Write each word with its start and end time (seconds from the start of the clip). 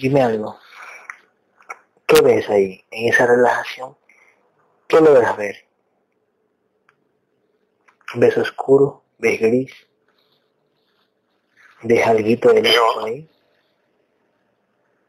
Dime 0.00 0.22
algo. 0.22 0.58
¿Qué 2.06 2.22
ves 2.22 2.48
ahí, 2.48 2.82
en 2.90 3.12
esa 3.12 3.26
relajación? 3.26 3.98
¿Qué 4.88 4.98
logras 4.98 5.36
ver? 5.36 5.68
¿Ves 8.14 8.36
oscuro? 8.38 9.04
¿Ves 9.18 9.38
gris? 9.38 9.70
¿Ves 11.82 12.06
alguito 12.06 12.50
de 12.50 12.62
luz 12.62 13.04
ahí? 13.04 13.28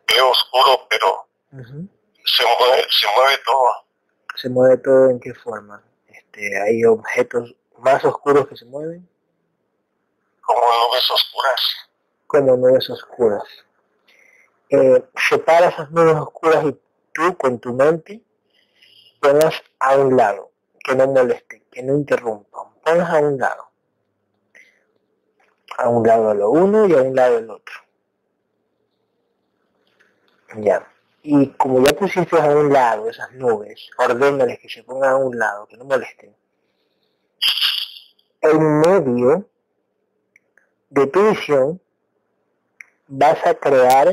Veo 0.10 0.30
oscuro, 0.30 0.86
pero 0.90 1.26
se 1.52 2.44
mueve, 2.60 2.86
se 2.90 3.08
mueve 3.16 3.38
todo. 3.46 3.86
¿Se 4.36 4.50
mueve 4.50 4.78
todo 4.78 5.10
en 5.10 5.20
qué 5.22 5.34
forma? 5.34 5.82
Este, 6.08 6.62
¿Hay 6.64 6.84
objetos 6.84 7.56
más 7.78 8.04
oscuros 8.04 8.46
que 8.48 8.58
se 8.58 8.66
mueven? 8.66 9.08
como 10.42 10.60
nubes 10.60 11.10
oscuras. 11.12 11.62
como 12.28 12.58
nubes 12.58 12.90
oscuras. 12.90 13.44
Separa 15.30 15.68
esas 15.68 15.92
nubes 15.92 16.16
oscuras 16.16 16.64
y 16.66 16.80
tú 17.12 17.38
con 17.38 17.60
tu 17.60 17.74
mente 17.74 18.24
ponlas 19.20 19.62
a 19.80 19.98
un 19.98 20.16
lado, 20.16 20.52
que 20.80 20.96
no 20.96 21.08
moleste, 21.08 21.66
que 21.70 21.84
no 21.84 21.94
interrumpan, 21.94 22.68
ponlas 22.82 23.10
a 23.10 23.20
un 23.20 23.38
lado. 23.38 23.70
A 25.78 25.90
un 25.90 26.08
lado 26.08 26.34
lo 26.34 26.52
uno 26.52 26.88
y 26.88 26.94
a 26.94 27.02
un 27.02 27.16
lado 27.16 27.38
el 27.38 27.50
otro. 27.50 27.76
Ya. 30.56 30.88
Y 31.24 31.48
como 31.50 31.84
ya 31.84 31.94
pusiste 31.94 32.40
a 32.40 32.46
un 32.56 32.72
lado 32.72 33.10
esas 33.10 33.32
nubes, 33.34 33.90
ordénales 33.98 34.58
que 34.60 34.70
se 34.70 34.84
pongan 34.84 35.12
a 35.12 35.18
un 35.18 35.38
lado, 35.38 35.68
que 35.68 35.76
no 35.76 35.84
molesten. 35.84 36.34
En 38.42 38.80
medio 38.80 39.50
de 40.90 41.08
tu 41.08 41.30
visión 41.30 41.82
vas 43.08 43.46
a 43.46 43.54
crear 43.54 44.08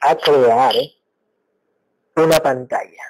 a 0.00 0.16
crear 0.16 0.74
una 2.16 2.40
pantalla. 2.40 3.02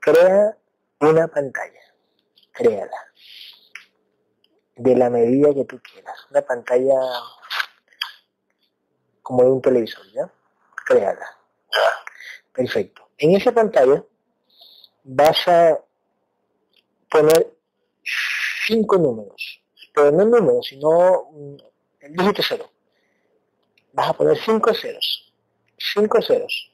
Crea 0.00 0.56
una 1.00 1.28
pantalla. 1.28 1.80
Créala. 2.52 3.12
De 4.76 4.94
la 4.94 5.10
medida 5.10 5.54
que 5.54 5.64
tú 5.64 5.80
quieras. 5.80 6.26
Una 6.30 6.42
pantalla 6.42 6.94
como 9.22 9.42
de 9.42 9.50
un 9.50 9.60
televisor, 9.62 10.06
¿ya? 10.12 10.30
Créala. 10.84 11.26
Perfecto. 12.52 13.08
En 13.18 13.34
esa 13.34 13.52
pantalla 13.52 14.04
vas 15.04 15.48
a 15.48 15.78
poner 17.10 17.56
cinco 18.66 18.96
números, 18.98 19.62
pero 19.94 20.10
no 20.10 20.24
números, 20.24 20.66
sino 20.66 21.30
mm, 21.32 21.56
el 22.00 22.12
dígito 22.12 22.42
cero. 22.46 22.70
Vas 23.92 24.10
a 24.10 24.12
poner 24.12 24.36
cinco 24.38 24.74
ceros, 24.74 25.25
cinco 25.96 26.20
ceros. 26.20 26.72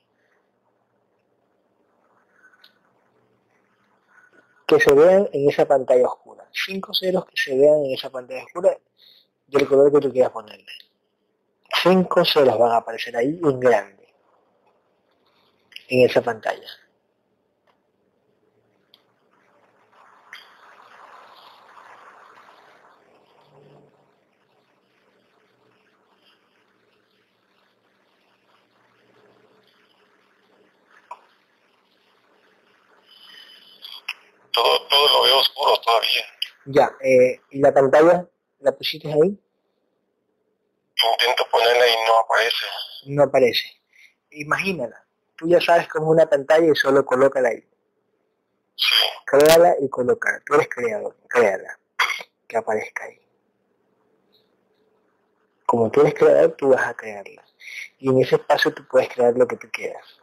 Que 4.66 4.80
se 4.80 4.92
vean 4.92 5.28
en 5.32 5.48
esa 5.48 5.66
pantalla 5.66 6.06
oscura. 6.06 6.48
Cinco 6.52 6.92
ceros 6.92 7.24
que 7.26 7.36
se 7.36 7.56
vean 7.56 7.84
en 7.84 7.94
esa 7.94 8.10
pantalla 8.10 8.44
oscura 8.44 8.76
del 9.46 9.68
color 9.68 9.92
que 9.92 10.00
tú 10.00 10.12
quieras 10.12 10.32
ponerle. 10.32 10.72
Cinco 11.82 12.24
ceros 12.24 12.58
van 12.58 12.72
a 12.72 12.76
aparecer 12.78 13.16
ahí 13.16 13.38
en 13.42 13.60
grande 13.60 14.02
en 15.88 16.08
esa 16.08 16.22
pantalla. 16.22 16.68
Todo, 34.52 34.86
todo 34.88 35.08
lo 35.08 35.22
veo 35.24 35.38
oscuro 35.38 35.80
todavía. 35.80 36.24
Ya, 36.66 36.92
eh, 37.00 37.40
¿y 37.50 37.60
la 37.60 37.72
pantalla 37.72 38.26
la 38.60 38.72
pusiste 38.72 39.08
ahí? 39.12 39.38
Intento 41.20 41.44
ponerla 41.50 41.88
y 41.88 41.94
no 42.06 42.18
aparece. 42.18 42.66
No 43.06 43.22
aparece. 43.24 43.82
Imagínala. 44.30 45.04
Tú 45.36 45.48
ya 45.48 45.60
sabes 45.60 45.88
cómo 45.88 46.06
es 46.06 46.20
una 46.20 46.26
pantalla 46.26 46.66
y 46.70 46.76
solo 46.76 47.04
colócala 47.04 47.48
ahí. 47.48 47.64
Sí. 48.76 48.94
Créala 49.26 49.74
y 49.80 49.88
colócala. 49.88 50.40
Tú 50.46 50.54
eres 50.54 50.68
creador. 50.68 51.16
Créala. 51.28 51.78
Que 52.46 52.56
aparezca 52.56 53.04
ahí. 53.04 53.20
Como 55.66 55.90
tú 55.90 56.02
eres 56.02 56.14
creador, 56.14 56.52
tú 56.52 56.68
vas 56.68 56.86
a 56.86 56.94
crearla. 56.94 57.42
Y 57.98 58.10
en 58.10 58.20
ese 58.20 58.36
espacio 58.36 58.72
tú 58.72 58.86
puedes 58.86 59.08
crear 59.08 59.34
lo 59.36 59.46
que 59.48 59.56
tú 59.56 59.68
quieras. 59.72 60.21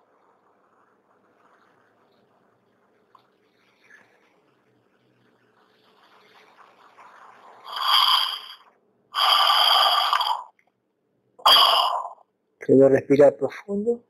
Solo 12.70 12.88
respira 12.88 13.36
profundo 13.36 14.04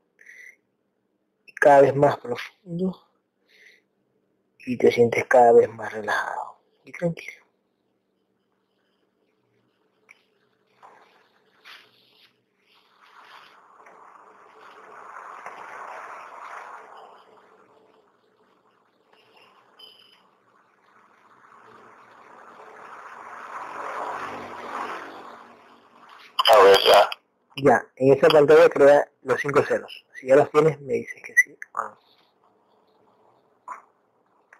y 1.46 1.52
cada 1.54 1.80
vez 1.80 1.96
más 1.96 2.18
profundo 2.18 2.94
y 4.66 4.76
te 4.76 4.92
sientes 4.92 5.24
cada 5.24 5.52
vez 5.52 5.70
más 5.70 5.90
relajado 5.90 6.58
y 6.84 6.92
tranquilo. 6.92 7.42
A 26.52 26.62
ver, 26.62 26.78
ya. 27.62 27.86
En 27.96 28.12
esa 28.12 28.28
pantalla 28.28 28.68
crea 28.68 29.08
los 29.22 29.40
cinco 29.40 29.62
ceros. 29.62 30.04
Si 30.14 30.26
ya 30.26 30.36
los 30.36 30.50
tienes, 30.50 30.80
me 30.80 30.94
dices 30.94 31.22
que 31.22 31.34
sí 31.36 31.56
no. 31.74 31.98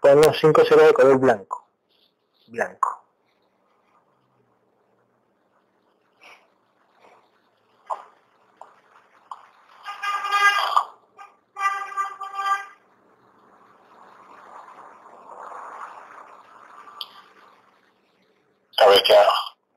Pon 0.01 0.21
los 0.21 0.39
cinco 0.39 0.65
ceros 0.65 0.87
de 0.87 0.93
color 0.95 1.19
blanco. 1.19 1.69
Blanco. 2.49 3.01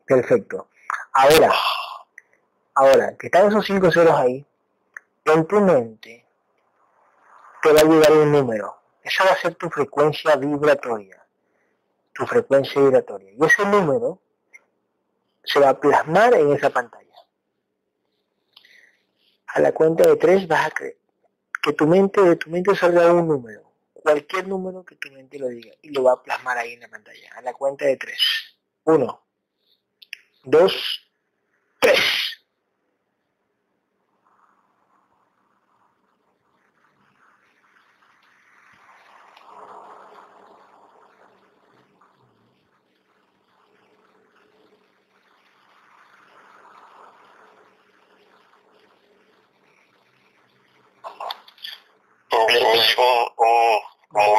Perfecto. 0.05 0.67
Ahora, 1.13 1.51
ahora, 2.83 3.15
que 3.17 3.27
están 3.27 3.47
esos 3.47 3.65
cinco 3.65 3.91
ceros 3.91 4.13
ahí, 4.13 4.45
en 5.25 5.47
tu 5.47 5.59
mente 5.61 6.25
te 7.61 7.71
va 7.71 7.79
a 7.79 7.83
llegar 7.83 8.11
un 8.11 8.31
número. 8.31 8.75
Esa 9.01 9.23
va 9.23 9.31
a 9.31 9.37
ser 9.37 9.55
tu 9.55 9.69
frecuencia 9.69 10.35
vibratoria. 10.35 11.25
Tu 12.13 12.25
frecuencia 12.25 12.81
vibratoria. 12.81 13.31
Y 13.31 13.45
ese 13.45 13.65
número 13.65 14.21
se 15.43 15.59
va 15.59 15.69
a 15.69 15.79
plasmar 15.79 16.33
en 16.33 16.53
esa 16.53 16.69
pantalla. 16.69 17.03
A 19.47 19.59
la 19.59 19.71
cuenta 19.71 20.07
de 20.07 20.15
tres 20.17 20.47
vas 20.47 20.67
a 20.67 20.71
creer 20.71 20.97
que 21.61 21.73
tu 21.73 21.87
mente, 21.87 22.21
de 22.21 22.35
tu 22.35 22.49
mente 22.49 22.75
salga 22.75 23.13
un 23.13 23.27
número. 23.27 23.63
Cualquier 23.93 24.47
número 24.47 24.83
que 24.83 24.95
tu 24.95 25.09
mente 25.11 25.39
lo 25.39 25.47
diga. 25.47 25.71
Y 25.81 25.91
lo 25.91 26.03
va 26.03 26.13
a 26.13 26.21
plasmar 26.21 26.57
ahí 26.57 26.73
en 26.73 26.81
la 26.81 26.89
pantalla. 26.89 27.29
A 27.35 27.41
la 27.41 27.53
cuenta 27.53 27.85
de 27.85 27.95
tres. 27.95 28.19
Uno, 28.83 29.23
dos, 30.43 31.09
tres. 31.79 32.32
Llegó 52.95 53.23
un, 53.37 53.47
un- 53.47 53.79
como 54.09 54.35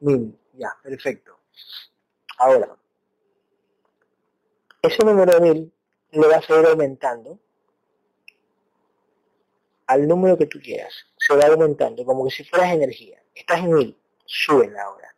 mil. 0.00 0.18
Mil, 0.18 0.38
ya, 0.54 0.76
perfecto. 0.82 1.38
Ahora, 2.38 2.76
ese 4.82 5.04
número 5.04 5.32
de 5.32 5.40
mil 5.40 5.72
le 6.12 6.26
vas 6.26 6.48
a 6.50 6.60
ir 6.60 6.66
aumentando 6.66 7.38
al 9.86 10.06
número 10.06 10.38
que 10.38 10.46
tú 10.46 10.60
quieras. 10.60 10.94
se 11.18 11.34
va 11.36 11.46
aumentando, 11.46 12.04
como 12.04 12.24
que 12.24 12.30
si 12.30 12.44
fueras 12.44 12.72
energía. 12.72 13.22
Estás 13.34 13.58
en 13.60 13.72
mil, 13.72 13.98
súbela 14.24 14.82
ahora. 14.84 15.14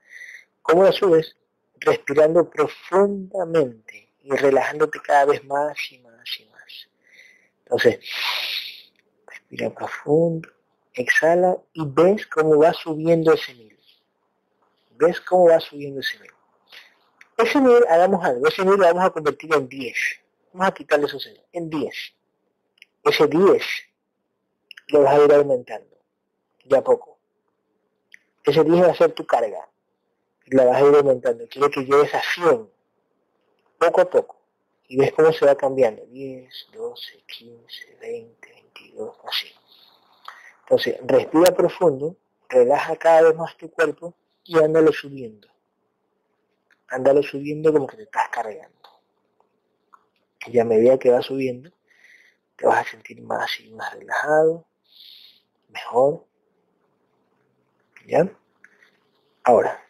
¿Cómo 0.62 0.82
la 0.84 0.92
subes? 0.92 1.36
Respirando 1.80 2.48
profundamente 2.48 4.14
y 4.22 4.30
relajándote 4.30 5.00
cada 5.00 5.26
vez 5.26 5.44
más 5.44 5.76
y 5.90 5.98
más 5.98 6.40
y 6.40 6.44
más. 6.46 6.88
Entonces, 7.64 7.98
respira 9.26 9.70
profundo, 9.70 10.48
exhala 10.94 11.58
y 11.72 11.82
ves 11.86 12.26
cómo 12.26 12.58
va 12.58 12.72
subiendo 12.72 13.32
ese 13.32 13.54
mil. 13.54 13.78
¿Ves 14.96 15.20
cómo 15.20 15.48
va 15.48 15.60
subiendo 15.60 16.00
ese 16.00 16.18
mil? 16.18 16.30
Ese 17.38 17.60
nivel, 17.60 17.84
hagamos 17.88 18.24
algo, 18.24 18.46
ese 18.46 18.62
nivel 18.62 18.80
lo 18.80 18.86
vamos 18.86 19.04
a 19.04 19.10
convertir 19.10 19.52
en 19.54 19.68
10. 19.68 19.96
Vamos 20.52 20.68
a 20.68 20.74
quitarle 20.74 21.06
esos 21.06 21.28
en 21.52 21.70
10. 21.70 22.14
Ese 23.04 23.26
10 23.26 23.62
lo 24.88 25.02
vas 25.02 25.14
a 25.14 25.24
ir 25.24 25.32
aumentando, 25.32 25.96
de 26.64 26.76
a 26.76 26.82
poco. 26.82 27.18
Ese 28.44 28.62
10 28.62 28.82
va 28.82 28.90
a 28.92 28.94
ser 28.94 29.12
tu 29.12 29.26
carga, 29.26 29.68
la 30.46 30.64
vas 30.66 30.76
a 30.76 30.86
ir 30.86 30.94
aumentando. 30.94 31.48
Quiero 31.48 31.70
que 31.70 31.80
llegues 31.80 32.14
a 32.14 32.20
100, 32.20 32.70
poco 33.78 34.00
a 34.00 34.10
poco. 34.10 34.38
Y 34.88 34.98
ves 34.98 35.12
cómo 35.12 35.32
se 35.32 35.46
va 35.46 35.54
cambiando, 35.54 36.04
10, 36.06 36.68
12, 36.74 37.24
15, 37.26 37.96
20, 38.00 38.52
22, 38.52 39.16
así. 39.24 39.48
Entonces, 40.62 40.98
respira 41.04 41.54
profundo, 41.54 42.16
relaja 42.48 42.96
cada 42.96 43.22
vez 43.22 43.36
más 43.36 43.56
tu 43.56 43.70
cuerpo 43.70 44.14
y 44.44 44.58
ándalo 44.58 44.92
subiendo. 44.92 45.48
Ándalo 46.88 47.22
subiendo 47.22 47.72
como 47.72 47.86
que 47.86 47.96
te 47.96 48.02
estás 48.04 48.28
cargando. 48.28 48.88
Y 50.46 50.58
a 50.58 50.64
medida 50.64 50.98
que 50.98 51.10
va 51.10 51.22
subiendo, 51.22 51.70
te 52.56 52.66
vas 52.66 52.86
a 52.86 52.90
sentir 52.90 53.22
más 53.22 53.60
y 53.60 53.70
más 53.72 53.94
relajado, 53.94 54.66
mejor. 55.68 56.26
¿Ya? 58.06 58.28
Ahora, 59.44 59.82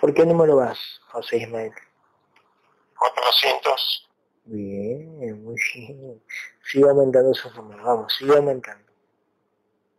¿Por 0.00 0.07
qué 0.18 0.26
número 0.26 0.56
vas, 0.56 0.78
José 1.12 1.36
Ismael? 1.36 1.72
400. 2.98 4.10
Bien, 4.46 5.44
muy 5.44 5.54
bien. 5.72 6.20
Sigue 6.64 6.88
aumentando 6.88 7.30
esos 7.30 7.54
números, 7.54 7.84
vamos, 7.84 8.12
sigue 8.16 8.34
aumentando. 8.36 8.90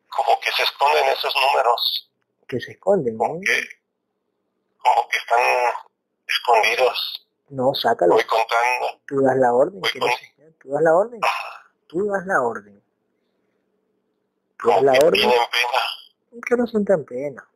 Como 0.10 0.38
que 0.42 0.52
se 0.52 0.64
esconden 0.64 1.06
esos 1.06 1.34
números. 1.36 2.12
Que 2.50 2.60
se 2.60 2.72
esconden, 2.74 3.16
¿no? 3.16 3.24
Como 3.24 3.40
que, 3.40 3.64
como 4.80 5.08
que 5.08 5.18
están 5.18 5.40
escondidos. 6.28 7.28
No, 7.48 7.74
sácalo. 7.74 8.16
Voy 8.16 8.24
contando. 8.26 9.00
Tú 9.08 9.22
das 9.22 9.38
la 9.38 9.54
orden, 9.54 9.82
que 9.82 10.00
no 10.00 10.06
con- 10.08 10.16
sé. 10.18 10.54
Tú 10.60 10.70
das 10.72 10.82
la 10.82 10.96
orden. 10.96 11.22
Tú 11.88 12.08
das 12.08 12.26
la 12.26 12.42
orden. 12.42 12.84
Tú 14.58 14.68
das 14.70 14.84
la 14.84 14.92
orden. 14.92 15.32
Que 16.46 16.56
no 16.58 16.68
sientan 16.68 17.06
pena. 17.06 17.49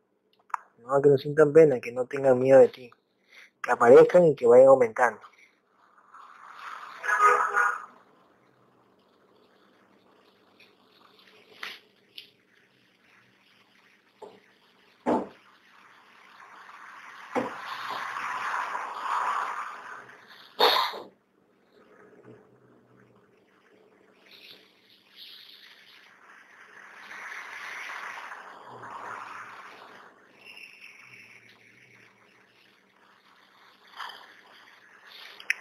No, 0.86 1.00
que 1.00 1.08
no 1.08 1.18
sientan 1.18 1.52
pena, 1.52 1.80
que 1.80 1.92
no 1.92 2.06
tengan 2.06 2.38
miedo 2.38 2.60
de 2.60 2.68
ti. 2.68 2.90
Que 3.62 3.70
aparezcan 3.72 4.26
y 4.26 4.34
que 4.34 4.46
vayan 4.46 4.68
aumentando. 4.68 5.20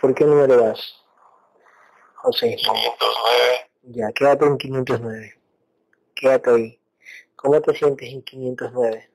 ¿Por 0.03 0.13
qué 0.13 0.25
número 0.25 0.61
vas? 0.61 1.01
José. 2.15 2.57
509. 2.57 3.71
Ya, 3.83 4.11
quédate 4.11 4.45
en 4.45 4.57
509. 4.57 5.39
Quédate 6.13 6.49
ahí. 6.49 6.79
¿Cómo 7.37 7.61
te 7.61 7.73
sientes 7.73 8.09
en 8.09 8.21
509? 8.21 9.09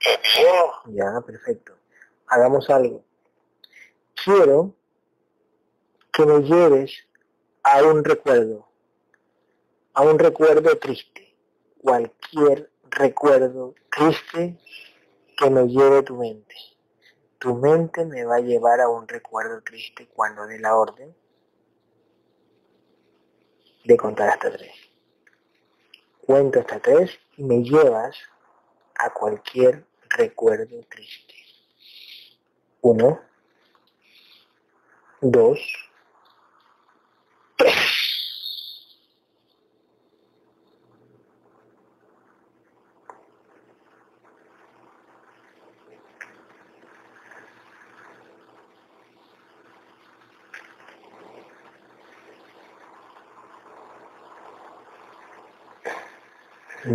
Qué 0.00 0.18
bien. 0.34 0.96
Ya, 0.96 1.20
perfecto. 1.20 1.74
Hagamos 2.26 2.70
algo. 2.70 3.04
Quiero 4.24 4.74
que 6.10 6.24
me 6.24 6.38
lleves 6.38 7.06
a 7.64 7.82
un 7.82 8.02
recuerdo, 8.02 8.66
a 9.92 10.00
un 10.00 10.18
recuerdo 10.18 10.78
triste, 10.78 11.36
cualquier 11.82 12.70
recuerdo 12.84 13.74
triste 13.90 14.58
que 15.36 15.50
me 15.50 15.66
lleve 15.66 16.02
tu 16.02 16.16
mente. 16.16 16.71
Tu 17.42 17.52
mente 17.56 18.04
me 18.04 18.24
va 18.24 18.36
a 18.36 18.40
llevar 18.40 18.80
a 18.80 18.88
un 18.88 19.08
recuerdo 19.08 19.60
triste 19.62 20.06
cuando 20.14 20.46
dé 20.46 20.60
la 20.60 20.76
orden 20.76 21.12
de 23.84 23.96
contar 23.96 24.28
hasta 24.28 24.48
tres. 24.52 24.72
Cuento 26.24 26.60
hasta 26.60 26.78
tres 26.78 27.18
y 27.36 27.42
me 27.42 27.64
llevas 27.64 28.16
a 28.94 29.12
cualquier 29.12 29.84
recuerdo 30.10 30.86
triste. 30.88 31.34
Uno, 32.80 33.20
dos, 35.20 35.58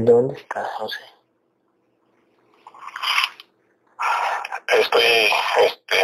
¿Dónde 0.06 0.36
estás, 0.40 0.68
José? 0.78 1.00
Estoy, 4.68 5.04
este, 5.64 5.96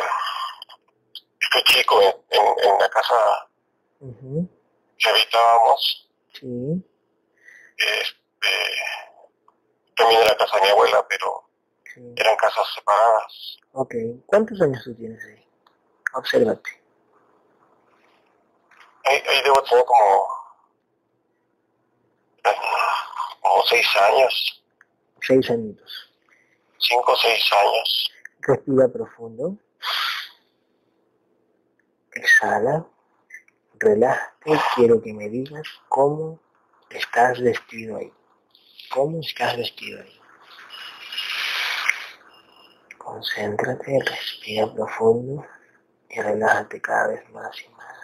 estoy 1.40 1.64
chico 1.66 2.02
en, 2.02 2.14
en, 2.30 2.46
en 2.64 2.80
la 2.80 2.90
casa 2.90 3.50
que 4.98 5.10
habitábamos. 5.10 6.10
Sí, 6.34 6.84
Este, 7.78 8.50
también 9.96 10.22
era 10.22 10.38
casa 10.38 10.56
de 10.58 10.62
mi 10.64 10.70
abuela, 10.70 11.06
pero 11.08 11.50
sí. 11.94 12.14
eran 12.16 12.36
casas 12.38 12.66
separadas. 12.74 13.58
Ok. 13.74 13.94
¿Cuántos 14.28 14.60
años 14.62 14.82
tú 14.84 14.96
tienes 14.96 15.24
ahí? 15.26 15.46
Obsérvate. 16.14 16.82
Ahí, 19.06 19.22
ahí 19.28 19.42
debo 19.44 19.62
tener 19.64 19.84
como, 19.86 20.28
como 23.44 23.64
seis 23.68 23.88
años, 24.10 24.60
Seis 25.26 25.50
añitos. 25.50 26.12
cinco 26.80 27.12
o 27.14 27.18
seis 27.18 27.44
años. 27.54 28.12
Respira 28.42 28.90
profundo. 28.90 29.58
Exhala. 32.14 32.86
relájate, 33.80 34.52
quiero 34.76 35.02
que 35.02 35.14
me 35.14 35.30
digas 35.30 35.68
cómo 35.90 36.40
estás 36.90 37.40
vestido 37.42 37.98
ahí. 37.98 38.12
¿Cómo 38.90 39.20
estás 39.22 39.58
vestido 39.58 40.02
ahí? 40.02 40.20
Concéntrate, 42.98 44.00
respira 44.06 44.74
profundo 44.74 45.46
y 46.10 46.22
relájate 46.22 46.82
cada 46.82 47.08
vez 47.08 47.30
más 47.32 47.62
y 47.62 47.70
más. 47.70 47.98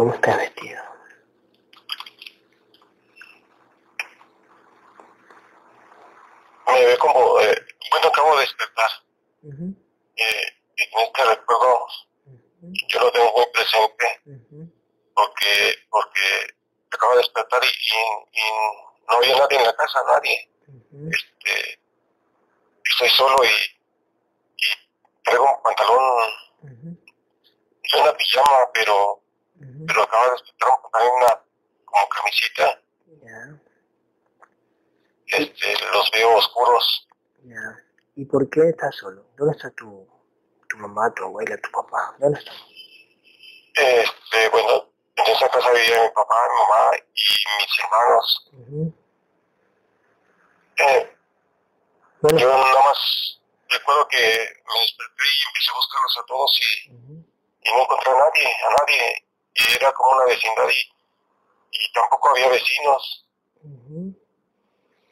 ¿Cómo 0.00 0.14
estás 0.14 0.38
vestido? 0.38 0.82
Me 6.68 6.86
ve 6.86 6.96
como, 6.96 7.38
eh, 7.40 7.66
bueno, 7.90 8.08
acabo 8.08 8.34
de 8.36 8.40
despertar. 8.40 8.90
eh, 10.16 10.46
en 10.78 11.00
este 11.02 11.24
recuerdo 11.26 11.86
yo 12.88 13.00
lo 13.00 13.12
tengo 13.12 13.30
muy 13.36 13.44
presente. 13.52 14.22
Porque 15.12 15.74
porque 15.90 16.54
acabo 16.92 17.12
de 17.12 17.18
despertar 17.18 17.60
y, 17.62 18.38
y, 18.38 18.42
no 19.06 19.16
había 19.18 19.36
nadie 19.36 19.58
en 19.58 19.64
la 19.66 19.76
casa, 19.76 19.98
nadie. 20.06 20.50
este, 21.12 21.78
estoy 22.84 23.10
solo 23.10 23.36
y, 23.44 23.48
y 24.56 25.22
traigo 25.24 25.44
un 25.44 25.62
pantalón, 25.62 26.30
es 27.82 27.92
una 27.92 28.16
pijama, 28.16 28.70
pero, 28.72 29.20
pero 29.86 30.02
acabo 30.02 30.24
de 30.24 30.30
despertar 30.32 30.70
también 30.92 31.12
una 31.16 31.42
como 31.84 32.08
camisita. 32.08 32.82
Este, 35.26 35.74
los 35.92 36.10
veo 36.12 36.36
oscuros. 36.36 37.08
¿Y 38.16 38.24
por 38.24 38.48
qué 38.50 38.68
estás 38.70 38.94
solo? 38.96 39.24
¿Dónde 39.36 39.56
está 39.56 39.70
tu, 39.70 40.06
tu 40.68 40.76
mamá, 40.78 41.12
tu 41.14 41.24
abuela, 41.24 41.56
tu 41.58 41.70
papá? 41.70 42.16
¿Dónde 42.18 42.38
están? 42.38 42.54
Este, 43.74 44.48
bueno, 44.50 44.90
en 45.16 45.32
esa 45.32 45.48
casa 45.48 45.70
vivía 45.72 46.02
mi 46.02 46.10
papá, 46.10 46.34
mi 46.52 46.58
mamá 46.60 46.90
y 46.96 47.62
mis 47.62 47.78
hermanos. 47.78 48.50
eh, 50.78 51.16
yo 52.22 52.48
nada 52.48 52.84
más 52.84 53.40
recuerdo 53.68 54.08
que 54.08 54.16
me 54.18 54.80
desperté 54.80 55.24
y 55.24 55.46
empecé 55.46 55.70
a 55.70 55.74
buscarlos 55.76 56.18
a 56.18 56.26
todos 56.26 56.60
y, 56.60 56.90
y 56.90 57.70
no 57.72 57.82
encontré 57.82 58.10
a 58.10 58.14
nadie, 58.14 58.46
a 58.46 58.70
nadie. 58.80 59.26
Y 59.54 59.74
era 59.76 59.92
como 59.92 60.12
una 60.16 60.24
vecindad 60.26 60.68
y, 60.68 61.76
y 61.76 61.92
tampoco 61.92 62.30
había 62.30 62.48
vecinos. 62.48 63.26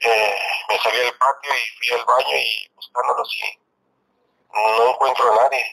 eh, 0.01 0.35
me 0.69 0.79
salí 0.79 0.99
al 1.01 1.15
patio 1.19 1.51
y 1.53 1.79
fui 1.79 1.99
al 1.99 2.05
baño 2.07 2.37
y 2.37 2.71
buscándolos 2.75 3.35
y 3.37 3.59
no 4.55 4.91
encuentro 4.93 5.33
a 5.33 5.37
nadie. 5.43 5.65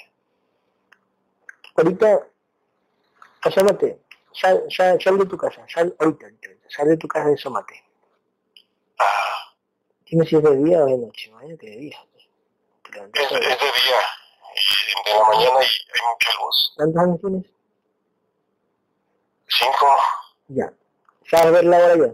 Ahorita, 1.78 2.28
asómate, 3.42 4.00
sal, 4.34 4.64
sal, 4.70 5.02
sal 5.02 5.18
de 5.18 5.26
tu 5.26 5.38
casa, 5.38 5.66
sal 5.68 5.96
ahorita, 6.00 6.28
sal 6.70 6.88
de 6.88 6.98
tu 6.98 7.08
casa 7.08 7.30
y 7.30 7.34
asómate. 7.34 7.84
Ah, 9.00 9.54
Dime 10.06 10.26
si 10.26 10.36
es 10.36 10.44
de 10.44 10.56
día 10.58 10.80
o 10.84 10.86
de 10.86 10.98
noche, 10.98 11.30
imagino 11.30 11.58
que 11.58 11.68
de 11.70 11.78
día. 11.78 12.00
Es, 13.14 13.32
es 13.32 13.60
de 13.60 13.72
día 13.82 14.02
y 14.56 15.10
de 15.12 15.18
la 15.20 15.26
mañana 15.26 15.60
y 15.64 15.68
hay 15.68 16.02
mucha 16.10 16.30
luz. 16.40 16.74
¿Cuántos 16.78 17.04
años 17.04 17.22
tienes? 17.22 17.55
Cinco, 19.48 19.88
Ya. 20.48 20.72
¿Sabes 21.30 21.52
ver 21.54 21.64
la 21.66 21.78
hora 21.78 21.96
ya? 21.96 22.14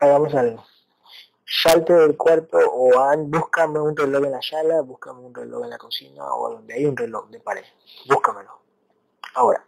Hagamos 0.00 0.34
algo. 0.34 0.64
Salte 1.46 1.92
del 1.92 2.16
cuarto 2.16 2.58
o 2.58 2.98
an- 3.00 3.30
búscame 3.30 3.78
un 3.80 3.96
reloj 3.96 4.24
en 4.24 4.32
la 4.32 4.42
sala, 4.42 4.80
búscame 4.82 5.20
un 5.20 5.34
reloj 5.34 5.64
en 5.64 5.70
la 5.70 5.78
cocina 5.78 6.34
o 6.34 6.50
donde 6.50 6.74
hay 6.74 6.86
un 6.86 6.96
reloj 6.96 7.28
de 7.28 7.40
pared. 7.40 7.64
Búscamelo. 8.08 8.60
Ahora. 9.34 9.64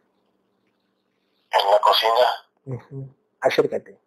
en 1.51 1.71
la 1.71 1.81
cocina. 1.81 3.09
Acércate. 3.41 3.99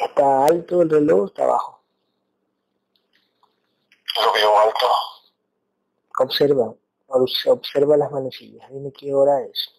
¿Está 0.00 0.44
alto 0.46 0.82
el 0.82 0.90
reloj 0.90 1.20
o 1.22 1.26
está 1.26 1.46
bajo? 1.46 1.82
Lo 4.24 4.32
veo 4.32 4.58
alto. 4.58 4.86
Observa, 6.18 6.74
obs- 7.08 7.46
observa 7.50 7.96
las 7.96 8.10
manecillas. 8.10 8.68
Dime 8.70 8.92
qué 8.92 9.14
hora 9.14 9.40
es. 9.42 9.74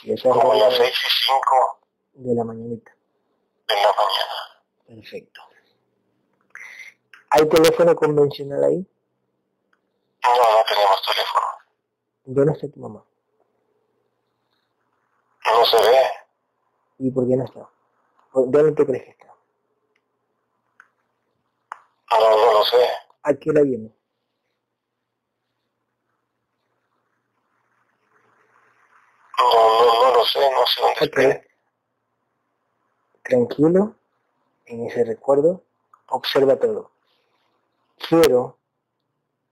Si 0.00 0.12
esa 0.12 0.30
Como 0.30 0.54
las 0.54 0.74
seis 0.76 0.90
y 0.90 1.26
cinco 1.26 1.80
de 2.14 2.34
la 2.34 2.44
mañanita. 2.44 2.92
de 3.68 3.74
la 3.74 3.92
mañana. 3.92 4.64
Perfecto. 4.86 5.40
¿Hay 7.30 7.48
teléfono 7.48 7.94
convencional 7.96 8.64
ahí? 8.64 8.86
No, 10.24 10.36
no 10.36 10.64
tenemos 10.68 11.02
teléfono. 11.06 11.46
¿Dónde 12.24 12.52
está 12.52 12.68
tu 12.68 12.80
mamá? 12.80 13.04
No 15.50 15.64
se 15.66 15.76
ve. 15.76 16.02
¿Y 16.98 17.10
por 17.10 17.26
qué 17.26 17.36
no 17.36 17.44
está? 17.44 17.68
¿Por- 18.32 18.50
¿Dónde 18.50 18.72
te 18.72 18.86
crees 18.86 19.04
que 19.04 19.10
está? 19.10 19.26
No, 22.10 22.30
no 22.46 22.52
lo 22.52 22.64
sé. 22.64 22.76
¿A 23.22 23.34
qué 23.34 23.50
hora 23.50 23.62
viene? 23.62 23.90
No, 29.38 29.84
no, 29.84 30.02
no 30.10 30.14
lo 30.16 30.24
sé. 30.24 30.38
No 30.40 30.66
sé 30.66 30.80
dónde 30.80 30.96
Ok. 31.00 31.18
esté. 31.18 31.48
Tranquilo, 33.22 33.94
en 34.66 34.86
ese 34.86 35.04
recuerdo, 35.04 35.62
observa 36.08 36.56
todo. 36.58 36.90
Quiero 38.08 38.58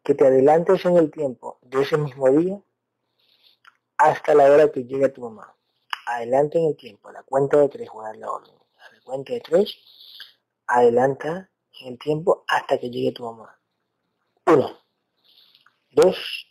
que 0.03 0.15
te 0.15 0.27
adelantes 0.27 0.85
en 0.87 0.97
el 0.97 1.11
tiempo 1.11 1.59
de 1.63 1.83
ese 1.83 1.97
mismo 1.97 2.29
día 2.31 2.61
hasta 3.97 4.35
la 4.35 4.45
hora 4.51 4.73
que 4.73 4.85
llegue 4.85 5.09
tu 5.11 5.21
mamá. 5.23 5.55
Adelanta 6.07 6.59
en 6.59 6.65
el 6.67 6.77
tiempo, 6.77 7.13
la 7.13 7.23
cuenta 7.23 7.59
de 7.59 7.69
tres, 7.69 7.89
voy 7.93 8.05
a 8.05 8.09
dar 8.09 8.17
la 8.17 8.31
orden. 8.33 8.55
Cuenta 9.11 9.33
de 9.33 9.41
tres, 9.41 9.77
adelanta 10.69 11.51
en 11.81 11.89
el 11.89 11.99
tiempo 11.99 12.45
hasta 12.47 12.79
que 12.79 12.91
llegue 12.91 13.11
tu 13.11 13.25
mamá. 13.25 13.61
Uno, 14.47 14.79
dos, 15.91 16.47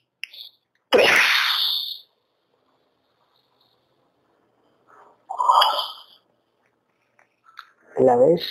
tres. 0.89 1.10
¿La 7.96 8.18
ves? 8.18 8.46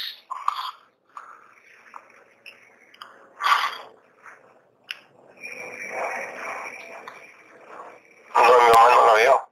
No, 8.35 8.43
mi 8.43 8.69
mamá 8.73 8.91
no 8.91 9.07
la 9.07 9.13
veo. 9.13 9.49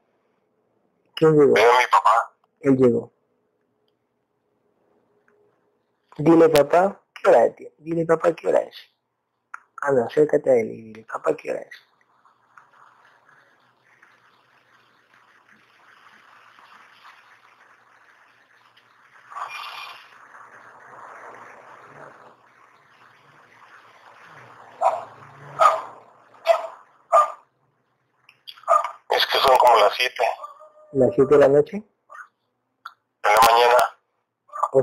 ¿Quién 1.15 1.39
llegó? 1.39 1.53
Veo 1.53 1.73
a 1.73 1.79
mi 1.79 1.87
papá. 1.91 2.35
Él 2.61 2.77
llegó. 2.79 3.16
Dile 6.19 6.49
papá, 6.49 6.99
¿qué 7.13 7.29
hora 7.29 7.45
es? 7.45 7.55
Dile 7.77 8.07
papá, 8.07 8.35
¿qué 8.35 8.49
hora 8.49 8.61
es? 8.61 8.75
Anda, 9.83 10.07
acércate 10.07 10.51
a 10.51 10.55
él 10.55 10.71
y 10.71 10.83
dile, 10.83 11.05
papá, 11.05 11.37
¿qué 11.37 11.51
hora 11.51 11.61
es? 11.61 11.77
Es 29.11 29.27
que 29.27 29.39
son 29.39 29.57
como 29.59 29.77
las 29.81 29.95
siete 29.95 30.25
¿Las 30.93 31.11
7 31.15 31.35
de 31.35 31.41
la 31.41 31.49
noche? 31.49 31.96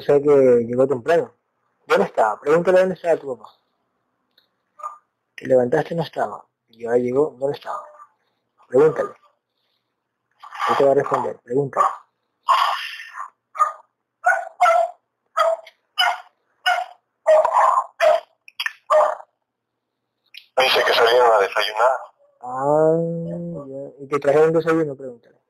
Sea 0.01 0.19
que 0.21 0.29
llegó 0.65 0.87
temprano. 0.87 1.33
¿Dónde 1.87 2.05
estaba? 2.05 2.39
Pregúntale 2.39 2.79
dónde 2.79 2.95
estaba 2.95 3.17
tu 3.17 3.35
papá. 3.35 3.49
Te 5.35 5.47
levantaste 5.47 5.93
y 5.93 5.97
no 5.97 6.03
estaba. 6.03 6.45
Y 6.69 6.85
ahora 6.85 6.97
llegó, 6.97 7.35
¿dónde 7.37 7.57
estaba? 7.57 7.83
Pregúntale. 8.67 9.09
Él 10.69 10.77
te 10.77 10.83
va 10.85 10.91
a 10.91 10.95
responder, 10.95 11.39
pregúntale. 11.43 11.87
Dice 20.57 20.83
que 20.85 20.93
salieron 20.93 21.31
a 21.33 21.39
desayunar. 21.39 21.91
Ah, 22.41 22.97
ya. 23.27 24.03
¿Y 24.03 24.07
te 24.07 24.19
trajeron 24.19 24.53
desayuno? 24.53 24.95
Pregúntale. 24.95 25.43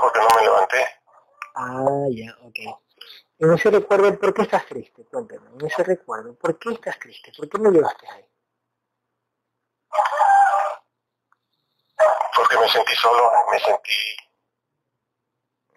porque 0.00 0.20
no 0.20 0.28
me 0.36 0.42
levanté. 0.42 0.84
Ah, 1.60 2.06
ya, 2.08 2.36
ok. 2.42 2.58
En 3.40 3.52
ese 3.52 3.70
recuerdo, 3.70 4.16
¿por 4.16 4.32
qué 4.32 4.42
estás 4.42 4.64
triste? 4.66 5.04
Cuéntame, 5.06 5.50
en 5.54 5.66
ese 5.66 5.82
recuerdo, 5.82 6.34
¿por 6.34 6.56
qué 6.56 6.70
estás 6.70 6.96
triste? 7.00 7.32
¿Por 7.36 7.48
qué 7.48 7.58
no 7.58 7.72
llegaste 7.72 8.08
ahí? 8.08 8.24
Porque 12.36 12.58
me 12.58 12.68
sentí 12.68 12.94
solo, 12.94 13.28
me 13.50 13.58
sentí... 13.58 14.16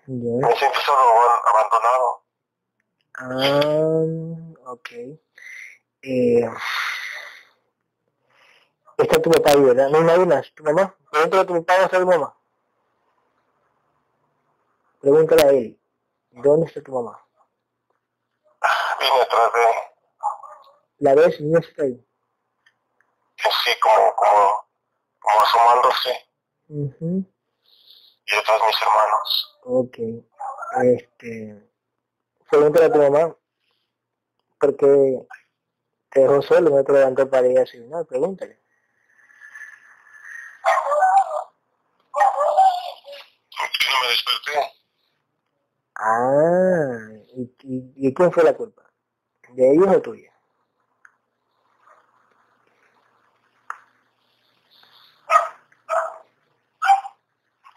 Me 0.06 0.56
sentí 0.56 0.80
solo, 0.86 1.02
abandonado. 1.50 2.26
Ah, 3.18 4.72
ok. 4.72 4.90
Eh, 6.04 6.50
está 8.98 9.20
tu 9.20 9.32
papá 9.32 9.52
ahí, 9.52 9.62
¿verdad? 9.62 9.90
No 9.90 9.98
hay 9.98 10.04
nadie 10.04 10.26
más. 10.28 10.54
¿Tu 10.54 10.64
mamá? 10.64 10.96
Pregúntale 11.10 11.42
a 11.42 11.46
tu 11.48 11.54
papá, 11.56 11.74
¿dónde 11.74 11.86
está 11.86 12.00
tu 12.00 12.06
mamá? 12.06 12.41
Pregúntale 15.01 15.43
a 15.43 15.50
él. 15.50 15.81
¿Dónde 16.29 16.67
está 16.67 16.81
tu 16.81 16.91
mamá? 16.91 17.20
Vine 19.00 19.22
atrás 19.22 19.53
de 19.53 19.62
él. 19.63 19.75
¿La 21.00 21.15
ves? 21.15 21.41
¿No 21.41 21.60
está 21.60 21.84
ahí? 21.84 22.08
Sí, 23.36 23.79
como, 23.81 24.15
como, 24.15 24.67
como 25.20 25.41
asomándose. 25.41 26.29
Y 26.70 28.36
atrás 28.36 28.62
mis 28.67 28.81
hermanos. 28.81 29.60
Ok. 29.63 29.98
Este... 30.84 31.70
Pregúntale 32.50 32.86
a 32.86 32.91
tu 32.91 33.00
mamá. 33.00 33.36
Porque 34.60 35.27
te 36.12 36.20
dejó 36.20 36.41
solo, 36.43 36.70
no 36.70 36.84
te 36.84 36.91
levantó 36.91 37.27
para 37.27 37.48
ir 37.48 37.58
así. 37.58 37.79
No, 37.79 38.05
pregúntale. 38.05 38.62
¿Por 43.57 43.70
no 43.92 44.01
me 44.01 44.07
desperté? 44.07 44.81
Ah, 46.01 46.98
¿y, 47.37 47.44
y, 47.64 48.07
y 48.09 48.14
quién 48.14 48.31
fue 48.31 48.44
la 48.44 48.53
culpa? 48.53 48.83
¿De 49.53 49.72
ellos 49.74 49.87
o 49.96 50.01
tuya? 50.01 50.31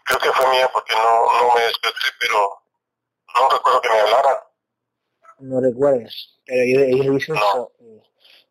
Creo 0.05 0.19
que 0.19 0.31
fue 0.31 0.47
mía 0.51 0.69
porque 0.73 0.93
no, 0.95 1.25
no 1.41 1.53
me 1.53 1.61
desperté, 1.61 2.07
pero 2.19 2.61
no 3.35 3.49
recuerdo 3.49 3.81
que 3.81 3.89
me 3.89 3.99
hablaran. 4.01 4.37
No 5.39 5.61
recuerdas, 5.61 6.39
pero 6.45 6.61
ellos, 6.63 6.83
ellos 6.83 7.15
dicen 7.15 7.35
eso, 7.37 7.71
eh, 7.79 8.01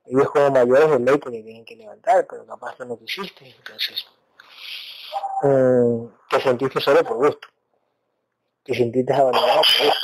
ellos 0.06 0.30
como 0.30 0.50
mayores 0.50 0.90
de 0.90 0.98
ley 1.00 1.18
que 1.20 1.30
le 1.30 1.42
tienen 1.42 1.64
que 1.66 1.76
levantar, 1.76 2.26
pero 2.28 2.46
capaz 2.46 2.78
no 2.78 2.87
lo 2.87 2.98
quisiste, 2.98 3.46
entonces 3.58 4.06
eh, 5.44 6.08
te 6.30 6.40
sentiste 6.40 6.80
solo 6.80 7.04
por 7.04 7.16
gusto, 7.16 7.48
te 8.64 8.74
sentiste 8.74 9.12
abandonado 9.12 9.61
por. 9.61 9.94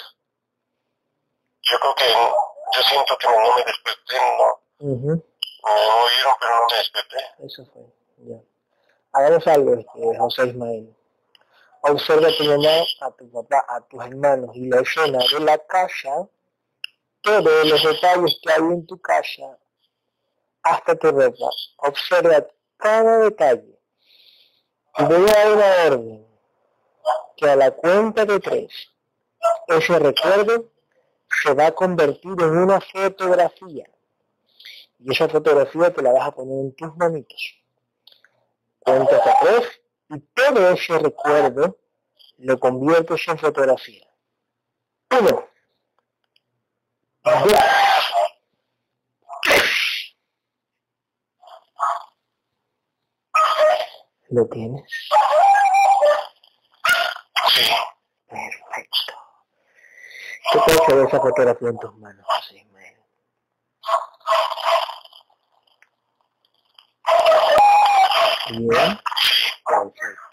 Yo 1.62 1.78
creo 1.78 1.94
que 1.94 2.04
yo 2.04 2.82
siento 2.82 3.16
que 3.18 3.26
no 3.26 3.56
me 3.56 3.64
desperté, 3.64 4.16
no. 4.38 4.60
Me 4.80 5.12
oyeron, 5.12 6.34
pero 6.40 6.54
no 6.54 6.66
me 6.70 6.76
desperté. 6.76 7.16
Eso 7.44 7.66
fue, 7.72 7.82
ya. 8.18 8.40
Hagamos 9.12 9.46
algo, 9.46 9.74
este, 9.74 10.18
José 10.18 10.46
Ismael. 10.46 10.96
Observa 11.82 12.28
a 12.28 12.36
tu 12.36 12.44
mamá, 12.44 12.84
a 13.00 13.10
tu 13.12 13.30
papá, 13.30 13.64
a 13.68 13.80
tus 13.80 14.04
hermanos 14.04 14.50
y 14.54 14.68
la 14.68 14.80
escena 14.80 15.18
de 15.18 15.40
la 15.40 15.58
casa, 15.58 16.28
todos 17.22 17.66
los 17.66 17.82
detalles 17.82 18.38
que 18.42 18.52
hay 18.52 18.60
en 18.60 18.86
tu 18.86 19.00
casa, 19.00 19.58
hasta 20.62 20.94
tu 20.96 21.10
ropa. 21.10 21.50
Observa 21.78 22.46
cada 22.76 23.18
detalle. 23.18 23.78
Y 24.98 25.04
voy 25.04 25.30
a 25.30 25.32
dar 25.32 25.52
una 25.52 25.66
orden 25.86 26.29
que 27.36 27.48
a 27.48 27.56
la 27.56 27.70
cuenta 27.70 28.24
de 28.24 28.40
tres, 28.40 28.90
ese 29.68 29.98
recuerdo 29.98 30.70
se 31.42 31.54
va 31.54 31.66
a 31.66 31.72
convertir 31.72 32.32
en 32.38 32.58
una 32.58 32.80
fotografía. 32.80 33.88
Y 34.98 35.12
esa 35.12 35.28
fotografía 35.28 35.92
te 35.92 36.02
la 36.02 36.12
vas 36.12 36.28
a 36.28 36.32
poner 36.32 36.58
en 36.58 36.74
tus 36.74 36.96
manitos. 36.96 37.56
Cuenta 38.80 39.16
hasta 39.16 39.34
tres 39.40 39.80
y 40.10 40.18
todo 40.18 40.70
ese 40.70 40.98
recuerdo 40.98 41.78
lo 42.38 42.58
conviertes 42.58 43.28
en 43.28 43.38
fotografía. 43.38 44.06
Uno. 45.18 45.48
Dos. 47.24 47.54
¿Lo 54.30 54.46
tienes? 54.46 55.08
Perfecto. 58.28 59.14
¿Qué 60.52 60.58
puedes 60.64 60.86
ver 60.88 61.06
esa 61.06 61.20
fotografía 61.20 61.68
en 61.68 61.78
tus 61.78 61.94
manos, 61.96 62.24
José 62.26 62.56
Ismael? 62.56 62.96
Bien. 68.50 69.00
Perfecto. 69.66 70.30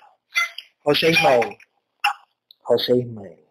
José 0.84 1.10
Ismael. 1.10 1.58
José 2.62 2.96
Ismael. 2.98 3.48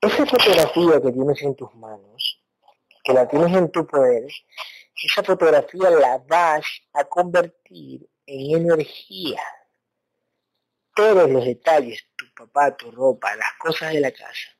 Esa 0.00 0.26
fotografía 0.26 1.00
que 1.00 1.12
tienes 1.12 1.42
en 1.42 1.56
tus 1.56 1.74
manos, 1.74 2.40
que 3.04 3.12
la 3.12 3.28
tienes 3.28 3.56
en 3.56 3.70
tu 3.70 3.86
poder, 3.86 4.28
esa 5.02 5.22
fotografía 5.22 5.90
la 5.90 6.18
vas 6.18 6.64
a 6.92 7.04
convertir 7.04 8.08
en 8.26 8.56
energía 8.56 9.40
todos 10.94 11.28
los 11.30 11.44
detalles, 11.44 12.06
tu 12.16 12.32
papá, 12.34 12.76
tu 12.76 12.90
ropa, 12.90 13.34
las 13.36 13.52
cosas 13.58 13.92
de 13.92 14.00
la 14.00 14.12
casa, 14.12 14.56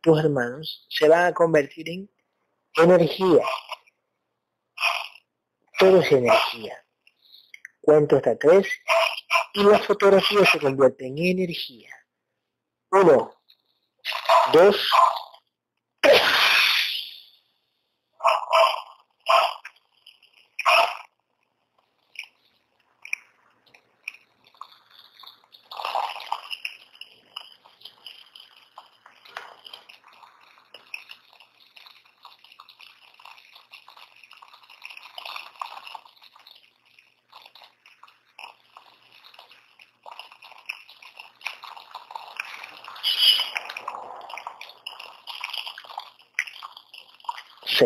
tus 0.00 0.18
hermanos, 0.18 0.86
se 0.90 1.08
van 1.08 1.26
a 1.26 1.32
convertir 1.32 1.88
en 1.88 2.10
energía. 2.76 3.44
Todo 5.78 6.00
es 6.00 6.12
energía. 6.12 6.84
Cuento 7.80 8.16
hasta 8.16 8.36
tres 8.36 8.66
y 9.54 9.62
la 9.62 9.78
fotografía 9.78 10.44
se 10.44 10.60
convierte 10.60 11.06
en 11.06 11.18
energía. 11.18 11.90
Uno, 12.90 13.34
dos, 14.52 14.90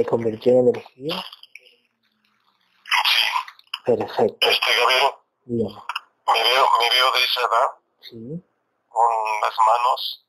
se 0.05 0.11
convirtió 0.11 0.53
en 0.53 0.69
energía. 0.69 1.25
Perfecto. 3.85 4.49
Este 4.49 4.73
Gabriel, 4.79 5.11
Me, 5.47 6.43
veo, 6.43 6.69
me 6.81 6.91
veo 6.91 7.13
de 7.13 7.25
esa 7.25 7.41
edad. 7.41 7.71
Sí. 8.01 8.45
Con 8.89 9.41
las 9.41 9.55
manos. 9.67 10.27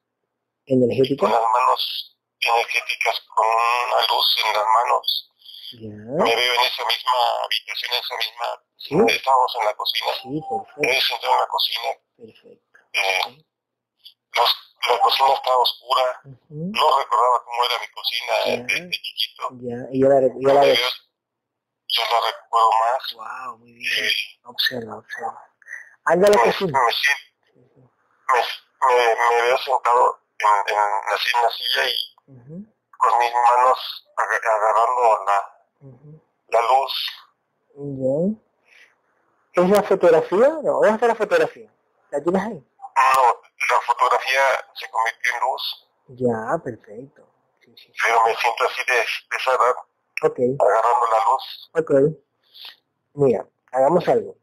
¿Energéticas? 0.66 1.20
Con 1.20 1.32
las 1.32 1.42
manos 1.42 2.18
energéticas, 2.40 3.22
con 3.34 3.48
una 3.48 4.02
luz 4.08 4.36
en 4.46 4.54
las 4.54 4.66
manos. 4.66 5.32
Me 5.74 6.36
veo 6.36 6.54
en 6.54 6.62
esa 6.62 6.86
misma 6.86 7.12
habitación, 7.44 7.92
en 7.94 8.00
esa 8.00 8.16
misma... 8.18 8.46
¿Sí? 8.78 9.16
Estábamos 9.16 9.56
en 9.60 9.66
la 9.66 9.74
cocina. 9.74 10.08
Sí, 10.22 10.42
perfecto. 10.50 10.82
Me 10.82 11.28
en 11.28 11.40
la 11.40 11.48
cocina. 11.48 11.90
Perfecto. 12.18 12.80
Eh, 12.94 13.46
los 14.36 14.65
la 14.90 15.00
cocina 15.00 15.34
estaba 15.34 15.58
oscura, 15.58 16.22
no 16.50 16.98
recordaba 17.00 17.44
cómo 17.44 17.64
era 17.66 17.80
mi 17.80 17.88
cocina 17.88 18.34
desde 18.46 18.92
chiquito. 18.92 19.50
Ya, 19.62 19.78
y 19.92 20.02
yo 20.02 20.10
la, 20.10 20.22
yo 20.22 20.54
la. 20.54 20.64
Yo 21.88 22.02
la 22.12 22.20
recuerdo 22.26 22.70
más. 22.72 23.14
Wow, 23.14 23.58
muy 23.60 23.74
bien. 23.74 24.12
observa, 24.44 24.98
observa. 24.98 25.52
Anda 26.06 26.30
la 26.30 26.42
cocina. 26.42 26.80
Me, 28.28 28.42
me, 28.88 29.16
me, 29.16 29.42
veo 29.44 29.58
sentado 29.60 30.20
en, 30.40 30.74
en, 30.74 30.80
así 31.14 31.30
en 31.36 31.42
la 31.44 31.52
silla 31.52 31.84
y 31.90 32.16
con 32.98 33.20
mis 33.20 33.34
manos 33.34 34.08
agarrando 34.18 35.26
la, 35.26 35.40
la 36.50 36.62
luz. 36.62 36.94
Ya. 37.76 39.64
¿Es 39.64 39.70
la 39.70 39.84
fotografía? 39.84 40.50
No, 40.50 40.62
¿dónde 40.62 40.90
está 40.90 41.08
la 41.08 41.16
fotografía? 41.16 41.72
¿La 42.12 42.22
tienes 42.22 42.42
ahí? 42.42 42.54
No, 42.54 43.42
la 43.70 43.82
fotografía 43.82 44.42
se 44.74 44.90
convirtió 44.90 45.32
en 45.34 45.40
luz. 45.42 45.90
Ya, 46.08 46.64
perfecto. 46.64 47.28
Sí, 47.62 47.74
sí, 47.78 47.94
Pero 48.04 48.24
me 48.26 48.36
siento 48.36 48.64
así 48.66 48.82
de, 48.88 48.94
de 48.96 49.38
esa 49.38 49.52
edad. 49.52 49.76
Ok. 50.24 50.40
Agarrando 50.60 51.08
la 51.12 51.24
luz. 51.32 51.72
Ok. 51.74 51.92
Mira, 53.14 53.48
hagamos 53.72 54.08
algo. 54.08 54.36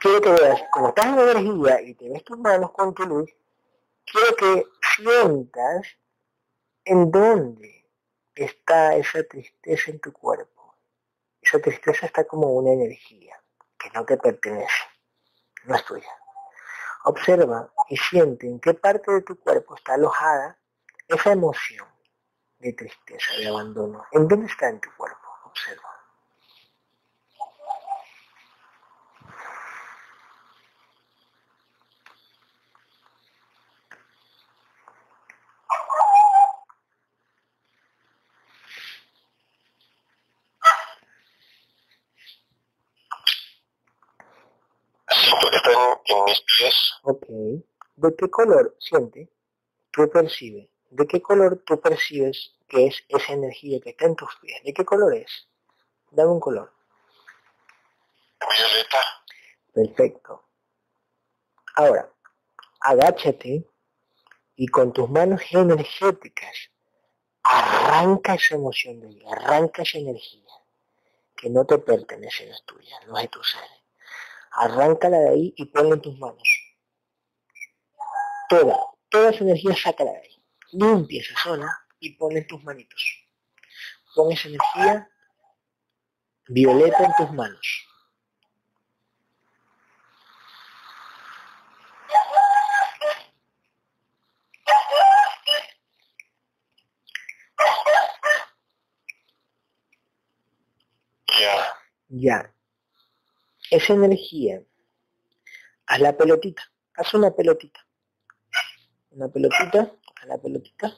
quiero 0.00 0.20
que 0.20 0.30
veas, 0.30 0.62
como 0.72 0.88
estás 0.88 1.06
en 1.06 1.18
energía 1.18 1.80
y 1.82 1.94
te 1.94 2.08
ves 2.08 2.24
tus 2.24 2.38
manos 2.38 2.72
con 2.72 2.94
tu 2.94 3.04
luz, 3.04 3.30
quiero 4.04 4.36
que 4.36 4.66
sientas 4.96 5.96
en 6.84 7.10
dónde 7.10 7.88
está 8.34 8.96
esa 8.96 9.22
tristeza 9.24 9.90
en 9.90 10.00
tu 10.00 10.12
cuerpo. 10.12 10.76
Esa 11.40 11.60
tristeza 11.60 12.06
está 12.06 12.24
como 12.24 12.52
una 12.52 12.72
energía 12.72 13.40
que 13.78 13.90
no 13.90 14.04
te 14.04 14.16
pertenece, 14.16 14.84
no 15.64 15.74
es 15.76 15.84
tuya. 15.84 16.17
Observa 17.04 17.72
y 17.88 17.96
siente 17.96 18.46
en 18.46 18.60
qué 18.60 18.74
parte 18.74 19.12
de 19.12 19.22
tu 19.22 19.38
cuerpo 19.38 19.76
está 19.76 19.94
alojada 19.94 20.58
esa 21.06 21.32
emoción 21.32 21.88
de 22.58 22.72
tristeza, 22.72 23.32
de 23.38 23.48
abandono. 23.48 24.04
¿En 24.12 24.28
dónde 24.28 24.46
está 24.46 24.68
en 24.68 24.80
tu 24.80 24.90
cuerpo? 24.96 25.28
Observa. 25.44 25.97
Ok. 47.02 47.26
¿De 47.96 48.16
qué 48.16 48.30
color 48.30 48.76
siente? 48.78 49.28
Tú 49.90 50.08
percibe. 50.10 50.70
¿De 50.90 51.06
qué 51.06 51.20
color 51.20 51.62
tú 51.66 51.80
percibes 51.80 52.54
que 52.68 52.86
es 52.86 53.04
esa 53.08 53.32
energía 53.32 53.80
que 53.80 53.90
está 53.90 54.06
en 54.06 54.16
tus 54.16 54.34
pies? 54.36 54.62
¿De 54.64 54.72
qué 54.72 54.84
color 54.84 55.14
es? 55.14 55.48
Dame 56.10 56.30
un 56.30 56.40
color. 56.40 56.72
Violeta. 58.40 58.98
Perfecto. 59.74 60.44
Ahora, 61.76 62.10
agáchate 62.80 63.64
y 64.56 64.66
con 64.68 64.92
tus 64.92 65.08
manos 65.10 65.42
energéticas 65.50 66.70
arranca 67.42 68.34
esa 68.34 68.56
emoción 68.56 69.00
de 69.00 69.08
ahí, 69.08 69.22
arranca 69.30 69.82
esa 69.82 69.98
energía 69.98 70.52
que 71.36 71.48
no 71.48 71.64
te 71.64 71.78
pertenece, 71.78 72.46
no 72.46 72.54
es 72.54 72.62
tuya, 72.64 72.98
no 73.06 73.16
es 73.16 73.22
de 73.22 73.28
tu 73.28 73.42
ser. 73.44 73.77
Arráncala 74.52 75.18
de 75.18 75.28
ahí 75.30 75.54
y 75.56 75.66
ponla 75.66 75.94
en 75.94 76.00
tus 76.00 76.18
manos. 76.18 76.48
Toda, 78.48 78.76
toda 79.08 79.30
esa 79.30 79.44
energía 79.44 79.74
sácala 79.76 80.12
de 80.12 80.18
ahí. 80.18 80.42
Limpia 80.72 81.20
esa 81.20 81.34
zona 81.42 81.68
y 82.00 82.14
ponla 82.16 82.38
en 82.38 82.46
tus 82.46 82.62
manitos. 82.64 83.02
Pon 84.14 84.32
esa 84.32 84.48
energía 84.48 85.10
violeta 86.48 87.04
en 87.04 87.12
tus 87.16 87.32
manos. 87.32 87.84
Ya. 101.38 101.74
Ya 102.08 102.57
esa 103.70 103.92
energía, 103.92 104.62
haz 105.86 106.00
la 106.00 106.16
pelotita, 106.16 106.62
haz 106.94 107.14
una 107.14 107.30
pelotita, 107.30 107.86
una 109.10 109.28
pelotita, 109.28 109.92
a 110.22 110.26
la 110.26 110.38
pelotita, 110.38 110.96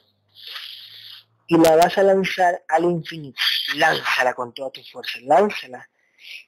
y 1.47 1.57
la 1.57 1.75
vas 1.75 1.97
a 1.97 2.03
lanzar 2.03 2.63
al 2.69 2.85
infinito. 2.85 3.39
Lánzala 3.75 4.33
con 4.33 4.53
toda 4.53 4.71
tu 4.71 4.81
fuerza, 4.83 5.19
lánzala. 5.23 5.89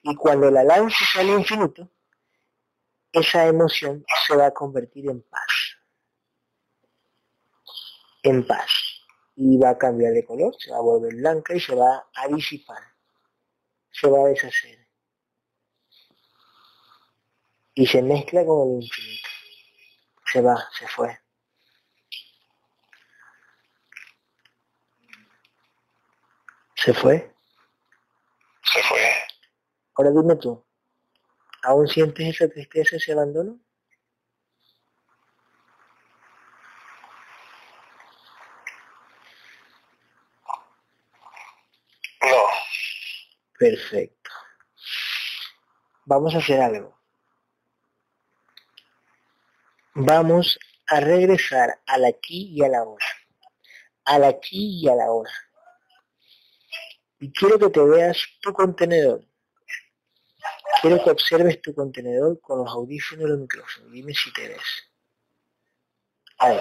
Y 0.02 0.16
cuando 0.16 0.50
la 0.50 0.64
lances 0.64 1.08
al 1.16 1.28
infinito, 1.28 1.90
esa 3.12 3.46
emoción 3.46 4.06
se 4.26 4.36
va 4.36 4.48
a 4.48 4.52
convertir 4.52 5.10
en 5.10 5.22
paz. 5.24 5.78
En 8.24 8.48
paz. 8.48 8.70
Y 9.36 9.58
va 9.58 9.72
a 9.72 9.78
cambiar 9.78 10.14
de 10.14 10.24
color, 10.24 10.56
se 10.58 10.72
va 10.72 10.78
a 10.78 10.82
volver 10.82 11.16
blanca 11.16 11.54
y 11.54 11.60
se 11.60 11.76
va 11.76 12.08
a 12.16 12.28
disipar. 12.28 12.82
Se 13.92 14.08
va 14.08 14.20
a 14.20 14.30
deshacer 14.30 14.83
y 17.76 17.88
se 17.88 18.02
mezcla 18.02 18.46
con 18.46 18.70
el 18.70 18.84
infinito. 18.84 19.30
Se 20.32 20.42
va, 20.42 20.68
se 20.78 20.88
fue. 20.88 21.20
¿Se 26.76 26.94
fue? 26.94 27.34
Se 28.64 28.84
fue. 28.84 29.00
Ahora 29.96 30.12
dime 30.12 30.36
tú, 30.36 30.66
¿aún 31.64 31.88
sientes 31.88 32.28
esa 32.28 32.48
tristeza, 32.50 32.98
ese 32.98 33.14
abandono? 33.14 33.60
No. 42.22 42.44
Perfecto. 43.58 44.30
Vamos 46.06 46.36
a 46.36 46.40
hacer 46.40 46.60
algo 46.60 47.03
vamos 49.96 50.60
a 50.88 51.00
regresar 51.00 51.82
al 51.86 52.06
aquí 52.06 52.54
y 52.54 52.64
a 52.64 52.70
la 52.70 52.84
hora. 52.84 53.06
Al 54.06 54.24
aquí 54.24 54.82
y 54.82 54.90
a 54.90 54.96
la 54.96 55.12
hora. 55.12 55.32
Y 57.20 57.32
quiero 57.32 57.58
que 57.58 57.70
te 57.70 57.80
veas 57.80 58.18
tu 58.42 58.52
contenedor. 58.52 59.24
Quiero 60.82 61.02
que 61.02 61.12
observes 61.12 61.62
tu 61.62 61.74
contenedor 61.74 62.42
con 62.42 62.60
los 62.60 62.70
audífonos 62.70 63.26
y 63.26 63.28
los 63.30 63.40
micrófonos. 63.40 63.92
Dime 63.92 64.14
si 64.14 64.34
te 64.34 64.50
ves. 64.50 64.60
Ahí. 66.40 66.60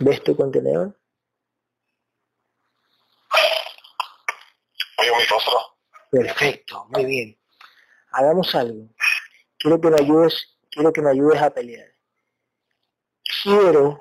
¿Ves 0.00 0.24
tu 0.24 0.36
contenedor? 0.36 0.98
Perfecto, 6.10 6.86
muy 6.90 7.04
bien. 7.04 7.38
Hagamos 8.12 8.54
algo. 8.54 8.88
Quiero 9.58 9.80
que 9.80 9.90
me 9.90 10.00
ayudes, 10.00 10.58
quiero 10.70 10.92
que 10.92 11.02
me 11.02 11.10
ayudes 11.10 11.42
a 11.42 11.50
pelear. 11.50 11.88
Quiero 13.42 14.00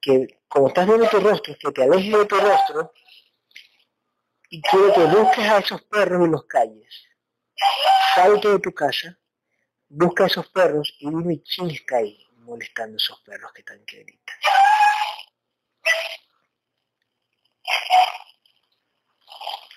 que, 0.00 0.42
como 0.48 0.68
estás 0.68 0.86
viendo 0.86 1.08
tu 1.08 1.20
rostro, 1.20 1.54
que 1.58 1.72
te 1.72 1.82
alejes 1.82 2.18
de 2.18 2.26
tu 2.26 2.36
rostro 2.36 2.92
y 4.50 4.60
quiero 4.60 4.92
que 4.92 5.04
busques 5.04 5.48
a 5.48 5.58
esos 5.58 5.82
perros 5.82 6.28
y 6.28 6.30
los 6.30 6.44
calles. 6.44 7.08
Salte 8.14 8.48
de 8.48 8.58
tu 8.58 8.74
casa, 8.74 9.18
busca 9.88 10.24
a 10.24 10.26
esos 10.26 10.48
perros 10.48 10.94
y 10.98 11.08
dime 11.08 11.42
quién 11.42 11.70
está 11.70 11.96
ahí 11.96 12.26
molestando 12.38 12.96
a 12.96 12.98
esos 12.98 13.20
perros 13.20 13.52
que 13.54 13.60
están 13.60 13.82
que 13.86 14.04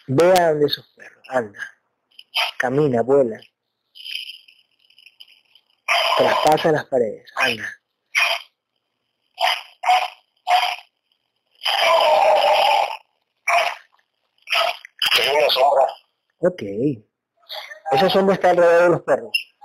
Ve 0.07 0.33
a 0.39 0.49
donde 0.49 0.67
esos 0.67 0.85
perros, 0.95 1.25
anda, 1.29 1.59
camina, 2.59 3.01
vuela, 3.01 3.39
traspasa 6.17 6.71
las 6.71 6.85
paredes, 6.85 7.31
anda. 7.37 7.81
Hay 15.11 15.35
una 15.35 15.49
sombra. 15.49 15.85
Ok. 16.39 16.61
Esa 17.91 18.09
sombra 18.09 18.35
está 18.35 18.51
alrededor 18.51 18.83
de 18.83 18.89
los 18.89 19.01
perros. 19.01 19.55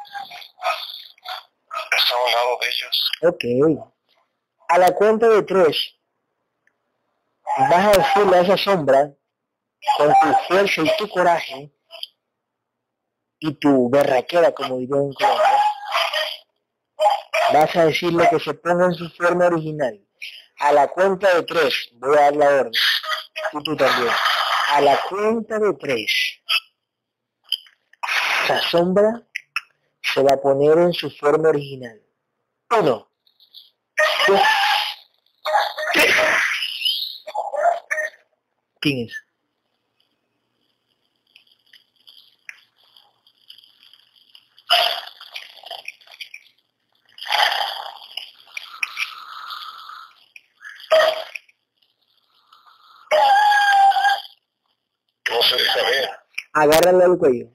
Está 1.98 2.14
a 2.14 2.24
un 2.24 2.32
lado 2.32 2.58
de 2.60 2.68
ellos. 2.68 3.12
Ok. 3.22 3.44
A 4.68 4.78
la 4.78 4.94
cuenta 4.94 5.28
de 5.28 5.42
tres, 5.42 5.96
vas 7.58 7.86
a 7.86 7.98
decirle 7.98 8.36
a 8.38 8.40
esa 8.40 8.56
sombra 8.56 9.12
con 9.96 10.08
tu 10.08 10.34
fuerza 10.48 10.82
y 10.82 10.96
tu 10.96 11.08
coraje 11.08 11.72
y 13.38 13.54
tu 13.54 13.88
berraquera, 13.88 14.52
como 14.52 14.78
diría 14.78 14.96
en 14.96 15.12
Colombia, 15.12 15.64
vas 17.52 17.76
a 17.76 17.86
decirle 17.86 18.28
que 18.30 18.38
se 18.38 18.54
ponga 18.54 18.86
en 18.86 18.94
su 18.94 19.08
forma 19.10 19.46
original. 19.46 19.98
A 20.58 20.72
la 20.72 20.88
cuenta 20.88 21.34
de 21.34 21.42
tres, 21.44 21.88
voy 21.94 22.16
a 22.16 22.20
dar 22.20 22.36
la 22.36 22.46
orden, 22.46 22.72
y 23.52 23.62
tú 23.62 23.76
también. 23.76 24.12
A 24.68 24.80
la 24.82 25.00
cuenta 25.08 25.58
de 25.58 25.72
tres, 25.74 26.12
esa 28.44 28.60
sombra 28.62 29.26
se 30.02 30.22
va 30.22 30.34
a 30.34 30.40
poner 30.40 30.78
en 30.78 30.92
su 30.92 31.10
forma 31.10 31.48
original. 31.48 32.00
Uno, 32.78 33.10
dos, 34.28 34.40
tres. 35.94 36.14
¿Quién 38.80 39.06
es? 39.06 39.29
Agárralo 56.60 57.04
al 57.04 57.16
cuello. 57.16 57.46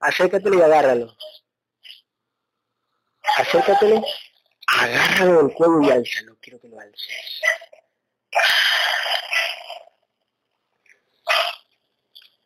Acércatelo 0.00 0.58
y 0.58 0.62
agárralo. 0.62 1.14
Acércatelo, 3.36 4.02
agárralo 4.80 5.42
del 5.42 5.54
cuello 5.54 5.82
y 5.82 5.90
álzalo. 5.90 6.38
Quiero 6.40 6.58
que 6.58 6.68
lo 6.68 6.80
alces. 6.80 7.42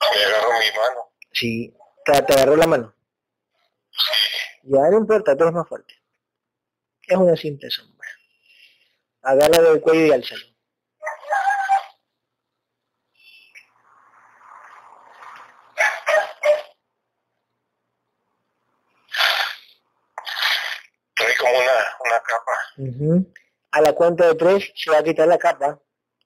Me 0.00 0.24
agarró 0.24 0.48
mi 0.58 0.76
mano. 0.76 1.12
Sí, 1.32 1.76
te, 2.04 2.32
agarró 2.32 2.56
la 2.56 2.66
mano. 2.66 2.94
Ya 4.64 4.90
no 4.90 4.98
importa, 4.98 5.36
todo 5.36 5.50
es 5.50 5.54
más 5.54 5.68
fuerte. 5.68 5.94
Es 7.02 7.16
una 7.16 7.36
simple 7.36 7.70
sombra. 7.70 8.08
Agárralo 9.22 9.70
del 9.70 9.80
cuello 9.80 10.06
y 10.06 10.10
álzalo. 10.10 10.57
A 23.72 23.80
la 23.80 23.92
cuenta 23.92 24.28
de 24.28 24.34
tres 24.36 24.72
se 24.76 24.90
va 24.90 24.98
a 24.98 25.02
quitar 25.02 25.26
la 25.26 25.36
capa. 25.36 25.82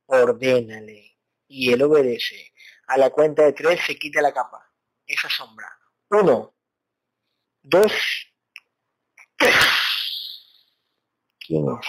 Ordénale. 0.07 1.19
Y 1.49 1.73
él 1.73 1.83
obedece. 1.83 2.53
A 2.89 2.99
la 2.99 3.09
cuenta 3.11 3.45
de 3.45 3.55
tres 3.55 3.81
se 3.87 3.97
quita 3.97 4.21
la 4.21 4.35
capa. 4.35 4.71
Esa 5.07 5.31
sombra. 5.31 5.67
Uno. 6.11 6.55
Dos. 7.63 7.93
Tres. 9.37 9.55
¿Quién 11.41 11.65
es? 11.69 11.87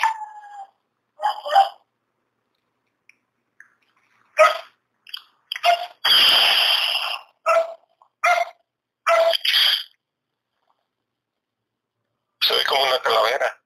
Soy 12.39 12.63
como 12.65 12.83
una 12.83 13.01
calavera. 13.01 13.63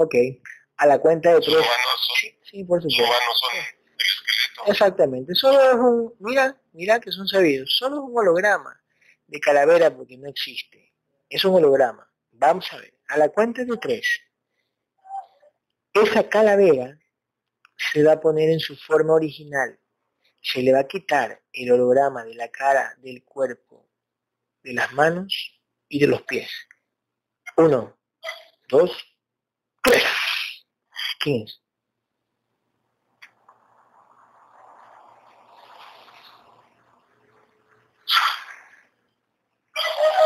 Ok, 0.00 0.14
a 0.76 0.86
la 0.86 0.98
cuenta 1.00 1.34
de 1.34 1.40
tres. 1.40 1.56
sí, 2.20 2.38
sí, 2.44 2.64
por 2.64 2.80
supuesto. 2.80 3.04
son 3.34 3.56
el 3.56 3.62
esqueleto. 3.96 4.70
Exactamente, 4.70 5.34
solo 5.34 5.60
es 5.60 5.74
un, 5.74 6.14
mira, 6.20 6.56
mira 6.72 7.00
que 7.00 7.10
son 7.10 7.26
sabidos, 7.26 7.68
solo 7.76 7.96
es 7.96 8.02
un 8.02 8.16
holograma 8.16 8.80
de 9.26 9.40
calavera 9.40 9.94
porque 9.94 10.16
no 10.16 10.28
existe. 10.28 10.94
Es 11.28 11.44
un 11.44 11.56
holograma. 11.56 12.08
Vamos 12.30 12.72
a 12.72 12.76
ver, 12.78 12.94
a 13.08 13.18
la 13.18 13.28
cuenta 13.28 13.64
de 13.64 13.76
tres. 13.76 14.20
Esa 15.92 16.28
calavera 16.28 16.96
se 17.76 18.04
va 18.04 18.12
a 18.12 18.20
poner 18.20 18.50
en 18.50 18.60
su 18.60 18.76
forma 18.76 19.14
original. 19.14 19.80
Se 20.40 20.62
le 20.62 20.72
va 20.72 20.80
a 20.80 20.86
quitar 20.86 21.42
el 21.52 21.72
holograma 21.72 22.24
de 22.24 22.34
la 22.36 22.48
cara, 22.48 22.94
del 22.98 23.24
cuerpo, 23.24 23.90
de 24.62 24.74
las 24.74 24.92
manos 24.92 25.60
y 25.88 25.98
de 25.98 26.06
los 26.06 26.22
pies. 26.22 26.50
Uno, 27.56 27.98
dos, 28.68 28.92
¿Quién 31.20 31.42
es? 31.42 31.60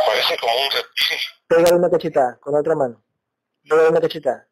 Parece 0.06 0.36
como 0.38 0.52
un 0.52 0.70
reptil. 0.70 1.18
Pégale 1.48 1.76
una 1.76 1.90
cachetada 1.90 2.38
con 2.38 2.52
la 2.52 2.60
otra 2.60 2.74
mano. 2.74 3.02
Pégale 3.62 3.88
una 3.88 4.00
cachetada. 4.00 4.46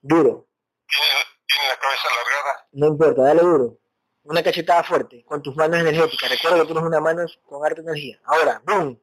Duro. 0.00 0.46
¿Tiene, 0.88 1.68
la 1.68 1.76
cabeza 1.78 2.08
alargada. 2.08 2.68
No 2.72 2.86
importa, 2.86 3.22
dale 3.22 3.42
duro. 3.42 3.78
Una 4.24 4.42
cachetada 4.42 4.82
fuerte, 4.82 5.24
con 5.24 5.42
tus 5.42 5.56
manos 5.56 5.80
energéticas. 5.80 6.30
Recuerda 6.30 6.60
que 6.60 6.66
tienes 6.66 6.82
una 6.84 7.00
mano 7.00 7.26
con 7.44 7.64
harta 7.64 7.80
energía. 7.80 8.20
Ahora, 8.24 8.60
¡boom! 8.64 9.00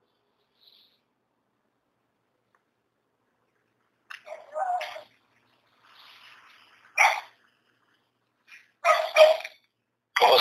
Como 10.19 10.38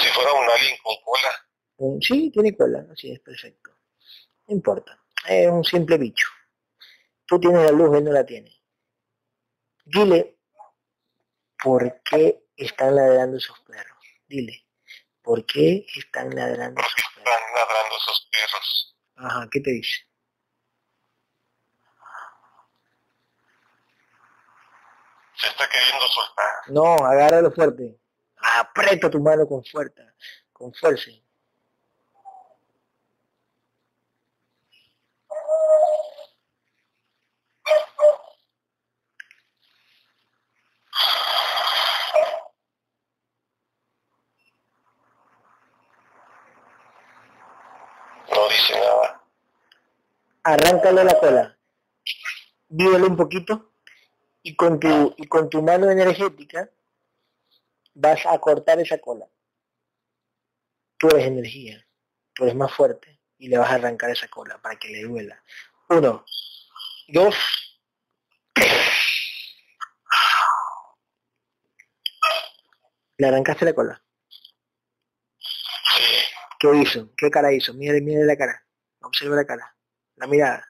alien 0.53 0.77
con 0.83 0.95
cola. 1.05 2.01
Sí, 2.01 2.31
tiene 2.31 2.57
cola, 2.57 2.87
así 2.93 3.11
es, 3.11 3.21
perfecto. 3.21 3.71
No 4.47 4.55
importa, 4.55 4.99
es 5.29 5.49
un 5.49 5.65
simple 5.65 5.99
bicho. 5.99 6.29
Tú 7.27 7.41
tienes 7.41 7.65
la 7.65 7.73
luz, 7.73 7.97
él 7.97 8.05
no 8.05 8.13
la 8.13 8.25
tiene. 8.25 8.53
Dile, 9.85 10.39
¿por 11.63 12.03
qué 12.03 12.45
están 12.57 12.95
ladrando 12.95 13.37
esos 13.37 13.59
perros? 13.61 13.99
Dile, 14.29 14.67
¿por 15.23 15.45
qué 15.47 15.87
están 15.97 16.31
ladrando 16.31 16.81
esos 16.81 16.95
perros? 16.95 17.13
están 17.19 17.43
ladrando 17.55 17.97
esos 17.97 18.29
perros? 18.31 18.97
Ajá, 19.17 19.49
¿qué 19.51 19.61
te 19.61 19.71
dice? 19.71 19.97
Se 25.35 25.49
está 25.49 25.69
queriendo 25.69 26.07
soltar. 26.09 26.53
No, 26.69 26.95
agárralo 27.05 27.51
fuerte. 27.51 28.02
Aprieta 28.43 29.09
tu 29.09 29.21
mano 29.21 29.47
con 29.47 29.65
fuerza, 29.65 30.03
con 30.53 30.73
fuerza. 30.75 31.11
No 48.29 48.49
dice 48.49 48.75
nada. 48.75 49.23
Arráncale 50.43 51.05
la 51.05 51.19
cola. 51.19 51.57
Vívelo 52.69 53.07
un 53.07 53.17
poquito 53.17 53.73
y 54.43 54.57
con 54.57 54.81
tu, 54.81 55.15
y 55.17 55.29
con 55.29 55.49
tu 55.49 55.63
mano 55.63 55.89
energética 55.91 56.69
vas 57.95 58.25
a 58.27 58.39
cortar 58.39 58.81
esa 58.81 58.99
cola. 58.99 59.27
Tú 60.99 61.09
eres 61.09 61.27
energía, 61.27 61.87
tú 62.33 62.45
eres 62.45 62.55
más 62.55 62.73
fuerte 62.73 63.21
y 63.39 63.49
le 63.49 63.59
vas 63.59 63.71
a 63.71 63.75
arrancar 63.75 64.11
esa 64.11 64.29
cola 64.29 64.61
para 64.61 64.79
que 64.79 64.89
le 64.89 65.03
duela. 65.03 65.43
Uno, 65.89 66.25
dos, 67.09 67.37
¿Le 73.23 73.29
arrancaste 73.29 73.65
la 73.65 73.73
cola? 73.73 74.03
¿Qué 76.59 76.69
hizo? 76.77 77.15
¿Qué 77.17 77.31
cara 77.31 77.53
hizo? 77.53 77.73
Mire, 77.75 78.01
mire 78.01 78.25
la 78.25 78.37
cara. 78.37 78.67
Observa 79.01 79.37
la 79.37 79.45
cara. 79.45 79.77
La 80.17 80.27
mirada. 80.27 80.67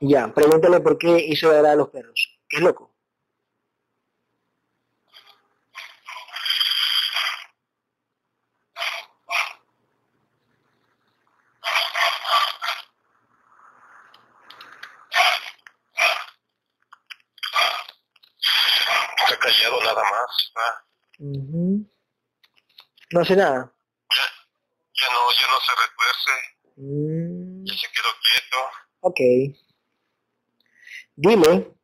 Ya, 0.00 0.32
pregúntale 0.32 0.78
por 0.80 0.96
qué 0.96 1.18
hizo 1.18 1.50
ladrar 1.50 1.72
a 1.72 1.76
los 1.76 1.88
perros. 1.88 2.38
¿Qué 2.48 2.58
es 2.58 2.62
loco? 2.62 2.94
Está 19.24 19.38
callado 19.38 19.80
nada 19.82 20.02
más. 20.02 20.52
No 23.10 23.20
hace 23.20 23.34
nada. 23.34 23.72
Ya, 24.94 25.06
no, 25.12 25.32
ya 25.32 25.46
no 25.48 25.58
se 25.60 25.72
retuerce. 25.82 26.32
Mm. 26.76 27.64
Ya 27.64 27.74
se 27.74 27.88
quedó 27.90 28.10
quieto. 28.22 28.58
Ok. 29.00 29.67
Dile, 31.20 31.74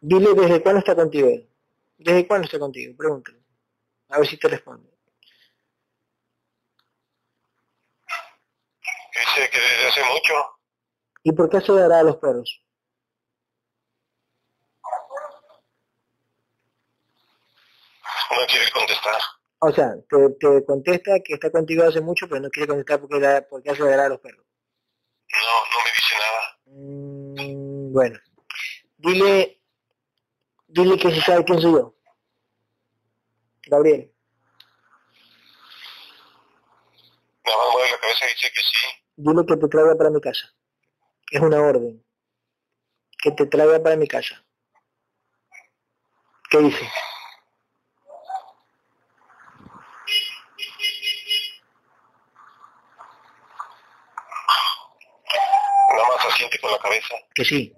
dile 0.00 0.32
desde 0.32 0.62
cuándo 0.62 0.78
está 0.78 0.94
contigo 0.94 1.28
él. 1.28 1.46
¿Desde 1.98 2.26
cuándo 2.26 2.46
está 2.46 2.58
contigo? 2.58 2.96
Pregúntale. 2.96 3.38
A 4.08 4.18
ver 4.18 4.26
si 4.26 4.38
te 4.38 4.48
responde. 4.48 4.90
Dice 9.12 9.50
que 9.50 9.58
desde 9.60 9.88
hace 9.88 10.00
mucho. 10.04 10.32
¿Y 11.22 11.32
por 11.32 11.50
qué 11.50 11.60
se 11.60 11.72
dará 11.72 11.98
a 11.98 12.02
los 12.02 12.16
perros? 12.16 12.64
No 18.30 18.46
quiere 18.48 18.70
contestar. 18.72 19.20
O 19.58 19.70
sea, 19.70 19.94
te, 20.08 20.64
contesta 20.64 21.20
que 21.22 21.34
está 21.34 21.50
contigo 21.50 21.84
hace 21.84 22.00
mucho, 22.00 22.26
pero 22.26 22.40
no 22.40 22.48
quiere 22.48 22.68
contestar 22.68 23.00
porque, 23.00 23.46
porque 23.50 23.70
hace 23.70 23.82
a 23.82 24.08
los 24.08 24.20
perros. 24.20 24.46
No, 25.30 25.38
no 25.70 25.84
me 25.84 25.90
dice. 25.90 26.03
Mm, 26.76 27.92
bueno, 27.92 28.18
dile, 28.96 29.60
dile 30.66 30.98
que 30.98 31.14
se 31.14 31.20
sabe 31.20 31.44
quién 31.44 31.60
soy 31.60 31.72
yo. 31.72 31.94
Gabriel. 33.66 34.12
Mover 37.46 37.90
la 37.92 38.00
cabeza 38.00 38.24
y 38.24 38.28
dice 38.34 38.50
que 38.52 38.60
sí. 38.60 38.86
Dile 39.14 39.46
que 39.46 39.56
te 39.56 39.68
traiga 39.68 39.94
para 39.94 40.10
mi 40.10 40.20
casa. 40.20 40.52
Es 41.30 41.40
una 41.40 41.60
orden. 41.62 42.04
Que 43.22 43.30
te 43.30 43.46
traiga 43.46 43.80
para 43.80 43.96
mi 43.96 44.08
casa. 44.08 44.44
¿Qué 46.50 46.58
dice? 46.58 46.90
siente 56.36 56.58
con 56.58 56.70
la 56.72 56.78
cabeza. 56.94 57.14
Que 57.34 57.44
sí. 57.44 57.74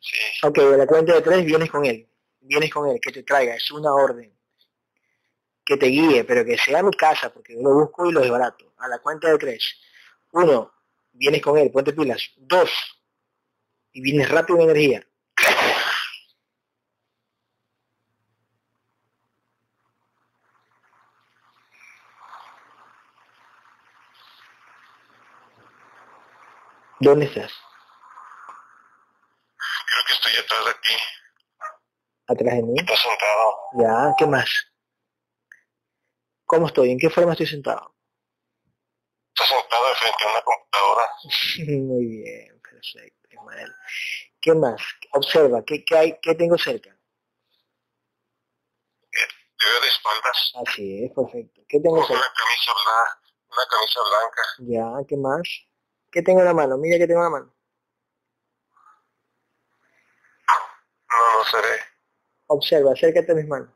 Sí. 0.00 0.16
Ok, 0.42 0.58
de 0.58 0.76
la 0.76 0.86
cuenta 0.86 1.14
de 1.14 1.22
tres 1.22 1.44
vienes 1.44 1.70
con 1.70 1.84
él. 1.84 2.08
Vienes 2.40 2.70
con 2.70 2.88
él, 2.88 2.98
que 3.00 3.10
te 3.10 3.22
traiga, 3.22 3.54
es 3.54 3.70
una 3.70 3.92
orden. 3.94 4.30
Que 5.64 5.78
te 5.78 5.86
guíe, 5.86 6.24
pero 6.24 6.44
que 6.44 6.58
sea 6.58 6.82
mi 6.82 6.92
casa, 6.92 7.32
porque 7.32 7.54
yo 7.54 7.62
lo 7.62 7.74
busco 7.74 8.08
y 8.08 8.12
lo 8.12 8.20
desbarato. 8.20 8.74
A 8.78 8.88
la 8.88 8.98
cuenta 8.98 9.30
de 9.30 9.38
tres. 9.38 9.80
Uno, 10.32 10.72
vienes 11.12 11.40
con 11.40 11.56
él, 11.56 11.70
ponte 11.70 11.92
pilas. 11.94 12.32
Dos, 12.36 12.70
y 13.92 14.02
vienes 14.02 14.28
rápido 14.28 14.58
en 14.58 14.64
energía. 14.64 15.06
¿Dónde 27.00 27.26
estás? 27.26 27.52
Estoy 30.34 30.58
atrás 30.58 30.66
de 30.66 30.74
ti. 30.82 30.94
¿Atrás 32.26 32.54
de 32.56 32.62
mí? 32.62 32.74
Estás 32.76 32.98
sentado. 33.00 33.56
Ya, 33.78 34.14
¿qué 34.18 34.26
más? 34.26 34.50
¿Cómo 36.46 36.66
estoy? 36.66 36.90
¿En 36.90 36.98
qué 36.98 37.08
forma 37.10 37.32
estoy 37.32 37.46
sentado? 37.46 37.94
Estás 39.34 39.48
sentado 39.48 39.94
frente 39.94 40.24
a 40.24 40.30
una 40.32 40.42
computadora. 40.42 41.08
Muy 41.86 42.06
bien, 42.06 42.60
perfecto, 42.60 43.28
Ismael. 43.30 43.72
¿Qué 44.40 44.54
más? 44.54 44.82
Observa, 45.12 45.64
¿qué, 45.64 45.84
qué, 45.84 45.96
hay, 45.96 46.18
qué 46.20 46.34
tengo 46.34 46.58
cerca? 46.58 46.90
Eh, 46.90 46.96
te 49.58 49.66
veo 49.66 49.80
de 49.80 49.88
espaldas. 49.88 50.52
Así 50.66 51.04
es, 51.04 51.12
perfecto. 51.12 51.62
¿Qué 51.68 51.78
tengo 51.80 51.96
Con 51.96 52.06
cerca? 52.06 52.20
una 52.20 52.32
camisa, 52.34 52.72
blanca, 52.74 53.20
una 53.50 53.66
camisa 53.66 54.00
blanca. 54.10 54.42
Ya, 54.58 54.92
¿qué 55.08 55.16
más? 55.16 55.42
¿Qué 56.10 56.22
tengo 56.22 56.40
en 56.40 56.46
la 56.46 56.54
mano? 56.54 56.76
Mira 56.78 56.98
que 56.98 57.06
tengo 57.06 57.20
en 57.20 57.24
la 57.24 57.30
mano. 57.30 57.53
No, 61.14 61.38
no 61.38 61.44
se 61.44 61.56
ve. 61.56 61.76
Observa, 62.46 62.92
acércate 62.92 63.32
a 63.32 63.34
mis 63.34 63.46
manos. 63.46 63.70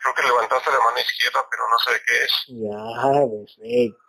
Creo 0.00 0.14
que 0.14 0.22
levantaste 0.22 0.70
la 0.70 0.78
mano 0.78 0.98
izquierda, 0.98 1.46
pero 1.50 1.68
no 1.68 1.78
sé 1.78 1.90
qué 2.06 2.24
es. 2.24 2.32
Ya, 2.48 2.76
perfecto. 3.28 4.08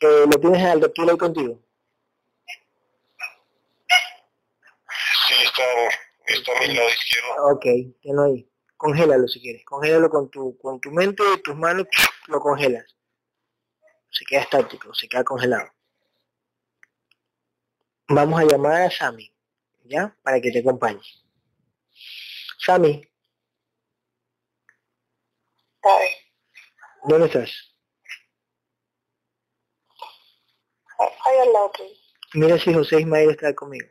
Eh, 0.00 0.26
¿Lo 0.26 0.40
tienes 0.40 0.64
al 0.64 0.82
reptil 0.82 1.08
ahí 1.08 1.16
contigo? 1.16 1.60
Sí, 5.28 5.34
está, 5.44 5.62
está 6.26 6.52
a 6.52 6.60
mi 6.60 6.74
lado 6.74 6.88
izquierdo. 6.88 7.46
Ok, 7.52 7.64
tenlo 8.02 8.22
ahí. 8.24 8.50
Congélalo 8.76 9.26
si 9.28 9.40
quieres. 9.40 9.64
Congélalo 9.64 10.10
con 10.10 10.30
tu, 10.30 10.58
con 10.58 10.80
tu 10.80 10.90
mente, 10.90 11.22
tus 11.42 11.56
manos, 11.56 11.86
lo 12.26 12.40
congelas. 12.40 12.93
Se 14.14 14.24
queda 14.24 14.42
estático, 14.42 14.94
se 14.94 15.08
queda 15.08 15.24
congelado. 15.24 15.68
Vamos 18.08 18.40
a 18.40 18.44
llamar 18.44 18.82
a 18.82 18.90
Sammy, 18.90 19.30
¿ya? 19.84 20.16
Para 20.22 20.40
que 20.40 20.50
te 20.52 20.60
acompañe. 20.60 21.02
Sammy, 22.58 23.02
Ay, 25.82 26.08
¿dónde 27.04 27.26
estás? 27.26 27.50
ahí 30.98 31.38
al 31.38 31.52
lado. 31.52 31.72
Mira 32.34 32.58
si 32.58 32.72
José 32.72 33.00
Ismael 33.00 33.30
está 33.30 33.54
conmigo. 33.54 33.86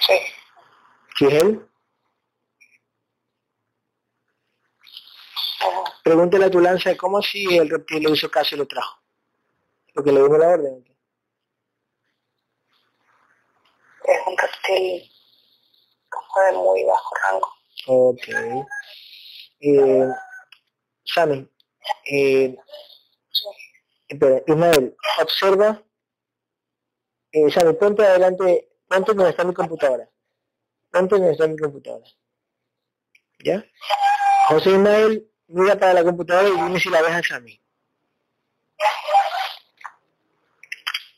Sí. 0.00 0.18
¿Sí 1.18 1.26
es 1.26 1.34
él? 1.42 1.68
Ajá. 5.60 5.95
Pregúntale 6.06 6.44
a 6.44 6.50
tu 6.50 6.60
lanza 6.60 6.96
cómo 6.96 7.20
si 7.20 7.56
el 7.56 7.68
reptil 7.68 8.04
le 8.04 8.12
hizo 8.12 8.30
caso 8.30 8.54
y 8.54 8.58
lo 8.58 8.68
trajo. 8.68 9.02
Porque 9.92 10.12
le 10.12 10.22
dimos 10.22 10.38
la 10.38 10.48
orden. 10.50 10.96
Es 14.04 14.20
un 14.24 14.36
reptil 14.38 15.10
como 16.08 16.46
de 16.46 16.52
muy 16.52 16.84
bajo 16.84 17.14
rango. 17.24 17.52
Ok. 17.88 18.28
Eh, 19.58 20.08
Sammy, 21.06 21.50
eh, 22.04 22.56
espera, 24.06 24.42
Ismael, 24.46 24.96
observa. 25.20 25.82
Eh, 27.32 27.50
Sammy, 27.50 27.72
ponte 27.72 28.06
adelante, 28.06 28.68
ponte 28.86 29.12
donde 29.12 29.30
está 29.30 29.42
mi 29.42 29.54
computadora. 29.54 30.08
Ponte 30.92 31.16
donde 31.16 31.32
está 31.32 31.48
mi 31.48 31.58
computadora. 31.58 32.06
¿Ya? 33.40 33.64
José 34.46 34.70
Ismael, 34.70 35.28
mira 35.48 35.76
para 35.78 35.94
la 35.94 36.04
computadora 36.04 36.48
y 36.48 36.52
dime 36.52 36.80
si 36.80 36.88
la 36.90 37.02
ves 37.02 37.12
a 37.12 37.22
Sammy. 37.22 37.60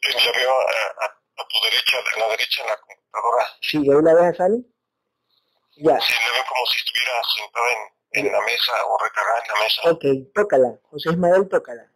Eh, 0.02 0.12
La 0.24 0.32
veo 0.32 0.50
a, 0.52 1.04
a- 1.04 1.18
a 1.42 1.46
tu 1.48 1.56
derecha, 1.64 1.96
a 1.98 2.18
la 2.20 2.28
derecha 2.28 2.62
en 2.62 2.68
la 2.68 2.76
computadora. 2.76 3.46
Sí, 3.62 3.76
ahí 3.78 4.02
la 4.02 4.14
ves 4.14 4.24
a 4.24 4.34
Sammy. 4.34 4.64
Ya, 5.76 6.00
Sí, 6.00 6.12
la 6.14 6.32
veo 6.34 6.44
como 6.48 6.66
si 6.66 6.78
estuviera 6.78 7.12
sentada 7.36 7.66
en, 8.12 8.26
en 8.26 8.32
la 8.32 8.40
mesa 8.42 8.72
o 8.86 8.98
recargada 9.04 9.38
en 9.40 9.48
la 9.48 9.60
mesa. 9.64 9.82
ok, 9.90 10.04
tócala. 10.34 10.78
José 10.90 11.10
Ismael, 11.10 11.48
tócala. 11.48 11.90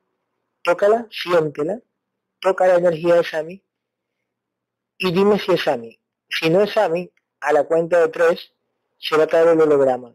Tócala, 0.63 1.07
siéntela. 1.11 1.79
Toca 2.41 2.67
la 2.67 2.75
energía 2.77 3.15
de 3.17 3.25
Sammy. 3.25 3.65
Y 4.99 5.13
dime 5.13 5.39
si 5.39 5.53
es 5.53 5.63
Sammy. 5.63 5.99
Si 6.29 6.51
no 6.51 6.63
es 6.63 6.73
Sammy, 6.73 7.11
a 7.41 7.53
la 7.53 7.65
cuenta 7.65 8.01
de 8.01 8.09
tres 8.09 8.53
se 8.99 9.17
va 9.17 9.25
a 9.25 9.27
caer 9.27 9.49
el 9.49 9.61
holograma. 9.61 10.15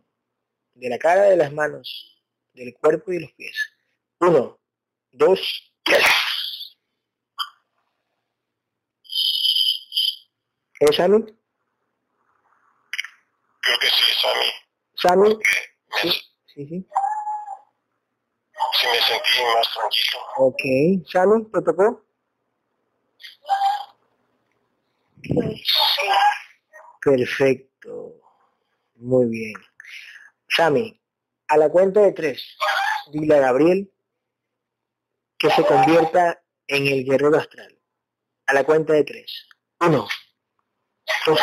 De 0.78 0.90
la 0.90 0.98
cara, 1.00 1.24
de 1.24 1.36
las 1.38 1.52
manos, 1.52 2.22
del 2.54 2.74
cuerpo 2.76 3.12
y 3.12 3.16
de 3.16 3.22
los 3.22 3.32
pies. 3.34 3.58
Uno, 4.20 4.60
dos, 5.12 5.74
tres. 5.84 6.06
¿Es 10.80 10.96
Sammy? 10.96 11.24
Creo 13.62 13.80
que 13.80 13.88
sí. 13.88 14.14
¿Sammy? 14.96 15.30
Me- 15.30 15.42
Sí, 16.02 16.12
sí, 16.54 16.68
sí. 16.68 16.88
sí 18.80 18.88
me 18.88 19.02
sentí 19.02 19.44
más 19.56 19.68
tranquilo. 19.74 20.20
Ok. 20.38 20.62
¿Sammy? 21.12 21.46
¿Te 21.52 21.62
tocó? 21.64 22.06
Sí. 25.24 26.08
Perfecto. 27.02 28.14
Muy 28.96 29.26
bien. 29.28 29.54
Sammy, 30.50 31.00
a 31.48 31.58
la 31.58 31.70
cuenta 31.70 32.02
de 32.02 32.14
tres, 32.14 32.58
dile 33.12 33.36
a 33.36 33.40
Gabriel 33.40 33.92
que 35.38 35.50
se 35.52 35.64
convierta 35.66 36.42
en 36.68 36.88
el 36.88 37.06
guerrero 37.06 37.38
astral. 37.38 37.78
A 38.48 38.54
la 38.54 38.64
cuenta 38.64 38.94
de 38.94 39.04
tres. 39.04 39.48
Uno, 39.80 40.08
dos. 41.26 41.40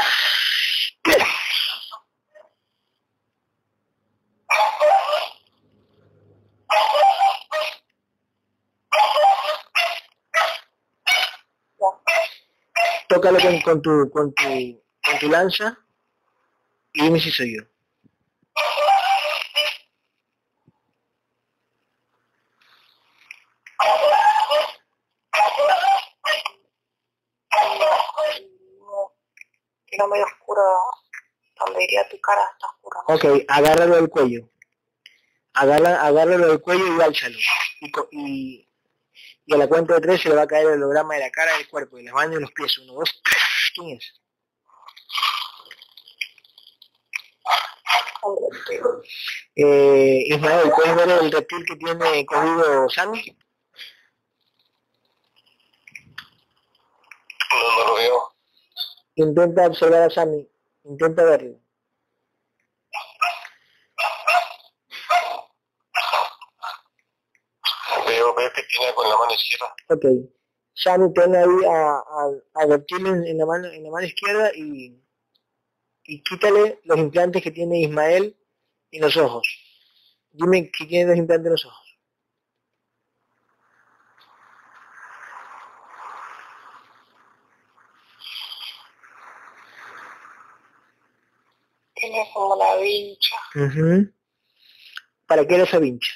Tócalo 13.08 13.38
con 14.10 14.34
tu 15.20 15.28
lanza 15.28 15.78
y 16.94 17.02
dime 17.02 17.20
si 17.20 17.30
soy 17.30 17.56
yo. 17.56 17.62
Era 29.90 30.06
medio 30.08 30.24
oscuro. 30.24 30.62
Donde 31.64 31.84
iría 31.84 32.08
tu 32.08 32.20
cara 32.20 32.42
está 32.52 32.66
oscuro. 32.66 33.00
Ok, 33.08 33.44
agárralo 33.48 33.96
del 33.96 34.08
cuello. 34.08 34.48
Agarra, 35.54 36.04
agárralo 36.04 36.48
del 36.48 36.60
cuello 36.60 36.84
y 36.96 37.00
álzalo. 37.00 37.38
Y, 37.80 37.92
y, 38.10 38.68
y 39.46 39.54
a 39.54 39.56
la 39.56 39.68
cuenta 39.68 39.94
de 39.94 40.00
tres 40.00 40.20
se 40.20 40.28
le 40.28 40.34
va 40.34 40.42
a 40.42 40.46
caer 40.46 40.66
el 40.66 40.72
holograma 40.74 41.14
de 41.14 41.20
la 41.20 41.30
cara, 41.30 41.56
del 41.56 41.68
cuerpo, 41.68 41.96
de 41.96 42.04
las 42.04 42.14
manos 42.14 42.36
y 42.36 42.40
los 42.40 42.52
pies. 42.52 42.78
Uno, 42.78 42.94
dos, 42.94 43.20
tres. 43.22 43.42
¿Quién 43.74 43.96
es? 43.96 44.20
Eh, 49.56 50.24
Ismael, 50.28 50.72
¿puedes 50.74 50.96
ver 50.96 51.08
el 51.10 51.30
reptil 51.30 51.64
que 51.66 51.76
tiene 51.76 52.26
cogido 52.26 52.88
Sammy? 52.88 53.36
No, 57.50 57.78
no 57.78 57.86
lo 57.86 57.94
veo. 57.94 58.34
Intenta 59.16 59.66
observar 59.66 60.02
a 60.02 60.10
Sammy. 60.10 60.48
Intenta 60.84 61.24
verlo. 61.24 61.60
Veo, 68.06 68.34
veo 68.34 68.52
que 68.52 68.62
tiene 68.64 68.86
en 68.88 69.08
la 69.08 69.16
mano 69.16 69.34
izquierda. 69.34 69.74
Ok. 69.88 70.04
Sammy 70.74 71.08
pone 71.14 71.38
ahí 71.38 71.64
a, 71.66 71.96
a, 71.96 72.30
a 72.54 72.62
en, 72.64 73.38
la 73.38 73.46
mano, 73.46 73.68
en 73.68 73.84
la 73.84 73.90
mano 73.90 74.06
izquierda 74.06 74.50
y, 74.54 75.00
y 76.04 76.22
quítale 76.22 76.80
los 76.84 76.98
implantes 76.98 77.42
que 77.42 77.50
tiene 77.50 77.80
Ismael 77.80 78.36
en 78.90 79.00
los 79.00 79.16
ojos. 79.16 79.46
Dime 80.32 80.70
que 80.70 80.86
tiene 80.86 81.10
los 81.10 81.18
implantes 81.18 81.46
en 81.46 81.52
los 81.52 81.64
ojos. 81.64 81.83
Tiene 92.04 92.30
como 92.34 92.54
la 92.56 92.76
vincha. 92.76 93.36
¿Para 95.26 95.46
qué 95.46 95.54
era 95.54 95.64
esa 95.64 95.78
vincha? 95.78 96.12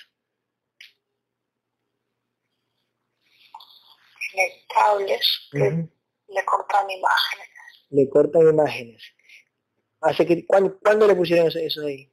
Tiene 4.30 4.66
cables 4.68 5.48
que 5.50 5.88
le 6.28 6.44
cortan 6.44 6.90
imágenes. 6.90 7.48
Le 7.88 8.08
cortan 8.10 8.48
imágenes. 8.48 9.02
Hace 10.02 10.26
que, 10.26 10.46
¿cuándo, 10.46 10.78
¿Cuándo 10.78 11.06
le 11.06 11.14
pusieron 11.14 11.46
eso, 11.46 11.58
eso 11.58 11.86
ahí? 11.86 12.12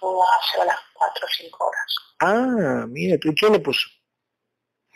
hace 0.00 0.60
unas 0.62 0.78
4 0.94 1.26
o 1.26 1.28
5 1.28 1.64
horas. 1.66 1.96
Ah, 2.20 2.86
mira, 2.88 3.18
¿tú 3.18 3.34
quién 3.38 3.52
le 3.52 3.60
puso? 3.60 3.90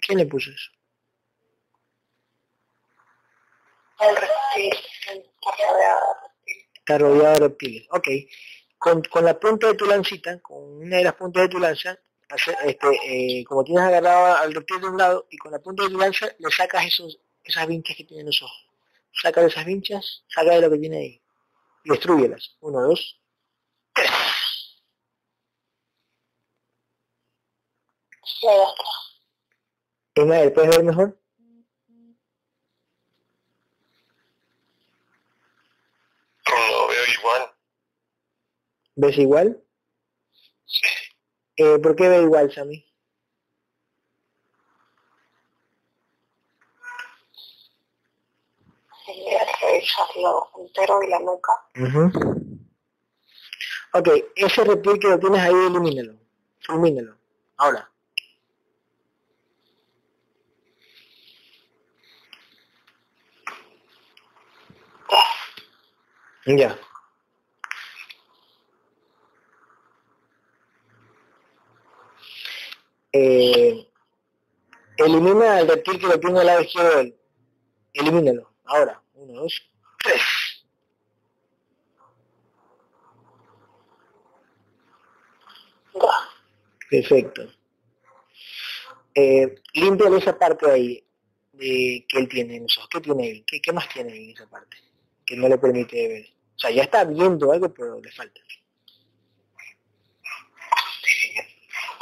¿Quién 0.01 0.21
le 0.21 0.27
puso 0.27 0.51
eso? 0.51 0.71
El 4.03 4.17
reptil, 4.17 4.75
está 5.05 5.57
rodeado 5.69 6.01
de 6.01 6.21
reptiles. 6.23 6.69
Está 6.75 6.99
rodeado 6.99 7.35
de 7.35 7.41
reptiles, 7.41 7.89
ok. 7.91 8.09
Con, 8.79 9.03
con 9.05 9.25
la 9.25 9.39
punta 9.39 9.69
de 9.69 9.75
tu 9.75 9.87
lancita, 9.87 10.41
con 10.41 10.63
una 10.63 10.97
de 10.97 11.05
las 11.05 11.15
puntas 11.15 11.45
de 11.45 11.49
tu 11.49 11.59
lanza, 11.61 11.99
este, 12.65 12.89
eh, 13.05 13.45
como 13.45 13.63
tienes 13.63 13.85
agarrado 13.85 14.37
al 14.37 14.55
reptil 14.55 14.81
de 14.81 14.89
un 14.89 14.99
lado 14.99 15.27
y 15.31 15.37
con 15.37 15.53
la 15.53 15.61
punta 15.61 15.85
de 15.85 15.91
tu 15.91 15.99
lanza 15.99 16.27
le 16.39 16.51
sacas 16.51 16.87
esos, 16.87 17.19
esas 17.45 17.67
vinchas 17.67 17.97
que 17.97 18.05
tienen 18.05 18.27
los 18.27 18.43
ojos. 18.43 18.69
Saca 19.13 19.43
de 19.43 19.49
esas 19.49 19.65
vinchas, 19.65 20.25
saca 20.29 20.51
de 20.53 20.63
lo 20.63 20.71
que 20.71 20.79
tiene 20.79 20.97
ahí. 20.97 21.23
Y 21.85 21.91
destruyelas. 21.91 22.57
Uno, 22.61 22.81
dos, 22.81 23.21
tres. 23.93 24.11
Ismael, 30.15 30.53
¿puedes 30.53 30.71
ver 30.71 30.85
mejor? 30.85 31.19
No 36.49 36.87
veo 36.89 37.05
igual. 37.19 37.53
¿Ves 39.03 39.19
igual? 39.19 39.61
Sí. 40.65 40.81
Eh, 41.57 41.77
¿Por 41.81 41.97
qué 41.97 42.09
ve 42.09 42.23
igual, 42.23 42.53
Sammy? 42.53 42.87
el 49.09 50.65
entero 50.65 51.03
y 51.03 51.09
la 51.09 51.19
nuca. 51.19 51.53
Ok, 53.95 54.09
ese 54.37 54.65
reptil 54.65 55.01
que 55.01 55.09
lo 55.09 55.19
tienes 55.19 55.41
ahí, 55.41 55.53
elimínalo. 55.53 56.15
Elimínalo. 56.69 57.17
Ahora. 57.57 57.91
Ya. 66.47 66.79
Eh, 73.13 73.87
elimina 74.97 75.61
el 75.61 75.69
reptil 75.69 75.99
que 75.99 76.07
lo 76.07 76.19
tiene 76.19 76.41
al 76.41 76.47
lado 76.47 76.63
izquierdo 76.63 76.97
de 76.97 77.01
él. 77.03 77.17
Elimínalo. 77.93 78.51
Ahora. 78.65 79.03
Uno, 79.15 79.43
dos, 79.43 79.63
tres. 80.03 80.23
Perfecto. 86.91 87.49
Eh, 89.15 89.55
limpia 89.75 90.09
esa 90.17 90.39
parte 90.39 90.71
ahí 90.71 91.07
de, 91.53 92.05
que 92.09 92.19
él 92.19 92.29
tiene 92.29 92.57
en 92.57 92.67
¿Qué 92.91 93.01
tiene 93.01 93.25
ahí? 93.25 93.45
¿Qué, 93.47 93.61
¿Qué 93.61 93.73
más 93.73 93.89
tiene 93.89 94.13
ahí 94.13 94.25
en 94.25 94.31
esa 94.31 94.49
parte? 94.49 94.77
Que 95.25 95.37
no 95.37 95.49
le 95.49 95.59
permite 95.59 96.09
ver. 96.09 96.27
O 96.57 96.59
sea, 96.59 96.71
ya 96.71 96.83
está 96.83 97.05
viendo 97.05 97.53
algo, 97.53 97.73
pero 97.73 98.01
le 98.01 98.11
falta. 98.13 98.41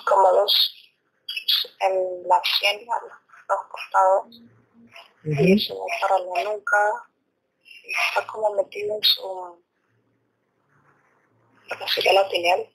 Como 0.05 0.33
dos 0.33 0.80
en 1.81 2.29
la 2.29 2.41
sien, 2.45 2.87
a 2.91 3.01
los 3.05 3.67
costados, 3.69 4.43
y 5.25 5.59
se 5.59 5.75
me 5.75 5.81
para 6.01 6.19
la 6.19 6.45
nuca, 6.45 7.09
y 7.63 7.91
está 7.91 8.27
como 8.27 8.55
metido 8.55 8.97
en 8.97 9.03
su, 9.03 9.63
lo 11.69 11.79
que 11.79 11.89
sería 11.89 12.13
la 12.13 12.29
pineal. 12.29 12.69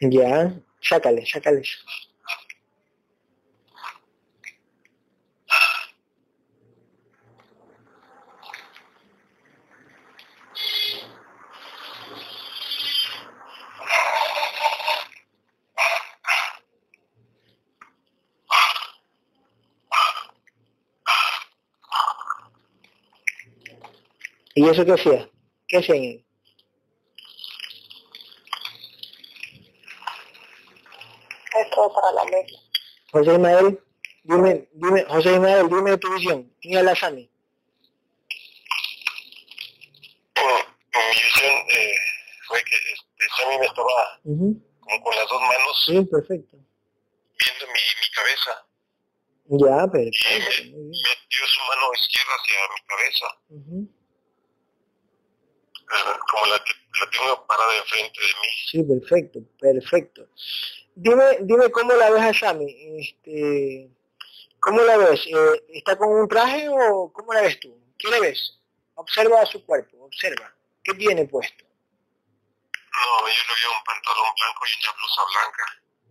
Ya, 0.00 0.54
sácale, 0.80 1.26
sácale. 1.26 1.62
¿Y 24.60 24.68
eso 24.68 24.84
qué 24.84 24.92
hacía? 24.92 25.30
¿Qué 25.68 25.78
hacían 25.78 25.96
ahí? 25.96 26.26
Esto 31.64 31.94
para 31.94 32.12
la 32.12 32.24
ley. 32.24 32.46
José 33.10 33.32
Ismael, 33.32 33.80
dime, 34.22 34.68
dime, 34.72 35.04
José 35.06 35.32
Ismael, 35.32 35.66
dime 35.66 35.96
tu 35.96 36.12
visión. 36.12 36.54
¿Quién 36.60 36.76
es 36.76 36.84
la 36.84 36.94
Sami? 36.94 37.30
Mi 40.36 41.22
visión 41.24 41.54
eh, 41.70 41.94
fue 42.46 42.62
que 42.62 42.76
este, 42.76 43.24
Sami 43.38 43.58
me 43.60 43.64
estaba 43.64 44.20
como 44.22 45.02
con 45.02 45.16
las 45.16 45.26
dos 45.26 45.40
manos. 45.40 45.84
Sí, 45.86 46.04
perfecto. 46.04 46.58
Viendo 46.58 47.66
mi, 47.66 47.80
mi 47.96 48.10
cabeza. 48.14 48.66
Ya, 49.46 49.90
perfecto. 49.90 50.62
Y 50.64 50.70
me, 50.70 50.80
metió 50.84 51.46
su 51.46 51.60
mano 51.66 51.94
izquierda 51.94 52.32
hacia 52.36 52.60
mi 52.74 52.80
cabeza 52.86 53.99
como 56.30 56.46
la 56.46 56.62
que 56.64 56.72
la 57.00 57.10
tengo 57.10 57.46
parada 57.46 57.76
enfrente 57.78 58.20
de 58.20 58.26
mí. 58.26 58.48
Sí, 58.70 58.82
perfecto, 58.82 59.40
perfecto. 59.58 60.28
Dime, 60.94 61.38
dime 61.42 61.70
cómo 61.70 61.92
la 61.94 62.10
ves 62.10 62.22
a 62.22 62.32
Shami. 62.32 63.00
Este, 63.00 63.90
¿Cómo 64.60 64.82
la 64.82 64.96
ves? 64.98 65.26
Eh, 65.26 65.64
¿Está 65.70 65.96
con 65.96 66.10
un 66.10 66.28
traje 66.28 66.68
o 66.68 67.10
cómo 67.12 67.32
la 67.32 67.40
ves 67.42 67.58
tú? 67.60 67.76
¿Qué 67.98 68.08
le 68.10 68.20
ves? 68.20 68.60
Observa 68.94 69.44
su 69.46 69.64
cuerpo, 69.64 70.04
observa. 70.04 70.54
¿Qué 70.84 70.94
tiene 70.94 71.24
puesto? 71.26 71.64
No, 72.92 73.26
yo 73.26 73.42
le 73.48 73.54
veo 73.60 73.70
un 73.78 73.84
pantalón 73.84 74.26
blanco 74.36 74.66
y 74.66 74.72
una 74.84 74.92
blusa 74.96 75.22
blanca. 75.32 75.64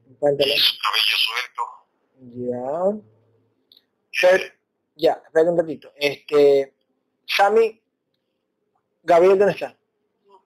Un 0.08 0.16
pantalón. 0.20 0.56
Y 0.56 0.60
su 0.60 0.74
cabello 0.80 1.18
suelto. 1.28 1.64
Ya. 4.16 4.34
ya, 4.96 5.22
espera 5.26 5.52
un 5.52 5.58
ratito. 5.58 5.94
Este, 5.96 6.74
Shami 7.28 7.82
Gabriel, 9.10 9.39
¿dónde 9.39 9.53
está? 9.53 9.76
No, 10.28 10.39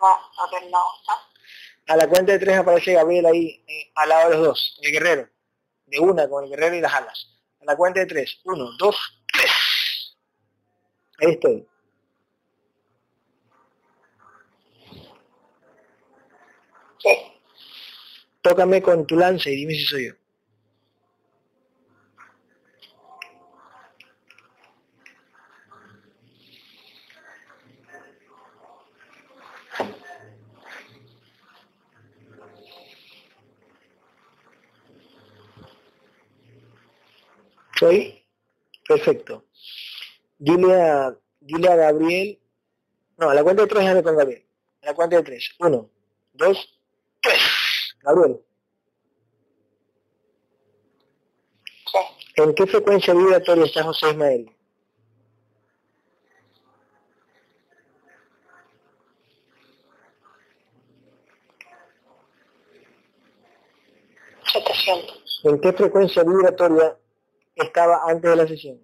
no 0.00 0.80
está. 0.98 1.92
A 1.92 1.96
la 1.96 2.08
cuenta 2.08 2.32
de 2.32 2.38
tres 2.38 2.56
aparece 2.56 2.94
Gabriel 2.94 3.26
ahí, 3.26 3.62
eh, 3.68 3.92
al 3.96 4.08
lado 4.08 4.30
de 4.30 4.36
los 4.36 4.46
dos, 4.46 4.78
el 4.80 4.92
guerrero. 4.92 5.28
De 5.84 6.00
una 6.00 6.26
con 6.26 6.44
el 6.44 6.50
guerrero 6.50 6.76
y 6.76 6.80
las 6.80 6.94
alas. 6.94 7.38
A 7.60 7.66
la 7.66 7.76
cuenta 7.76 8.00
de 8.00 8.06
tres. 8.06 8.40
Uno, 8.44 8.70
dos, 8.78 8.96
tres. 9.30 10.16
Ahí 11.18 11.32
estoy. 11.32 11.68
Sí. 16.98 17.10
Tócame 18.40 18.80
con 18.80 19.06
tu 19.06 19.16
lanza 19.16 19.50
y 19.50 19.56
dime 19.56 19.74
si 19.74 19.84
soy 19.84 20.06
yo. 20.06 20.14
¿Soy? 37.80 38.22
Perfecto. 38.86 39.46
Dile 40.36 40.74
a, 40.82 41.16
dile 41.40 41.66
a 41.66 41.76
Gabriel, 41.76 42.38
no, 43.16 43.30
a 43.30 43.34
la 43.34 43.42
cuenta 43.42 43.62
de 43.62 43.68
tres 43.68 43.94
me 43.94 44.02
con 44.02 44.16
Gabriel. 44.18 44.44
la 44.82 44.94
cuenta 44.94 45.16
de 45.16 45.22
tres. 45.22 45.54
Uno, 45.60 45.88
dos, 46.34 46.78
tres. 47.22 47.40
Gabriel. 48.02 48.38
¿En 52.36 52.54
qué 52.54 52.66
frecuencia 52.66 53.14
vibratoria 53.14 53.64
está 53.64 53.82
José 53.82 54.10
Ismael? 54.10 54.54
¿En 65.44 65.60
qué 65.62 65.72
frecuencia 65.72 66.22
vibratoria 66.24 67.00
estaba 67.64 68.02
antes 68.06 68.30
de 68.30 68.36
la 68.36 68.46
sesión? 68.46 68.80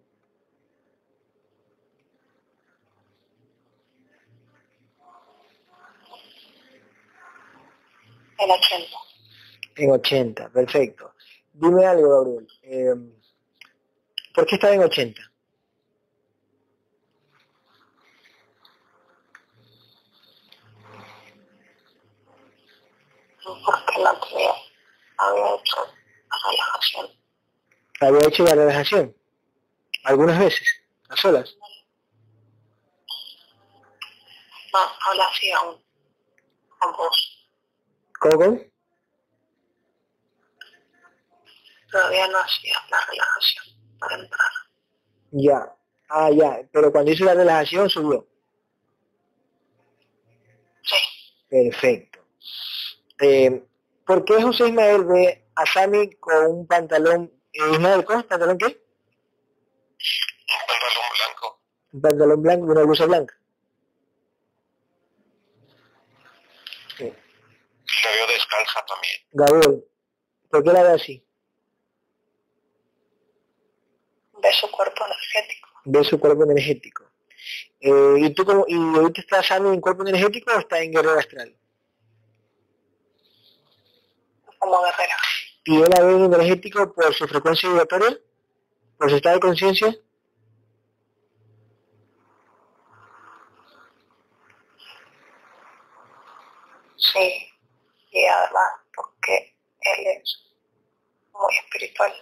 En 8.38 8.50
80. 8.50 8.96
En 9.76 9.92
80, 9.92 10.48
perfecto. 10.50 11.12
Dime 11.52 11.86
algo, 11.86 12.08
Gabriel. 12.10 12.48
Eh, 12.62 12.94
¿Por 14.34 14.46
qué 14.46 14.56
estaba 14.56 14.74
en 14.74 14.82
80? 14.82 15.20
Porque 23.64 24.02
no 24.02 24.20
tenía, 24.20 24.52
había 25.18 25.54
hecho 25.54 25.76
la 26.30 26.50
relajación. 26.50 27.15
¿Había 28.00 28.28
hecho 28.28 28.44
la 28.44 28.54
relajación? 28.54 29.16
Algunas 30.04 30.38
veces, 30.38 30.68
a 31.08 31.16
solas. 31.16 31.56
No, 34.72 35.14
la 35.14 35.24
hacía 35.26 35.56
aún, 35.58 35.82
con 36.78 36.92
vos. 36.92 37.48
¿Cómo? 38.20 38.60
Todavía 41.90 42.28
no 42.28 42.38
hacía 42.38 42.74
la 42.90 42.98
relajación 43.06 43.64
para 43.98 44.14
entrar. 44.16 44.50
Ya, 45.30 45.76
ah, 46.10 46.30
ya, 46.30 46.60
pero 46.72 46.92
cuando 46.92 47.10
hizo 47.10 47.24
la 47.24 47.34
relajación 47.34 47.88
subió. 47.88 48.26
Sí. 50.82 50.96
Perfecto. 51.48 52.20
Eh, 53.20 53.64
¿Por 54.04 54.24
qué 54.24 54.42
José 54.42 54.68
Ismael 54.68 55.04
ve 55.04 55.48
a 55.54 55.64
Sammy 55.66 56.10
con 56.16 56.46
un 56.46 56.66
pantalón, 56.66 57.32
Ismael, 57.56 58.04
¿con 58.04 58.22
pantalón 58.24 58.58
qué? 58.58 58.66
Un 58.66 58.74
pantalón 60.66 61.04
blanco. 61.16 61.60
Un 61.92 62.00
pantalón 62.00 62.42
blanco 62.42 62.66
y 62.66 62.70
una 62.70 62.82
blusa 62.82 63.06
blanca. 63.06 63.38
Sí. 66.98 67.04
La 67.04 68.10
veo 68.10 68.26
descalza 68.26 68.84
también. 68.86 69.14
Gabriel, 69.32 69.84
¿por 70.50 70.64
qué 70.64 70.72
la 70.72 70.82
ve 70.82 70.90
así? 70.90 71.24
Ve 74.34 74.52
su 74.52 74.70
cuerpo 74.70 75.06
energético. 75.06 75.68
Ve 75.86 76.04
su 76.04 76.20
cuerpo 76.20 76.44
energético. 76.44 77.10
Eh, 77.80 78.16
¿Y 78.18 78.34
tú 78.34 78.44
cómo, 78.44 78.66
y 78.68 78.74
ahorita 78.74 79.20
estás 79.20 79.46
Sammy 79.46 79.72
en 79.72 79.80
cuerpo 79.80 80.06
energético 80.06 80.52
o 80.52 80.58
está 80.58 80.80
en 80.80 80.92
guerrero 80.92 81.18
astral? 81.18 81.56
Como 84.58 84.82
guerrero. 84.82 85.14
¿Y 85.68 85.78
ve 85.78 85.86
en 85.98 86.24
energético 86.24 86.92
por 86.92 87.12
su 87.12 87.26
frecuencia 87.26 87.68
vibratoria? 87.68 88.16
¿Por 88.96 89.10
su 89.10 89.16
estado 89.16 89.34
de 89.34 89.40
conciencia? 89.40 89.96
Sí, 96.96 97.52
y 98.12 98.24
además 98.24 98.70
porque 98.94 99.56
él 99.80 100.06
es 100.06 100.54
muy 101.32 101.56
espiritual. 101.64 102.12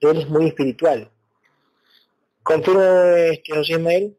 Él 0.00 0.16
es 0.18 0.28
muy 0.28 0.46
espiritual. 0.46 1.12
¿Confirma 2.44 3.18
este, 3.32 3.52
José 3.52 3.72
Ismael? 3.72 4.16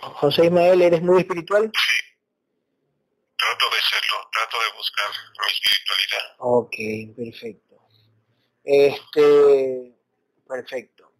José 0.00 0.44
Ismael, 0.46 0.80
¿eres 0.80 1.02
muy 1.02 1.20
espiritual? 1.20 1.72
Sí. 1.74 2.07
Trato 3.58 3.74
de 3.74 3.82
serlo, 3.82 4.30
trato 4.30 4.56
de 4.60 4.76
buscar 4.76 5.10
mi 5.40 5.46
espiritualidad. 5.50 6.36
Ok, 6.38 6.76
perfecto. 7.16 7.76
Este, 8.62 9.96
perfecto. 10.46 11.12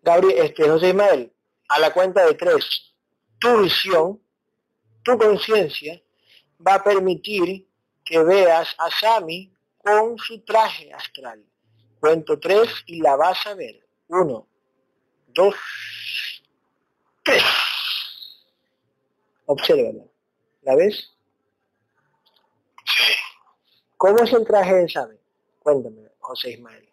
Gabriel, 0.00 0.46
este, 0.46 0.68
José 0.68 0.88
Ismael, 0.88 1.32
a 1.68 1.78
la 1.78 1.92
cuenta 1.92 2.24
de 2.24 2.34
tres, 2.34 2.94
tu 3.38 3.62
visión, 3.62 4.22
tu 5.02 5.18
conciencia, 5.18 6.00
va 6.66 6.76
a 6.76 6.84
permitir 6.84 7.68
que 8.02 8.22
veas 8.22 8.74
a 8.78 8.90
Sami 8.90 9.52
con 9.76 10.16
su 10.16 10.42
traje 10.42 10.90
astral. 10.92 11.44
Cuento 12.00 12.38
tres 12.40 12.82
y 12.86 13.02
la 13.02 13.16
vas 13.16 13.46
a 13.46 13.54
ver. 13.54 13.86
Uno, 14.08 14.48
dos, 15.26 15.54
tres. 17.22 17.44
Obsérvala. 19.44 20.13
¿La 20.64 20.74
ves? 20.76 21.14
Sí. 22.86 23.12
¿Cómo 23.98 24.18
es 24.18 24.32
el 24.32 24.46
traje 24.46 24.74
de 24.74 24.88
Sami? 24.88 25.16
Cuéntame, 25.58 26.10
José 26.20 26.52
Ismael. 26.52 26.88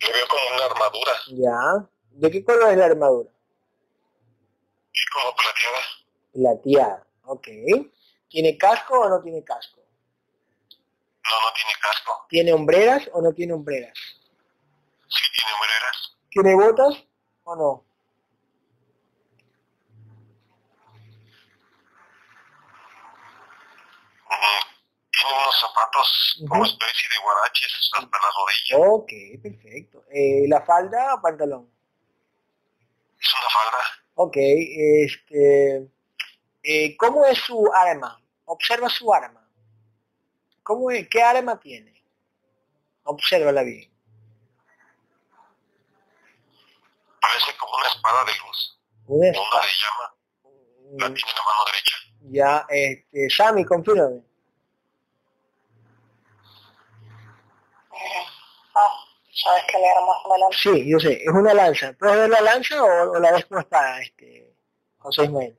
Lo 0.00 0.12
veo 0.12 0.28
como 0.28 0.56
una 0.56 0.64
armadura. 0.64 1.12
Ya. 1.28 1.88
¿De 2.10 2.30
qué 2.30 2.44
color 2.44 2.70
es 2.70 2.78
la 2.78 2.86
armadura? 2.86 3.30
Y 4.92 5.00
como 5.12 5.34
plateada. 5.34 5.82
Plateada, 6.32 7.06
ok. 7.24 7.48
¿Tiene 8.28 8.56
casco 8.56 9.00
o 9.00 9.08
no 9.08 9.20
tiene 9.20 9.42
casco? 9.42 9.80
No, 9.80 11.48
no 11.48 11.54
tiene 11.54 11.72
casco. 11.80 12.26
¿Tiene 12.28 12.52
hombreras 12.52 13.10
o 13.12 13.22
no 13.22 13.32
tiene 13.32 13.54
hombreras? 13.54 13.96
Sí, 15.08 15.22
tiene 15.34 15.52
hombreras. 15.54 16.16
¿Tiene 16.30 16.54
botas 16.54 17.04
o 17.44 17.56
no? 17.56 17.93
Unos 25.26 25.60
zapatos 25.60 26.44
como 26.48 26.64
especie 26.64 27.08
de 27.08 27.22
guaraches 27.22 27.90
hasta 27.92 28.18
la 28.18 28.30
rodilla. 28.36 28.90
Ok, 28.90 29.12
perfecto. 29.42 30.04
Eh, 30.10 30.44
¿La 30.48 30.64
falda 30.64 31.14
o 31.14 31.22
pantalón? 31.22 31.70
Es 33.18 33.34
una 33.34 33.48
falda. 33.48 33.78
Ok, 34.16 34.36
este... 34.36 35.88
Eh, 36.62 36.96
¿Cómo 36.96 37.24
es 37.24 37.38
su 37.38 37.70
arma? 37.74 38.20
Observa 38.44 38.88
su 38.88 39.12
arma. 39.12 39.48
¿Cómo 40.62 40.90
es? 40.90 41.08
¿Qué 41.08 41.22
arma 41.22 41.58
tiene? 41.58 42.02
Obsérvala 43.04 43.62
bien. 43.62 43.90
Parece 47.20 47.56
como 47.56 47.76
una 47.76 47.88
espada 47.88 48.24
de 48.24 48.32
luz. 48.38 48.80
Una 49.06 49.28
espada. 49.28 49.48
Una 49.50 49.66
de 49.66 49.72
llama. 49.82 50.14
La 50.98 51.14
tiene 51.14 51.30
en 51.30 51.36
la 51.36 51.44
mano 51.44 51.64
derecha. 51.66 51.96
Ya, 52.30 52.66
este, 52.68 53.30
Sammy, 53.30 53.64
confírame. 53.64 54.22
Ah, 58.76 59.04
¿sabes 59.34 59.64
que 59.70 59.78
le 59.78 59.88
armas 59.88 60.16
una 60.24 60.38
lanza? 60.38 60.58
Sí, 60.58 60.88
yo 60.88 60.98
sé, 60.98 61.22
es 61.22 61.28
una 61.28 61.54
lanza. 61.54 61.92
¿Puedes 61.98 62.16
ver 62.16 62.30
la 62.30 62.40
lanza 62.40 62.82
o, 62.82 63.10
o 63.12 63.18
la 63.18 63.32
ves 63.32 63.44
como 63.46 63.60
espada, 63.60 64.00
este, 64.00 64.54
José 64.98 65.24
Ismael? 65.24 65.58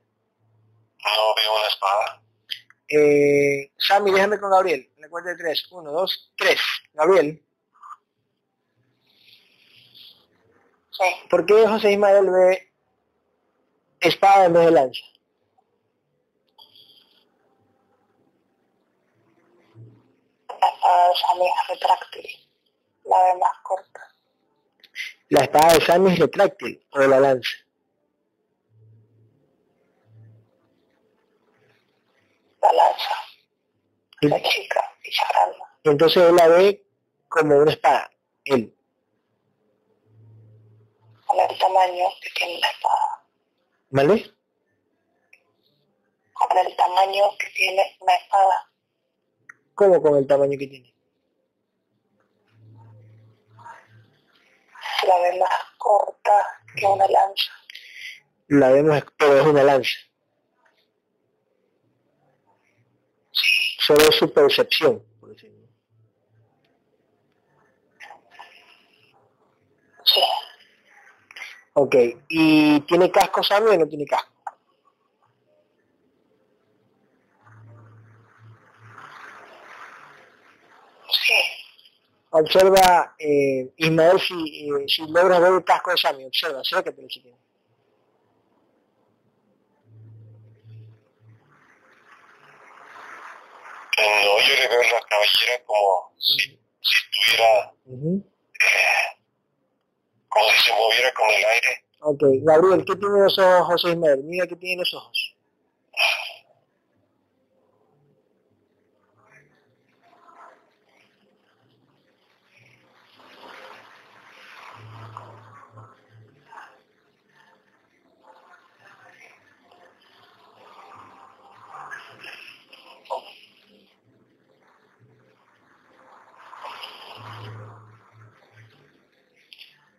No 1.04 1.34
veo 1.36 1.56
una 1.56 1.68
espada. 1.68 2.22
Eh, 2.88 3.72
Sammy, 3.78 4.12
déjame 4.12 4.40
con 4.40 4.50
Gabriel. 4.50 4.90
Le 4.98 5.08
cuento 5.08 5.30
de 5.30 5.36
tres. 5.36 5.70
Uno, 5.70 5.90
dos, 5.92 6.32
tres. 6.36 6.60
Gabriel. 6.94 7.42
Sí. 10.90 11.04
¿Por 11.28 11.44
qué 11.46 11.66
José 11.66 11.92
Ismael 11.92 12.30
ve 12.30 12.72
espada 14.00 14.46
en 14.46 14.52
vez 14.52 14.64
de 14.64 14.70
lanza? 14.70 15.00
La 20.48 20.68
espada 20.68 21.08
de 21.08 21.14
Sammy 21.16 21.46
es 21.46 21.68
retráctil. 21.68 22.45
La 23.06 23.22
ve 23.22 23.38
más 23.38 23.58
corta. 23.62 24.14
La 25.28 25.42
espada 25.42 25.74
de 25.74 25.80
Sammy 25.80 26.12
es 26.12 26.18
retráctil 26.18 26.86
o 26.90 26.98
de 26.98 27.08
la 27.08 27.20
lanza. 27.20 27.56
La 32.62 32.72
lanza. 32.72 33.14
La 34.22 34.42
chica 34.42 34.94
y 35.04 35.10
grande. 35.32 35.58
Entonces 35.84 36.22
él 36.22 36.36
la 36.36 36.48
ve 36.48 36.84
como 37.28 37.58
una 37.58 37.70
espada, 37.70 38.10
él. 38.44 38.74
Con 41.26 41.40
el 41.40 41.58
tamaño 41.58 42.06
que 42.22 42.30
tiene 42.30 42.60
la 42.60 42.70
espada. 42.70 43.26
¿Vale? 43.90 44.34
Con 46.32 46.58
el 46.58 46.76
tamaño 46.76 47.24
que 47.38 47.50
tiene 47.50 47.96
una 48.00 48.14
espada. 48.14 48.70
¿Cómo 49.74 50.02
con 50.02 50.16
el 50.16 50.26
tamaño 50.26 50.58
que 50.58 50.66
tiene? 50.66 50.96
se 54.85 54.85
la 55.04 55.18
ve 55.18 55.38
más 55.38 55.50
corta 55.78 56.60
que 56.76 56.86
una 56.86 57.06
lanza. 57.06 57.52
La 58.48 58.70
vemos, 58.70 59.02
pero 59.16 59.38
es 59.40 59.46
una 59.46 59.62
lanza. 59.62 59.90
Solo 63.80 64.00
es 64.08 64.16
su 64.16 64.32
percepción, 64.32 65.02
por 65.20 65.30
decirlo. 65.30 65.68
Sí. 70.04 70.20
Ok, 71.74 71.94
¿y 72.28 72.80
tiene 72.80 73.10
casco 73.10 73.42
sano 73.42 73.70
o 73.70 73.76
no 73.76 73.86
tiene 73.86 74.06
casco? 74.06 74.32
Sí. 81.10 81.34
Observa, 82.38 83.14
eh, 83.18 83.72
Ismael, 83.78 84.20
si, 84.20 84.68
eh, 84.68 84.84
si 84.86 85.00
logras 85.10 85.40
ver 85.40 85.52
el 85.54 85.64
casco 85.64 85.90
de 85.90 85.96
Sammy, 85.96 86.26
observa, 86.26 86.60
acércate 86.60 87.00
si 87.08 87.22
quieres. 87.22 87.40
No, 93.96 94.38
yo 94.46 94.54
le 94.54 94.68
veo 94.68 94.82
la 94.82 95.00
cabellera 95.08 95.64
como 95.64 96.12
si, 96.18 96.60
si 96.82 96.96
estuviera, 97.00 97.72
eh, 97.86 98.22
como 100.28 100.50
si 100.50 100.62
se 100.62 100.72
moviera 100.74 101.14
con 101.14 101.30
el 101.30 101.44
aire. 101.46 101.84
Ok, 102.00 102.22
Gabriel, 102.42 102.84
¿qué 102.84 102.96
tiene 102.96 103.18
los 103.18 103.38
ojos 103.38 103.66
José 103.66 103.88
Ismael? 103.92 104.22
Mira 104.24 104.46
qué 104.46 104.56
tiene 104.56 104.80
los 104.82 104.92
ojos. 104.92 105.36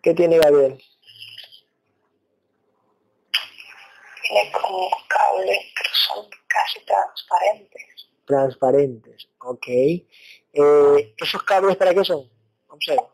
¿Qué 0.08 0.14
tiene 0.14 0.38
Gabriel? 0.38 0.82
Tiene 4.22 4.51
como 4.53 4.89
cables 5.10 5.60
que 5.60 5.89
son 5.91 6.30
casi 6.47 6.80
transparentes. 6.86 8.10
Transparentes, 8.26 9.28
ok. 9.39 9.68
Eh, 9.68 11.14
¿Esos 11.18 11.43
cables 11.43 11.76
para 11.76 11.93
qué 11.93 12.05
son? 12.05 12.32
Observa. 12.70 13.14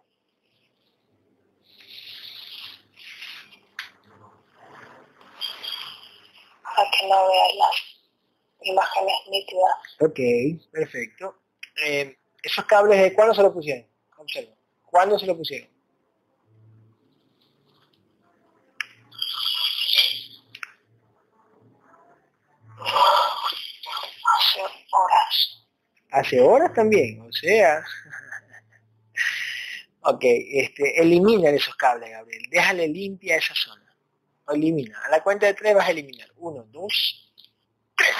Para 6.61 6.91
que 6.91 7.07
no 7.07 7.27
vean 7.27 7.57
las 7.57 7.75
imágenes 8.61 9.15
nítidas. 9.31 9.75
Ok, 9.99 10.19
perfecto. 10.71 11.37
Eh, 11.87 12.19
¿Esos 12.43 12.65
cables 12.65 13.01
de 13.01 13.15
cuándo 13.15 13.33
se 13.33 13.41
lo 13.41 13.51
pusieron? 13.51 13.87
Observa. 14.15 14.53
¿Cuándo 14.85 15.17
se 15.17 15.25
lo 15.25 15.35
pusieron? 15.35 15.72
Hace 26.13 26.39
horas 26.39 26.73
también, 26.73 27.21
o 27.21 27.31
sea. 27.31 27.83
ok, 30.01 30.21
este, 30.23 31.01
elimina 31.01 31.49
esos 31.49 31.75
cables, 31.75 32.11
Gabriel. 32.11 32.43
Déjale 32.49 32.87
limpia 32.87 33.37
esa 33.37 33.53
zona. 33.55 33.81
Elimina. 34.49 35.01
A 35.05 35.09
la 35.09 35.23
cuenta 35.23 35.47
de 35.47 35.53
tres 35.53 35.73
vas 35.73 35.87
a 35.87 35.91
eliminar. 35.91 36.29
Uno, 36.37 36.63
dos, 36.71 37.33
tres. 37.95 38.15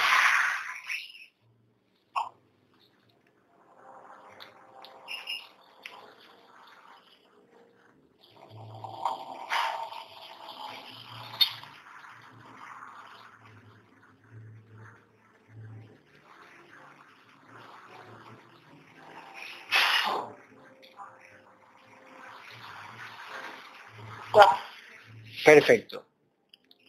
Perfecto. 25.54 26.04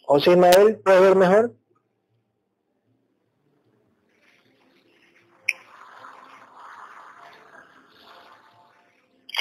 José 0.06 0.32
Ismael, 0.32 0.82
¿puedes 0.84 1.02
ver 1.02 1.16
mejor? 1.16 1.54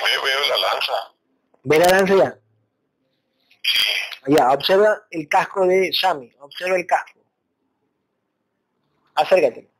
Veo, 0.04 0.22
veo 0.22 0.40
la 0.50 0.56
lanza. 0.58 0.92
¿Ve 1.62 1.78
la 1.78 1.86
lanza 1.86 2.14
ya? 2.14 2.38
Ya, 4.26 4.52
observa 4.52 5.06
el 5.10 5.26
casco 5.26 5.66
de 5.66 5.90
Sammy, 5.94 6.30
observa 6.40 6.76
el 6.76 6.86
casco. 6.86 7.20
Acércate. 9.14 9.70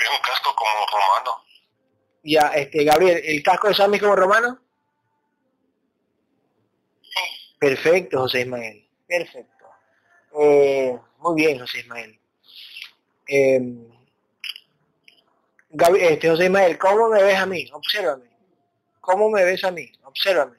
Es 0.00 0.10
un 0.10 0.22
casco 0.22 0.54
como 0.54 0.86
romano. 0.92 1.47
Ya, 2.22 2.48
este, 2.48 2.84
Gabriel, 2.84 3.20
¿el 3.24 3.42
casco 3.42 3.68
de 3.68 3.74
Sammy 3.74 3.98
como 3.98 4.16
romano? 4.16 4.58
Sí. 7.02 7.56
Perfecto, 7.58 8.20
José 8.20 8.40
Ismael. 8.40 8.86
Perfecto. 9.06 9.64
Eh, 10.40 10.98
muy 11.18 11.34
bien, 11.42 11.58
José 11.58 11.80
Ismael. 11.80 12.18
Eh, 13.28 13.60
este, 16.00 16.30
José 16.30 16.44
Ismael, 16.44 16.78
¿cómo 16.78 17.08
me 17.08 17.22
ves 17.22 17.38
a 17.38 17.46
mí? 17.46 17.68
Obsérvame. 17.72 18.28
¿Cómo 19.00 19.30
me 19.30 19.44
ves 19.44 19.64
a 19.64 19.70
mí? 19.70 19.90
Obsérvame. 20.02 20.58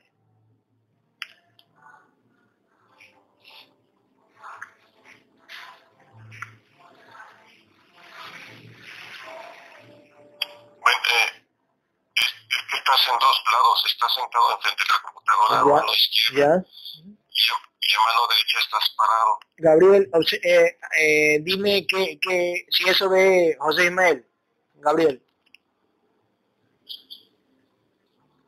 Estás 12.89 13.13
en 13.13 13.19
dos 13.19 13.43
lados, 13.51 13.83
estás 13.85 14.13
sentado 14.13 14.51
enfrente 14.55 14.83
de 14.83 14.89
la 14.89 15.01
computadora, 15.03 15.59
a 15.59 15.65
mano 15.65 15.93
izquierda. 15.93 16.65
Y, 17.01 17.95
a, 17.95 17.99
mano 18.01 18.27
derecha 18.27 18.59
estás 18.59 18.95
parado. 18.97 19.39
Gabriel, 19.57 20.11
eh, 20.43 20.77
eh, 20.99 21.39
dime 21.41 21.85
que, 21.87 22.19
que 22.19 22.65
si 22.69 22.89
eso 22.89 23.09
ve 23.09 23.55
José 23.59 23.85
Ismael. 23.85 24.25
Gabriel. 24.75 25.23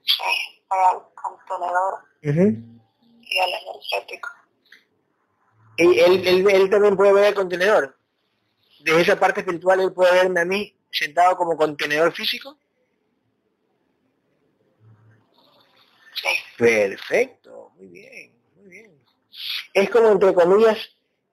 Sí, 0.03 0.23
el 0.71 1.01
contenedor 1.15 2.03
y 2.21 3.39
al 3.39 3.49
energético. 3.49 4.29
Y 5.77 5.99
él, 5.99 6.27
él, 6.27 6.49
él 6.49 6.69
también 6.69 6.95
puede 6.95 7.13
ver 7.13 7.25
el 7.25 7.33
contenedor. 7.33 7.97
Desde 8.79 9.01
esa 9.01 9.19
parte 9.19 9.41
espiritual 9.41 9.79
él 9.79 9.93
puede 9.93 10.11
verme 10.13 10.41
a 10.41 10.45
mí 10.45 10.75
sentado 10.91 11.35
como 11.37 11.57
contenedor 11.57 12.13
físico. 12.13 12.57
Perfecto, 16.57 17.72
muy 17.76 17.88
bien, 17.88 18.39
muy 18.55 18.69
bien. 18.69 19.03
Es 19.74 19.89
como 19.89 20.09
entre 20.09 20.34
comillas, 20.34 20.78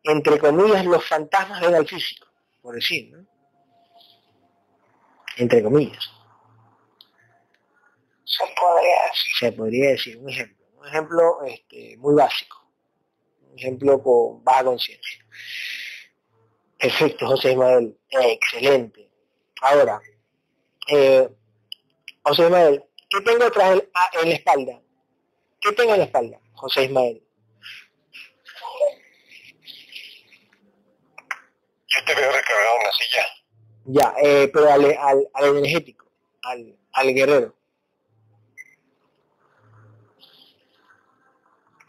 entre 0.04 0.38
comillas, 0.38 0.84
los 0.84 1.04
fantasmas 1.06 1.62
al 1.62 1.86
físico, 1.86 2.26
por 2.62 2.74
decir, 2.74 3.10
¿no? 3.10 3.26
Entre 5.36 5.62
comillas. 5.62 6.10
Se 8.24 8.44
podría 8.60 9.02
decir. 9.04 9.32
Se 9.38 9.52
podría 9.52 9.90
decir, 9.90 10.16
un 10.18 10.28
ejemplo. 10.28 10.58
Un 10.78 10.86
ejemplo 10.86 11.44
este, 11.44 11.96
muy 11.98 12.14
básico. 12.14 12.64
Un 13.42 13.58
ejemplo 13.58 14.02
con 14.02 14.44
baja 14.44 14.64
conciencia. 14.64 15.24
Perfecto, 16.78 17.26
José 17.26 17.52
Ismael. 17.52 17.98
excelente. 18.10 19.10
Ahora, 19.60 20.00
eh, 20.88 21.28
José 22.22 22.44
Ismael, 22.44 22.84
¿qué 23.10 23.20
tengo 23.22 23.44
atrás 23.44 23.82
ah, 23.94 24.10
en 24.22 24.28
la 24.28 24.34
espalda? 24.34 24.80
¿Qué 25.60 25.72
tengo 25.72 25.92
en 25.92 25.98
la 26.00 26.04
espalda, 26.04 26.40
José 26.54 26.84
Ismael? 26.84 27.22
Yo 31.88 32.04
te 32.04 32.14
veo 32.14 32.32
recargado 32.32 32.76
en 32.76 32.82
la 32.84 32.92
silla. 32.92 33.26
Ya, 33.86 34.14
eh, 34.22 34.50
pero 34.52 34.70
al, 34.70 34.84
al, 34.84 35.28
al 35.32 35.56
energético, 35.56 36.10
al, 36.42 36.78
al 36.92 37.14
guerrero. 37.14 37.54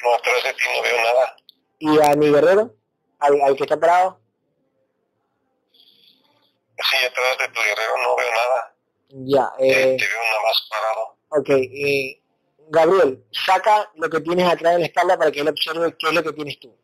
No, 0.01 0.15
atrás 0.15 0.43
de 0.43 0.53
ti 0.53 0.63
no 0.75 0.81
veo 0.81 0.97
nada. 0.97 1.35
¿Y 1.79 2.01
a 2.01 2.15
mi 2.15 2.29
guerrero? 2.31 2.75
¿Al, 3.19 3.41
al 3.41 3.55
que 3.57 3.63
está 3.63 3.77
parado? 3.77 4.19
Sí, 5.73 7.05
atrás 7.05 7.37
de 7.37 7.47
tu 7.49 7.61
guerrero 7.61 7.97
no 8.01 8.15
veo 8.15 8.31
nada. 8.31 8.75
Ya. 9.09 9.51
Eh, 9.59 9.97
te 9.97 10.05
veo 10.05 10.23
nada 10.23 10.41
más 10.43 10.67
parado. 10.69 11.17
Ok. 11.29 11.49
Eh, 11.49 12.21
Gabriel, 12.69 13.25
saca 13.31 13.91
lo 13.95 14.09
que 14.09 14.21
tienes 14.21 14.47
atrás 14.47 14.73
de 14.73 14.79
la 14.79 14.85
espalda 14.85 15.17
para 15.17 15.31
que 15.31 15.41
él 15.41 15.47
observe 15.47 15.95
qué 15.97 16.07
es 16.07 16.13
lo 16.13 16.23
que 16.23 16.33
tienes 16.33 16.59
tú. 16.59 16.75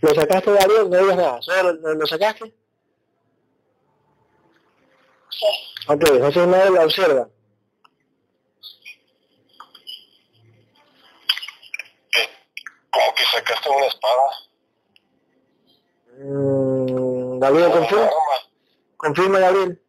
¿Lo 0.00 0.14
sacaste, 0.14 0.52
Gabriel? 0.52 0.88
No 0.88 0.98
digas 0.98 1.16
nada. 1.16 1.42
¿Solo 1.42 1.72
lo, 1.72 2.06
sacaste? 2.06 2.54
Sí. 5.30 5.46
Ok, 5.88 6.04
José 6.20 6.46
Manuel 6.46 6.74
lo 6.74 6.82
observa. 6.82 7.28
¿Cómo 12.90 13.14
que 13.14 13.24
sacaste 13.24 13.68
una 13.68 13.86
espada? 13.86 14.48
Mm, 16.20 16.97
Gabriel, 17.38 17.70
confirma. 17.70 18.10
Confirma, 18.96 19.38
Gabriel. 19.38 19.80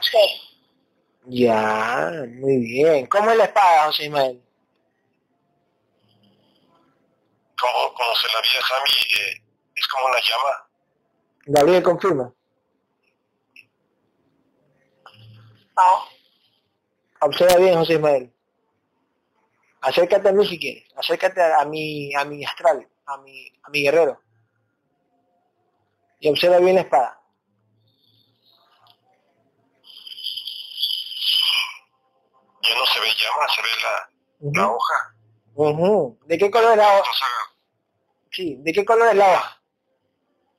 Sí. 0.00 0.18
Ya, 1.24 2.12
muy 2.28 2.58
bien. 2.58 3.06
¿Cómo 3.06 3.30
es 3.30 3.36
la 3.36 3.44
espada, 3.44 3.86
José 3.86 4.04
Ismael? 4.04 4.40
Como, 7.58 7.94
como 7.94 8.14
se 8.14 8.28
la 8.28 8.40
vi 8.40 8.48
a 8.48 8.66
Sammy, 8.66 8.90
eh, 9.18 9.42
es 9.74 9.88
como 9.88 10.06
una 10.06 10.18
llama. 10.20 10.68
Gabriel, 11.46 11.82
confirma. 11.82 12.32
No. 15.76 16.04
Observa 17.22 17.56
bien, 17.56 17.76
José 17.76 17.94
Ismael. 17.94 18.32
Acércate 19.80 20.28
a 20.28 20.32
mí 20.32 20.46
si 20.46 20.58
quieres. 20.60 20.84
Acércate 20.96 21.42
a, 21.42 21.64
mi, 21.64 22.14
a 22.14 22.24
mi 22.24 22.44
astral, 22.44 22.86
a 23.06 23.16
mi, 23.18 23.48
a 23.62 23.70
mi 23.70 23.82
guerrero. 23.82 24.20
Y 26.26 26.28
observa 26.28 26.58
bien 26.58 26.74
la 26.74 26.80
espada. 26.80 27.22
Ya 32.62 32.74
no 32.74 32.84
se 32.84 32.98
ve 32.98 33.06
llama, 33.14 33.46
se 33.54 33.62
ve 33.62 33.68
la, 33.80 34.10
la 34.60 34.68
hoja. 34.68 35.14
¿De 36.24 36.36
qué 36.36 36.50
color 36.50 36.72
es 36.72 36.78
la 36.78 36.98
hoja? 36.98 37.10
Sí, 38.32 38.56
¿de 38.58 38.72
qué 38.72 38.84
color 38.84 39.06
es 39.10 39.14
la 39.14 39.24
hoja? 39.34 39.62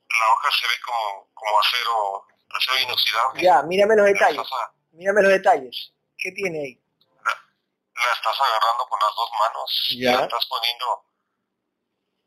La 0.08 0.32
hoja 0.32 0.48
se 0.58 0.68
ve 0.68 0.74
como, 0.86 1.28
como 1.34 1.60
acero, 1.60 2.26
acero 2.48 2.78
inoxidable. 2.84 3.42
Ya, 3.42 3.62
mírame 3.64 3.94
los 3.94 4.06
detalles. 4.06 4.48
Mírame 4.92 5.20
los 5.20 5.32
detalles. 5.32 5.92
¿Qué 6.16 6.32
tiene 6.32 6.60
ahí? 6.60 6.82
la 7.24 8.12
estás 8.14 8.40
agarrando 8.40 8.88
con 8.88 8.98
las 9.00 9.14
dos 9.14 9.30
manos 9.38 9.88
ya. 9.98 10.16
la 10.16 10.22
estás 10.22 10.46
poniendo 10.46 11.04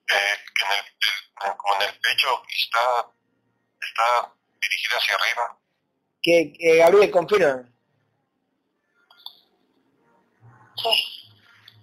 eh, 0.09 0.35
en 0.61 1.47
el, 1.49 1.57
como 1.57 1.75
en 1.75 1.81
el 1.89 1.99
pecho 2.01 2.43
y 2.47 2.61
está, 2.61 3.11
está 3.81 4.33
dirigida 4.61 4.97
hacia 4.97 5.15
arriba. 5.15 5.57
Que, 6.21 6.53
eh, 6.59 6.77
Gabriel, 6.77 7.11
confirma. 7.11 7.69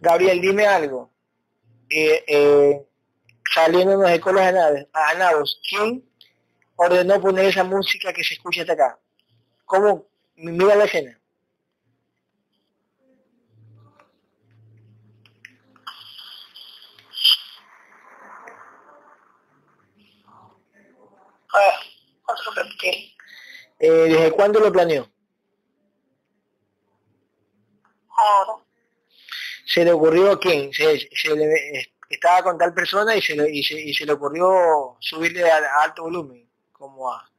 Gabriel, 0.00 0.40
dime 0.40 0.66
algo. 0.66 1.10
Eh, 1.90 2.24
eh, 2.26 2.86
saliéndonos 3.52 4.10
de 4.10 4.20
colos 4.20 4.42
anados, 4.92 5.60
¿quién 5.68 6.04
ordenó 6.76 7.20
poner 7.20 7.46
esa 7.46 7.64
música 7.64 8.12
que 8.12 8.22
se 8.22 8.34
escucha 8.34 8.60
hasta 8.60 8.74
acá? 8.74 8.98
¿Cómo? 9.64 10.06
Mira 10.36 10.74
la 10.76 10.84
escena. 10.84 11.18
Otro 22.28 22.52
reptil. 22.52 23.16
Eh, 23.78 23.90
¿Desde 23.90 24.32
cuándo 24.32 24.60
lo 24.60 24.72
planeó? 24.72 25.08
Ahora. 28.10 28.64
¿Se 29.66 29.84
le 29.84 29.92
ocurrió 29.92 30.32
a 30.32 30.40
quién? 30.40 30.72
Se, 30.72 31.08
se 31.12 31.36
le, 31.36 31.92
estaba 32.08 32.42
con 32.42 32.58
tal 32.58 32.72
persona 32.72 33.14
y 33.14 33.22
se, 33.22 33.36
le, 33.36 33.50
y 33.50 33.62
se, 33.62 33.74
y 33.74 33.92
se 33.92 34.06
le 34.06 34.12
ocurrió 34.12 34.96
subirle 35.00 35.48
a, 35.50 35.82
alto 35.82 36.04
volumen, 36.04 36.48
como 36.72 37.12
a... 37.12 37.30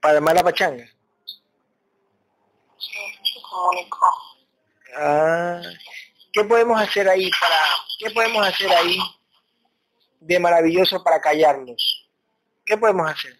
para 0.00 0.16
armar 0.16 0.34
la 0.34 0.42
pachanga. 0.42 0.86
Sí, 2.78 2.98
se 3.34 3.42
comunicó. 3.42 4.06
Ah, 4.96 5.60
¿qué 6.32 6.44
podemos 6.44 6.80
hacer 6.80 7.08
ahí 7.08 7.30
para, 7.38 7.60
qué 7.98 8.10
podemos 8.10 8.46
hacer 8.46 8.72
ahí 8.72 8.98
de 10.20 10.40
maravilloso 10.40 11.04
para 11.04 11.20
callarlos? 11.20 12.07
¿Qué 12.68 12.76
podemos 12.76 13.10
hacer? 13.10 13.34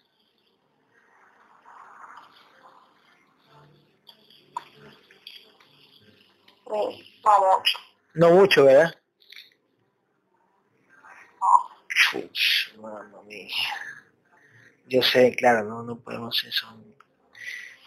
No 6.65 7.57
mucho. 7.57 7.77
No 8.15 8.31
mucho, 8.31 8.65
¿verdad? 8.65 8.95
Yo 14.87 15.03
sé, 15.03 15.35
claro, 15.35 15.63
no, 15.63 15.83
no 15.83 15.99
podemos 15.99 16.43
eso. 16.43 16.67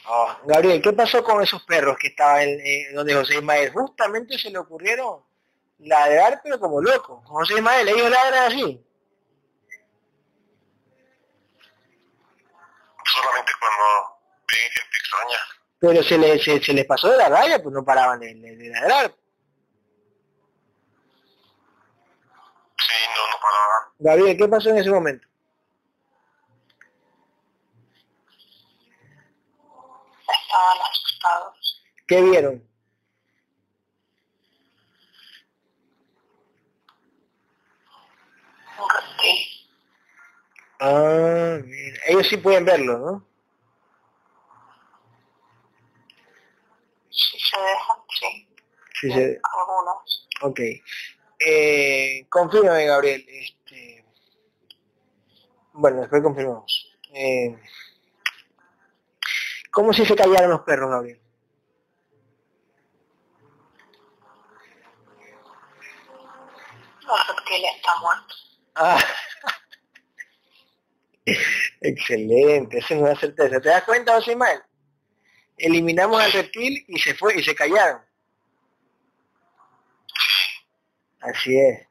Oh, 0.07 0.37
Gabriel, 0.45 0.81
¿qué 0.81 0.93
pasó 0.93 1.25
con 1.25 1.43
esos 1.43 1.65
perros 1.65 1.97
que 1.99 2.09
estaban 2.09 2.43
en, 2.43 2.61
eh, 2.61 2.93
donde 2.95 3.15
José 3.15 3.39
Ismael? 3.39 3.73
Justamente 3.73 4.39
se 4.39 4.51
le 4.51 4.59
ocurrieron 4.59 5.25
ladrar, 5.81 6.41
pero 6.45 6.61
como 6.61 6.81
loco. 6.81 7.21
José 7.27 7.55
Ismael, 7.55 7.89
ellos 7.89 8.09
ladran 8.09 8.53
así. 8.53 8.81
Solamente 13.13 13.53
cuando 13.61 13.85
ven 14.49 14.71
gente 14.73 14.97
extraña. 14.99 15.39
Pero 15.79 16.03
se 16.03 16.17
les, 16.19 16.65
se, 16.65 16.73
les 16.73 16.87
pasó 16.87 17.11
de 17.11 17.19
la 17.19 17.29
raya, 17.29 17.63
pues 17.63 17.75
no 17.75 17.85
paraban 17.85 18.21
de, 18.21 18.35
de 18.35 18.71
ladrar. 18.71 19.15
Sí, 22.79 22.95
no, 23.15 23.31
no 23.31 23.37
paraban. 23.41 23.93
Gabriel, 23.99 24.37
¿qué 24.37 24.49
pasó 24.49 24.71
en 24.71 24.79
ese 24.79 24.91
momento? 24.91 25.27
Estaban 30.21 30.79
asustados. 30.91 31.83
¿Qué 32.07 32.23
vieron? 32.23 32.69
Un 38.79 38.89
reptil. 38.89 39.52
Ah. 40.85 41.59
Ellos 42.09 42.27
sí 42.27 42.39
pueden 42.39 42.65
verlo, 42.65 42.99
¿no? 42.99 43.27
Si 47.09 47.39
se 47.39 47.57
dejan, 47.57 47.97
sí. 48.09 48.49
Sí 49.01 49.13
se... 49.13 49.41
Algunos. 49.61 50.29
Ok. 50.41 50.61
Eh, 51.39 52.27
confírmame, 52.29 52.87
Gabriel. 52.87 53.25
Este... 53.29 54.05
Bueno, 55.73 56.01
después 56.01 56.21
confirmamos. 56.21 56.97
Eh... 57.15 57.57
¿Cómo 59.71 59.93
si 59.93 60.05
se 60.05 60.17
callaron 60.17 60.51
los 60.51 60.63
perros, 60.63 60.91
Gabriel? 60.91 61.21
El 67.03 67.37
reptil 67.37 67.65
está 67.77 67.95
muerto. 68.01 68.35
Ah. 68.75 68.99
Excelente, 71.81 72.79
esa 72.79 72.95
es 72.95 73.01
una 73.01 73.19
certeza. 73.19 73.61
¿Te 73.61 73.69
das 73.69 73.85
cuenta, 73.85 74.15
José 74.15 74.37
mal? 74.37 74.63
Eliminamos 75.57 76.21
al 76.21 76.33
reptil 76.33 76.85
y 76.89 76.99
se 76.99 77.15
fue 77.15 77.39
y 77.39 77.43
se 77.43 77.55
callaron. 77.55 78.01
Así 81.21 81.57
es. 81.59 81.87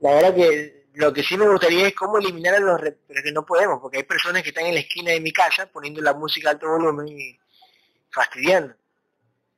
La 0.00 0.14
verdad 0.14 0.34
que 0.34 0.86
lo 0.94 1.12
que 1.12 1.22
sí 1.22 1.36
me 1.36 1.48
gustaría 1.48 1.88
es 1.88 1.94
cómo 1.94 2.18
eliminar 2.18 2.54
a 2.54 2.60
los 2.60 2.80
reptiles, 2.80 3.04
pero 3.08 3.22
que 3.22 3.32
no 3.32 3.44
podemos, 3.44 3.80
porque 3.80 3.98
hay 3.98 4.04
personas 4.04 4.42
que 4.42 4.50
están 4.50 4.66
en 4.66 4.74
la 4.74 4.80
esquina 4.80 5.12
de 5.12 5.20
mi 5.20 5.32
casa 5.32 5.66
poniendo 5.66 6.00
la 6.00 6.14
música 6.14 6.48
a 6.48 6.52
alto 6.52 6.68
volumen 6.68 7.08
y 7.08 7.38
fastidiando. 8.10 8.74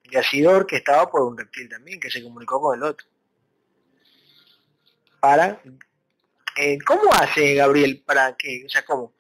Y 0.05 0.17
Asidor 0.17 0.67
que 0.67 0.77
estaba 0.77 1.11
por 1.11 1.23
un 1.23 1.37
reptil 1.37 1.69
también, 1.69 2.01
que 2.01 2.11
se 2.11 2.23
comunicó 2.23 2.61
con 2.61 2.77
el 2.79 2.85
otro. 2.85 3.07
Para 5.21 5.61
eh, 6.57 6.79
¿cómo 6.87 7.13
hace 7.13 7.55
Gabriel 7.55 8.03
para 8.05 8.37
que, 8.37 8.65
o 8.67 8.69
sea, 8.69 8.85
cómo, 8.85 9.15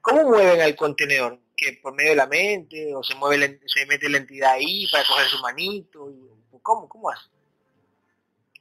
cómo 0.00 0.24
mueven 0.24 0.60
al 0.60 0.76
contenedor? 0.76 1.38
¿Que 1.56 1.78
por 1.82 1.94
medio 1.94 2.10
de 2.10 2.16
la 2.16 2.26
mente 2.26 2.94
o 2.94 3.02
se 3.02 3.14
mueve 3.14 3.60
se 3.66 3.86
mete 3.86 4.08
la 4.08 4.18
entidad 4.18 4.52
ahí 4.52 4.86
para 4.90 5.04
coger 5.06 5.26
su 5.26 5.38
manito? 5.40 6.12
¿Cómo, 6.62 6.88
cómo 6.88 7.10
hace? 7.10 7.28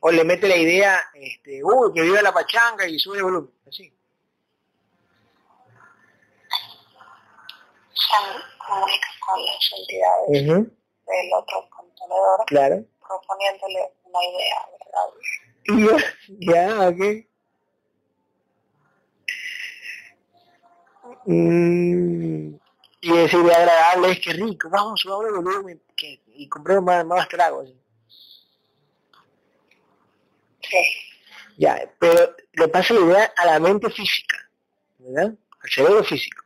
O 0.01 0.11
le 0.11 0.23
mete 0.23 0.47
la 0.47 0.57
idea, 0.57 0.99
este, 1.13 1.63
uy, 1.63 1.93
que 1.93 2.01
viva 2.01 2.21
la 2.21 2.33
pachanga 2.33 2.87
y 2.87 2.97
sube 2.97 3.17
el 3.17 3.23
volumen, 3.23 3.51
así. 3.67 3.93
Se 7.93 8.15
comunican 8.57 9.11
con 9.25 9.45
las 9.45 9.71
entidades 9.77 10.47
del 10.47 11.33
otro 11.37 11.69
contenedor, 11.69 12.45
claro. 12.47 12.85
proponiéndole 13.07 13.93
una 14.05 14.19
idea, 14.25 14.57
¿verdad? 14.71 16.01
Ya, 16.39 16.79
ya, 16.79 16.89
ok. 16.89 17.30
Mm, 21.25 22.55
y 23.01 23.11
decirle 23.11 23.53
agradable 23.53 24.11
es 24.11 24.19
que 24.19 24.33
rico, 24.33 24.69
vamos, 24.69 25.01
subamos 25.01 25.25
el 25.27 25.33
volumen 25.33 25.81
que, 25.95 26.21
y 26.27 26.47
compremos 26.47 26.83
más, 26.83 27.05
más 27.05 27.27
tragos. 27.29 27.69
Sí. 30.61 30.77
Ya, 31.57 31.91
pero 31.99 32.35
le 32.53 32.67
pasa 32.67 32.93
la 32.93 33.01
idea 33.01 33.33
a 33.37 33.45
la 33.45 33.59
mente 33.59 33.89
física, 33.89 34.37
¿verdad? 34.99 35.33
Al 35.61 35.69
cerebro 35.69 36.03
físico. 36.03 36.43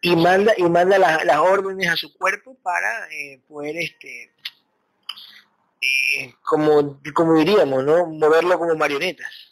Y 0.00 0.16
manda, 0.16 0.52
y 0.56 0.64
manda 0.64 0.98
las, 0.98 1.24
las 1.24 1.38
órdenes 1.38 1.88
a 1.88 1.96
su 1.96 2.12
cuerpo 2.14 2.56
para 2.62 3.08
eh, 3.10 3.40
poder 3.46 3.76
este 3.76 4.32
eh, 5.82 6.34
como, 6.42 7.00
como 7.14 7.34
diríamos, 7.34 7.84
¿no? 7.84 8.06
Moverlo 8.06 8.58
como 8.58 8.74
marionetas. 8.76 9.51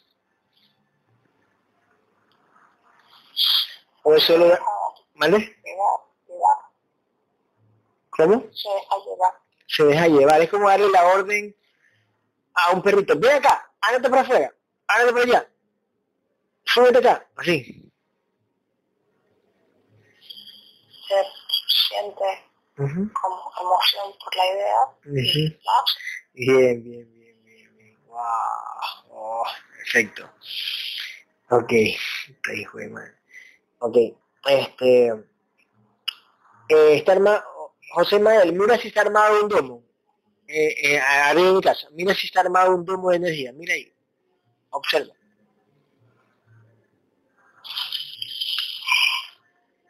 O 4.11 4.15
eso 4.15 4.37
lo... 4.37 4.59
¿Vale? 5.15 5.55
¿Cómo? 8.09 8.43
Se 8.51 8.69
deja 8.69 8.95
llevar. 9.05 9.33
Se 9.67 9.83
deja 9.85 10.07
llevar. 10.07 10.41
Es 10.41 10.49
como 10.49 10.67
darle 10.67 10.89
la 10.89 11.05
orden 11.05 11.55
a 12.53 12.71
un 12.71 12.81
perrito. 12.81 13.17
Ven 13.17 13.37
acá, 13.37 13.71
ándate 13.79 14.09
para 14.09 14.21
afuera, 14.23 14.53
ándate 14.87 15.13
para 15.13 15.23
allá. 15.23 15.49
Súbete 16.65 16.97
acá, 16.97 17.25
así. 17.37 17.89
Se 21.07 21.23
siente 21.87 22.45
como 22.75 23.51
emoción 23.61 24.13
por 24.23 24.35
la 24.35 24.45
idea. 24.45 24.75
Bien, 26.33 26.83
bien, 26.83 27.13
bien, 27.13 27.43
bien, 27.45 27.77
bien. 27.77 27.99
Wow. 28.07 28.17
Oh, 29.09 29.45
perfecto. 29.77 30.29
Ok. 31.49 31.71
Hijo 32.53 32.77
de 32.77 32.89
madre. 32.89 33.20
Ok. 33.81 33.97
Este. 34.45 35.07
Eh, 36.69 36.95
está 36.97 37.13
armado. 37.13 37.43
José 37.93 38.19
Manuel, 38.19 38.53
mira 38.53 38.77
si 38.77 38.87
está 38.89 39.01
armado 39.01 39.43
un 39.43 39.49
domo. 39.49 39.83
Eh, 40.47 40.75
eh, 40.83 40.99
arriba 40.99 41.47
de 41.47 41.53
mi 41.53 41.61
casa. 41.61 41.87
Mira 41.91 42.13
si 42.13 42.27
está 42.27 42.41
armado 42.41 42.75
un 42.75 42.85
domo 42.85 43.09
de 43.09 43.17
energía. 43.17 43.51
Mira 43.53 43.73
ahí. 43.73 43.91
Observa. 44.69 45.13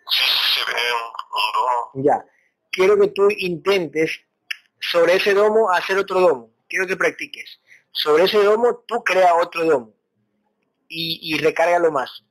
se 0.10 0.72
ve 0.72 0.82
un 0.94 1.54
domo. 1.54 2.06
Ya. 2.06 2.26
Quiero 2.72 2.98
que 2.98 3.10
tú 3.10 3.28
intentes 3.30 4.22
sobre 4.80 5.16
ese 5.16 5.34
domo 5.34 5.70
hacer 5.70 5.98
otro 5.98 6.22
domo. 6.22 6.50
Quiero 6.70 6.88
que 6.88 6.96
practiques. 6.96 7.60
Sobre 7.92 8.24
ese 8.24 8.42
domo 8.42 8.86
tú 8.88 9.04
crea 9.04 9.36
otro 9.36 9.66
domo 9.66 9.94
y, 10.88 11.20
y 11.22 11.38
recárgalo 11.40 11.92
más. 11.92 12.24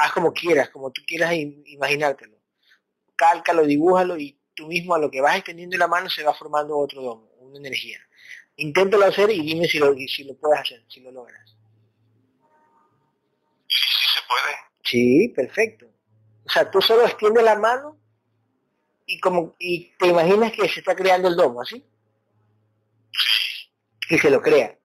Haz 0.00 0.12
como 0.12 0.32
quieras, 0.32 0.70
como 0.70 0.90
tú 0.90 1.02
quieras 1.06 1.32
imaginártelo. 1.34 2.36
Cálcalo, 3.16 3.66
dibújalo 3.66 4.16
y 4.16 4.38
tú 4.54 4.66
mismo 4.66 4.94
a 4.94 4.98
lo 4.98 5.10
que 5.10 5.20
vas 5.20 5.36
extendiendo 5.36 5.76
la 5.76 5.88
mano 5.88 6.08
se 6.08 6.22
va 6.22 6.34
formando 6.34 6.78
otro 6.78 7.02
domo, 7.02 7.30
una 7.40 7.58
energía. 7.58 7.98
Inténtalo 8.56 9.04
hacer 9.06 9.30
y 9.30 9.40
dime 9.40 9.68
si 9.68 9.78
lo, 9.78 9.94
si 9.94 10.24
lo 10.24 10.36
puedes 10.36 10.60
hacer, 10.60 10.84
si 10.88 11.00
lo 11.00 11.10
logras. 11.12 11.56
Sí, 13.68 13.78
sí 14.00 14.06
se 14.14 14.20
puede. 14.26 14.56
Sí, 14.84 15.28
perfecto. 15.34 15.86
O 16.44 16.50
sea, 16.50 16.70
tú 16.70 16.80
solo 16.80 17.04
extiendes 17.04 17.44
la 17.44 17.56
mano 17.56 17.98
y 19.06 19.20
como 19.20 19.54
y 19.58 19.90
te 19.98 20.06
imaginas 20.06 20.52
que 20.52 20.68
se 20.68 20.80
está 20.80 20.94
creando 20.94 21.28
el 21.28 21.36
domo, 21.36 21.62
¿así? 21.62 21.84
Y 24.10 24.18
se 24.18 24.30
lo 24.30 24.40
crea. 24.40 24.78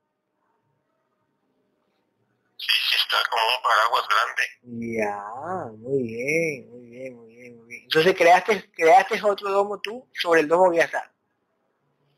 Sí, 2.58 2.68
sí, 2.90 2.96
está 2.96 3.18
como 3.30 3.44
un 3.44 3.64
paraguas 3.64 4.04
grande. 4.10 4.44
Ya, 4.80 5.24
muy 5.78 6.04
bien, 6.04 6.70
muy 6.70 6.90
bien, 6.90 7.16
muy 7.16 7.36
bien, 7.36 7.58
muy 7.58 7.68
bien. 7.68 7.84
Entonces 7.84 8.16
creaste, 8.16 8.72
creaste 8.72 9.22
otro 9.24 9.52
domo 9.52 9.80
tú 9.80 10.08
sobre 10.14 10.42
el 10.42 10.48
domo 10.48 10.72
que 10.72 10.78
ya 10.78 10.86
está. 10.86 11.12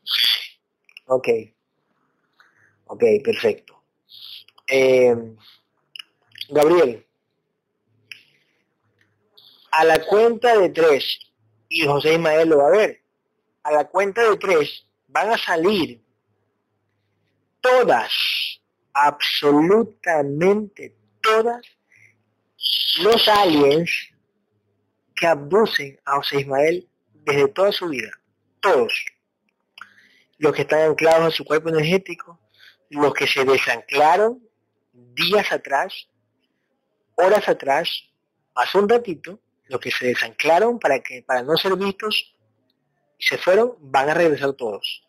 Sí. 0.02 0.58
Ok. 1.06 1.28
Ok, 2.86 3.02
perfecto. 3.22 3.82
Eh, 4.68 5.14
Gabriel, 6.48 7.04
a 9.72 9.84
la 9.84 10.02
cuenta 10.06 10.58
de 10.58 10.70
tres, 10.70 11.18
y 11.68 11.84
José 11.84 12.14
Ismael 12.14 12.48
lo 12.48 12.58
va 12.58 12.68
a 12.68 12.70
ver, 12.70 13.02
a 13.64 13.72
la 13.72 13.88
cuenta 13.88 14.22
de 14.28 14.36
tres 14.38 14.86
van 15.08 15.30
a 15.30 15.38
salir 15.38 16.00
todas, 17.60 18.12
absolutamente 18.94 20.96
todas, 21.20 21.66
los 23.02 23.28
aliens 23.28 23.90
que 25.14 25.26
abducen 25.26 25.98
a 26.04 26.16
José 26.16 26.40
Ismael 26.40 26.88
desde 27.12 27.48
toda 27.48 27.72
su 27.72 27.88
vida. 27.88 28.10
Todos. 28.60 28.92
Los 30.38 30.52
que 30.52 30.62
están 30.62 30.80
anclados 30.80 31.26
a 31.26 31.36
su 31.36 31.44
cuerpo 31.44 31.68
energético, 31.70 32.38
los 32.90 33.14
que 33.14 33.26
se 33.26 33.44
desanclaron 33.44 34.42
días 34.92 35.50
atrás, 35.52 36.08
horas 37.16 37.48
atrás, 37.48 37.88
hace 38.54 38.78
un 38.78 38.88
ratito, 38.88 39.40
los 39.68 39.80
que 39.80 39.90
se 39.90 40.06
desanclaron 40.06 40.78
para 40.78 41.00
que 41.00 41.22
para 41.22 41.42
no 41.42 41.56
ser 41.56 41.74
vistos 41.76 42.36
y 43.18 43.24
se 43.24 43.38
fueron, 43.38 43.74
van 43.80 44.10
a 44.10 44.14
regresar 44.14 44.52
todos. 44.52 45.02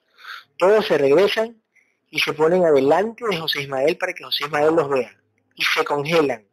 Todos 0.57 0.85
se 0.87 0.97
regresan 0.97 1.61
y 2.09 2.19
se 2.19 2.33
ponen 2.33 2.65
adelante 2.65 3.25
de 3.29 3.37
José 3.37 3.63
Ismael 3.63 3.97
para 3.97 4.13
que 4.13 4.23
José 4.23 4.45
Ismael 4.45 4.73
los 4.73 4.89
vea. 4.89 5.15
Y 5.55 5.63
se 5.63 5.83
congelan. 5.83 6.46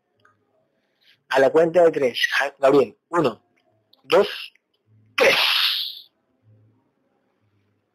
A 1.34 1.40
la 1.40 1.50
cuenta 1.50 1.82
de 1.82 1.90
tres. 1.90 2.28
Gabriel, 2.60 2.96
uno, 3.08 3.42
dos, 4.04 4.28
tres. 5.16 5.36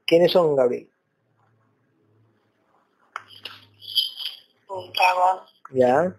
¿Quiénes 0.06 0.34
son, 0.34 0.58
Gabriel? 0.58 0.92
Un 4.68 4.92
dragón. 4.92 5.40
Ya. 5.72 6.16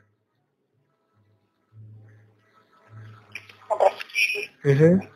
Un 4.64 5.10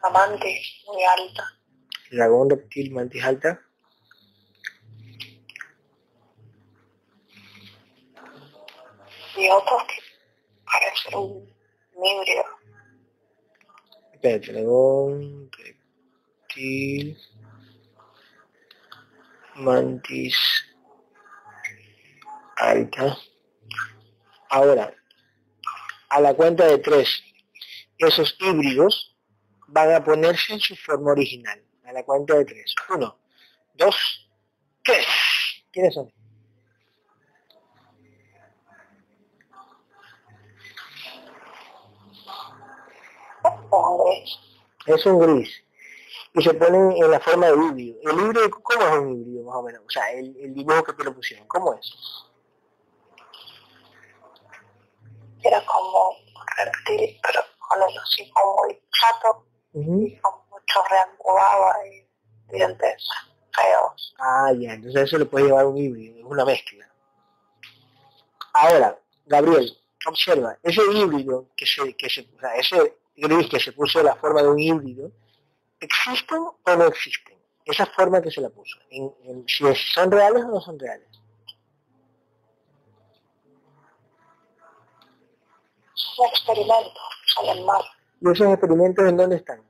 Amante 0.00 0.62
muy 0.86 1.02
alta. 1.02 1.44
Dragón, 2.12 2.50
reptil, 2.50 2.92
mantis 2.92 3.24
alta. 3.24 3.63
Y 9.36 9.48
otros 9.48 9.84
que 9.84 9.94
parecen 10.64 11.14
un 11.14 12.06
híbrido. 12.06 12.44
Espérate, 14.12 14.52
dragón, 14.52 15.50
reptil, 15.52 17.18
mantis 19.56 20.36
alta. 22.56 23.16
Ahora, 24.50 24.94
a 26.08 26.20
la 26.20 26.34
cuenta 26.34 26.66
de 26.66 26.78
tres, 26.78 27.22
esos 27.98 28.36
híbridos 28.40 29.16
van 29.68 29.92
a 29.92 30.04
ponerse 30.04 30.52
en 30.52 30.60
su 30.60 30.76
forma 30.76 31.12
original. 31.12 31.62
A 31.84 31.92
la 31.92 32.04
cuenta 32.04 32.36
de 32.36 32.44
tres. 32.44 32.74
Uno, 32.94 33.18
dos, 33.74 34.30
tres. 34.82 35.06
¿Quiénes 35.72 35.94
son? 35.94 36.12
Es 44.86 45.06
un 45.06 45.18
gris. 45.18 45.64
Y 46.34 46.42
se 46.42 46.54
ponen 46.54 46.92
en 46.92 47.10
la 47.10 47.20
forma 47.20 47.46
de 47.46 47.54
híbrido. 47.54 47.98
¿El 48.02 48.20
híbrido 48.20 48.50
cómo 48.50 48.86
es 48.86 48.98
un 48.98 49.20
híbrido 49.20 49.44
más 49.44 49.56
o 49.56 49.62
menos? 49.62 49.82
O 49.86 49.90
sea, 49.90 50.10
el, 50.12 50.36
el 50.36 50.54
dibujo 50.54 50.84
que 50.84 50.92
te 50.92 51.04
lo 51.04 51.14
pusieron, 51.14 51.46
¿cómo 51.46 51.74
es? 51.74 51.92
era 55.44 55.64
como 55.66 56.16
reptil, 56.56 57.20
pero 57.22 57.40
con 57.58 57.82
el 57.82 57.98
hocico 57.98 58.62
muy 58.62 58.80
chato 58.90 59.46
y 59.74 60.16
con 60.18 60.32
mucho 60.50 60.80
reangulado 60.88 61.72
y 61.86 62.56
dientes 62.56 63.08
feos. 63.52 64.14
Ah, 64.18 64.52
ya, 64.58 64.72
entonces 64.74 65.02
eso 65.02 65.18
le 65.18 65.26
puede 65.26 65.46
llevar 65.46 65.66
un 65.66 65.76
híbrido, 65.76 66.18
es 66.18 66.24
una 66.24 66.44
mezcla. 66.44 66.90
Ahora, 68.54 68.98
Gabriel, 69.26 69.70
observa, 70.06 70.56
ese 70.62 70.80
híbrido 70.92 71.48
que 71.56 71.66
se, 71.66 71.94
que 71.96 72.08
se, 72.08 72.22
o 72.22 72.40
sea, 72.40 72.54
ese 72.56 72.98
gris 73.16 73.48
que 73.48 73.60
se 73.60 73.72
puso 73.72 74.02
la 74.02 74.16
forma 74.16 74.42
de 74.42 74.48
un 74.48 74.58
híbrido, 74.58 75.10
¿existen 75.80 76.38
o 76.38 76.76
no 76.76 76.84
existen? 76.86 77.38
Esa 77.64 77.86
forma 77.86 78.20
que 78.20 78.30
se 78.30 78.40
la 78.40 78.50
puso, 78.50 78.78
en, 78.90 79.14
en, 79.24 79.44
si 79.48 79.64
son 79.94 80.10
reales 80.10 80.44
o 80.44 80.48
no 80.48 80.60
son 80.60 80.78
reales. 80.78 81.08
Son 85.94 86.26
experimentos, 86.26 87.02
salen 87.34 87.64
mal. 87.64 87.82
¿Y 88.20 88.30
esos 88.30 88.48
experimentos 88.48 89.08
en 89.08 89.16
dónde 89.16 89.36
están? 89.36 89.62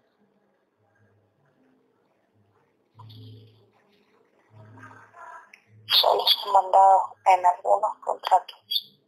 Solo 5.87 6.27
son 6.27 6.53
mandados 6.53 7.03
en 7.27 7.47
algunos 7.47 7.95
contratos. 8.01 8.99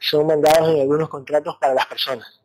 Son 0.00 0.26
mandados 0.26 0.68
en 0.68 0.80
algunos 0.82 1.08
contratos 1.08 1.56
para 1.56 1.74
las 1.74 1.86
personas. 1.86 2.43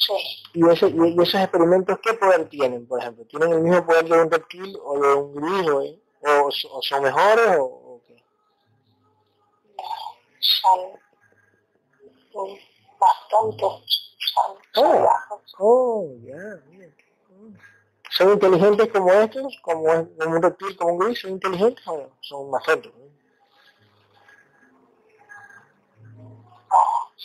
Sí. 0.00 0.12
¿Y, 0.54 0.66
ese, 0.68 0.88
y, 0.88 1.22
esos 1.22 1.34
experimentos 1.34 1.98
qué 2.02 2.14
poder 2.14 2.48
tienen, 2.48 2.86
por 2.86 3.00
ejemplo? 3.00 3.24
¿Tienen 3.26 3.52
el 3.52 3.60
mismo 3.60 3.84
poder 3.84 4.04
de 4.06 4.22
un 4.22 4.30
reptil 4.30 4.78
o 4.82 4.98
de 4.98 5.14
un 5.14 5.34
grillo? 5.34 5.82
Eh? 5.82 6.00
¿O, 6.22 6.48
¿O, 6.48 6.82
son 6.82 7.02
mejores 7.02 7.56
o, 7.58 7.64
o 7.64 8.02
qué? 8.06 8.24
Son 10.40 10.98
bastante 12.98 13.64
oh, 14.76 15.08
oh, 15.58 16.06
ya, 16.22 16.62
mira. 16.68 16.88
¿Son 18.10 18.32
inteligentes 18.32 18.88
como 18.92 19.12
estos? 19.12 19.56
¿Como, 19.62 19.82
un 19.84 20.42
reptil, 20.42 20.76
como 20.76 20.94
un 20.94 20.98
gris? 20.98 21.20
¿Son 21.20 21.30
inteligentes 21.30 21.86
o 21.86 22.10
son 22.20 22.50
más 22.50 22.62
tontos? 22.64 22.92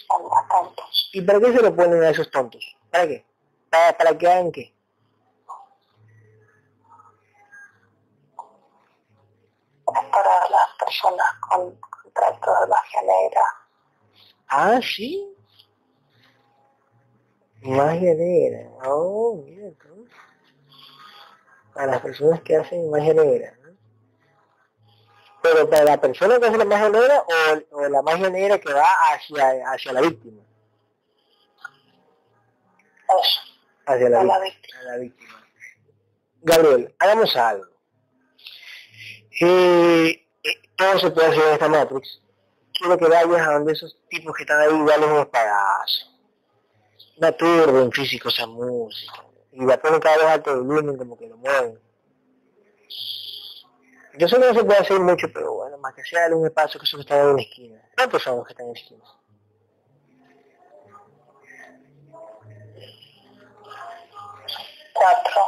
son 0.07 0.29
más 0.29 0.47
tontos. 0.49 1.04
¿Y 1.15 1.21
para 1.21 1.39
qué 1.39 1.53
se 1.53 1.61
lo 1.61 1.73
ponen 1.73 2.03
a 2.03 2.09
esos 2.09 2.29
tontos? 2.29 2.75
¿Para 2.91 3.07
qué? 3.07 3.25
¿Para, 3.69 3.97
para 3.97 4.17
que 4.17 4.27
hagan 4.27 4.51
qué? 4.51 4.75
Para 9.85 10.49
las 10.49 10.77
personas 10.77 11.25
con 11.39 11.73
contratos 11.79 12.59
de 12.59 12.67
magia 12.67 13.01
negra. 13.01 13.41
Ah, 14.49 14.79
sí. 14.83 15.33
Magia 17.61 18.13
negra. 18.13 18.69
Oh, 18.83 19.41
mira 19.45 19.69
tú. 19.81 20.05
Para 21.73 21.93
las 21.93 22.01
personas 22.01 22.41
que 22.41 22.57
hacen 22.57 22.89
magia 22.89 23.13
negra. 23.13 23.57
Pero 25.41 25.69
para 25.69 25.85
la 25.85 26.01
persona 26.01 26.39
que 26.41 26.47
hace 26.47 26.57
la 26.57 26.65
magia 26.65 26.89
negra 26.89 27.23
o, 27.71 27.77
o 27.77 27.87
la 27.87 28.01
magia 28.01 28.29
negra 28.29 28.59
que 28.59 28.73
va 28.73 28.91
hacia, 29.13 29.63
hacia 29.71 29.93
la 29.93 30.01
víctima. 30.01 30.41
Hacia 33.85 34.09
la, 34.09 34.23
la, 34.23 34.39
víctima. 34.39 34.81
la 34.83 34.97
víctima. 34.97 35.47
Gabriel, 36.41 36.95
hagamos 36.99 37.35
algo. 37.35 37.65
Eh, 39.41 40.27
eh, 40.43 40.61
todo 40.75 40.99
se 40.99 41.11
puede 41.11 41.27
hacer 41.27 41.43
en 41.43 41.53
esta 41.53 41.67
Matrix. 41.67 42.21
Quiero 42.73 42.97
que 42.97 43.05
vayas 43.05 43.47
a 43.47 43.53
donde 43.53 43.73
esos 43.73 43.97
tipos 44.09 44.35
que 44.35 44.43
están 44.43 44.59
ahí, 44.59 44.85
dale 44.85 45.05
un 45.05 45.19
espadazo 45.19 46.15
una 47.17 47.31
turba 47.31 47.81
en 47.81 47.91
físico 47.91 48.29
esa 48.29 48.45
música. 48.45 49.23
Y 49.51 49.65
la 49.65 49.79
ponen 49.79 49.99
cada 49.99 50.17
vez 50.17 50.25
alto 50.25 50.53
de 50.53 50.61
volumen, 50.61 50.97
como 50.97 51.17
que 51.17 51.27
lo 51.27 51.37
mueven. 51.37 51.79
Yo 54.17 54.27
sé 54.27 54.35
que 54.37 54.47
no 54.47 54.53
se 54.53 54.63
puede 54.63 54.79
hacer 54.79 54.99
mucho, 54.99 55.27
pero 55.33 55.53
bueno, 55.53 55.77
más 55.77 55.93
que 55.93 56.03
sea 56.03 56.21
darle 56.21 56.35
un 56.35 56.45
espacio 56.45 56.79
que 56.79 56.85
son 56.85 56.99
que 56.99 57.01
están 57.01 57.19
en 57.19 57.33
una 57.33 57.41
esquina. 57.41 57.81
¿Cuántos 57.95 58.23
son 58.23 58.37
los 58.37 58.47
que 58.47 58.53
están 58.53 58.67
en 58.67 58.73
la 58.73 58.79
esquina? 58.79 59.03
Cuatro. 64.95 65.41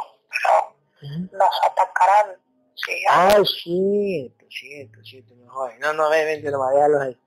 Nos 1.32 1.60
atacarán. 1.66 2.36
Sí, 2.74 2.92
ah, 3.08 3.42
cierto, 3.44 4.46
cierto, 4.48 5.02
cierto, 5.02 5.34
mejor. 5.34 5.72
No, 5.80 5.92
no, 5.92 6.08
ven, 6.10 6.26
vente 6.26 6.50
nomás, 6.50 6.72
déjalos 6.74 7.02
ahí. 7.02 7.18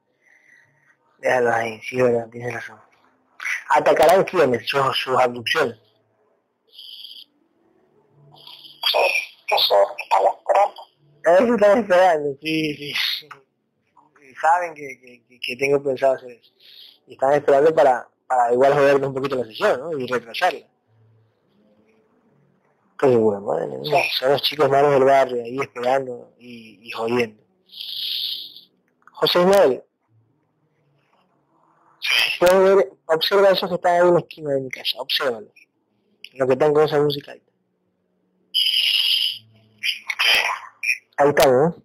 Déjalos 1.17 1.53
ahí, 1.53 1.82
sí, 1.82 2.01
verdad, 2.01 2.30
tienes 2.30 2.53
razón 2.53 2.80
atacarán 3.76 4.24
quiénes, 4.24 4.67
sus, 4.67 4.97
sus 4.97 5.19
abducciones. 5.19 5.78
Sí, 8.91 8.97
eso 9.55 9.76
están 9.97 10.22
esperando. 10.38 10.82
Eso 11.24 11.55
están 11.55 11.80
esperando, 11.80 12.38
sí, 12.41 12.76
sí. 12.76 12.93
Y 14.22 14.36
saben 14.36 14.74
que, 14.74 14.99
que, 15.28 15.39
que, 15.39 15.55
tengo 15.55 15.82
pensado 15.82 16.13
hacer 16.15 16.32
eso. 16.32 16.51
Y 17.07 17.13
están 17.13 17.34
esperando 17.34 17.74
para, 17.74 18.07
para 18.28 18.53
igual 18.53 18.74
joderme 18.74 19.07
un 19.07 19.13
poquito 19.13 19.36
la 19.36 19.45
sesión, 19.45 19.80
¿no? 19.80 19.97
Y 19.97 20.07
retrasarla. 20.07 20.67
Qué 23.02 23.08
bueno, 23.08 23.41
madre 23.41 23.68
Son 24.20 24.32
los 24.32 24.41
chicos 24.43 24.70
malos 24.70 24.91
del 24.91 25.04
barrio 25.04 25.43
ahí 25.43 25.58
esperando 25.60 26.34
y, 26.38 26.80
y 26.88 26.91
jodiendo. 26.91 27.43
José 29.12 29.39
Ismael, 29.39 29.84
Puedes 32.39 32.76
ver, 32.76 32.91
observa 33.06 33.49
esos 33.49 33.70
que 33.70 33.76
están 33.76 33.93
ahí 33.93 34.08
en 34.08 34.14
la 34.16 34.20
esquina 34.20 34.54
de 34.54 34.62
mi 34.62 34.70
casa, 34.70 34.99
obsérvalos. 34.99 35.52
Los 36.34 36.47
que 36.47 36.54
están 36.54 36.74
con 36.74 36.84
esa 36.86 36.99
música 36.99 37.34
ahí. 37.34 37.43
Ahí 41.18 41.30
están, 41.30 41.52
¿no? 41.52 41.76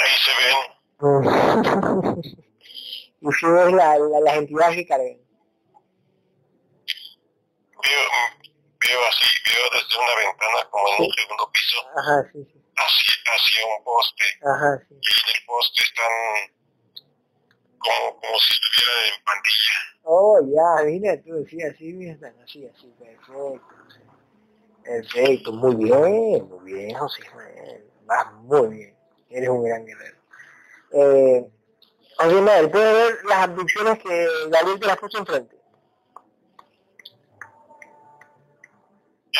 Ahí 0.00 0.10
se 0.24 0.32
ven. 0.42 0.56
y 3.20 3.32
si 3.32 3.46
ves 3.46 3.72
la, 3.72 3.98
la, 3.98 4.20
las 4.20 4.36
entidades 4.38 4.76
que 4.76 4.86
cargan. 4.86 5.27
Veo, 7.88 8.04
veo 8.84 9.00
así, 9.08 9.28
veo 9.48 9.64
desde 9.72 9.96
una 9.96 10.14
ventana 10.16 10.68
como 10.70 10.88
en 10.88 11.04
un 11.04 11.12
segundo 11.12 11.50
piso. 11.50 11.76
Ajá, 11.96 12.22
sí, 12.32 12.44
sí. 12.52 12.60
Hacia, 12.76 13.14
hacia 13.32 13.66
un 13.66 13.84
poste. 13.84 14.24
Ajá, 14.44 14.78
sí. 14.88 14.94
Y 14.94 15.08
en 15.08 15.36
el 15.36 15.46
poste 15.46 15.84
están 15.84 16.14
como, 17.78 18.20
como 18.20 18.38
si 18.38 18.52
estuviera 18.52 19.16
en 19.16 19.24
pandilla. 19.24 19.76
Oh, 20.04 20.40
ya, 20.40 20.84
mira, 20.84 21.22
tú 21.22 21.34
decías 21.42 21.74
así, 21.74 21.92
mira, 21.94 22.14
así, 22.44 22.66
así, 22.66 22.92
perfecto. 22.98 23.60
Perfecto, 24.84 25.52
muy 25.52 25.76
bien, 25.76 26.48
muy 26.48 26.72
bien, 26.72 26.94
José 26.94 27.22
Ismael. 27.22 27.90
Vas 28.04 28.32
muy 28.34 28.68
bien, 28.68 28.96
eres 29.30 29.48
un 29.48 29.64
gran 29.64 29.84
guerrero. 29.84 30.18
Eh, 30.92 31.44
José 32.16 32.34
Ismael, 32.36 32.70
¿puedes 32.70 32.92
ver 32.94 33.24
las 33.24 33.38
abducciones 33.44 33.98
que 33.98 34.28
Gabriel 34.50 34.80
te 34.80 34.86
las 34.86 34.96
puso 34.98 35.18
enfrente? 35.18 35.57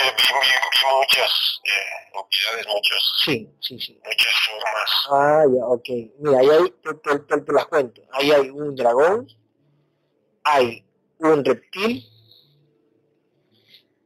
Eh, 0.01 0.15
vi, 0.17 0.23
vi, 0.23 0.39
vi, 0.39 0.97
muchas 0.97 1.61
eh, 1.65 2.19
entidades, 2.19 2.67
muchas, 2.69 3.03
sí, 3.25 3.51
sí, 3.61 3.81
sí. 3.81 4.01
muchas 4.05 4.35
formas. 4.47 4.91
Ah, 5.11 5.45
ya, 5.53 5.67
ok. 5.67 5.89
Mira, 6.21 6.39
ahí 6.39 6.51
hay, 6.51 6.71
te, 6.71 6.95
te, 6.95 7.19
te, 7.19 7.41
te, 7.41 7.53
las 7.53 7.67
cuento. 7.67 8.03
Ahí 8.13 8.31
hay 8.31 8.51
un 8.51 8.77
dragón, 8.77 9.27
hay 10.45 10.85
un 11.19 11.45
reptil, 11.45 12.05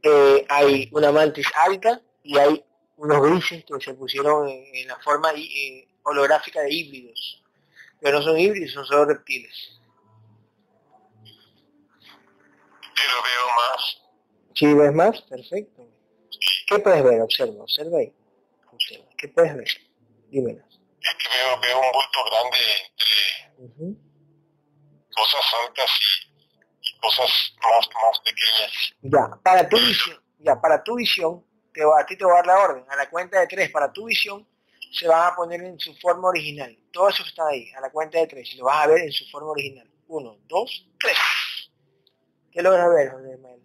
eh, 0.02 0.46
hay 0.48 0.88
una 0.92 1.12
mantis 1.12 1.46
alta 1.54 2.00
y 2.22 2.38
hay 2.38 2.64
unos 2.96 3.22
grises 3.22 3.64
que 3.64 3.80
se 3.80 3.94
pusieron 3.94 4.48
en, 4.48 4.74
en 4.74 4.88
la 4.88 4.98
forma 5.00 5.32
eh, 5.34 5.88
holográfica 6.04 6.60
de 6.62 6.72
híbridos. 6.72 7.42
Pero 8.00 8.18
no 8.18 8.24
son 8.24 8.38
híbridos, 8.38 8.72
son 8.72 8.86
solo 8.86 9.04
reptiles. 9.04 9.80
Pero 12.96 13.14
veo 13.22 13.46
más. 13.56 14.02
¿Sí 14.54 14.74
ves 14.74 14.92
más? 14.92 15.20
Perfecto. 15.22 15.81
¿Qué 16.66 16.78
puedes 16.78 17.02
ver? 17.04 17.20
Observa, 17.20 17.62
observa 17.62 17.98
ahí. 17.98 18.12
Observa. 18.72 19.04
¿Qué 19.16 19.28
puedes 19.28 19.56
ver? 19.56 19.68
Dímelo. 20.28 20.64
Es 21.00 21.14
que 21.14 21.28
veo, 21.28 21.60
veo 21.60 21.80
un 21.80 21.92
bulto 21.92 22.24
grande 22.30 22.58
entre 23.58 23.58
uh 23.58 23.70
-huh. 23.78 23.96
cosas 25.14 25.44
altas 25.66 25.90
y, 26.00 26.88
y, 26.88 26.98
cosas 27.00 27.54
más, 27.62 27.88
más 27.88 28.20
pequeñas. 28.20 28.94
Ya, 29.02 29.42
para 29.42 29.68
tu 29.68 29.76
visión, 29.76 30.22
ya, 30.38 30.60
para 30.60 30.82
tu 30.82 30.94
visión, 30.96 31.44
te 31.74 31.84
va, 31.84 32.00
a 32.00 32.06
ti 32.06 32.16
te 32.16 32.24
va 32.24 32.32
a 32.32 32.36
dar 32.36 32.46
la 32.46 32.58
orden. 32.58 32.84
A 32.88 32.96
la 32.96 33.10
cuenta 33.10 33.40
de 33.40 33.46
tres, 33.46 33.70
para 33.70 33.92
tu 33.92 34.04
visión, 34.06 34.46
se 34.92 35.08
van 35.08 35.32
a 35.32 35.34
poner 35.34 35.62
en 35.62 35.78
su 35.78 35.94
forma 35.96 36.28
original. 36.28 36.76
Todo 36.92 37.08
eso 37.08 37.24
está 37.24 37.48
ahí, 37.48 37.70
a 37.72 37.80
la 37.80 37.90
cuenta 37.90 38.18
de 38.18 38.26
tres. 38.26 38.52
Y 38.54 38.58
lo 38.58 38.64
vas 38.64 38.84
a 38.84 38.86
ver 38.88 39.00
en 39.00 39.12
su 39.12 39.28
forma 39.30 39.50
original. 39.50 39.90
Uno, 40.08 40.38
dos, 40.46 40.86
tres. 40.98 41.16
¿Qué 42.52 42.62
logras 42.62 42.90
ver, 42.90 43.10
José 43.10 43.34
Ismael? 43.34 43.62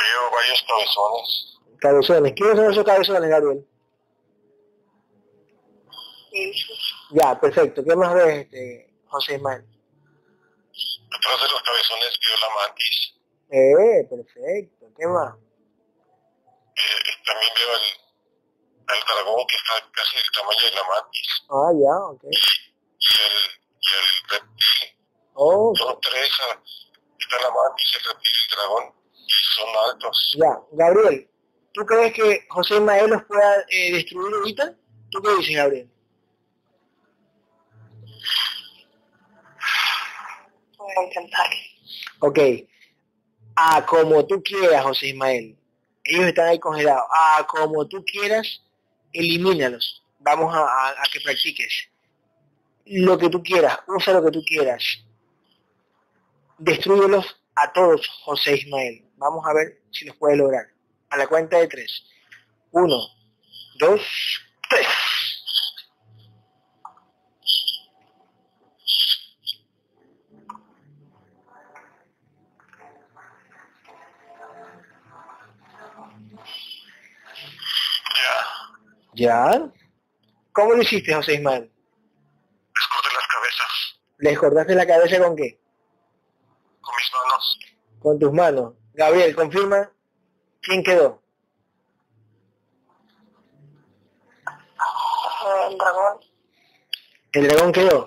Veo 0.00 0.30
varios 0.30 0.62
cabezones. 0.62 1.58
Cabezones. 1.78 2.32
¿Quiénes 2.34 2.56
son 2.56 2.72
esos 2.72 2.84
cabezones, 2.84 3.30
Gabriel? 3.30 3.66
Ya, 7.10 7.38
perfecto. 7.40 7.82
¿Qué 7.84 7.96
más 7.96 8.14
ves, 8.14 8.44
este, 8.44 8.94
José 9.08 9.34
Ismael? 9.34 9.64
Detrás 11.10 11.42
de 11.42 11.48
los 11.48 11.62
cabezones 11.62 12.18
veo 12.22 12.36
la 12.40 12.48
mantis. 12.54 13.14
Eh, 13.50 14.06
perfecto. 14.08 14.86
¿Qué 14.96 15.06
más? 15.06 15.34
Eh, 16.76 17.12
también 17.26 17.52
veo 17.56 17.72
el, 17.74 18.94
el 18.94 19.00
dragón 19.04 19.46
que 19.46 19.56
está 19.56 19.90
casi 19.92 20.16
del 20.16 20.30
tamaño 20.30 20.64
de 20.64 20.70
la 20.70 20.84
mantis. 20.84 21.28
Ah, 21.50 21.72
ya, 21.74 21.96
ok. 22.14 22.22
Y 22.24 23.10
el, 23.26 23.36
y 23.80 23.90
el 23.96 24.06
reptil. 24.30 24.96
Oh. 25.34 25.74
Son 25.74 26.00
tres. 26.00 26.30
Está 27.18 27.36
la 27.42 27.50
mantis, 27.50 27.96
el 27.98 28.04
reptil 28.04 28.32
y 28.32 28.42
el 28.44 28.56
dragón 28.56 28.99
son 29.56 29.68
altos. 29.90 30.36
Ya, 30.38 30.58
Gabriel, 30.72 31.28
¿tú 31.72 31.84
crees 31.86 32.12
que 32.12 32.46
José 32.48 32.74
Ismael 32.74 33.10
los 33.10 33.24
pueda 33.24 33.64
eh, 33.68 33.92
destruir 33.92 34.34
ahorita? 34.34 34.74
¿Tú 35.10 35.22
qué 35.22 35.36
dices, 35.36 35.56
Gabriel? 35.56 35.90
Voy 40.78 40.92
a 40.96 41.02
intentar. 41.04 41.50
Ok. 42.20 42.38
A 43.56 43.84
como 43.84 44.26
tú 44.26 44.42
quieras, 44.42 44.82
José 44.84 45.08
Ismael. 45.08 45.56
Ellos 46.04 46.26
están 46.26 46.48
ahí 46.48 46.58
congelados. 46.58 47.04
A 47.12 47.46
como 47.46 47.86
tú 47.86 48.04
quieras, 48.04 48.62
elimínalos. 49.12 50.02
Vamos 50.18 50.54
a, 50.54 50.94
que 51.12 51.20
practiques. 51.20 51.88
Lo 52.86 53.18
que 53.18 53.28
tú 53.28 53.42
quieras, 53.42 53.78
usa 53.86 54.14
lo 54.14 54.24
que 54.24 54.30
tú 54.30 54.42
quieras. 54.44 55.04
Destruyelos 56.58 57.40
a 57.54 57.72
todos, 57.72 58.06
José 58.24 58.56
Ismael. 58.56 59.04
Vamos 59.20 59.46
a 59.46 59.52
ver 59.52 59.82
si 59.92 60.06
los 60.06 60.16
puede 60.16 60.34
lograr. 60.34 60.66
A 61.10 61.16
la 61.18 61.26
cuenta 61.26 61.58
de 61.58 61.68
tres. 61.68 62.04
Uno, 62.70 62.96
dos, 63.78 64.00
tres. 64.70 64.86
¿Ya? 79.12 79.70
¿Cómo 80.52 80.72
lo 80.72 80.80
hiciste, 80.80 81.14
José 81.14 81.34
Ismael? 81.34 81.70
Les 82.74 82.88
corté 82.88 83.08
las 83.14 83.26
cabezas. 83.26 84.00
¿Les 84.16 84.38
cortaste 84.38 84.74
la 84.74 84.86
cabeza 84.86 85.18
con 85.18 85.36
qué? 85.36 85.60
Con 86.80 86.94
mis 86.96 87.12
manos. 87.12 87.58
Con 88.00 88.18
tus 88.18 88.32
manos. 88.32 88.79
Gabriel, 89.00 89.34
confirma. 89.34 89.90
¿Quién 90.60 90.82
quedó? 90.82 91.22
El 95.70 95.78
dragón. 95.78 96.20
¿El 97.32 97.48
dragón 97.48 97.72
quedó? 97.72 98.06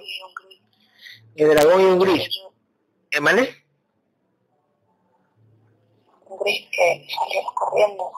El 1.35 1.49
dragón 1.49 1.81
y 1.81 1.85
un 1.85 1.99
gris. 1.99 2.29
¿Eh, 3.09 3.19
¿Vale? 3.19 3.65
Un 6.27 6.37
gris 6.37 6.69
que 6.71 7.07
salió 7.09 7.41
corriendo. 7.55 8.11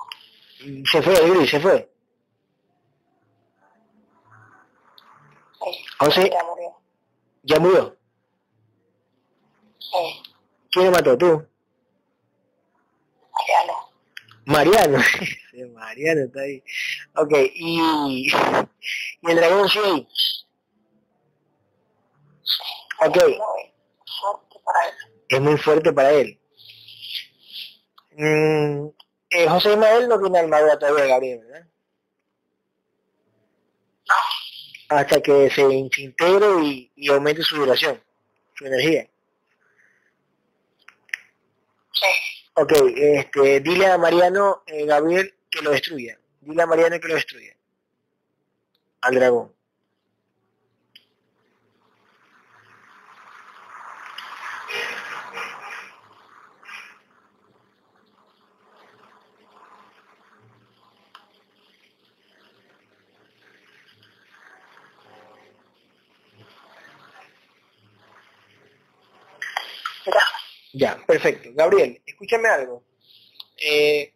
Se 0.92 1.02
fue 1.02 1.14
el 1.14 1.34
gris, 1.34 1.50
se 1.50 1.60
fue. 1.62 1.90
José. 5.98 6.30
Ya 6.30 6.44
murió. 6.44 6.78
¿Ya 7.44 7.60
murió? 7.60 7.98
Sí. 9.80 10.24
¿Quién 10.72 10.86
lo 10.88 10.92
mató? 10.92 11.18
¿Tú? 11.18 11.55
Mariano. 13.48 13.90
Mariano. 14.46 14.98
Mariano 15.74 16.22
está 16.26 16.42
ahí. 16.42 16.64
Ok, 17.16 17.32
y, 17.54 18.28
y 18.28 19.32
el 19.32 19.36
dragón 19.36 19.68
ahí. 19.84 20.08
Ok. 23.02 23.18
Es 25.28 25.42
muy 25.42 25.58
fuerte 25.58 25.92
para 25.94 26.12
él. 26.12 26.40
Mm, 28.18 28.88
eh, 29.32 29.48
José 29.50 29.72
Ismael 29.72 30.08
no 30.08 30.20
tiene 30.20 30.40
armadura 30.40 30.80
todavía, 30.80 31.06
Gabriel, 31.06 31.40
¿verdad? 31.40 31.68
hasta 34.90 35.22
que 35.22 35.50
se 35.50 35.62
integre 35.64 36.64
y, 36.64 36.92
y 36.96 37.10
aumente 37.10 37.42
su 37.42 37.56
duración, 37.58 38.02
su 38.54 38.66
energía. 38.66 39.10
Sí. 41.92 42.06
Ok, 42.58 42.72
este, 42.96 43.60
dile 43.60 43.88
a 43.88 43.98
Mariano, 43.98 44.64
eh, 44.66 44.86
Gabriel, 44.86 45.34
que 45.50 45.62
lo 45.62 45.72
destruya. 45.72 46.18
Dile 46.40 46.62
a 46.62 46.66
Mariano 46.66 47.00
que 47.02 47.08
lo 47.10 47.16
destruya. 47.16 47.54
Al 49.02 49.16
dragón. 49.16 49.55
Ya, 70.76 70.98
perfecto. 71.08 71.50
Gabriel, 71.54 72.02
escúchame 72.06 72.50
algo. 72.50 72.84
Eh, 73.58 74.14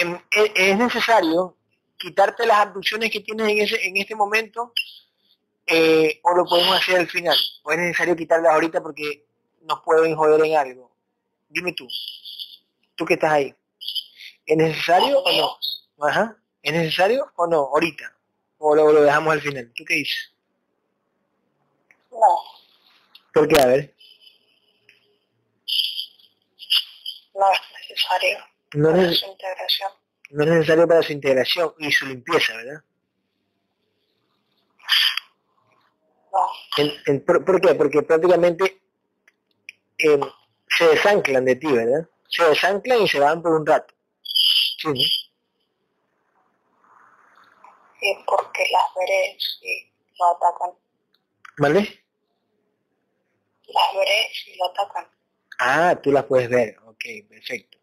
em, 0.00 0.14
e, 0.30 0.52
es 0.54 0.78
necesario 0.78 1.56
quitarte 1.98 2.46
las 2.46 2.58
abducciones 2.58 3.10
que 3.10 3.18
tienes 3.18 3.48
en, 3.48 3.58
ese, 3.58 3.88
en 3.88 3.96
este 3.96 4.14
momento 4.14 4.72
eh, 5.66 6.20
o 6.22 6.36
lo 6.36 6.44
podemos 6.44 6.76
hacer 6.76 7.00
al 7.00 7.08
final. 7.08 7.36
O 7.64 7.72
es 7.72 7.78
necesario 7.78 8.14
quitarlas 8.14 8.52
ahorita 8.52 8.80
porque 8.80 9.26
nos 9.62 9.80
pueden 9.82 10.14
joder 10.14 10.44
en 10.46 10.56
algo. 10.56 10.92
Dime 11.48 11.72
tú, 11.72 11.88
tú 12.94 13.04
que 13.04 13.14
estás 13.14 13.32
ahí. 13.32 13.54
¿Es 14.46 14.56
necesario 14.56 15.18
o 15.18 15.32
no? 15.32 16.06
Ajá. 16.06 16.36
¿Es 16.62 16.72
necesario 16.72 17.26
o 17.34 17.46
no? 17.48 17.58
Ahorita. 17.58 18.16
O 18.58 18.76
lo, 18.76 18.92
lo 18.92 19.02
dejamos 19.02 19.32
al 19.32 19.40
final. 19.40 19.72
¿Tú 19.74 19.84
qué 19.84 19.94
dices? 19.94 20.32
No. 22.12 22.38
¿Por 23.34 23.48
qué? 23.48 23.60
A 23.60 23.66
ver. 23.66 23.91
No 27.42 27.52
es 27.52 27.60
necesario 27.88 28.38
no 28.74 28.90
para 28.90 29.10
es, 29.10 29.18
su 29.18 29.26
integración. 29.26 29.92
No 30.30 30.44
es 30.44 30.50
necesario 30.50 30.88
para 30.88 31.02
su 31.02 31.12
integración 31.12 31.74
y 31.78 31.92
su 31.92 32.06
limpieza, 32.06 32.56
¿verdad? 32.56 32.82
No. 36.32 36.48
¿por, 37.26 37.60
qué? 37.60 37.74
Porque 37.74 38.00
prácticamente 38.02 38.80
eh, 39.98 40.20
se 40.68 40.86
desanclan 40.86 41.44
de 41.44 41.56
ti, 41.56 41.70
¿verdad? 41.70 42.08
Se 42.28 42.44
desanclan 42.44 43.02
y 43.02 43.08
se 43.08 43.20
van 43.20 43.42
por 43.42 43.52
un 43.52 43.66
rato. 43.66 43.92
Sí, 44.22 44.88
¿no? 44.88 44.94
Sí, 48.00 48.16
porque 48.26 48.66
las 48.72 48.94
veré 48.98 49.36
si 49.38 49.92
lo 50.18 50.34
atacan. 50.34 50.70
¿Vale? 51.58 52.04
Las 53.66 53.94
veré 53.94 54.30
si 54.32 54.56
lo 54.56 54.64
atacan. 54.70 55.06
Ah, 55.64 55.96
tú 56.02 56.10
las 56.10 56.24
puedes 56.24 56.48
ver. 56.48 56.76
Ok, 56.86 57.04
perfecto. 57.28 57.78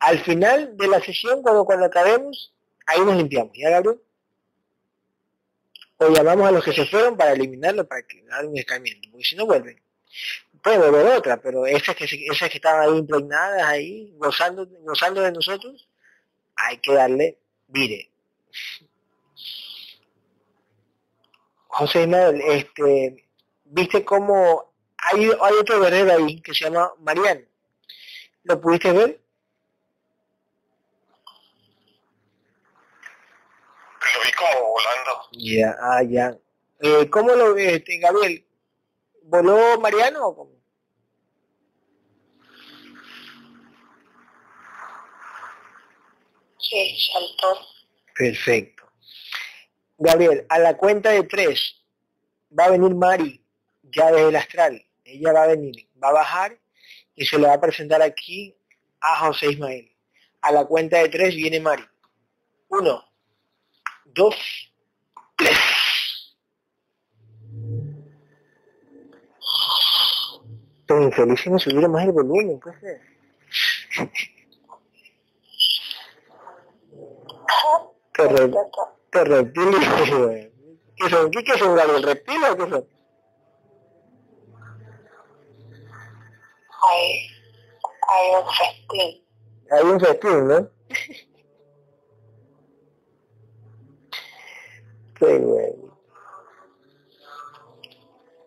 Al 0.00 0.22
final 0.22 0.76
de 0.76 0.86
la 0.86 1.00
sesión, 1.00 1.40
cuando, 1.40 1.64
cuando 1.64 1.86
acabemos, 1.86 2.52
ahí 2.86 3.00
nos 3.00 3.16
limpiamos. 3.16 3.52
¿Ya, 3.56 3.70
Gabriel? 3.70 3.98
O 5.96 6.08
llamamos 6.10 6.46
a 6.46 6.50
los 6.50 6.62
que 6.62 6.74
se 6.74 6.84
fueron 6.84 7.16
para 7.16 7.32
eliminarlo, 7.32 7.88
para 7.88 8.02
que 8.02 8.22
hagan 8.30 8.48
un 8.48 8.58
escalamiento, 8.58 9.08
porque 9.10 9.24
si 9.24 9.36
no 9.36 9.46
vuelven. 9.46 9.80
Puede 10.62 10.76
volver 10.76 11.06
otra, 11.06 11.38
pero 11.38 11.64
esas 11.66 11.96
que, 11.96 12.04
esas 12.04 12.50
que 12.50 12.58
estaban 12.58 12.90
ahí 12.90 12.98
impregnadas, 12.98 13.62
ahí, 13.62 14.12
gozando, 14.18 14.66
gozando 14.80 15.22
de 15.22 15.32
nosotros, 15.32 15.88
hay 16.54 16.78
que 16.78 16.92
darle 16.92 17.38
vire. 17.68 18.10
José 21.68 22.02
Ismael, 22.02 22.42
este, 22.42 23.26
viste 23.64 24.04
cómo 24.04 24.71
hay, 25.02 25.24
hay 25.24 25.54
otro 25.60 25.80
guerrero 25.80 26.12
ahí 26.12 26.40
que 26.40 26.54
se 26.54 26.64
llama 26.64 26.92
Mariano. 27.00 27.42
¿Lo 28.44 28.60
pudiste 28.60 28.92
ver? 28.92 29.20
Lo 34.00 34.24
vi 34.24 34.32
como 34.32 34.68
volando. 34.68 35.28
Ya, 35.32 35.76
ah, 35.80 36.02
ya. 36.02 36.38
Eh, 36.80 37.10
¿Cómo 37.10 37.34
lo 37.34 37.54
ves, 37.54 37.74
este, 37.74 37.98
Gabriel? 37.98 38.46
¿Voló 39.24 39.78
Mariano 39.80 40.26
o 40.26 40.36
cómo? 40.36 40.52
Sí, 46.58 46.96
saltó. 47.12 47.58
Perfecto. 48.14 48.84
Gabriel, 49.98 50.46
a 50.48 50.58
la 50.58 50.76
cuenta 50.76 51.10
de 51.10 51.22
tres 51.24 51.84
va 52.58 52.66
a 52.66 52.70
venir 52.70 52.94
Mari, 52.94 53.44
ya 53.82 54.10
desde 54.10 54.28
el 54.28 54.36
astral. 54.36 54.86
Ella 55.12 55.32
va 55.32 55.42
a 55.42 55.48
venir, 55.48 55.88
va 56.02 56.08
a 56.08 56.12
bajar 56.12 56.58
y 57.14 57.26
se 57.26 57.38
le 57.38 57.46
va 57.46 57.54
a 57.54 57.60
presentar 57.60 58.00
aquí 58.00 58.56
a 59.00 59.18
José 59.18 59.52
Ismael. 59.52 59.90
A 60.40 60.52
la 60.52 60.64
cuenta 60.64 60.98
de 60.98 61.10
tres 61.10 61.34
viene 61.34 61.60
Mari. 61.60 61.84
Uno, 62.68 63.04
dos, 64.06 64.34
tres. 65.36 65.58
Estoy 70.80 71.04
infeliz 71.04 71.46
me 71.46 71.58
subir 71.58 71.88
más 71.88 72.04
el 72.04 72.12
volumen, 72.12 72.58
pues. 72.58 72.76
Qué, 78.14 78.28
re, 78.28 78.50
qué 79.10 79.24
reptiles, 79.24 79.88
¿Qué 80.96 81.08
son? 81.08 81.30
¿Qué, 81.30 81.44
qué 81.44 81.58
son, 81.58 81.74
Gabriel? 81.74 82.02
¿Reptiles 82.02 82.50
o 82.50 82.56
qué 82.56 82.70
son? 82.70 83.01
Hay, 86.92 87.28
hay 88.08 88.30
un 88.40 88.46
festín. 88.52 89.24
Hay 89.70 89.84
un 89.84 90.00
festín, 90.00 90.48
¿no? 90.48 90.68
Qué 95.18 95.38
bueno. 95.38 95.98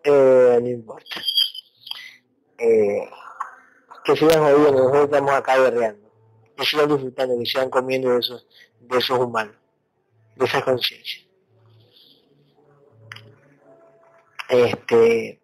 Eh, 0.04 0.58
no 0.62 0.68
importa. 0.68 1.20
Eh, 2.58 3.08
que 4.04 4.16
sigan 4.16 4.40
jodiendo, 4.40 4.72
nosotros 4.72 5.04
estamos 5.04 5.32
acá 5.32 5.58
guerreando, 5.58 6.08
que 6.56 6.64
sigan 6.64 6.88
disfrutando, 6.88 7.38
que 7.38 7.46
sigan 7.46 7.70
comiendo 7.70 8.10
de 8.10 8.20
esos, 8.20 8.46
de 8.80 8.98
esos 8.98 9.18
humanos, 9.18 9.56
de 10.36 10.44
esa 10.44 10.62
conciencia. 10.62 11.22
Este 14.48 15.40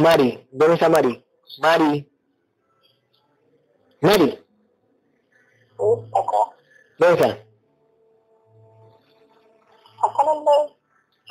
Mari, 0.00 0.48
¿dónde 0.50 0.74
está 0.74 0.88
Mari? 0.88 1.22
Mari. 1.58 2.10
Mari. 4.00 4.44
¿Dónde 5.76 7.14
está? 7.14 7.44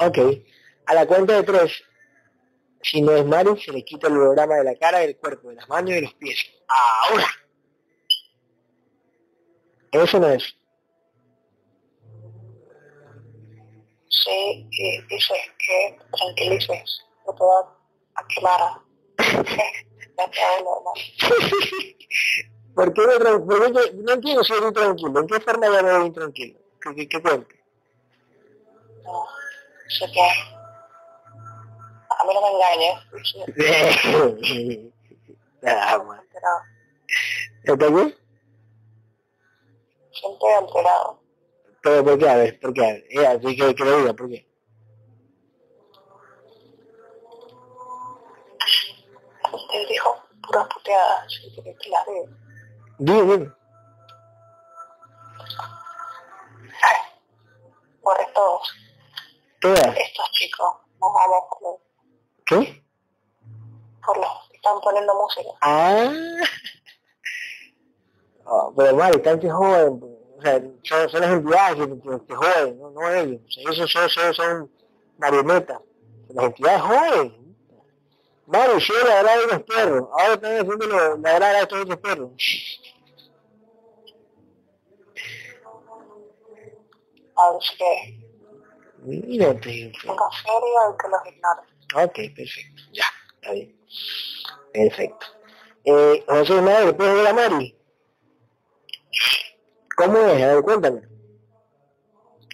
Ok. 0.02 0.18
A 0.86 0.94
la 0.94 1.08
cuenta 1.08 1.34
de 1.34 1.44
tres, 1.44 1.84
si 2.84 3.02
no 3.02 3.12
es 3.14 3.26
Mari, 3.26 3.60
se 3.60 3.72
le 3.72 3.84
quita 3.84 4.08
el 4.08 4.18
holograma 4.18 4.56
de 4.56 4.64
la 4.64 4.76
cara, 4.76 5.00
del 5.00 5.18
cuerpo, 5.18 5.50
de 5.50 5.56
las 5.56 5.68
manos 5.68 5.90
y 5.90 5.94
de 5.96 6.02
los 6.04 6.14
pies. 6.14 6.38
Ahora. 6.68 7.28
Eso 9.92 10.20
no 10.20 10.30
es. 10.30 10.56
Sí, 14.10 14.68
y 14.72 15.02
dices 15.08 15.38
que 15.58 16.00
tranquilices, 16.12 17.02
no 17.26 17.79
¿Por 22.76 22.94
qué 22.94 23.02
no, 23.02 23.48
qué, 23.48 23.92
no 23.94 24.12
entiendo 24.14 24.44
si 24.44 24.54
estoy 24.54 24.74
tranquilo? 24.74 25.20
¿En 25.20 25.28
qué 25.28 25.40
forma 25.40 25.70
me 25.70 26.00
voy 26.00 26.12
tranquilo? 26.12 26.60
¿Qué, 26.82 26.96
qué, 26.96 27.08
qué 27.08 27.22
cuente? 27.22 27.64
No, 29.04 29.28
sé 29.88 30.12
que 30.12 30.28
a 32.10 32.24
mí 32.26 32.34
no 32.34 32.42
me 32.42 32.50
engañes. 32.56 32.96
Nada 35.62 36.04
más. 36.04 36.24
¿Está 37.64 37.78
qué? 37.78 38.18
Siempre 40.12 40.54
alterado. 40.54 41.22
¿Pero 41.82 42.04
por 42.04 42.18
qué? 42.18 42.30
A 42.30 42.36
ver, 42.36 42.60
¿por 42.60 42.74
qué? 42.74 42.82
A 42.82 42.94
ver, 42.94 43.06
eh, 43.10 43.28
así 43.28 43.56
que, 43.56 43.76
que 43.76 43.86
lo 43.86 44.00
diga, 44.00 44.14
¿por 44.14 44.28
qué? 44.30 44.49
Usted 49.70 49.88
dijo 49.88 50.16
puras 50.42 50.68
puteadas, 50.74 51.26
así 51.26 51.54
que 51.56 51.76
que 51.76 51.90
las 51.90 52.06
veo. 52.08 52.26
Dime, 52.98 53.22
dime. 53.22 53.52
Por 58.02 58.20
estos, 58.20 58.76
Todas. 59.62 59.96
estos 59.96 60.32
chicos, 60.32 60.74
nos 61.00 61.14
vamos 61.14 61.44
con 61.50 61.76
¿Qué? 62.48 62.84
por 64.04 64.18
los 64.18 64.50
que 64.50 64.56
están 64.56 64.82
poniendo 64.82 65.14
música. 65.14 65.50
Ah. 65.62 66.12
Oh, 68.46 68.74
pero 68.78 68.96
Mari, 68.96 69.18
están 69.18 69.40
que 69.40 69.52
joven, 69.52 70.02
o 70.02 70.42
sea, 70.42 70.60
son, 70.84 71.10
son 71.10 71.22
las 71.22 71.30
entidades 71.30 71.76
que, 71.76 72.26
que, 72.26 72.36
joden, 72.36 72.80
no, 72.80 72.90
no 72.90 73.14
ellos. 73.14 73.42
O 73.46 73.52
sea, 73.52 73.72
ellos 73.72 73.92
son, 73.92 74.10
son, 74.10 74.34
son 74.34 74.72
marionetas. 75.20 75.80
Las 76.30 76.46
entidades 76.46 76.82
joden. 76.82 77.49
Mari, 78.52 78.80
yo 78.80 78.94
la 79.08 79.16
verdad 79.16 79.40
de 79.42 79.48
los 79.48 79.64
perros. 79.64 80.10
Ahora 80.12 80.34
están 80.34 80.52
haciendo 80.54 80.86
lo- 80.88 81.18
la 81.18 81.34
verdad 81.34 81.54
de 81.54 81.60
estos 81.62 81.82
otros 81.82 81.98
perros. 82.00 82.32
Así 87.36 87.78
que 87.78 88.20
Mírate. 89.04 89.92
tenga 90.02 90.30
serio 90.44 90.94
y 90.94 90.98
que 90.98 91.08
los 91.08 91.26
ignore. 91.26 92.06
Ok, 92.06 92.36
perfecto. 92.36 92.82
Ya, 92.92 93.06
está 93.36 93.52
bien. 93.54 93.80
Perfecto. 94.74 95.26
Eh, 95.86 96.24
José 96.28 96.62
Madre, 96.62 96.94
¿puedes 96.94 97.14
ver 97.16 97.28
a 97.28 97.34
Mari? 97.34 97.76
¿Cómo 99.96 100.18
es? 100.18 100.44
A 100.44 100.48
ver, 100.56 100.64
cuéntame. 100.64 101.02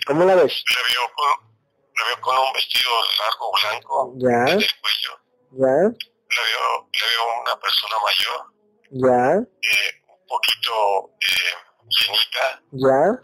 ¿Cómo 0.05 0.23
la 0.25 0.35
ves? 0.35 0.63
La 0.69 0.81
veo 0.87 1.11
con, 1.15 1.47
la 1.95 2.05
veo 2.05 2.21
con 2.21 2.37
un 2.37 2.53
vestido 2.53 2.91
largo 3.19 3.51
blanco 3.59 4.13
Ya, 4.17 4.53
en 4.53 4.61
el 4.61 4.69
cuello. 4.81 5.24
Ya, 5.57 5.67
La 5.67 6.41
veo, 6.47 6.89
la 6.99 7.05
veo 7.07 7.41
una 7.41 7.55
persona 7.59 7.95
mayor, 8.07 8.39
ya, 8.91 9.37
eh, 9.37 9.89
un 10.09 10.27
poquito 10.27 11.11
eh, 11.21 11.53
llenita, 11.89 12.61
ya. 12.71 13.19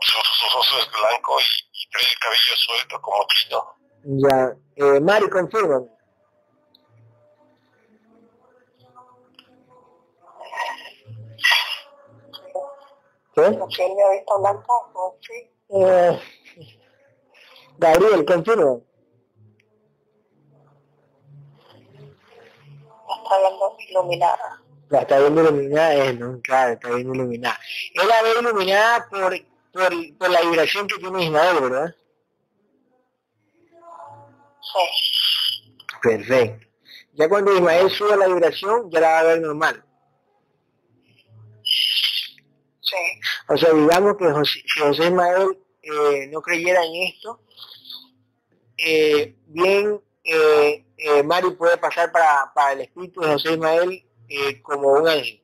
su, 0.00 0.18
su 0.18 0.56
rostro 0.56 0.78
es 0.78 0.90
blanco 0.92 1.40
y, 1.40 1.44
y 1.44 1.90
trae 1.90 2.04
el 2.04 2.18
cabello 2.18 2.56
suelto 2.56 3.00
como 3.02 3.26
chino. 3.28 3.76
Ya. 4.04 4.56
Eh, 4.76 5.00
Mari, 5.00 5.28
confírmame. 5.28 5.86
¿Qué? 13.34 13.42
Me 13.42 13.56
ha 13.56 14.10
visto 14.12 14.38
blanca, 14.40 14.72
no 14.94 15.14
sí. 15.20 15.50
Eh, 15.68 16.20
Gabriel, 17.78 18.24
confirma. 18.24 18.78
Está 23.26 23.38
viendo 23.40 23.76
iluminada. 23.88 24.62
La 24.88 25.00
está 25.00 25.18
viendo 25.18 25.42
iluminada, 25.42 25.94
eh, 25.96 26.12
no, 26.12 26.40
claro, 26.42 26.74
está 26.74 26.90
viendo 26.90 27.14
iluminada. 27.14 27.58
Él 27.94 28.08
la 28.08 28.22
ve 28.22 28.30
iluminada 28.40 29.08
por, 29.08 29.36
por, 29.72 30.16
por 30.16 30.30
la 30.30 30.40
vibración 30.42 30.86
que 30.86 30.98
tiene 30.98 31.24
Ismael, 31.24 31.60
¿verdad? 31.60 31.96
Sí. 34.60 35.72
Perfecto. 36.00 36.66
Ya 37.14 37.28
cuando 37.28 37.52
Ismael 37.52 37.90
sube 37.90 38.16
la 38.16 38.28
vibración, 38.28 38.90
ya 38.92 39.00
la 39.00 39.08
va 39.08 39.18
a 39.18 39.24
ver 39.24 39.40
normal. 39.40 39.84
Sí. 41.64 42.96
O 43.48 43.56
sea, 43.56 43.72
digamos 43.72 44.16
que 44.18 44.30
José, 44.30 44.60
si 44.72 44.80
José 44.80 45.04
Ismael 45.06 45.58
eh, 45.82 46.28
no 46.30 46.40
creyera 46.42 46.84
en 46.84 46.94
esto, 47.08 47.40
eh, 48.78 49.34
bien 49.46 50.00
eh, 50.26 50.84
eh, 50.96 51.22
Mari 51.22 51.50
puede 51.52 51.76
pasar 51.76 52.10
para, 52.10 52.50
para 52.52 52.72
el 52.72 52.80
espíritu 52.80 53.20
de 53.20 53.28
José 53.28 53.52
Ismael 53.52 54.04
eh, 54.28 54.60
como 54.60 54.88
un 54.94 55.08
ángel. 55.08 55.42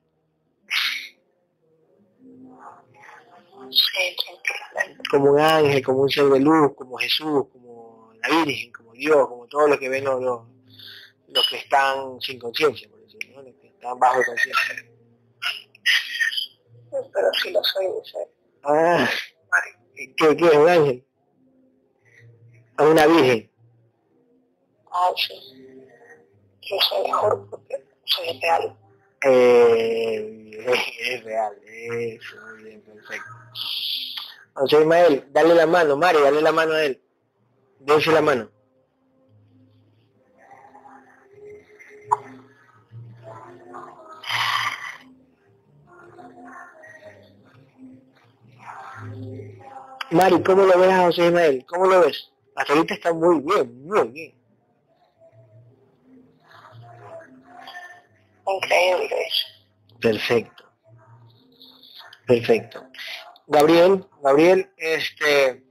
Como 5.09 5.33
un 5.33 5.41
ángel, 5.41 5.85
como 5.85 6.03
un 6.03 6.11
ser 6.11 6.25
de 6.25 6.41
luz, 6.41 6.75
como 6.75 6.99
Jesús, 6.99 7.47
como 7.53 8.13
la 8.23 8.45
Virgen, 8.45 8.73
como 8.73 8.93
Dios, 8.93 9.29
como 9.29 9.47
todo 9.47 9.69
lo 9.69 9.79
que 9.79 9.89
ven 9.89 10.05
los, 10.05 10.21
los, 10.21 10.41
los 11.29 11.49
que 11.49 11.59
están 11.59 12.21
sin 12.21 12.41
conciencia, 12.41 12.89
por 12.91 13.01
decirlo, 13.03 13.37
¿no? 13.37 13.43
los 13.43 13.55
que 13.61 13.69
están 13.69 13.99
bajo 14.01 14.21
conciencia. 14.25 14.85
Pero 16.91 17.29
sí 17.41 17.51
lo 17.53 17.63
soy, 17.63 17.87
dice. 17.87 18.19
Ah. 18.65 19.09
¿qué, 19.95 20.37
qué 20.37 20.47
es 20.47 20.55
un 20.55 20.69
ángel? 20.69 21.07
A 22.77 22.85
una 22.85 23.07
virgen. 23.07 23.52
Ay, 24.93 25.15
sí. 25.17 25.35
Yo 26.63 26.77
soy 26.89 27.03
mejor 27.05 27.49
porque 27.51 27.85
soy 28.05 28.41
real. 28.41 28.77
Eh, 29.25 30.51
es 31.01 31.25
real, 31.25 31.57
eso, 31.65 32.37
bien, 32.63 32.83
perfecto. 32.83 33.31
José 34.55 34.81
Ismael, 34.81 35.27
dale 35.31 35.55
la 35.55 35.67
mano, 35.67 35.97
Mari, 35.97 36.19
dale 36.21 36.43
la 36.43 36.53
mano 36.53 36.73
a 36.75 36.85
él. 36.85 37.01
Dense 37.81 38.13
la 38.13 38.21
mano. 38.21 38.51
Mari, 50.11 50.43
¿cómo 50.43 50.65
lo 50.65 50.79
ves 50.79 50.91
a 50.91 51.03
José 51.07 51.27
Ismael? 51.27 51.65
¿Cómo 51.67 51.87
lo 51.87 52.01
ves? 52.01 52.31
Hasta 52.55 52.75
ahorita 52.75 52.95
está 52.95 53.13
muy 53.15 53.41
bien, 53.41 53.87
muy 53.87 54.09
bien. 54.09 54.42
Increíble 58.55 59.27
eso. 59.27 59.47
Perfecto. 60.01 60.65
Perfecto. 62.27 62.87
Gabriel, 63.47 64.07
Gabriel, 64.23 64.71
este, 64.77 65.65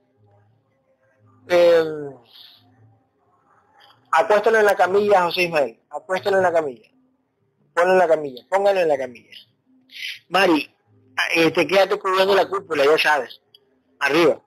eh, 1.49 1.83
en 4.59 4.65
la 4.65 4.75
camilla, 4.75 5.23
José 5.23 5.43
Ismael, 5.43 5.79
acuéstalo 5.89 6.37
en 6.37 6.43
la 6.43 6.53
camilla, 6.53 6.89
ponlo 7.73 7.93
en 7.93 7.99
la 7.99 8.07
camilla, 8.07 8.45
póngalo 8.49 8.79
en 8.81 8.87
la 8.87 8.97
camilla. 8.97 9.37
Mari, 10.29 10.75
este, 11.33 11.65
quédate 11.67 11.97
cubriendo 11.97 12.35
la 12.35 12.47
cúpula, 12.47 12.83
ya 12.85 12.97
sabes, 12.97 13.41
arriba. 13.99 14.41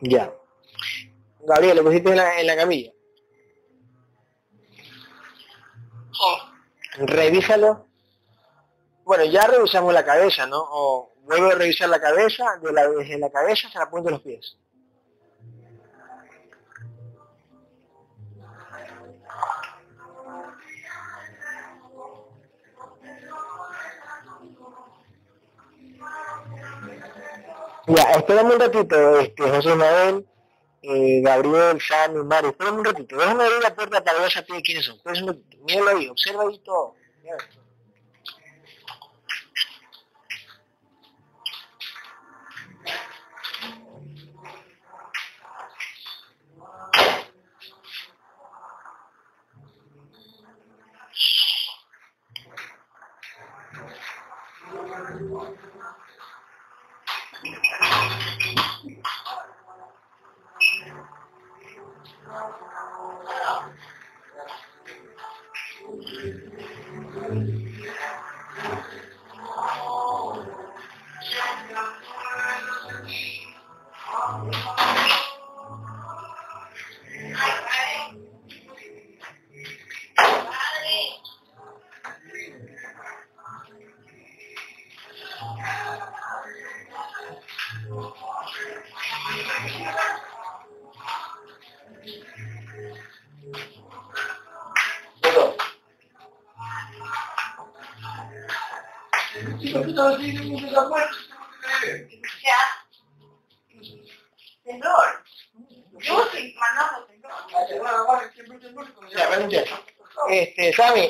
Ya. 0.00 0.32
Gabriel, 1.46 1.76
lo 1.76 1.84
pusiste 1.84 2.10
en 2.10 2.16
la, 2.16 2.40
en 2.40 2.46
la 2.46 2.56
camilla. 2.56 2.92
Sí. 6.12 7.00
revísalo. 7.00 7.86
Bueno, 9.04 9.24
ya 9.24 9.46
revisamos 9.46 9.92
la 9.92 10.04
cabeza, 10.04 10.46
¿no? 10.46 10.58
O 10.58 11.14
Vuelve 11.24 11.52
a 11.52 11.54
revisar 11.54 11.88
la 11.88 12.00
cabeza, 12.00 12.44
de 12.62 12.72
la, 12.72 12.86
desde 12.88 13.18
la 13.18 13.30
cabeza 13.30 13.68
hasta 13.68 13.80
la 13.80 13.90
punta 13.90 14.08
de 14.08 14.10
los 14.12 14.20
pies. 14.20 14.58
Ya, 27.86 28.02
espérame 28.12 28.52
un 28.54 28.60
ratito, 28.60 29.18
este, 29.20 29.42
José 29.42 29.74
Manuel, 29.74 30.26
eh, 30.82 31.20
Gabriel, 31.22 31.78
Sammy, 31.80 32.24
Mario, 32.24 32.50
espérame 32.50 32.78
un 32.78 32.84
ratito, 32.84 33.16
déjame 33.16 33.44
abrir 33.44 33.62
la 33.62 33.74
puerta 33.74 34.02
para 34.02 34.20
ver 34.20 34.30
ya 34.32 34.44
quiénes 34.62 34.86
son. 34.86 34.98
Pues, 35.02 35.22
míralo 35.66 35.90
ahí, 35.90 36.08
observa 36.08 36.44
ahí 36.44 36.58
todo. 36.60 36.94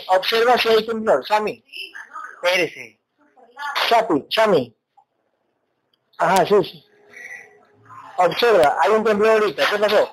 Observa 0.09 0.59
si 0.59 0.69
hay 0.69 0.87
temblor, 0.87 1.27
Sammy. 1.27 1.65
Espérese. 2.35 3.01
Chapi, 3.89 4.27
Sammy. 4.31 4.77
Ajá, 6.19 6.47
sí, 6.47 6.55
sí. 6.63 6.87
Observa, 8.17 8.77
hay 8.81 8.91
un 8.91 9.05
temblor 9.05 9.31
ahorita, 9.31 9.65
¿qué? 9.69 10.09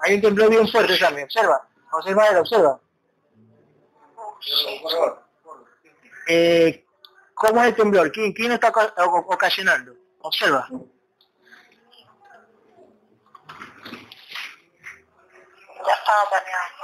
Hay 0.00 0.14
un 0.14 0.20
temblor 0.22 0.50
bien 0.50 0.68
fuerte, 0.68 0.96
Sammy, 0.96 1.22
observa. 1.22 1.68
Observa, 1.92 2.40
observa. 2.40 2.80
Eh, 6.28 6.84
¿Cómo 7.34 7.60
es 7.60 7.68
el 7.68 7.76
temblor? 7.76 8.10
¿Quién, 8.12 8.32
quién 8.32 8.52
está 8.52 8.72
ocasionando? 9.26 9.94
Observa. 10.20 10.68
Ya 15.86 15.92
estaba 15.92 16.28
planeado. 16.30 16.75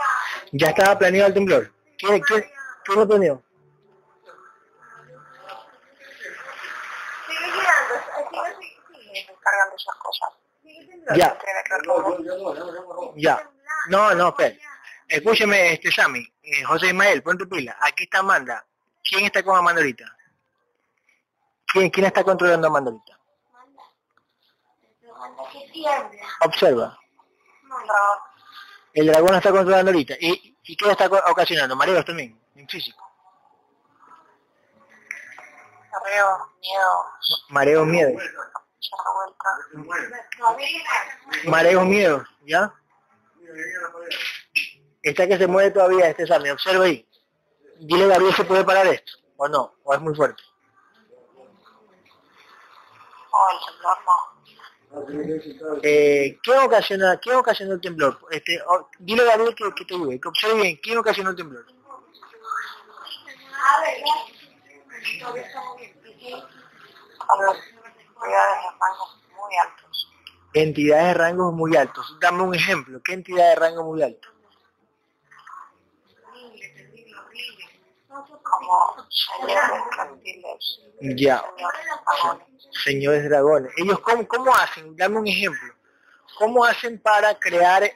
Ya 0.52 0.68
estaba 0.68 0.98
planeado 0.98 1.28
el 1.28 1.34
temblor. 1.34 1.72
¿Quién, 1.98 2.20
quién, 2.20 2.44
quién 2.84 2.98
lo 2.98 3.08
planeó? 3.08 3.42
Sigue 7.26 7.52
girando, 7.52 7.94
sigue, 8.16 9.14
sigue 9.14 9.36
cargando 9.40 9.76
esas 9.76 9.96
cosas. 9.96 10.28
Ya. 11.16 11.38
Ya. 13.16 13.50
No, 13.88 14.14
no, 14.14 14.28
espera. 14.28 14.56
Escúcheme, 15.08 15.72
este 15.72 15.90
Sammy, 15.90 16.26
eh, 16.42 16.64
José 16.64 16.88
Ismael, 16.88 17.22
ponte 17.22 17.46
pila. 17.46 17.76
Aquí 17.80 18.04
está 18.04 18.18
Amanda. 18.18 18.66
¿Quién 19.02 19.24
está 19.24 19.42
con 19.42 19.56
Amanda 19.56 19.80
ahorita? 19.80 20.04
¿Quién, 21.66 21.90
quién 21.90 22.06
está 22.06 22.22
controlando 22.22 22.66
a 22.66 22.70
Amanda 22.70 22.90
ahorita? 22.90 23.18
Observa. 26.40 26.98
El 28.94 29.06
dragón 29.06 29.34
está 29.34 29.50
controlando 29.50 29.90
ahorita. 29.90 30.14
¿Y, 30.20 30.56
y 30.64 30.76
qué 30.76 30.90
está 30.90 31.06
ocasionando? 31.06 31.76
Mareos 31.76 32.04
también, 32.04 32.38
en 32.54 32.68
físico. 32.68 33.02
Mareo, 35.92 36.48
miedo. 36.60 37.06
Mareo, 37.48 37.84
miedo. 37.84 38.18
Mareo, 41.44 41.84
miedo, 41.84 42.24
¿ya? 42.46 42.72
Está 45.02 45.26
que 45.26 45.36
se 45.36 45.46
mueve 45.46 45.70
todavía 45.70 46.08
este 46.08 46.26
Sammy, 46.26 46.50
observa 46.50 46.84
ahí. 46.84 47.08
Dile 47.80 48.06
Gabriel 48.06 48.34
se 48.34 48.44
puede 48.44 48.64
parar 48.64 48.86
esto, 48.86 49.12
o 49.36 49.48
no, 49.48 49.74
o 49.82 49.94
es 49.94 50.00
muy 50.00 50.14
fuerte. 50.14 50.42
Eh, 55.82 56.38
¿Qué 56.42 56.52
ocasiona, 56.52 57.18
qué 57.20 57.32
ocasionó 57.32 57.74
el 57.74 57.80
temblor? 57.80 58.18
Este, 58.30 58.60
dile 58.98 59.24
Gabriel 59.24 59.54
que, 59.54 59.84
te 59.84 59.94
ayude, 59.94 60.20
que 60.20 60.28
observe 60.28 60.60
bien, 60.60 60.76
¿quién 60.82 60.98
ocasionó 60.98 61.30
el 61.30 61.36
temblor? 61.36 61.64
Entidades 68.14 68.56
de 68.56 68.70
rangos 68.78 69.22
muy 69.34 69.56
altos. 69.56 70.12
Entidades 70.52 71.06
de 71.06 71.14
rangos 71.14 71.54
muy 71.54 71.76
altos. 71.76 72.16
Dame 72.20 72.42
un 72.42 72.54
ejemplo, 72.54 73.00
¿qué 73.02 73.14
entidad 73.14 73.48
de 73.48 73.54
rango 73.54 73.84
muy 73.84 74.02
alto? 74.02 74.31
Como 78.62 79.08
señores 79.10 79.64
reptiles. 79.98 80.80
Ya. 81.16 81.44
Señores 82.84 83.28
dragones. 83.28 83.72
Ellos, 83.76 83.98
¿cómo, 84.00 84.26
¿cómo 84.28 84.54
hacen? 84.54 84.96
Dame 84.96 85.18
un 85.18 85.26
ejemplo. 85.26 85.74
¿Cómo 86.38 86.64
hacen 86.64 87.00
para 87.00 87.38
crear 87.38 87.90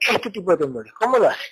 este 0.00 0.30
tipo 0.30 0.50
de 0.52 0.56
temblores? 0.56 0.92
¿Cómo 0.94 1.18
lo 1.18 1.28
hacen? 1.28 1.50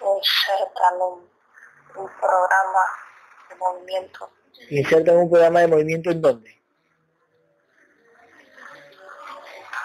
Insertan 0.00 1.00
un, 1.00 1.30
un 1.96 2.10
programa 2.18 2.80
de 3.48 3.54
movimiento. 3.56 4.30
¿Insertan 4.70 5.16
un 5.16 5.30
programa 5.30 5.60
de 5.60 5.68
movimiento 5.68 6.10
en 6.10 6.22
dónde? 6.22 6.50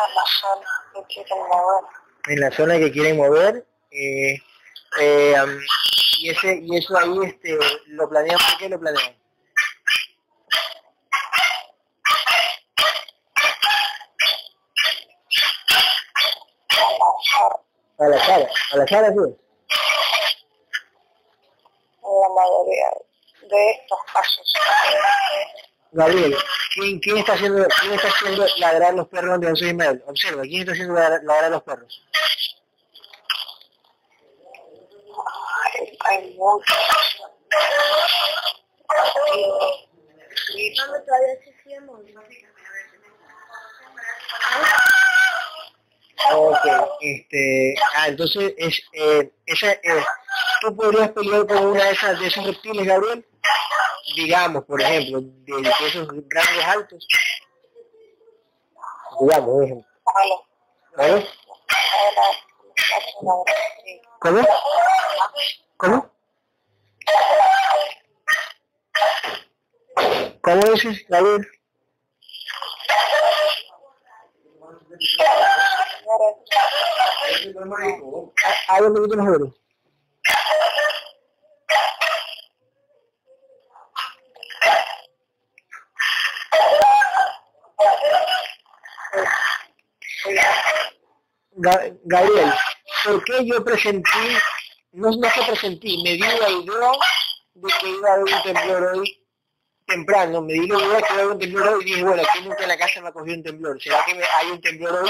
En 0.10 0.16
la 0.16 0.24
zona 0.26 0.87
En 2.28 2.40
la 2.40 2.52
zona 2.52 2.78
que 2.78 2.92
quieren 2.92 3.18
mover. 3.18 3.66
Eh, 3.92 4.38
eh, 5.00 5.36
y 6.20 6.30
ese 6.30 6.60
y 6.62 6.78
eso 6.78 6.98
ahí 6.98 7.20
este 7.24 7.58
lo 7.88 8.10
planean 8.10 8.38
¿por 8.38 8.58
qué 8.58 8.70
lo 8.70 8.80
planean? 8.80 9.16
a 18.00 18.08
la 18.08 18.26
cara 18.26 18.48
a 18.72 18.78
la 18.78 18.86
cara 18.86 19.14
pues 19.14 19.30
la 22.04 22.30
mayoría 22.36 22.90
de 23.50 23.72
estos 23.72 24.00
casos 24.14 24.54
Gabriel 25.98 26.36
¿quién, 27.02 27.18
está 27.18 27.34
haciendo 27.34 27.68
quién 27.82 27.94
está 27.94 28.08
haciendo 28.08 28.46
ladrar 28.58 28.94
los 28.94 29.08
perros 29.08 29.42
de 29.42 29.50
José 29.50 29.70
Ismael? 29.70 30.04
observa 30.06 30.44
¿quién 30.44 30.62
está 30.62 30.74
haciendo 30.74 30.94
ladrar, 30.94 31.52
los 31.52 31.64
perros? 31.64 32.04
Y 40.56 40.76
todavía. 40.76 41.38
Ok, 46.34 46.66
este, 47.02 47.76
ah, 47.96 48.08
entonces, 48.08 48.54
es, 48.58 48.82
eh, 48.94 49.32
esa, 49.46 49.72
eh, 49.72 50.06
¿tú 50.62 50.76
podrías 50.76 51.12
pelear 51.12 51.46
con 51.46 51.68
una 51.68 51.86
de 51.86 51.92
esas 51.92 52.20
de 52.20 52.28
esos 52.28 52.46
reptiles, 52.46 52.86
Gabriel? 52.86 53.26
Digamos, 54.16 54.66
por 54.66 54.82
ejemplo, 54.82 55.22
de, 55.22 55.74
esos 55.86 56.08
grandes 56.28 56.66
altos. 56.66 57.08
Digamos, 59.20 59.50
por 59.50 59.64
ejemplo. 59.64 59.86
¿Vale? 60.96 61.28
¿Cómo? 64.20 64.48
¿Cómo? 65.78 66.12
¿Cómo 70.42 70.62
dices, 70.72 71.06
Gabriel? 71.10 71.48
Mejor. 76.08 76.38
Gabriel, 92.06 92.54
¿por 93.04 93.24
qué 93.26 93.46
yo 93.46 93.64
presentí, 93.64 94.38
no, 94.92 95.10
no 95.12 95.28
que 95.34 95.42
presentí, 95.48 96.04
me 96.04 96.12
di 96.12 96.20
la 96.20 96.50
idea 96.50 96.92
de 97.56 97.68
que 97.82 97.90
iba 97.90 98.10
a 98.10 98.14
haber 98.14 98.34
un 98.34 98.44
temblor 98.44 98.84
hoy 98.96 99.27
temprano, 99.88 100.42
me 100.42 100.54
di 100.54 100.68
la 100.68 100.78
idea 100.78 100.98
de 100.98 101.04
que 101.04 101.14
iba 101.14 101.20
a 101.20 101.24
haber 101.24 101.28
un 101.28 101.40
temblor 101.40 101.68
hoy 101.70 101.82
y 101.82 101.86
dije, 101.86 102.04
bueno, 102.04 102.22
aquí 102.22 102.42
nunca 102.42 102.64
en 102.64 102.70
la 102.70 102.78
casa 102.78 103.02
me 103.02 103.08
ha 103.08 103.12
cogido 103.12 103.38
un 103.38 103.44
temblor, 103.44 103.82
¿será 103.82 104.04
que 104.06 104.12
hay 104.12 104.52
un 104.52 104.62
temblor 104.62 105.04
hoy? 105.04 105.10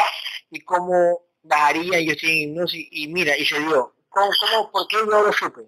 ¿Y 0.51 0.61
cómo 0.61 1.21
bajaría? 1.41 1.99
Yo 1.99 2.11
estoy 2.13 2.43
en 2.43 2.49
hipnosis 2.49 2.87
y 2.91 3.07
mira, 3.07 3.35
y 3.35 3.45
se 3.45 3.59
dio. 3.59 3.93
¿Cómo, 4.09 4.31
cómo, 4.39 4.71
por 4.71 4.87
qué 4.87 4.97
no 4.97 5.23
lo 5.23 5.33
supe? 5.33 5.61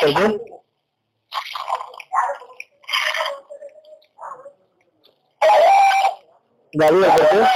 ¿Perdón? 0.00 0.40
David, 6.76 7.04
¿por 7.16 7.28
qué? 7.30 7.46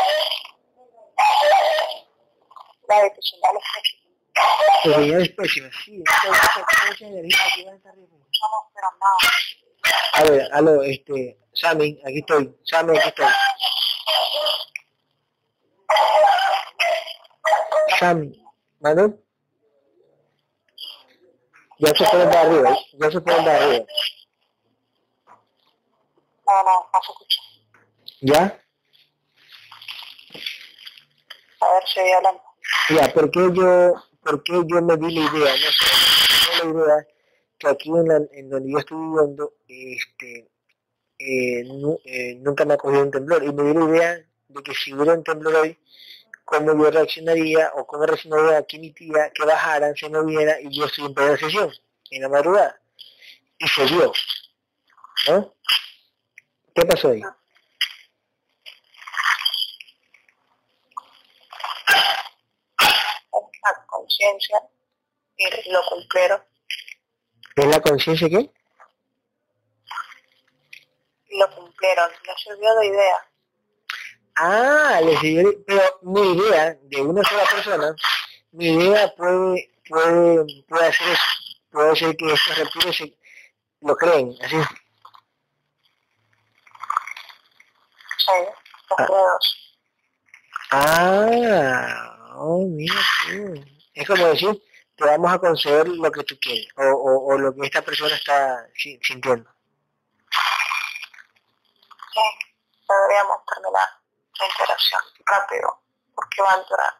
Que 4.83 4.95
señal 4.95 5.23
es 5.23 5.29
pésima. 5.31 5.71
Tu 5.71 5.79
señal 5.79 6.03
es 6.03 6.11
pésima, 6.11 6.51
sí. 6.55 6.89
Mucha 6.89 7.07
energía 7.07 7.39
aquí 7.53 7.65
va 7.65 7.73
a 7.73 7.77
estar 7.77 7.95
bien. 7.95 8.09
No, 8.11 8.71
pero 8.75 8.89
nada. 9.01 9.19
A 10.13 10.23
ver, 10.25 10.49
aló, 10.53 10.83
este, 10.83 11.39
Sammy, 11.55 12.01
aquí 12.05 12.19
estoy. 12.19 12.57
Sammy, 12.65 12.99
aquí 12.99 13.09
estoy. 13.09 13.27
Sammy, 17.99 18.45
¿vale? 18.81 19.15
Ya 21.81 21.95
se 21.95 22.05
pueden 22.05 22.31
dar 22.31 22.47
arriba, 22.47 22.77
ya 22.93 23.11
se 23.11 23.21
pueden 23.21 23.45
dar 23.45 23.63
arriba. 23.63 23.85
No, 26.47 26.63
no, 26.65 26.91
no 26.93 27.03
se 27.03 27.13
escucha. 27.13 27.41
¿Ya? 28.21 28.63
A 31.61 31.73
ver 31.73 31.83
si 31.87 32.01
hablando. 32.01 32.43
Ya, 32.91 33.13
¿por 33.13 33.31
qué 33.31 33.41
yo, 33.55 33.95
por 34.23 34.43
qué 34.43 34.53
yo 34.67 34.83
me 34.83 34.97
di 34.97 35.15
la 35.15 35.21
idea? 35.21 35.53
No 35.53 35.71
sé, 35.73 36.65
la 36.65 36.71
idea 36.71 37.07
que 37.59 37.69
aquí 37.69 37.91
en, 37.91 38.09
la, 38.09 38.21
en 38.33 38.51
donde 38.51 38.73
yo 38.73 38.79
estoy 38.79 38.99
viviendo, 38.99 39.55
este, 39.67 40.49
eh, 41.19 41.65
eh, 42.05 42.35
nunca 42.37 42.65
me 42.65 42.75
ha 42.75 42.77
cogido 42.77 43.03
un 43.03 43.11
temblor. 43.11 43.43
Y 43.43 43.53
me 43.53 43.63
di 43.65 43.75
la 43.75 43.85
idea 43.85 44.27
de 44.49 44.63
que 44.63 44.75
si 44.75 44.95
hubiera 44.95 45.15
un 45.15 45.25
temblor 45.25 45.55
hoy, 45.57 45.79
cómo 46.45 46.73
yo 46.83 46.91
reaccionaría 46.91 47.73
o 47.75 47.87
cómo 47.87 48.07
reaccionaría 48.07 48.59
aquí 48.59 48.79
mi 48.79 48.93
tía, 48.93 49.31
que 49.35 49.45
bajaran, 49.45 49.95
se 49.97 50.09
moviera 50.09 50.61
y 50.61 50.77
yo 50.77 50.87
estoy 50.87 51.07
en 51.07 51.15
plena 51.15 51.37
sesión, 51.37 51.71
en 52.11 52.23
la 52.23 52.29
madrugada. 52.29 52.81
Y 53.59 53.69
se 53.69 53.87
dio. 53.87 54.13
¿No? 55.29 55.55
¿Qué 56.75 56.87
pasó 56.87 57.09
ahí? 57.09 57.23
Conciencia 64.19 64.63
y 65.37 65.71
lo 65.71 65.81
cumplieron. 65.89 66.43
¿Es 67.57 67.67
la 67.67 67.81
conciencia 67.81 68.29
qué? 68.29 68.51
Lo 71.31 71.55
cumplieron, 71.55 72.11
les 72.27 72.41
sirvió 72.43 72.75
de 72.77 72.87
idea. 72.87 73.29
Ah, 74.37 75.01
les 75.03 75.19
sirvió, 75.21 75.53
pero 75.67 75.83
mi 76.03 76.33
idea 76.33 76.77
de 76.83 77.03
una 77.03 77.23
sola 77.25 77.45
persona, 77.45 77.95
mi 78.53 78.67
idea 78.67 79.13
puede, 79.15 79.71
puede, 79.89 80.65
puede 80.69 80.87
hacer 80.87 81.09
eso. 81.09 81.23
Puede 81.71 81.97
ser 81.97 82.17
que 82.17 82.33
estos 82.33 82.59
reptiles 82.59 82.97
se, 82.97 83.19
lo 83.83 83.97
creen, 83.97 84.35
así. 84.43 84.57
Sí, 88.17 88.33
los 88.91 89.09
dedos. 89.09 89.77
Ah, 90.71 92.35
oh, 92.37 92.67
mira 92.67 92.97
tú. 93.27 93.78
Es 93.99 94.07
como 94.07 94.27
decir, 94.27 94.63
te 94.97 95.05
vamos 95.05 95.33
a 95.33 95.39
conceder 95.39 95.89
lo 95.89 96.11
que 96.13 96.23
tú 96.25 96.39
quieres, 96.41 96.69
o, 96.77 96.83
o, 96.83 97.35
o 97.35 97.39
lo 97.39 97.55
que 97.55 97.67
esta 97.67 97.83
persona 97.83 98.15
está 98.15 98.67
si- 98.75 98.99
sintiendo. 99.03 99.51
Sí, 102.15 102.21
deberíamos 102.89 103.39
terminar 103.53 103.89
la 104.41 104.47
interacción 104.47 105.01
rápido, 105.27 105.81
porque 106.15 106.43
va 106.43 106.53
a 106.53 106.63
durar. 106.63 106.95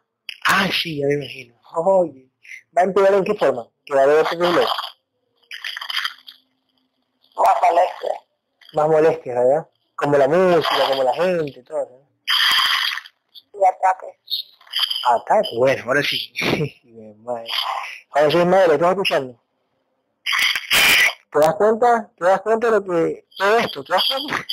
Ah, 0.47 0.69
sí, 0.73 0.99
ya 0.99 1.07
me 1.07 1.15
imagino. 1.15 1.55
Oye, 1.75 2.29
¿va 2.77 2.83
a 2.83 2.85
empeorar 2.85 3.15
en 3.15 3.25
qué 3.25 3.35
forma? 3.35 3.69
Que 3.87 3.95
va 3.95 4.01
a 4.01 4.05
haber 4.05 4.19
otro 4.19 4.39
problema. 4.39 4.71
Más 7.37 7.57
molestia. 7.63 8.15
Más 8.75 8.89
molestias, 8.89 9.37
¿verdad? 9.37 9.69
Como 9.95 10.17
la 10.17 10.29
música, 10.29 10.89
como 10.89 11.03
la 11.05 11.15
gente, 11.15 11.63
todo. 11.63 12.07
y 13.55 13.65
ataques. 13.65 14.17
Bueno, 15.57 15.83
ahora 15.87 16.03
sí. 16.03 16.33
Ahora 18.11 18.31
sí, 18.31 18.37
madre, 18.39 18.75
¿estás 18.75 18.91
escuchando? 18.93 19.41
¿Te 21.31 21.39
das 21.39 21.55
cuenta? 21.57 22.11
¿Te 22.17 22.25
das 22.25 22.41
cuenta 22.41 22.67
de 22.71 22.73
lo 22.73 22.85
que... 22.85 23.27
todo 23.37 23.59
esto? 23.59 23.85
¿Te 23.85 23.93
das 23.93 24.05
cuenta? 24.09 24.47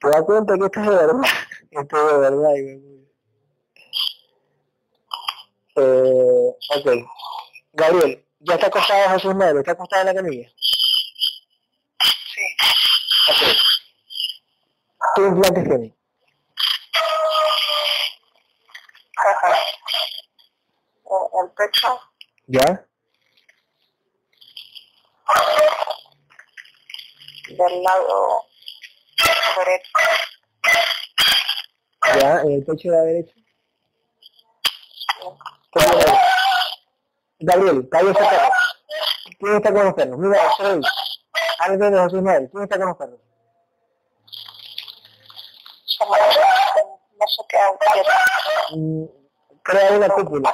¿Te 0.00 0.08
das 0.08 0.22
cuenta 0.22 0.54
que 0.58 0.64
esto 0.64 0.80
es 0.80 0.86
de 0.86 0.96
verdad? 0.96 1.20
Esto 1.70 1.96
es 1.96 2.12
de 2.12 2.18
verdad. 2.18 2.54
puta. 2.54 3.02
Eh, 5.76 6.56
ok. 6.76 7.08
Gabriel, 7.72 8.26
¿ya 8.40 8.54
está 8.54 8.66
acostado 8.66 9.10
Jesús 9.10 9.34
Madre? 9.34 9.60
¿Está 9.60 9.72
acostado 9.72 10.02
en 10.02 10.06
la 10.06 10.14
camilla? 10.14 10.48
Sí. 12.34 12.42
Ok. 13.30 13.56
¿Qué 15.14 15.22
implantes 15.22 15.64
tiene? 15.64 15.94
Ajá. 19.16 19.56
El, 21.04 21.44
el 21.44 21.50
pecho, 21.56 22.00
¿Ya? 22.46 22.86
del 27.56 27.82
lado 27.82 28.44
derecho, 29.58 29.90
¿Ya? 32.18 32.40
¿En 32.40 32.52
el 32.52 32.64
pecho 32.64 32.90
de 32.90 32.96
la 32.96 33.02
derecha? 33.02 33.34
¿Qué 35.72 35.80
ahí? 35.80 36.18
Gabriel, 37.40 37.88
cállese 37.90 38.18
perro. 38.18 38.50
¿Quién 39.38 39.56
está 39.56 39.72
con 39.72 39.84
los 39.84 39.94
perros? 39.94 40.18
Mira, 40.18 40.52
soy. 40.56 40.80
Alguien 41.58 41.92
de 41.92 42.02
Jesús 42.02 42.22
Madre. 42.22 42.50
¿Quién 42.50 42.62
está 42.62 42.78
con 42.78 42.88
los 42.88 42.96
perros? 42.96 43.20
no 47.18 47.26
se 47.28 47.42
quedan 47.48 47.76
quietos. 47.92 48.14
Mm, 48.72 49.04
crea 49.62 49.92
una 49.92 50.08
cúpula. 50.08 50.52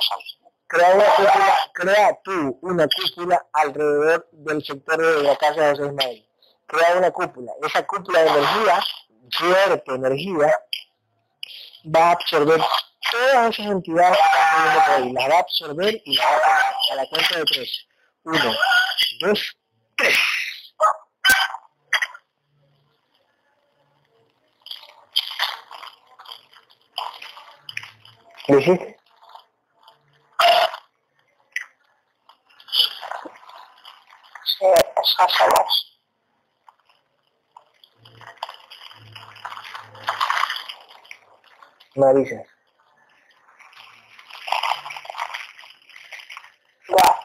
Crea 0.69 0.95
una 0.95 1.05
cúpula, 1.17 1.59
crea 1.73 2.21
tú 2.23 2.59
una 2.61 2.87
cúpula 2.89 3.47
alrededor 3.55 4.29
del 4.33 4.63
sector 4.63 4.99
de 4.99 5.23
la 5.23 5.35
casa 5.37 5.61
de 5.63 5.71
Jesús 5.71 5.93
Madre. 5.95 6.29
Crea 6.67 6.99
una 6.99 7.11
cúpula. 7.11 7.53
Esa 7.63 7.87
cúpula 7.87 8.21
de 8.21 8.29
energía, 8.29 8.85
fuerte 9.33 9.95
energía, 9.95 10.55
va 11.87 12.09
a 12.09 12.13
absorber 12.13 12.61
todas 13.11 13.59
esas 13.59 13.67
entidades 13.73 14.19
que 14.19 14.25
están 14.25 14.57
viviendo 14.57 14.85
por 14.85 14.95
ahí. 14.95 15.13
Las 15.13 15.31
va 15.31 15.37
a 15.37 15.41
absorber 15.41 16.03
y 16.05 16.17
las 16.17 16.27
va 16.27 16.37
a 16.37 16.41
tomar. 16.41 16.75
A 16.91 16.95
la 16.97 17.09
cuenta 17.09 17.39
de 17.39 17.45
tres. 17.45 17.87
Uno, 18.25 18.57
dos, 19.21 19.57
tres. 19.97 20.19
¿Lo 28.49 28.59
hiciste? 28.59 28.98
Sí, 34.59 34.67
eso 34.67 35.17
hacemos. 35.19 36.01
Marisa. 41.95 42.43
Ya, 46.89 47.21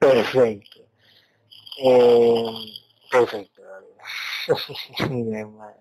Perfecto. 0.00 0.80
Eh, 1.78 2.44
perfecto. 3.10 3.62
Gabriel. 3.62 3.94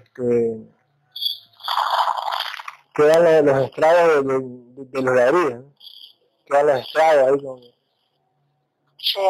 este 0.00 0.72
quedan 2.94 3.46
los, 3.46 3.64
estragos 3.64 4.26
de, 4.26 4.34
de, 4.84 5.02
los 5.02 5.14
ladrillos, 5.14 5.64
quedan 6.46 6.66
los 6.66 6.80
estragos 6.80 7.28
ahí 7.28 7.44
con... 7.44 7.81
Sí, 9.02 9.20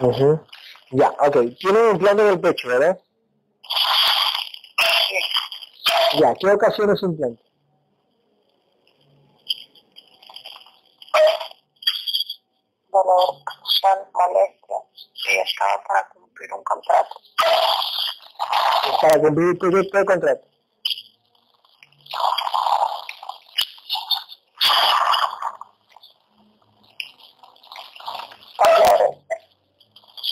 Uh 0.00 0.38
Ya, 0.90 1.08
ok. 1.20 1.36
Tiene 1.60 1.80
un 1.80 1.90
implante 1.92 2.22
en 2.22 2.28
el 2.28 2.40
pecho, 2.40 2.68
¿verdad? 2.68 2.98
Sí. 5.08 6.18
Ya, 6.18 6.34
¿qué 6.34 6.50
ocasiona 6.50 6.94
ese 6.94 7.06
implante? 7.06 7.42
Dolor, 12.90 13.36
molestia, 14.12 14.76
y 15.14 15.38
estaba 15.38 15.82
para 15.84 16.08
cumplir 16.08 16.52
un 16.52 16.64
contrato 16.64 17.20
para 19.02 19.20
cumplir 19.20 19.58
tu 19.58 19.70
tipo 19.70 19.98
de 19.98 20.04
contrato. 20.04 20.51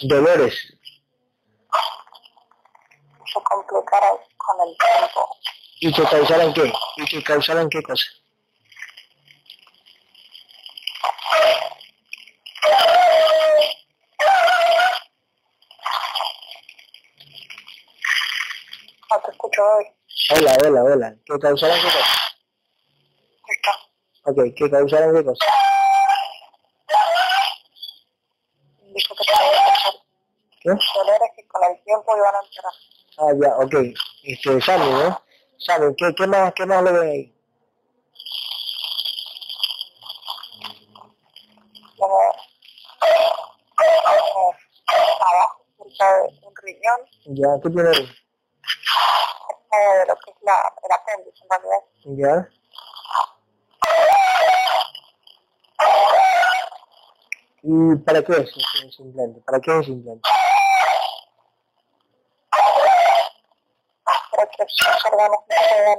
Dolores. 0.02 0.54
Se 3.26 3.40
complicaron 3.42 4.18
con 4.36 4.68
el 4.68 4.76
tiempo. 4.78 5.36
¿Y 5.80 5.92
que 5.92 6.02
causaron 6.04 6.54
qué? 6.54 6.72
¿Y 6.96 7.04
que 7.04 7.22
causaron 7.22 7.68
qué 7.68 7.82
cosa? 7.82 8.04
Hola, 20.32 20.56
hola, 20.64 20.82
hola. 20.84 21.14
¿Qué 21.26 21.38
causaron 21.38 21.76
qué 21.76 21.86
cosa? 21.86 22.20
Ok, 24.24 24.38
¿qué 24.56 24.70
causaron 24.70 25.14
qué 25.14 25.24
cosa? 25.24 25.46
Dijo 28.94 29.14
que 29.14 29.24
¿Qué? 30.60 30.68
Dolores 30.68 31.30
que 31.36 31.46
tiempo 32.10 32.16
iban 32.16 32.34
a 32.34 32.40
entrar. 32.44 32.72
Ah, 33.18 33.32
ya, 33.40 33.56
ok. 33.58 33.74
Este, 34.24 34.60
Sammy, 34.60 34.90
¿no? 34.90 35.22
Sammy, 35.58 35.94
¿qué, 35.96 36.14
qué 36.16 36.26
más, 36.26 36.52
qué 36.54 36.66
más 36.66 36.82
le 36.82 36.92
ven 36.92 37.08
ahí? 37.08 37.34
Como 41.98 42.18
abajo, 45.20 45.64
cerca 45.76 46.16
de 46.16 46.46
un 46.46 46.54
riñón. 46.62 47.00
Ya, 47.26 47.48
¿qué 47.62 47.70
tiene 47.70 47.88
ahí? 47.90 48.16
de 49.70 50.06
lo 50.06 50.16
que 50.16 50.30
es 50.30 50.36
la, 50.42 50.74
el 50.82 50.92
apéndice, 50.92 51.44
en 51.44 51.48
realidad. 51.48 51.82
¿Ya? 52.04 52.48
¿Y 57.62 57.96
para 57.96 58.22
qué 58.22 58.32
es 58.32 58.50
ese 58.50 59.02
implante? 59.02 59.40
¿Para 59.42 59.60
qué 59.60 59.70
es 59.70 59.82
ese 59.82 59.90
implante? 59.92 60.28
Que 64.78 64.84
esos 64.84 65.04
órganos 65.06 65.40
puedan 65.46 65.98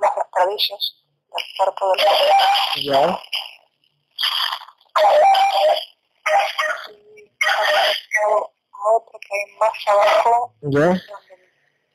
las 0.00 0.30
tradiciones 0.32 0.94
del 1.28 1.44
cuerpo 1.56 1.92
del 1.92 1.98
¿Ya? 2.84 3.20
Y, 6.88 8.18
otro 8.80 9.18
que 9.20 9.28
hay 9.34 9.58
más 9.58 9.88
abajo, 9.88 10.54
¿Ya? 10.62 10.80
donde 10.80 11.02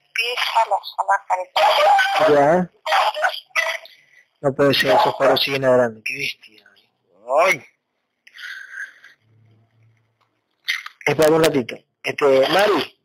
empieza 0.06 0.60
la 0.70 0.80
zona 0.84 1.16
¿Ya? 2.30 2.70
No 4.42 4.54
puede 4.54 4.74
ser, 4.74 4.96
esos 4.96 5.16
paros 5.16 5.42
siguen 5.42 5.62
grande, 5.62 6.02
qué 6.04 6.14
bestia. 6.18 6.70
¡Ay! 7.40 7.66
Espera 11.06 11.32
un 11.32 11.44
ratito. 11.44 11.76
Este, 12.04 12.48
Mari. 12.50 13.00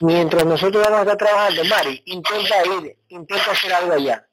Mientras 0.00 0.44
nosotros 0.44 0.84
vamos 0.84 1.00
a 1.00 1.02
estar 1.02 1.16
trabajando, 1.16 1.64
Mari, 1.64 2.02
intenta 2.06 2.64
ir, 2.64 2.96
intenta 3.08 3.50
hacer 3.50 3.72
algo 3.72 3.94
allá 3.94 4.24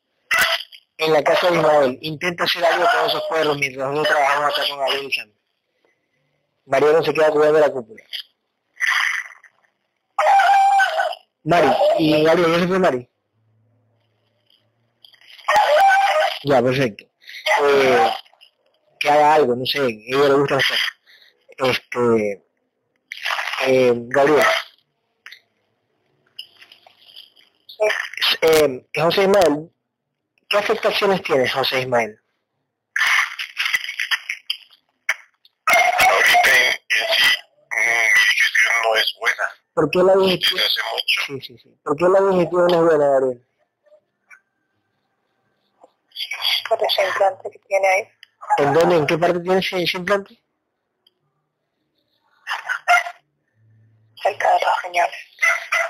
en 0.98 1.12
la 1.12 1.24
casa 1.24 1.50
de 1.50 1.58
Ismael, 1.58 1.98
intenta 2.02 2.44
hacer 2.44 2.64
algo 2.64 2.86
con 2.86 3.10
esos 3.10 3.24
perros 3.30 3.58
mientras 3.58 3.90
nosotros 3.90 4.16
trabajamos 4.16 4.54
acá 4.54 4.68
con 4.70 4.80
Gabriel 4.80 5.06
y 5.06 5.12
Sam. 5.12 5.32
no 6.66 7.04
se 7.04 7.14
queda 7.14 7.32
cuidando 7.32 7.60
la 7.60 7.72
cúpula. 7.72 8.04
Mari, 11.44 11.68
¿y 11.98 12.24
Gabriel 12.24 12.52
ya 12.52 12.60
se 12.60 12.68
fue 12.68 12.80
Mari? 12.80 13.10
Ya, 16.44 16.62
perfecto. 16.62 17.06
Eh, 17.64 18.12
que 19.06 19.12
haga 19.12 19.36
algo, 19.36 19.56
no 19.56 19.66
sé, 19.66 19.80
a 19.80 19.86
ella 19.86 20.30
le 20.30 20.34
gusta 20.34 20.56
hacer. 20.56 20.78
Este, 21.58 22.44
eh, 23.68 23.94
Gabriel. 23.96 24.42
Eh, 28.42 28.86
José 28.96 29.22
Ismael, 29.22 29.70
¿Qué 30.50 30.58
afectaciones 30.58 31.22
tiene 31.22 31.48
José 31.48 31.82
Ismael? 31.82 32.20
Ahorita 36.00 36.50
en, 36.50 36.72
sí, 36.98 37.38
mi 37.72 37.84
digestión 37.84 38.76
no 38.84 38.96
es 38.96 39.16
buena. 39.20 39.44
¿Por 39.74 39.90
qué 39.92 40.00
la 40.00 40.16
digestión? 40.16 40.60
Hace 40.60 40.82
mucho. 40.92 41.22
Sí, 41.28 41.42
sí, 41.42 41.58
sí. 41.60 41.80
¿Por 41.84 41.96
qué 41.96 42.06
la 42.06 42.22
digestión 42.32 42.68
no 42.68 42.76
es 42.76 42.82
buena, 42.82 43.08
Gabriel? 43.08 43.48
Por 46.70 46.84
ese 46.84 47.08
implante 47.08 47.52
que 47.52 47.60
tiene 47.60 47.88
ahí. 47.88 48.15
¿En 48.58 48.74
dónde? 48.74 48.96
¿En 48.98 49.06
qué 49.08 49.18
parte 49.18 49.40
tiene 49.40 49.60
ese, 49.60 49.98
implante? 49.98 50.42
Cerca 54.22 54.50
de 54.50 54.60
los 54.60 54.84
riñones. 54.84 55.16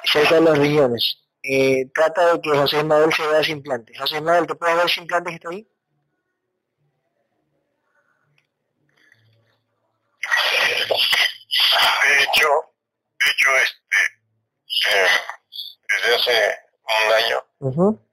Cerca 0.04 0.36
de 0.36 0.42
los 0.42 0.58
riñones 0.58 1.26
eh, 1.48 1.86
trata 1.94 2.34
de 2.34 2.42
que 2.42 2.50
José 2.50 2.78
Ismael 2.78 3.14
se 3.14 3.28
vea 3.28 3.40
ese 3.40 3.52
implante. 3.52 3.98
José 3.98 4.16
Ismael, 4.16 4.48
¿te 4.48 4.56
puedes 4.56 4.76
ver 4.76 4.86
ese 4.86 5.02
implante 5.02 5.30
que 5.30 5.36
está 5.36 5.50
ahí? 5.50 5.68
De 12.08 12.24
hecho, 12.24 12.48
de 13.20 13.32
hecho 13.32 13.50
este, 13.64 14.00
eh, 14.92 15.08
desde 15.90 16.16
hace 16.16 16.60
un 17.06 17.14
año 17.14 18.06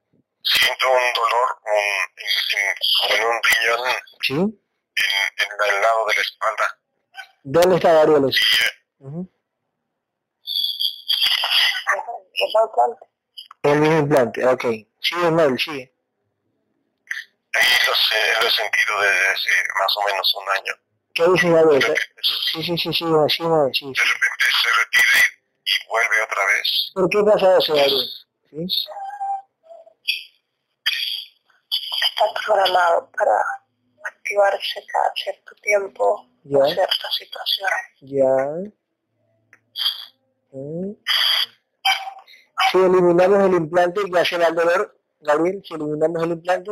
siento 0.43 0.91
un 0.91 1.13
dolor 1.15 1.59
en, 1.67 3.17
en, 3.17 3.27
un 3.27 3.41
riñón 3.43 3.81
¿Sí? 4.23 4.33
en, 4.35 4.43
en, 5.39 5.75
el 5.75 5.81
lado 5.81 6.07
de 6.07 6.15
la 6.15 6.21
espalda. 6.23 6.79
¿Dónde 7.45 7.77
está 7.77 7.93
Gabriel? 7.93 8.25
Uh 8.99 9.09
-huh. 9.09 9.29
¿Es 12.35 13.71
el 13.73 13.81
mismo 13.81 13.99
implante, 13.99 14.45
ok. 14.47 14.65
Sigue 15.01 15.31
mal, 15.31 15.59
sigue. 15.59 15.93
Ahí 17.55 17.67
lo, 17.87 17.95
sé, 17.95 18.41
lo 18.41 18.49
he 18.49 18.51
sentido 18.51 19.01
desde 19.01 19.29
hace 19.29 19.51
más 19.79 19.97
o 19.97 20.05
menos 20.07 20.35
un 20.35 20.49
año. 20.49 20.75
¿Qué 21.15 21.29
dice 21.29 21.51
Gabriel? 21.51 21.95
Sí, 22.23 22.63
sí, 22.63 22.79
sí, 22.79 22.79
sí, 22.79 22.93
sí, 22.93 23.05
sí, 23.29 23.45
sí. 23.73 23.93
De 23.93 24.05
repente 24.05 24.45
se 24.63 24.69
retira 24.79 25.19
y 25.65 25.89
vuelve 25.89 26.23
otra 26.23 26.47
vez. 26.47 26.91
¿Por 26.95 27.11
qué 27.11 27.23
pasa 27.25 27.59
eso, 27.59 27.75
Gabriel? 27.75 28.09
¿Sí? 28.51 28.67
Está 32.23 32.41
programado 32.47 33.11
para 33.17 33.43
activarse 34.05 34.85
cada 34.87 35.13
cierto 35.15 35.55
tiempo 35.63 36.27
ya. 36.45 36.59
en 36.59 36.75
ciertas 36.75 37.15
situaciones. 37.17 37.83
Ya. 38.03 38.73
¿Mm? 40.53 40.93
Si 42.71 42.79
eliminamos 42.79 43.45
el 43.45 43.55
implante, 43.55 44.01
¿qué 44.11 44.19
hace 44.21 44.37
el 44.37 44.55
dolor, 44.55 44.99
Gabriel? 45.21 45.63
Si 45.65 45.75
eliminamos 45.75 46.23
el 46.23 46.33
implante. 46.33 46.71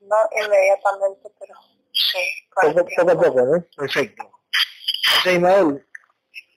No 0.00 0.16
inmediatamente, 0.32 1.30
pero 1.38 1.54
sí. 1.92 2.18
Poco, 2.54 2.86
poco 2.96 3.10
a 3.10 3.14
poco, 3.14 3.42
¿no? 3.42 3.64
Perfecto. 3.76 4.22
Entonces, 5.08 5.34
Ismael, 5.34 5.86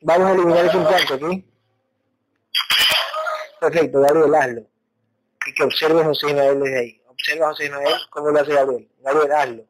vamos 0.01 0.27
a 0.27 0.33
eliminar 0.33 0.65
ese 0.65 0.77
implante, 0.77 1.19
¿sí? 1.19 1.56
Perfecto, 3.59 4.01
Gabriel, 4.01 4.35
hazlo. 4.35 4.61
Y 5.45 5.53
que 5.53 5.63
observe 5.63 6.03
José 6.03 6.27
Ismael 6.27 6.59
desde 6.59 6.79
ahí. 6.79 7.01
Observa 7.07 7.47
a 7.47 7.49
José 7.49 7.65
Ismael 7.65 7.95
cómo 8.09 8.29
lo 8.29 8.39
hace 8.39 8.53
Gabriel. 8.53 8.89
Gabriel, 8.99 9.31
hazlo. 9.31 9.65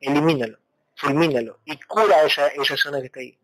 Elimínalo, 0.00 0.58
fulmínalo 0.96 1.58
y 1.64 1.76
cura 1.80 2.22
esa, 2.22 2.46
esa 2.48 2.76
zona 2.76 3.00
que 3.00 3.06
está 3.06 3.20
ahí. 3.20 3.38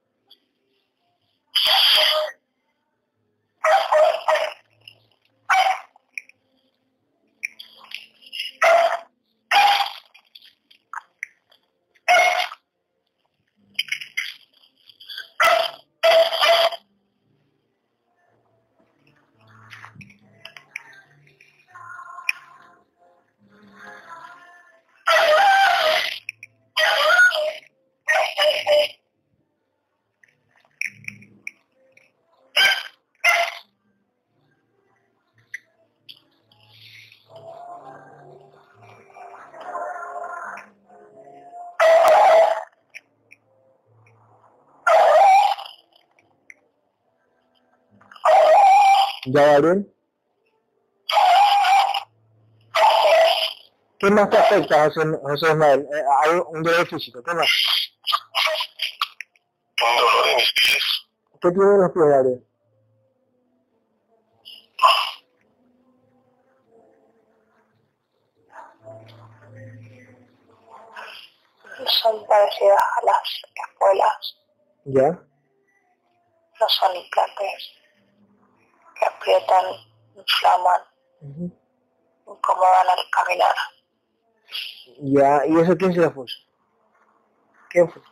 ¿Ya, 49.34 49.46
Gabriel? 49.46 49.92
¿Qué 53.98 54.10
más 54.10 54.30
te 54.30 54.38
afecta, 54.38 54.84
José, 54.84 55.00
José 55.22 55.46
Ismael? 55.48 55.80
Eh, 55.80 56.02
¿Hay 56.22 56.30
un 56.52 56.62
dolor 56.62 56.86
físico? 56.86 57.20
¿Qué 57.20 57.34
más? 57.34 57.48
Un 59.82 59.96
dolor 59.96 60.28
en 60.28 60.36
mis 60.36 60.52
pies. 60.52 60.84
¿Qué 61.42 61.50
tiene 61.50 61.78
los 61.78 61.90
pies, 61.90 62.06
Gabriel? 62.06 62.46
Son 71.86 72.26
parecidas 72.28 72.82
a 73.02 73.04
las 73.04 73.42
escuelas. 73.68 74.36
¿Ya? 74.84 75.10
No 76.60 76.68
son 76.68 76.94
implantes 76.94 77.74
aprietan, 79.54 79.66
inflaman, 80.16 80.82
uh 81.20 81.50
incomodan 82.26 82.88
al 82.88 83.10
caminar. 83.10 83.54
Ya, 85.00 85.46
¿y 85.46 85.60
eso 85.60 85.76
quién 85.76 85.92
se 85.92 86.00
lo 86.00 86.14
puso? 86.14 86.36
¿Quién 87.68 87.90
fue? 87.90 88.02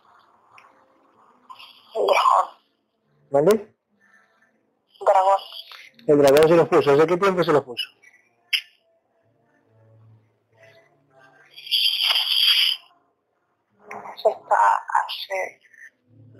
El 1.94 2.06
dragón. 2.06 2.48
¿Vale? 3.30 3.74
Dragón. 5.00 5.40
El 6.06 6.18
dragón 6.18 6.48
se 6.48 6.56
los 6.56 6.68
puso. 6.68 6.92
¿Hace 6.92 7.06
qué 7.06 7.16
tiempo 7.16 7.42
se 7.42 7.52
los 7.52 7.62
puso? 7.62 7.88
Se 14.22 14.28
está 14.28 14.84
hace 15.00 15.60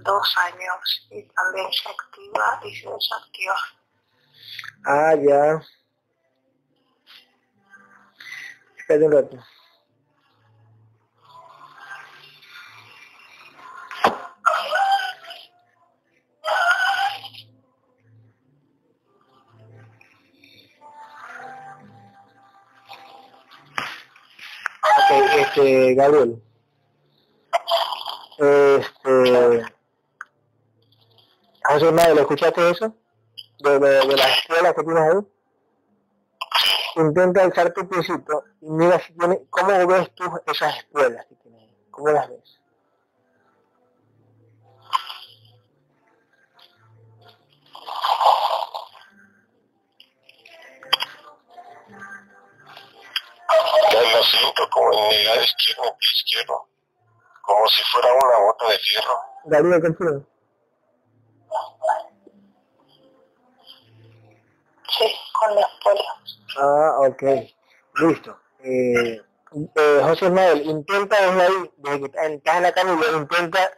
dos 0.05 0.37
años 0.37 1.09
y 1.11 1.23
también 1.29 1.73
se 1.73 1.89
activa 1.89 2.61
y 2.65 2.77
se 2.77 2.91
desactiva. 2.91 3.57
Ah, 4.85 5.15
ya. 5.15 5.63
Espera 8.77 9.07
un 9.07 9.13
rato. 9.13 9.39
Este, 25.37 25.95
Gabriel. 25.95 26.43
Este... 28.39 29.65
José 31.65 31.93
Mario, 31.93 32.15
¿lo 32.15 32.21
escuchaste 32.23 32.71
eso? 32.71 33.02
De, 33.62 33.78
de, 33.78 34.06
de 34.06 34.16
la 34.16 34.28
escuela 34.28 34.74
que 34.74 34.82
tienes 34.82 35.02
ahí, 35.02 35.18
intenta 36.97 37.43
alzar 37.43 37.72
tu 37.72 37.89
piecito 37.89 38.44
y 38.60 38.70
mira 38.70 38.98
si 39.01 39.12
tiene, 39.14 39.40
cómo 39.51 39.86
ves 39.86 40.14
tú 40.14 40.24
esas 40.47 40.78
escuelas 40.78 41.26
que 41.26 41.34
tienes 41.36 41.62
ahí, 41.62 41.86
cómo 41.90 42.09
las 42.09 42.28
ves. 42.28 42.59
lo 53.93 54.22
siento 54.24 54.68
como 54.70 54.93
en 54.93 55.09
mi 55.09 55.24
lado 55.24 55.43
izquierdo, 55.43 55.84
en 55.84 55.97
pie 55.97 56.09
izquierdo, 56.16 56.68
como 57.43 57.66
si 57.68 57.82
fuera 57.84 58.09
una 58.12 58.39
bota 58.39 58.68
de 58.68 58.78
fierro. 58.78 59.20
Darío, 59.44 59.80
¿qué 59.80 59.89
con 65.32 65.55
la 65.55 65.60
escuela. 65.60 66.05
Ah, 66.59 66.97
ok. 67.01 67.23
Listo. 67.94 68.39
Eh, 68.64 69.20
eh, 69.77 70.01
José 70.02 70.31
Manuel, 70.31 70.62
intenta 70.66 71.20
desde 71.20 71.43
ahí, 71.43 71.70
desde 71.77 72.01
que 72.01 72.06
estás 72.06 72.56
en 72.56 72.62
la 72.62 72.73
camilla, 72.73 73.10
intenta 73.14 73.70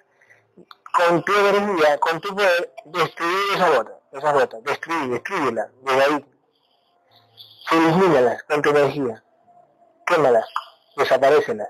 con 0.93 1.23
tu 1.25 1.33
energía, 1.33 1.99
con 1.99 2.21
tu 2.21 2.35
poder, 2.35 2.73
destruir 2.85 3.55
esa 3.55 3.71
bota, 3.71 4.01
esa 4.13 4.33
bota, 4.33 4.61
destruir, 4.61 5.11
destruyela, 5.11 5.69
desde 5.83 6.05
ahí. 6.05 6.27
Elimínalas 7.73 8.43
con 8.45 8.63
tu 8.63 8.71
energía. 8.71 9.25
Quémalas, 10.07 10.47
desaparecelas. 10.97 11.69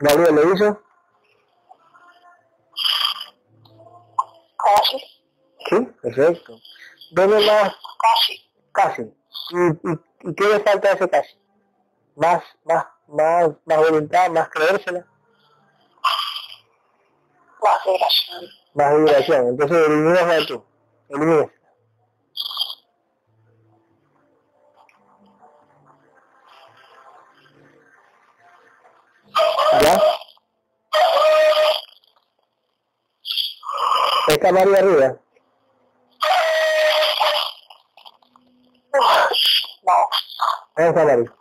Gabriel, 0.00 0.34
¿lo 0.34 0.54
hizo? 0.54 0.82
Casi. 4.58 4.96
Sí, 5.72 5.78
perfecto. 6.02 6.58
¿Dónde 7.12 7.46
más? 7.46 7.74
Casi. 7.98 8.50
Casi. 8.72 9.02
¿Y, 9.02 9.90
y, 9.90 10.30
y 10.30 10.34
qué 10.34 10.44
le 10.44 10.60
falta 10.60 10.90
a 10.90 10.92
ese 10.92 11.08
casi? 11.08 11.34
Más, 12.14 12.44
más, 12.64 12.84
más, 13.08 13.50
más 13.64 13.78
voluntad, 13.78 14.30
más 14.32 14.50
creérsela. 14.50 15.06
Más 17.62 17.84
vibración. 17.86 18.50
Más 18.74 18.96
vibración. 18.96 19.48
Entonces 19.48 19.86
eliminas 19.86 20.46
tú. 20.46 20.62
Eliminas. 21.08 21.46
¿Ya? 29.80 30.02
¿Está 34.28 34.52
María 34.52 34.78
arriba? 34.78 35.16
¿Dónde 40.76 40.90
está 40.90 41.04
María? 41.04 41.34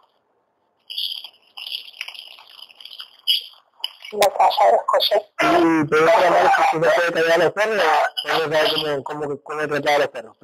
La 4.12 4.30
casa 4.38 4.66
de 4.66 4.78
José. 4.88 5.26
Y 5.40 5.88
te 5.88 6.00
voy 6.00 6.10
a 6.10 6.52
si 6.70 6.78
no 6.78 6.88
puede 6.92 7.12
tratar 7.12 7.32
a 7.32 7.44
los 7.46 7.54
perros, 7.54 7.84
no 8.26 8.38
saber 8.40 8.74
cómo, 8.74 9.04
cómo, 9.04 9.42
cómo 9.42 9.68
tratar 9.68 9.94
a 9.94 10.00
los 10.00 10.08
perros. 10.10 10.38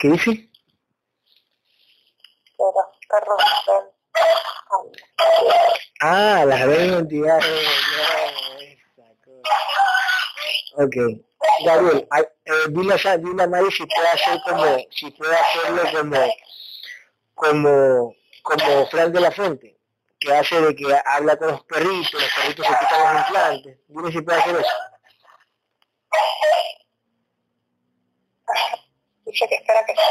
¿Qué 0.00 0.08
dice? 0.08 0.48
Ah, 6.00 6.44
las 6.46 6.66
ven 6.66 6.94
entidades. 6.94 7.44
Ok. 10.76 10.96
Gabriel, 11.66 12.08
eh, 12.16 12.52
dile, 12.70 12.94
a, 12.94 13.16
dile 13.18 13.42
a 13.42 13.46
Mari 13.46 13.70
si 13.70 13.84
puede 13.84 14.08
hacer 14.08 14.40
como, 14.46 14.78
si 14.90 15.10
puede 15.10 15.36
hacerlo 15.36 15.82
como, 15.92 16.34
como, 17.34 18.14
como 18.42 18.86
Frank 18.86 19.12
de 19.12 19.20
la 19.20 19.30
Fuente 19.30 19.76
que 20.20 20.34
hace 20.34 20.60
de 20.60 20.76
que 20.76 20.84
habla 21.06 21.36
con 21.36 21.48
los 21.48 21.64
perritos, 21.64 22.12
los 22.12 22.30
perritos 22.36 22.66
se 22.66 22.72
quitan 22.72 23.14
los 23.14 23.26
implantes. 23.26 23.78
Dime 23.88 24.12
si 24.12 24.20
puede 24.20 24.38
hacer 24.38 24.56
eso. 24.56 24.89
Dice 29.30 29.46
que 29.48 29.54
espera 29.54 29.84
que 29.86 29.94
sea 29.94 30.04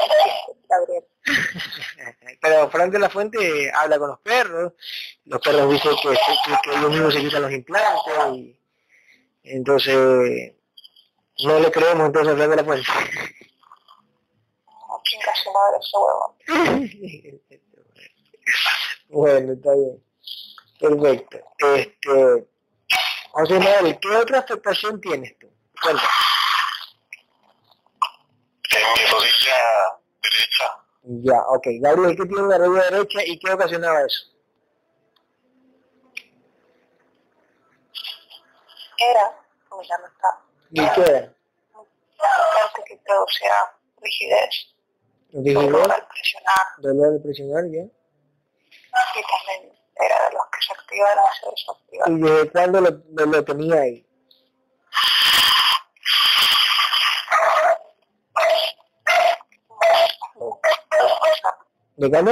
Gabriel. 0.69 1.03
pero 2.41 2.69
Frank 2.69 2.91
de 2.91 2.99
la 2.99 3.09
Fuente 3.09 3.71
habla 3.73 3.99
con 3.99 4.09
los 4.09 4.19
perros, 4.19 4.73
los 5.25 5.41
perros 5.41 5.71
dicen 5.71 5.91
que, 6.01 6.09
que, 6.09 6.77
ellos 6.77 6.89
mismos 6.89 7.13
se 7.13 7.19
quitan 7.19 7.41
los 7.41 7.51
implantes, 7.51 8.33
y 8.33 8.59
entonces 9.43 10.53
no 11.39 11.59
le 11.59 11.71
creemos 11.71 12.05
entonces 12.05 12.33
a 12.33 12.37
Frank 12.37 12.49
de 12.49 12.55
la 12.55 12.63
Fuente. 12.63 12.87
bueno, 19.09 19.53
está 19.53 19.73
bien. 19.73 20.03
Perfecto. 20.79 21.37
Este, 21.75 22.47
José 23.31 23.59
Manuel, 23.59 23.99
¿qué 23.99 24.09
otra 24.09 24.39
afectación 24.39 25.01
tienes 25.01 25.37
tú? 25.39 25.49
Cuéntame. 25.81 26.07
Mi 28.95 29.05
rodilla 29.05 29.99
derecha. 30.21 30.83
Ya, 31.03 31.41
ok. 31.47 31.65
Gabriel, 31.81 32.17
¿qué 32.17 32.25
tiene 32.25 32.47
la 32.47 32.57
rodilla 32.57 32.89
derecha 32.89 33.19
y 33.25 33.39
qué 33.39 33.51
ocasionaba 33.51 34.01
eso? 34.01 34.21
Era, 38.99 39.39
como 39.69 39.81
ya 39.83 39.97
no 39.97 40.07
está. 40.07 40.39
¿Y 40.71 40.89
qué 40.95 41.09
era? 41.09 41.33
Parte 42.17 42.83
que 42.85 42.97
producía 43.05 43.51
rigidez. 44.01 44.75
¿Rigidez? 45.31 45.71
Dolor 45.71 45.91
al 45.91 46.07
presionar. 46.07 46.65
Dolor 46.79 47.13
al 47.13 47.21
presionar, 47.21 47.63
ya. 47.71 47.83
Y 49.15 49.21
también 49.23 49.79
era 49.95 50.29
de 50.29 50.33
los 50.33 50.45
que 50.51 50.61
se 50.65 50.73
activaron 50.73 51.25
se 51.39 51.49
desactivaron. 51.49 52.19
¿Y 52.19 52.21
desde 52.21 52.51
cuándo 52.51 52.81
lo, 52.81 53.25
lo 53.25 53.45
tenía 53.45 53.81
ahí? 53.81 54.08
¿De 61.99 62.09
cuándo? 62.09 62.31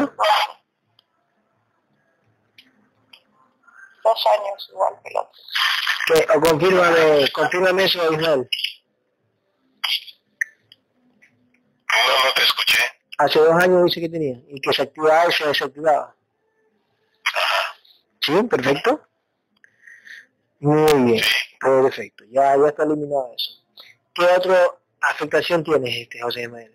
Dos 4.02 4.26
años 4.27 4.69
igual 4.72 4.94
que 5.03 5.10
el 5.10 5.18
otro. 5.18 6.38
o 6.38 6.39
confírmame, 6.39 7.31
confírmame 7.34 7.84
eso, 7.84 8.14
Ismael. 8.14 8.49
No, 11.89 12.23
no 12.23 12.34
te 12.34 12.44
escuché. 12.44 12.77
Hace 13.18 13.39
dos 13.39 13.61
años 13.61 13.84
dice 13.84 13.99
que 13.99 14.07
tenía, 14.07 14.38
y 14.48 14.61
que 14.61 14.72
se 14.72 14.84
activaba 14.84 15.27
y 15.27 15.34
se 15.34 15.48
desactivaba. 15.48 16.15
¿Sí? 18.22 18.44
¿Perfecto? 18.44 19.02
Muy 20.60 21.03
bien, 21.03 21.26
perfecto. 21.60 22.23
Ya, 22.30 22.56
ya 22.56 22.68
está 22.69 22.84
eliminado 22.84 23.34
eso. 23.35 23.52
¿Qué 24.15 24.23
otra 24.23 24.65
afectación 25.02 25.61
tienes, 25.61 25.94
este 25.94 26.22
José 26.22 26.44
Ismael? 26.44 26.73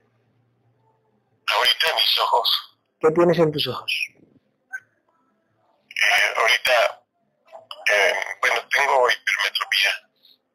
Ahorita 1.47 1.86
mis 1.94 2.19
ojos. 2.20 2.72
¿Qué 3.03 3.11
tienes 3.11 3.37
en 3.37 3.51
tus 3.51 3.66
ojos? 3.66 3.93
Eh, 5.91 6.35
ahorita, 6.37 7.03
eh, 7.91 8.15
bueno, 8.41 8.69
tengo 8.69 9.09
hipermetropía. 9.11 9.93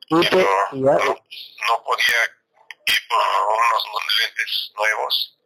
Hiper, 0.07 0.47
no, 0.71 0.93
no, 0.93 1.83
podía 1.83 2.19
ir 2.85 3.07
por 3.09 3.19
unos 3.19 3.83
lentes 4.21 4.71
nuevos. 4.77 5.37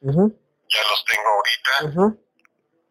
Ya 0.69 0.81
los 0.89 1.05
tengo 1.05 1.27
ahorita. 1.27 1.71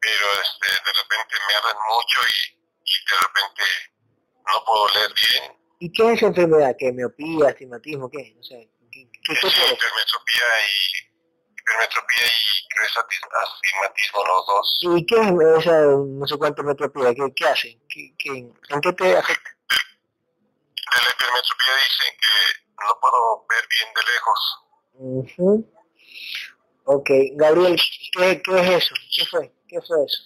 Pero 0.00 0.26
este, 0.42 0.68
de 0.68 0.92
repente 0.92 1.36
me 1.46 1.54
arden 1.54 1.76
mucho 1.88 2.18
y, 2.26 2.58
y, 2.84 2.94
de 3.06 3.16
repente 3.20 3.62
no 4.52 4.64
puedo 4.64 4.88
leer 4.88 5.12
bien. 5.14 5.56
¿Y 5.78 5.92
qué 5.92 6.02
es 6.08 6.16
esa 6.16 6.26
enfermedad? 6.26 6.74
¿Qué? 6.76 6.90
¿Miopía, 6.90 7.50
astigmatismo? 7.50 8.10
¿Qué? 8.10 8.34
No 8.34 8.42
sé. 8.42 8.70
¿Qué, 8.90 9.08
qué, 9.08 9.22
qué 9.22 9.46
es 9.46 9.56
hipermetropía 9.56 10.46
y 10.66 11.09
hipermetropía 11.70 12.26
y 12.26 12.68
creo 12.68 12.86
astigmatismo 13.42 14.24
los 14.26 14.46
dos. 14.46 14.78
¿Y 14.80 15.06
qué 15.06 15.14
es 15.16 15.64
esa 15.64 15.80
no 15.82 16.26
sé 16.26 16.36
cuánto 16.36 16.62
metropía? 16.62 17.14
¿Qué, 17.14 17.32
qué 17.34 17.46
hacen? 17.46 17.80
¿Qué, 17.88 18.14
qué, 18.18 18.30
en 18.30 18.80
qué 18.80 18.92
te 18.92 19.16
afecta? 19.16 19.50
De 19.50 21.00
la 21.04 21.10
hipermetropía 21.10 21.74
dicen 21.76 22.16
que 22.20 22.84
no 22.84 23.00
puedo 23.00 23.46
ver 23.48 23.64
bien 23.68 23.88
de 23.94 24.02
lejos. 24.12 24.40
Uh 24.94 25.64
Ok, 26.84 27.10
Gabriel, 27.34 27.80
¿qué, 28.12 28.42
¿qué 28.42 28.60
es 28.60 28.68
eso? 28.84 28.94
¿Qué 29.14 29.24
fue? 29.26 29.52
¿Qué 29.68 29.80
fue 29.80 30.04
eso? 30.04 30.22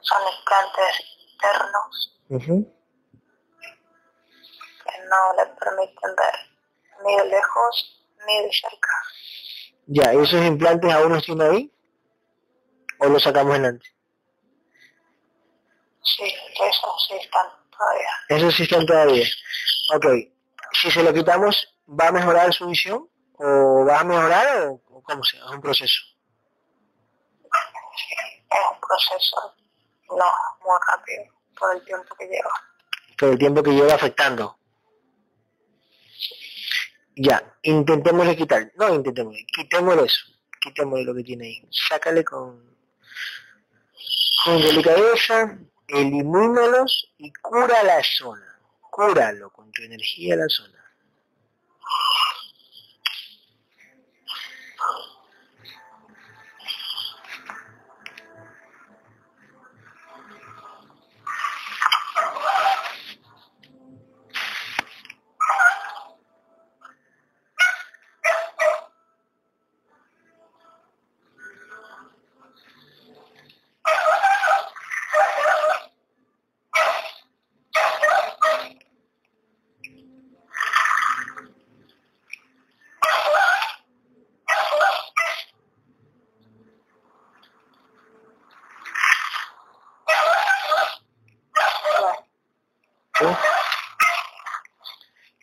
Son 0.00 0.22
implantes 0.22 0.94
internos. 1.32 2.18
Uh 2.28 2.77
no 5.08 5.32
le 5.36 5.46
permiten 5.58 6.14
ver 6.16 6.34
ni 7.04 7.16
de 7.16 7.24
lejos 7.26 8.04
ni 8.26 8.42
de 8.42 8.50
cerca. 8.52 8.92
Ya, 9.86 10.14
¿y 10.14 10.18
esos 10.18 10.44
implantes 10.44 10.92
aún 10.92 11.12
no 11.12 11.18
están 11.18 11.40
ahí? 11.40 11.72
¿O 13.00 13.06
los 13.06 13.22
sacamos 13.22 13.52
adelante? 13.52 13.86
Sí, 16.02 16.24
esos 16.24 17.06
sí 17.08 17.14
están 17.14 17.46
todavía. 17.70 18.10
Esos 18.28 18.54
sí 18.54 18.62
están 18.64 18.86
todavía. 18.86 19.26
Ok, 19.94 20.06
si 20.72 20.90
se 20.90 21.02
lo 21.02 21.12
quitamos, 21.12 21.74
¿va 21.88 22.08
a 22.08 22.12
mejorar 22.12 22.52
su 22.52 22.66
visión? 22.66 23.08
¿O 23.38 23.84
va 23.86 24.00
a 24.00 24.04
mejorar 24.04 24.68
o, 24.68 25.02
cómo 25.02 25.22
sea? 25.24 25.44
¿Es 25.44 25.50
un 25.50 25.60
proceso? 25.60 26.00
Es 28.50 28.58
un 28.72 28.80
proceso 28.80 29.54
no 30.08 30.32
muy 30.64 30.78
rápido 30.90 31.34
por 31.58 31.76
el 31.76 31.84
tiempo 31.84 32.14
que 32.16 32.26
lleva. 32.26 32.52
Por 33.18 33.28
el 33.30 33.38
tiempo 33.38 33.62
que 33.62 33.70
lleva 33.70 33.94
afectando. 33.94 34.58
Ya, 37.20 37.42
intentémosle 37.62 38.36
quitar. 38.36 38.70
No, 38.76 38.94
intentémosle, 38.94 39.44
quitémosle 39.52 40.04
eso. 40.04 40.24
Quitémosle 40.60 41.04
lo 41.04 41.14
que 41.16 41.24
tiene 41.24 41.46
ahí. 41.46 41.68
Sácale 41.68 42.22
con, 42.22 42.62
con 44.44 44.62
delicadeza, 44.62 45.58
elimínalos 45.88 47.12
y 47.18 47.32
cura 47.42 47.82
la 47.82 48.00
zona. 48.04 48.60
Cúralo 48.88 49.50
con 49.50 49.72
tu 49.72 49.82
energía 49.82 50.36
la 50.36 50.48
zona. 50.48 50.78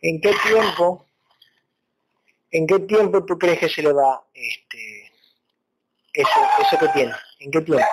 ¿En 0.07 0.21
qué 0.21 0.35
tiempo, 0.35 1.07
en 2.51 2.67
qué 2.67 2.77
tiempo 2.81 3.25
tú 3.25 3.39
crees 3.39 3.57
que 3.57 3.67
se 3.67 3.81
le 3.81 3.91
va 3.91 4.23
este, 4.35 5.11
eso, 6.13 6.39
eso 6.61 6.77
que 6.77 6.87
tiene? 6.89 7.15
¿En 7.39 7.49
qué 7.49 7.61
tiempo? 7.61 7.87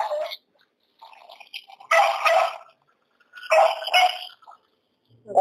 De 5.23 5.33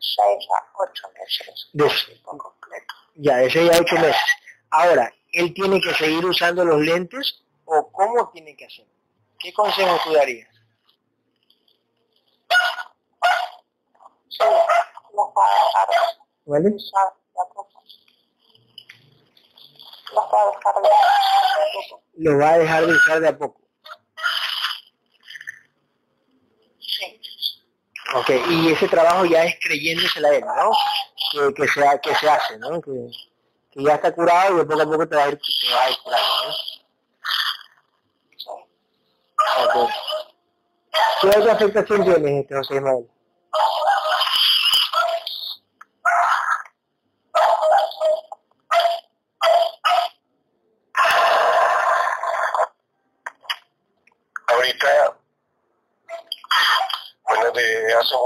seis 0.00 0.48
a 0.52 0.82
ocho 0.82 1.08
meses. 1.14 1.68
De, 1.74 1.88
ya, 3.14 3.36
de 3.36 3.48
seis 3.48 3.70
a 3.72 3.80
ocho 3.80 3.94
meses. 3.94 4.20
Ahora, 4.70 5.14
¿él 5.30 5.54
tiene 5.54 5.80
que 5.80 5.94
seguir 5.94 6.26
usando 6.26 6.64
los 6.64 6.80
lentes 6.80 7.44
o 7.66 7.88
cómo 7.92 8.30
tiene 8.32 8.56
que 8.56 8.66
hacer? 8.66 8.86
¿Qué 9.38 9.52
consejo 9.52 9.96
tú 10.02 10.12
darías? 10.12 10.48
¿Vale? 16.46 16.76
Lo 22.14 22.38
va 22.38 22.50
a 22.50 22.58
dejar 22.58 22.86
de 22.86 22.92
usar 22.92 23.20
de 23.20 23.28
a 23.28 23.38
poco. 23.38 23.60
Sí. 26.78 27.20
Ok, 28.14 28.30
y 28.50 28.72
ese 28.72 28.88
trabajo 28.88 29.24
ya 29.24 29.44
es 29.44 29.56
creyéndose 29.62 30.20
la 30.20 30.30
él, 30.30 30.44
¿no? 30.44 30.72
Que, 31.32 31.54
que, 31.54 31.68
se, 31.68 32.00
que 32.02 32.14
se 32.16 32.28
hace, 32.28 32.58
¿no? 32.58 32.80
Que, 32.80 32.90
que 33.70 33.84
ya 33.84 33.94
está 33.94 34.12
curado 34.12 34.56
y 34.56 34.58
de 34.58 34.64
poco 34.64 34.82
a 34.82 34.86
poco 34.86 35.08
te 35.08 35.16
va 35.16 35.24
a 35.24 35.28
ir, 35.28 35.38
te 35.38 35.72
va 35.72 35.84
a 35.84 35.90
ir 35.90 35.96
curando, 36.02 36.28
¿no? 36.46 36.52
Sí. 38.36 38.48
Ok. 39.64 39.90
¿Qué 41.20 41.28
otra 41.28 41.52
afectación 41.52 42.04
tienes, 42.04 42.42
este 42.42 42.56
José 42.56 42.74
Ismael? 42.76 43.08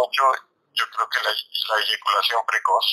Mucho, 0.05 0.23
yo 0.73 0.85
creo 0.95 1.09
que 1.09 1.19
la, 1.25 1.31
la 1.31 1.85
eyaculación 1.85 2.43
precoz. 2.47 2.87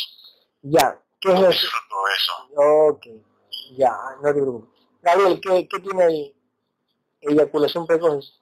Ya, 0.64 1.02
¿qué 1.20 1.34
es 1.34 1.58
eso? 1.58 1.68
eso. 2.16 2.34
Ok, 2.56 3.06
ya, 3.78 3.92
no 4.22 4.34
te 4.34 4.42
preocupes. 4.42 4.82
Gabriel, 5.02 5.42
¿qué, 5.42 5.68
qué 5.68 5.80
tiene 5.80 6.04
ahí? 6.04 6.36
Eyaculación 7.22 7.86
precoz. 7.88 8.42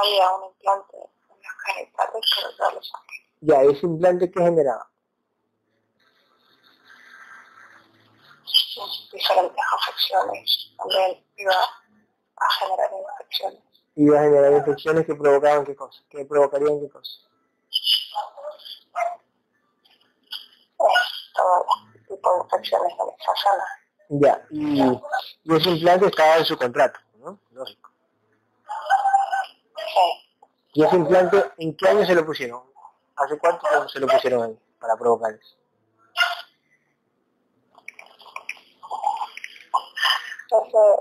Había 0.00 0.34
un 0.34 0.44
implante 0.52 0.96
en 0.96 1.42
las 1.42 1.74
genitales, 1.74 2.24
pero 2.36 2.50
ya 2.58 2.74
lo 2.74 2.82
saqué. 2.82 3.16
Ya, 3.40 3.62
¿ese 3.62 3.86
implante 3.86 4.30
qué 4.30 4.40
generaba? 4.40 4.90
diferentes 9.12 9.64
afecciones. 9.72 10.74
También 10.76 11.24
iba 11.36 11.54
a 11.54 12.50
generar 12.60 12.90
infecciones. 12.92 13.67
Iba 14.00 14.20
a 14.20 14.22
generar 14.22 14.52
infecciones 14.52 15.04
que 15.04 15.14
provocaban 15.16 15.64
qué 15.64 15.74
cosa, 15.74 16.00
que 16.08 16.24
provocarían 16.24 16.78
qué 16.78 16.88
cosa. 16.88 17.10
todo 21.34 21.66
tipo 22.08 22.32
de 22.32 22.42
infecciones 22.44 22.92
en 22.92 23.08
esa 23.18 23.32
zona. 23.42 23.64
Ya, 24.10 24.46
y, 24.50 24.80
y 25.42 25.56
ese 25.56 25.70
implante 25.70 26.06
estaba 26.06 26.36
en 26.36 26.44
su 26.44 26.56
contrato, 26.56 27.00
¿no? 27.18 27.40
Lógico. 27.50 27.90
¿Y 30.74 30.84
ese 30.84 30.94
implante 30.94 31.52
en 31.58 31.76
qué 31.76 31.88
año 31.88 32.06
se 32.06 32.14
lo 32.14 32.24
pusieron? 32.24 32.62
¿Hace 33.16 33.36
cuánto 33.36 33.88
se 33.88 33.98
lo 33.98 34.06
pusieron 34.06 34.44
ahí 34.44 34.58
para 34.78 34.96
provocar 34.96 35.32
eso? 35.32 35.56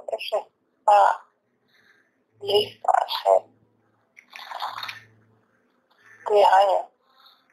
Ese, 0.09 0.47
está 0.79 1.26
listo 2.41 2.87
hace 2.93 3.45
10 6.29 6.47
años. 6.47 6.85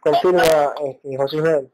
Confirma, 0.00 0.42
este, 0.42 1.16
José 1.16 1.36
Ismael. 1.36 1.72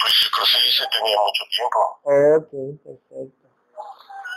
Pues 0.00 0.14
yo 0.14 0.30
creo 0.30 0.44
que 0.44 0.60
sí 0.60 0.70
se 0.78 0.86
tenía 0.88 1.16
mucho 1.18 1.44
tiempo. 1.50 1.80
Ok, 2.04 2.50
perfecto. 2.84 3.48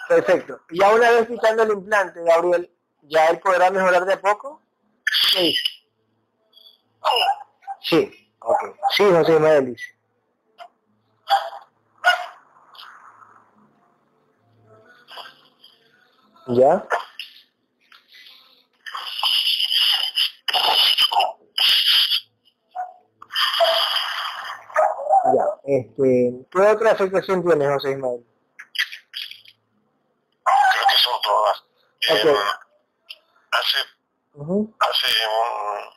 Perfecto. 0.08 0.62
Y 0.70 0.84
una 0.84 1.12
vez 1.12 1.28
quitando 1.28 1.64
el 1.64 1.72
implante, 1.72 2.22
Gabriel, 2.24 2.72
¿ya 3.04 3.28
él 3.28 3.40
podrá 3.40 3.70
mejorar 3.72 4.06
de 4.06 4.14
a 4.14 4.22
poco? 4.22 4.62
Sí. 5.32 5.56
Sí, 7.82 8.32
ok. 8.40 8.76
Sí, 8.92 9.04
José 9.04 9.34
Ismael 9.34 9.66
dice. 9.66 9.96
¿Ya? 16.48 16.84
Ya, 25.36 25.46
este, 25.64 26.34
¿qué 26.52 26.60
otra 26.60 26.92
afectación 26.92 27.44
tienes, 27.44 27.70
José 27.70 27.92
Ismael? 27.92 28.26
Creo 30.44 30.86
que 30.90 30.98
son 30.98 31.22
todas. 31.22 31.64
Okay. 32.12 32.32
Eh, 32.32 32.38
hace, 33.52 33.78
hace 34.80 35.08
un... 35.28 35.94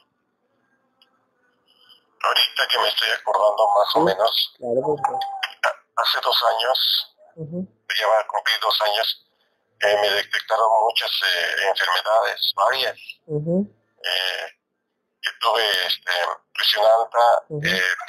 Ahorita 2.23 2.69
que 2.71 2.79
me 2.79 2.89
estoy 2.89 3.09
acordando 3.11 3.69
más 3.79 3.97
o 3.97 4.01
menos, 4.05 4.55
Claro, 4.59 4.97
hace 5.97 6.21
dos 6.23 6.45
años, 6.45 7.17
Ujú, 7.37 7.69
ya 7.99 8.07
va 8.09 8.21
a 8.21 8.27
cumplir 8.27 8.61
dos 8.61 8.81
años, 8.83 9.26
eh, 9.81 9.97
me 10.01 10.11
detectaron 10.11 10.69
muchas 10.83 11.11
eh, 11.27 11.69
enfermedades, 11.69 12.53
varias. 12.57 12.99
ujú, 13.27 13.73
Eh, 14.05 14.47
yo 15.23 15.31
tuve 15.41 15.63
este, 15.87 16.13
presión 16.55 16.85
alta, 16.87 17.43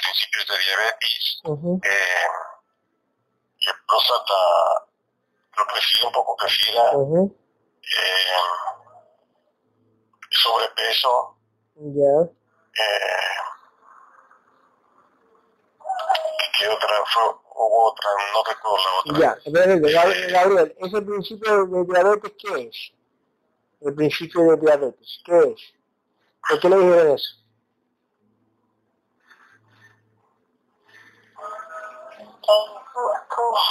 principios 0.00 0.46
de 0.48 0.58
diabetes, 0.58 1.40
eh, 1.84 2.28
y 3.60 3.66
próstata, 3.86 4.86
un 6.06 6.12
poco 6.12 6.36
crecida, 6.36 6.92
sobrepeso, 10.30 11.36
Ya. 11.74 12.22
eh, 12.74 13.36
¿qué 16.58 16.68
otra 16.68 17.04
fue? 17.12 17.47
Hubo 17.60 17.90
otra, 17.90 18.08
no 18.32 18.44
recuerdo 18.44 18.78
la 18.78 18.90
otra. 19.00 19.18
Ya, 19.18 19.30
espérate, 19.44 19.92
Gabriel, 19.92 20.32
Gabriel, 20.32 20.76
¿ese 20.78 21.02
principio 21.02 21.66
de 21.66 21.84
diabetes 21.84 22.32
qué 22.38 22.68
es? 22.68 22.92
El 23.80 23.94
principio 23.96 24.42
de 24.42 24.56
diabetes, 24.58 25.20
¿qué 25.24 25.38
es? 25.38 25.74
¿Por 26.48 26.60
qué 26.60 26.68
le 26.68 26.76
dijeron 26.76 27.14
eso? 27.16 27.30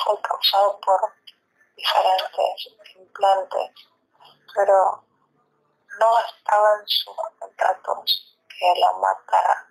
Fue 0.03 0.21
causado 0.21 0.79
por 0.81 0.99
diferentes 1.75 2.69
implantes, 2.97 3.71
pero 4.55 5.03
no 5.99 6.19
estaban 6.19 6.81
sus 6.85 7.15
contratos 7.39 8.37
que 8.47 8.73
la 8.79 8.91
matara. 8.93 9.67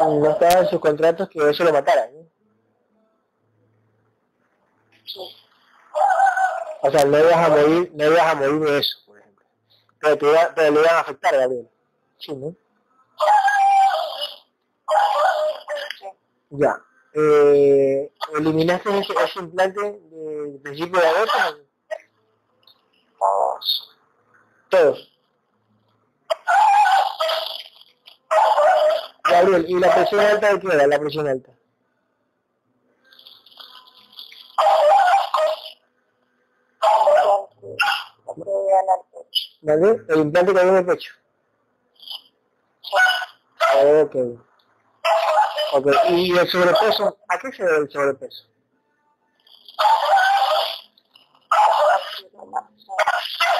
No 0.00 0.30
estaba 0.30 0.60
en 0.60 0.68
sus 0.68 0.80
contratos 0.80 1.28
que 1.28 1.50
eso 1.50 1.64
lo 1.64 1.72
mataran. 1.72 2.10
Sí. 5.04 5.36
O 6.84 6.90
sea, 6.90 7.04
no 7.04 7.18
ibas 7.18 7.36
a 7.36 7.48
morir, 7.48 7.92
no 7.94 8.06
ibas 8.06 8.22
a 8.22 8.34
morir 8.34 8.60
de 8.60 8.78
eso, 8.78 8.98
por 9.06 9.18
ejemplo. 9.18 9.46
Pero 10.00 10.18
te, 10.18 10.26
iba, 10.26 10.52
pero 10.54 10.70
le 10.72 10.80
iban 10.80 10.94
a 10.94 11.00
afectar, 11.00 11.36
Gabriel. 11.36 11.68
Sí, 12.18 12.34
¿no? 12.34 12.56
Ya. 16.50 16.84
Eh, 17.14 18.12
¿Eliminaste 18.36 18.98
ese, 18.98 19.12
ese 19.12 19.38
implante 19.38 19.80
de 19.80 20.58
principio 20.62 21.00
de 21.00 21.06
diabetes? 21.06 21.66
Todos. 23.18 23.96
Todos. 24.70 25.11
¿Y 29.66 29.78
la 29.78 29.94
presión 29.94 30.20
alta 30.20 30.52
de 30.52 30.60
qué 30.60 30.66
era? 30.68 30.86
La 30.86 30.98
presión 30.98 31.26
alta. 31.26 31.52
¿Vale? 39.62 40.02
El 40.08 40.20
implante 40.20 40.52
que 40.52 40.60
en 40.60 40.76
el 40.76 40.86
pecho. 40.86 41.12
Ok. 44.02 44.16
Ok. 45.72 45.86
¿Y 46.10 46.36
el 46.36 46.48
sobrepeso? 46.48 47.18
¿A 47.28 47.38
qué 47.38 47.52
se 47.52 47.64
debe 47.64 47.78
el 47.78 47.90
sobrepeso? 47.90 48.44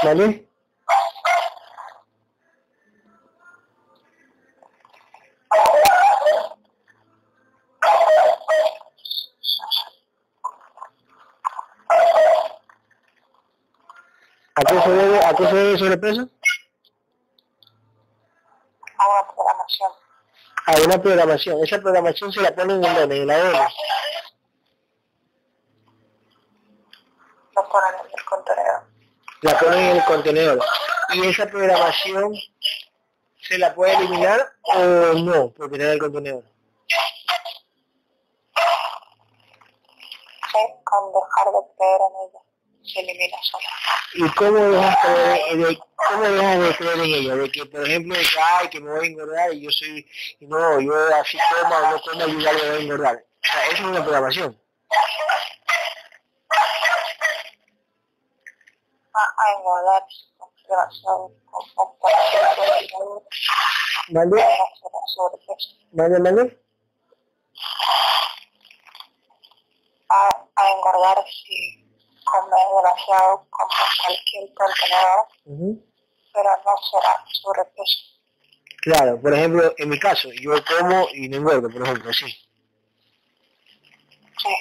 ¿Vale? 0.02 0.51
¿A 14.54 14.62
qué 14.62 14.80
se 14.82 14.90
debe, 14.90 15.24
a 15.24 15.34
qué 15.34 15.46
se 15.46 15.54
debe 15.54 15.70
el 15.72 15.78
sobrepeso? 15.78 16.28
A 18.98 19.08
una 19.08 19.32
programación. 19.34 19.92
A 20.66 20.72
una 20.84 21.02
programación. 21.02 21.64
Esa 21.64 21.80
programación 21.80 22.32
se 22.32 22.42
la 22.42 22.54
ponen 22.54 22.84
en 22.84 22.94
donde, 22.94 23.22
en 23.22 23.26
la 23.26 23.36
ONU. 23.36 23.58
Lo 27.54 27.68
ponen 27.68 27.94
en 28.00 28.06
el 28.18 28.24
contenedor. 28.24 28.82
La 29.40 29.58
ponen 29.58 29.78
en 29.80 29.96
el 29.96 30.04
contenedor. 30.04 30.60
¿Y 31.14 31.26
esa 31.26 31.46
programación 31.46 32.34
se 33.40 33.58
la 33.58 33.74
puede 33.74 33.94
eliminar 33.94 34.52
o 34.62 34.78
no 35.14 35.50
por 35.50 35.70
tener 35.70 35.88
el 35.88 35.98
contenedor? 35.98 36.44
Sí, 40.52 40.58
con 40.84 41.12
dejar 41.12 41.46
de 41.52 41.60
creer 41.76 42.00
en 42.00 42.28
ella. 42.28 42.51
Se 42.84 43.00
elimina 43.00 43.36
sola. 43.42 43.68
¿Y 44.14 44.28
cómo 44.34 44.58
dejas, 44.58 44.96
de, 45.56 45.78
cómo 45.96 46.22
dejas 46.22 46.60
de 46.60 46.76
creer 46.76 46.98
en 46.98 47.14
ella? 47.14 47.34
De 47.36 47.50
que, 47.50 47.64
por 47.66 47.86
ejemplo, 47.86 48.14
de 48.14 48.22
que, 48.22 48.40
ay, 48.40 48.68
que 48.68 48.80
me 48.80 48.90
voy 48.90 49.06
a 49.06 49.08
engordar 49.08 49.54
y 49.54 49.62
yo 49.62 49.70
soy, 49.70 50.06
no, 50.40 50.80
yo 50.80 50.92
así 51.16 51.38
coma 51.50 51.94
o 51.94 52.14
no 52.14 52.28
me 52.28 52.34
voy 52.34 52.46
a 52.46 52.76
engordar. 52.76 53.16
O 53.16 53.46
sea, 53.46 53.66
eso 53.66 53.74
es 53.74 53.80
una 53.80 54.02
programación. 54.02 54.60
A, 59.14 59.56
engordar 59.56 60.02
sobrepeso. 65.14 65.70
¿Mande, 65.92 66.18
mande? 66.20 66.58
A, 70.08 70.46
a 70.56 70.70
engordar 70.70 71.24
sí, 71.26 71.81
come 72.32 72.56
demasiado 72.76 73.46
como 73.50 73.68
cualquier 74.06 74.54
contenedor, 74.54 75.82
pero 76.32 76.50
no 76.64 76.72
será 76.90 77.24
sobrepeso. 77.26 77.98
Claro, 78.82 79.20
por 79.20 79.34
ejemplo, 79.34 79.74
en 79.76 79.88
mi 79.90 79.98
caso, 79.98 80.28
yo 80.32 80.52
como 80.64 81.08
y 81.12 81.28
no 81.28 81.36
engordo, 81.36 81.68
por 81.70 81.82
ejemplo, 81.82 82.12
sí. 82.12 82.26
Sí. 84.38 84.54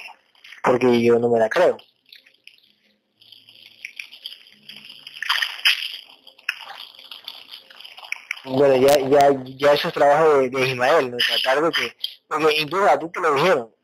Porque 0.64 1.02
yo 1.02 1.18
no 1.18 1.30
me 1.30 1.40
la 1.40 1.50
creo. 1.50 1.78
Bueno, 8.44 8.76
ya, 8.76 9.00
ya, 9.00 9.30
ya 9.46 9.74
eso 9.74 9.88
es 9.88 9.94
trabajo 9.94 10.40
de, 10.40 10.50
de 10.50 10.68
Ismael, 10.68 11.12
¿no? 11.12 11.18
Tratar 11.18 11.62
de 11.64 11.72
que, 11.72 11.96
porque 12.28 12.60
incluso 12.60 12.90
a 12.90 13.00
ti 13.00 13.06
te 13.10 13.20
lo 13.20 13.36
dijeron, 13.36 13.76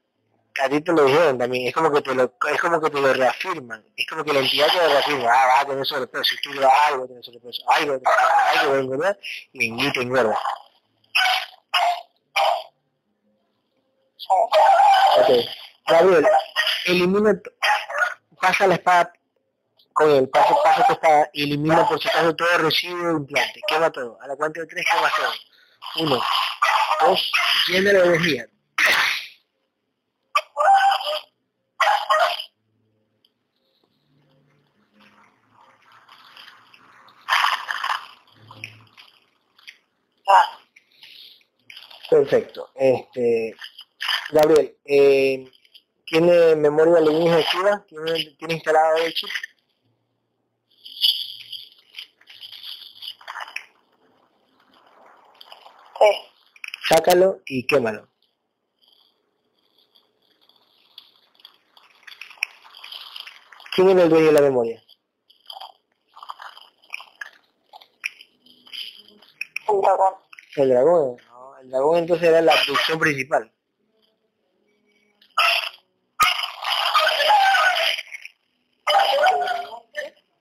a 0.62 0.70
ti 0.70 0.82
te 0.82 0.92
lo 0.92 1.06
dijeron 1.06 1.38
también, 1.38 1.68
es 1.68 1.74
como 1.74 1.92
que 1.92 2.02
te 2.02 2.14
lo, 2.16 2.34
es 2.52 2.62
como 2.62 2.82
que 2.82 2.90
te 2.90 3.00
lo 3.00 3.14
reafirman, 3.14 3.84
es 3.96 4.08
como 4.08 4.24
que 4.24 4.34
la 4.34 4.40
entidad 4.40 4.68
te 4.68 4.78
lo 4.78 4.88
reafirma, 4.88 5.30
ah, 5.32 5.48
vas 5.48 5.62
a 5.62 5.68
tener 5.68 5.86
sobrepeso, 5.86 6.24
si 6.24 6.42
tú 6.42 6.60
vas 6.60 6.72
algo, 6.88 7.08
tener 7.08 7.24
sobrepeso, 7.24 7.64
algo, 7.70 7.94
algo, 7.94 8.74
algo, 8.74 8.90
¿verdad? 8.90 9.18
Y 9.54 9.66
invito 9.66 10.02
engorda. 10.02 10.38
Ok, 15.18 15.30
Gabriel, 15.88 16.28
elimina, 16.86 17.42
pasa 18.42 18.68
la 18.68 18.76
espada 18.76 19.14
con 19.94 20.12
el 20.12 20.30
paso 20.30 20.56
paso 20.64 20.84
que 20.88 20.94
está, 20.94 21.30
elimina 21.34 21.88
por 21.88 22.00
si 22.00 22.08
acaso 22.08 22.36
todo 22.36 22.58
residuo 22.60 23.08
de 23.08 23.14
implante, 23.14 23.62
quema 23.68 23.90
todo, 23.92 24.18
a 24.22 24.28
la 24.28 24.36
cuenta 24.36 24.62
de 24.62 24.68
tres 24.68 24.86
quema 24.92 25.10
todo. 25.16 26.06
Uno, 26.06 26.22
dos, 27.02 27.32
llena 27.68 27.94
de 27.94 28.06
energía. 28.06 28.48
Perfecto. 42.10 42.70
Este, 42.76 43.56
Gabriel, 44.32 44.78
eh, 44.86 45.52
¿tiene 46.06 46.56
memoria 46.56 46.98
alienígena 46.98 47.38
activa? 47.38 47.86
¿Tiene, 47.88 48.36
¿Tiene 48.38 48.54
instalado 48.54 48.98
el 48.98 49.14
chip? 49.14 49.30
Sácalo 56.88 57.42
y 57.46 57.68
quémalo. 57.68 58.08
¿Quién 63.76 63.90
es 63.90 64.04
el 64.06 64.10
dueño 64.10 64.28
de 64.28 64.32
la 64.32 64.42
memoria? 64.42 64.84
El 69.68 69.82
dragón. 69.82 70.14
El 70.56 70.70
dragón. 70.70 71.27
El 71.68 71.72
dragón 71.72 71.98
entonces 71.98 72.30
era 72.30 72.42
la 72.42 72.54
abducción 72.54 72.98
principal. 72.98 73.52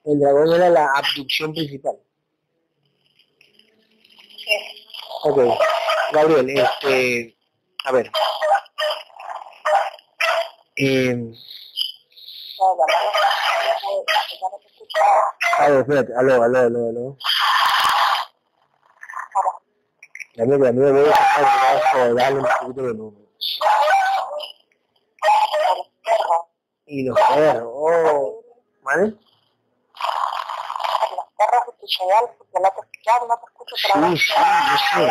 El 0.05 0.19
dragón 0.21 0.53
era 0.53 0.69
la 0.69 0.89
abducción 0.95 1.53
principal. 1.53 1.97
Sí. 4.37 4.85
Ok. 5.23 5.59
Gabriel, 6.13 6.49
este, 6.49 7.35
a 7.83 7.91
ver. 7.91 8.09
Eh, 10.77 11.33
a 15.59 15.69
ver, 15.69 15.79
espérate, 15.81 16.13
aló, 16.15 16.41
aló, 16.41 16.59
aló, 16.59 16.89
aló. 16.89 17.17
Dame, 20.37 20.55
me 20.55 20.71
voy 20.71 21.09
a 21.09 22.13
darle 22.13 22.39
un 22.39 22.45
poquito 22.59 22.81
de. 22.83 22.93
Y 26.85 27.03
los 27.05 27.19
perros, 27.19 27.63
oh, 27.65 28.43
¿vale? 28.83 29.05
Los 29.05 29.17
perros 31.35 31.63
de 31.81 31.87
señal, 31.87 32.25
porque 32.37 32.59
no 32.61 32.69
te 32.69 32.81
escuchas, 32.81 33.15
no 33.27 33.35
te 33.39 33.45
escucho, 33.47 33.75
pero... 33.81 34.07
Sí, 34.09 34.17
sí. 34.93 35.01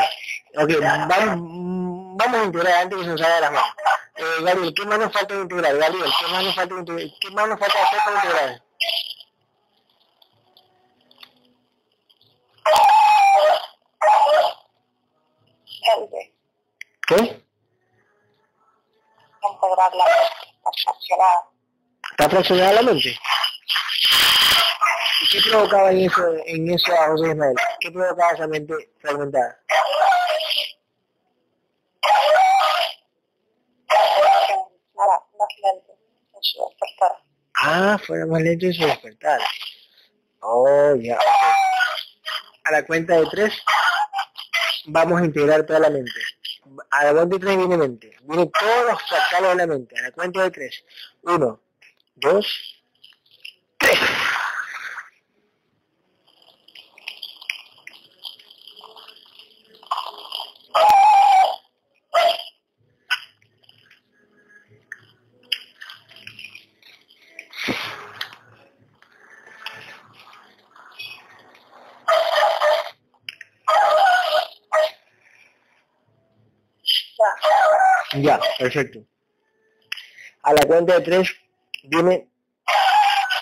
Ok, 0.58 0.70
vamos, 1.08 2.16
vamos 2.16 2.40
a 2.40 2.44
integrar 2.44 2.74
antes 2.82 2.98
que 2.98 3.04
se 3.04 3.10
nos 3.10 3.20
salga 3.20 3.34
de 3.34 3.40
las 3.40 3.52
manos. 3.52 3.74
Eh, 4.14 4.42
Gabriel, 4.42 4.74
¿qué 4.74 4.86
más 4.86 4.98
nos 5.00 5.12
falta 5.12 5.34
de 5.34 5.40
integrar? 5.40 5.76
Gabriel, 5.76 6.12
¿qué 6.20 6.26
más 6.32 6.44
nos 6.44 6.54
falta 6.54 6.74
de 6.74 6.80
integrar? 6.80 7.08
¿Qué 7.20 7.30
más 7.32 7.48
nos 7.48 7.58
falta 7.58 7.82
hacer 7.82 7.98
para 8.04 8.16
integrar? 8.16 8.62
¿Qué? 17.06 17.14
Integrar 19.42 19.94
la 19.94 20.04
mente, 20.04 20.48
está 20.56 20.70
fraccionada. 20.82 21.48
¿Está 22.10 22.28
fraccionada 22.28 22.72
la 22.72 22.82
mente? 22.82 23.18
¿Y 25.22 25.28
qué 25.28 25.50
provocaba 25.50 25.90
en 25.92 25.98
eso, 26.00 26.22
en 26.46 26.70
eso 26.70 26.92
a 26.92 27.08
José 27.08 27.28
Ismael? 27.28 27.54
¿Qué 27.80 27.90
provocaba 27.90 28.32
esa 28.32 28.46
mente 28.48 28.74
fragmentada? 29.00 29.58
Ah, 37.54 37.98
fuera 38.04 38.26
más 38.26 38.42
lento 38.42 38.66
en 38.66 38.74
su 38.74 38.84
despertar. 38.86 39.40
Oh, 40.40 40.94
ya. 40.96 41.18
A 42.64 42.70
la 42.72 42.84
cuenta 42.84 43.14
de 43.14 43.26
tres, 43.30 43.52
vamos 44.86 45.20
a 45.20 45.24
integrar 45.24 45.64
toda 45.64 45.80
la 45.80 45.90
mente. 45.90 46.12
A 46.90 47.04
la 47.04 47.12
cuenta 47.12 47.36
de 47.36 47.40
tres 47.40 47.56
viene 47.56 47.76
mente. 47.76 48.16
Viene 48.22 48.50
todos 48.58 48.90
los 48.90 49.02
fractales 49.02 49.50
de 49.50 49.56
la 49.56 49.66
mente. 49.66 49.98
A 49.98 50.02
la 50.02 50.12
cuenta 50.12 50.42
de 50.42 50.50
tres. 50.50 50.84
Uno, 51.22 51.60
dos, 52.14 52.75
perfecto. 78.58 79.04
A 80.42 80.52
la 80.52 80.62
cuenta 80.66 80.94
de 80.94 81.00
tres 81.00 81.34
viene 81.84 82.28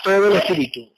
todo 0.02 0.28
el 0.28 0.36
espíritu 0.36 0.92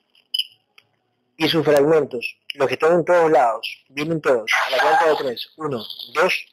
y 1.37 1.49
sus 1.49 1.65
fragmentos, 1.65 2.39
los 2.55 2.69
que 2.69 2.75
están 2.75 2.95
en 2.95 3.05
todos 3.05 3.31
lados, 3.31 3.85
vienen 3.89 4.21
todos. 4.21 4.51
A 4.67 4.71
la 4.71 4.79
cuenta 4.79 5.09
de 5.11 5.17
tres. 5.17 5.51
Uno, 5.57 5.85
dos, 6.15 6.47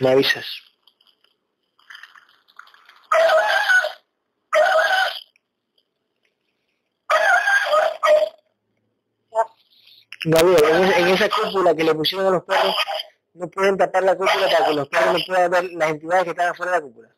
Me 0.00 0.10
avisas. 0.10 0.46
Gabriel, 10.24 10.92
en, 10.96 11.08
esa 11.08 11.28
cúpula 11.30 11.74
que 11.74 11.84
le 11.84 11.94
pusieron 11.94 12.26
a 12.26 12.30
los 12.30 12.44
perros, 12.44 12.74
no 13.34 13.48
pueden 13.48 13.78
tapar 13.78 14.02
la 14.02 14.16
cúpula 14.16 14.48
para 14.50 14.66
que 14.66 14.74
los 14.74 14.88
perros 14.88 15.14
no 15.14 15.20
puedan 15.26 15.50
ver 15.50 15.64
las 15.72 15.90
entidades 15.90 16.24
que 16.24 16.30
están 16.30 16.48
afuera 16.48 16.72
de 16.72 16.78
la 16.78 16.82
cúpula. 16.82 17.08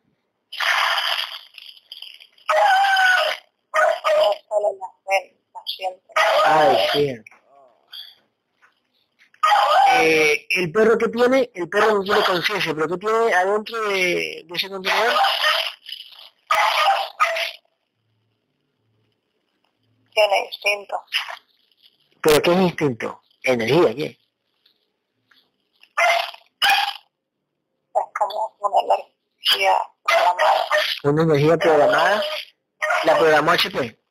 Ay, 6.45 6.77
cierto. 6.91 7.32
Eh, 10.05 10.47
el 10.49 10.71
perro 10.71 10.97
que 10.97 11.07
tiene, 11.07 11.49
el 11.53 11.69
perro 11.69 11.93
no 11.93 12.03
tiene 12.03 12.23
conciencia, 12.23 12.73
pero 12.73 12.87
¿qué 12.87 12.97
tiene 12.97 13.33
adentro 13.33 13.81
de, 13.89 14.45
de 14.45 14.55
ese 14.55 14.69
contenedor? 14.69 15.13
Tiene 20.13 20.45
instinto. 20.45 21.01
¿Pero 22.21 22.41
qué 22.41 22.51
es 22.51 22.57
instinto? 22.57 23.21
¿Energía 23.43 23.95
qué? 23.95 24.19
una 28.59 28.81
energía 28.81 29.77
programada. 30.03 30.67
Una 31.03 31.23
energía 31.23 31.57
programada. 31.57 32.23
La 33.03 33.17
programó 33.17 33.51
HP. 33.51 34.02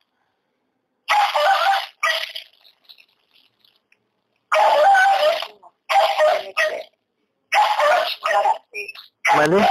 ¿Vale? 9.36 9.68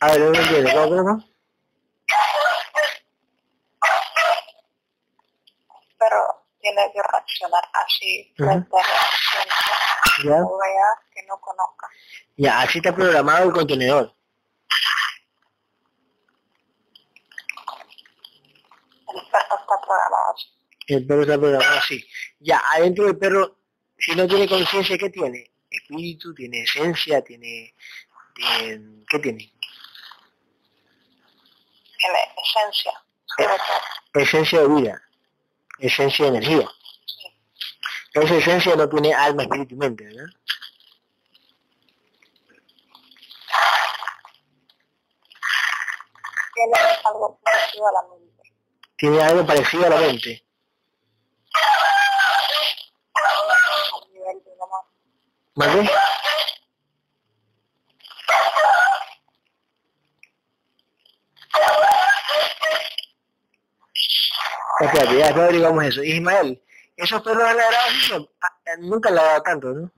A 0.00 0.06
ver, 0.06 0.20
no 0.20 0.26
entiendo, 0.34 0.70
¿cómo, 0.72 1.02
no? 1.02 1.24
Pero 5.98 6.46
tiene 6.60 6.92
que 6.92 7.02
reaccionar 7.02 7.62
así 7.74 8.32
frente 8.36 8.76
a 8.76 8.82
la 10.24 10.36
¿Ya? 10.36 10.44
que 11.12 11.22
no 11.26 11.40
conozca. 11.40 11.88
Ya, 12.36 12.60
así 12.60 12.78
está 12.78 12.94
programado 12.94 13.46
el 13.46 13.52
contenedor. 13.52 14.14
El 19.08 19.22
perro 19.30 19.56
está 19.58 19.80
programado 19.80 20.34
así. 20.34 20.48
El 20.86 21.06
perro 21.06 21.22
está 21.22 21.38
programado 21.38 21.78
así. 21.78 22.08
Ya, 22.38 22.62
adentro 22.72 23.04
del 23.06 23.18
perro, 23.18 23.59
si 24.00 24.14
no 24.14 24.26
tiene 24.26 24.48
conciencia, 24.48 24.96
¿qué 24.98 25.10
tiene? 25.10 25.50
Espíritu, 25.70 26.34
tiene 26.34 26.62
esencia, 26.62 27.22
tiene... 27.22 27.74
tiene 28.34 29.04
¿Qué 29.08 29.18
tiene? 29.18 29.52
Tiene 31.98 32.18
esencia, 32.42 32.92
Esencia 34.14 34.60
de 34.60 34.68
vida, 34.68 35.02
esencia 35.78 36.24
de 36.24 36.38
energía. 36.38 36.68
Esa 38.12 38.34
esencia 38.34 38.74
no 38.74 38.88
tiene 38.88 39.14
alma, 39.14 39.44
espíritu 39.44 39.74
y 39.74 39.78
mente, 39.78 40.04
¿verdad? 40.04 40.24
Tiene 46.54 46.72
algo 47.04 47.40
parecido 47.42 47.86
a 47.86 47.92
la 47.92 48.02
mente. 48.08 48.52
Tiene 48.96 49.22
algo 49.22 49.46
parecido 49.46 49.86
a 49.86 49.90
la 49.90 49.98
mente. 50.00 50.44
¿Vale? 55.60 55.90
Espérate, 64.80 65.18
ya, 65.18 65.28
ya 65.28 65.42
averiguamos 65.44 65.84
eso. 65.84 66.02
Ismael, 66.02 66.62
esos 66.96 67.20
perros 67.20 67.44
han 67.44 67.58
ladrado 67.58 68.30
ah, 68.40 68.58
eh, 68.64 68.78
nunca 68.78 69.10
han 69.10 69.16
ladrado 69.16 69.42
tanto, 69.42 69.68
¿no? 69.68 69.92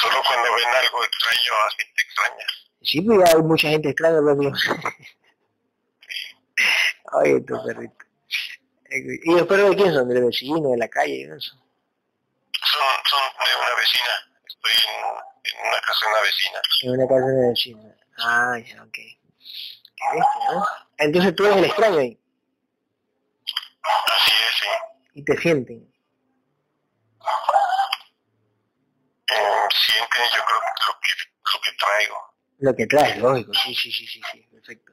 Solo 0.00 0.16
cuando 0.26 0.54
ven 0.54 0.74
algo 0.82 1.04
extraño 1.04 1.52
a 1.54 1.70
gente 1.70 2.02
extraña. 2.02 2.46
Sí, 2.82 3.00
pues 3.00 3.32
hay 3.32 3.42
mucha 3.42 3.68
gente 3.68 3.90
extraña, 3.90 4.18
pero 4.26 4.52
Oye, 7.12 7.40
tu 7.42 7.64
perrito. 7.64 8.04
¿Y 8.90 9.30
los 9.30 9.46
perros 9.46 9.70
de 9.70 9.76
quién 9.76 9.94
son? 9.94 10.08
¿De 10.08 10.20
vecino, 10.20 10.70
de 10.70 10.78
la 10.78 10.88
calle? 10.88 11.28
¿no? 11.28 11.36
Son, 12.84 13.20
son 13.20 13.48
de 13.48 13.56
una 13.56 13.74
vecina. 13.76 14.14
Estoy 14.46 14.72
en, 14.88 15.04
en, 15.44 15.68
una 15.68 15.80
casa 15.80 16.06
de 16.06 16.12
una 16.12 16.20
vecina. 16.20 16.60
En 16.82 16.90
una 16.90 17.06
casa 17.08 17.26
de 17.26 17.34
una 17.38 17.48
vecina. 17.50 17.96
Ah, 18.18 18.58
ya, 18.58 18.82
ok. 18.82 18.98
Entonces 20.98 21.34
tú 21.34 21.46
eres 21.46 21.56
el 21.58 21.64
extraño 21.64 21.98
ahí. 21.98 22.18
Así 23.82 24.30
es, 24.30 24.54
sí. 24.60 24.68
Y 25.14 25.24
te 25.24 25.36
sienten. 25.40 25.94
Eh, 29.28 29.68
sienten, 29.74 30.22
yo 30.34 30.44
creo 30.44 30.60
que 30.60 30.84
lo 30.86 31.00
que, 31.00 31.12
lo 31.52 31.60
que 31.60 31.70
traigo. 31.78 32.34
Lo 32.58 32.74
que 32.74 32.86
traes, 32.86 33.18
lógico, 33.18 33.52
sí, 33.54 33.74
sí, 33.74 33.90
sí, 33.90 34.06
sí, 34.06 34.20
sí, 34.30 34.48
perfecto. 34.50 34.92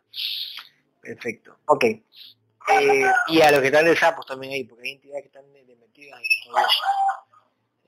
Perfecto. 1.01 1.59
Ok. 1.65 1.83
Eh, 1.83 3.11
y 3.27 3.41
a 3.41 3.51
los 3.51 3.59
que 3.59 3.67
están 3.67 3.85
de 3.85 3.95
sapos 3.95 4.25
también 4.25 4.53
ahí, 4.53 4.63
porque 4.63 4.87
hay 4.87 4.93
entidades 4.93 5.23
que 5.23 5.27
están 5.27 5.51
de, 5.51 5.75
metidas 5.75 6.21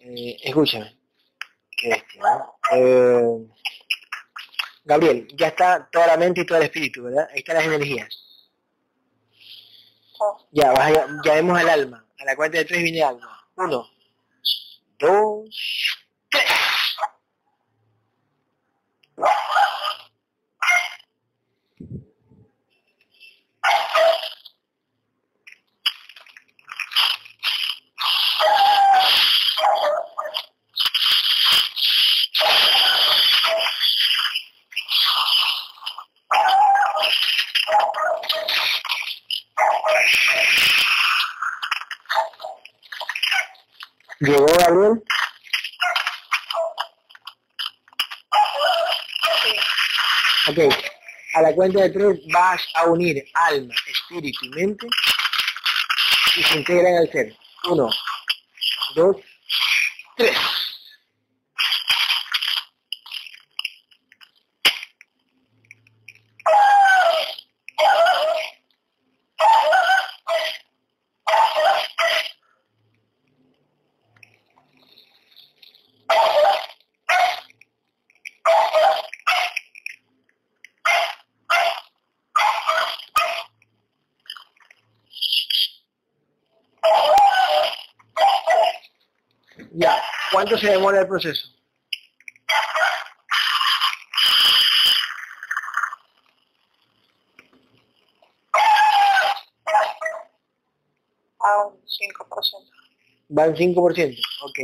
eh, 0.04 0.38
escúchame. 0.44 0.98
Qué 1.72 1.90
bestia, 1.90 2.22
¿no? 2.22 2.56
Eh, 2.72 3.48
Gabriel, 4.86 5.28
ya 5.36 5.48
está 5.48 5.90
toda 5.90 6.08
la 6.08 6.18
mente 6.18 6.42
y 6.42 6.46
todo 6.46 6.58
el 6.58 6.66
espíritu, 6.66 7.04
¿verdad? 7.04 7.28
Ahí 7.32 7.40
están 7.40 7.56
las 7.56 7.66
energías. 7.66 8.20
Ya, 10.52 10.72
vas 10.72 10.92
ya 11.26 11.34
vemos 11.34 11.58
al 11.58 11.70
alma. 11.70 12.06
A 12.20 12.26
la 12.26 12.36
cuenta 12.36 12.58
de 12.58 12.66
tres 12.66 12.84
viene 12.84 13.04
alma. 13.04 13.48
Uno, 13.56 13.90
dos, 15.00 16.03
¿Llegó 44.26 44.46
Gabriel? 44.46 45.04
Ok, 50.48 50.74
a 51.34 51.42
la 51.42 51.54
cuenta 51.54 51.82
de 51.82 51.90
tres 51.90 52.20
vas 52.32 52.62
a 52.76 52.86
unir 52.86 53.22
alma, 53.34 53.74
espíritu 53.86 54.46
y 54.46 54.50
mente 54.50 54.88
y 56.38 56.44
se 56.44 56.58
integran 56.58 56.96
al 56.96 57.12
ser. 57.12 57.36
Uno, 57.66 57.90
dos, 58.96 59.18
tres. 60.16 60.38
¿Cuánto 90.54 90.68
se 90.68 90.72
demora 90.72 91.00
el 91.00 91.08
proceso? 91.08 91.48
A 101.40 101.66
un 101.66 101.82
5%. 101.82 102.72
Va 103.36 103.48
un 103.48 103.56
5%, 103.56 104.22
ok. 104.44 104.60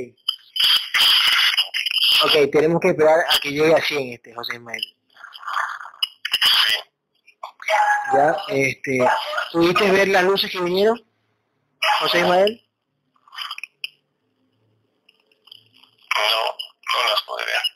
Ok, 2.25 2.51
tenemos 2.51 2.79
que 2.81 2.89
esperar 2.89 3.19
a 3.27 3.39
que 3.39 3.49
llegue 3.49 3.73
a 3.73 3.81
100 3.81 4.13
este 4.13 4.35
José 4.35 4.57
Ismael. 4.57 4.83
Ya, 8.13 8.37
este, 8.49 8.99
¿pudiste 9.51 9.91
ver 9.91 10.09
las 10.09 10.23
luces 10.23 10.51
que 10.51 10.61
vinieron, 10.61 11.03
José 11.99 12.19
Ismael? 12.19 12.68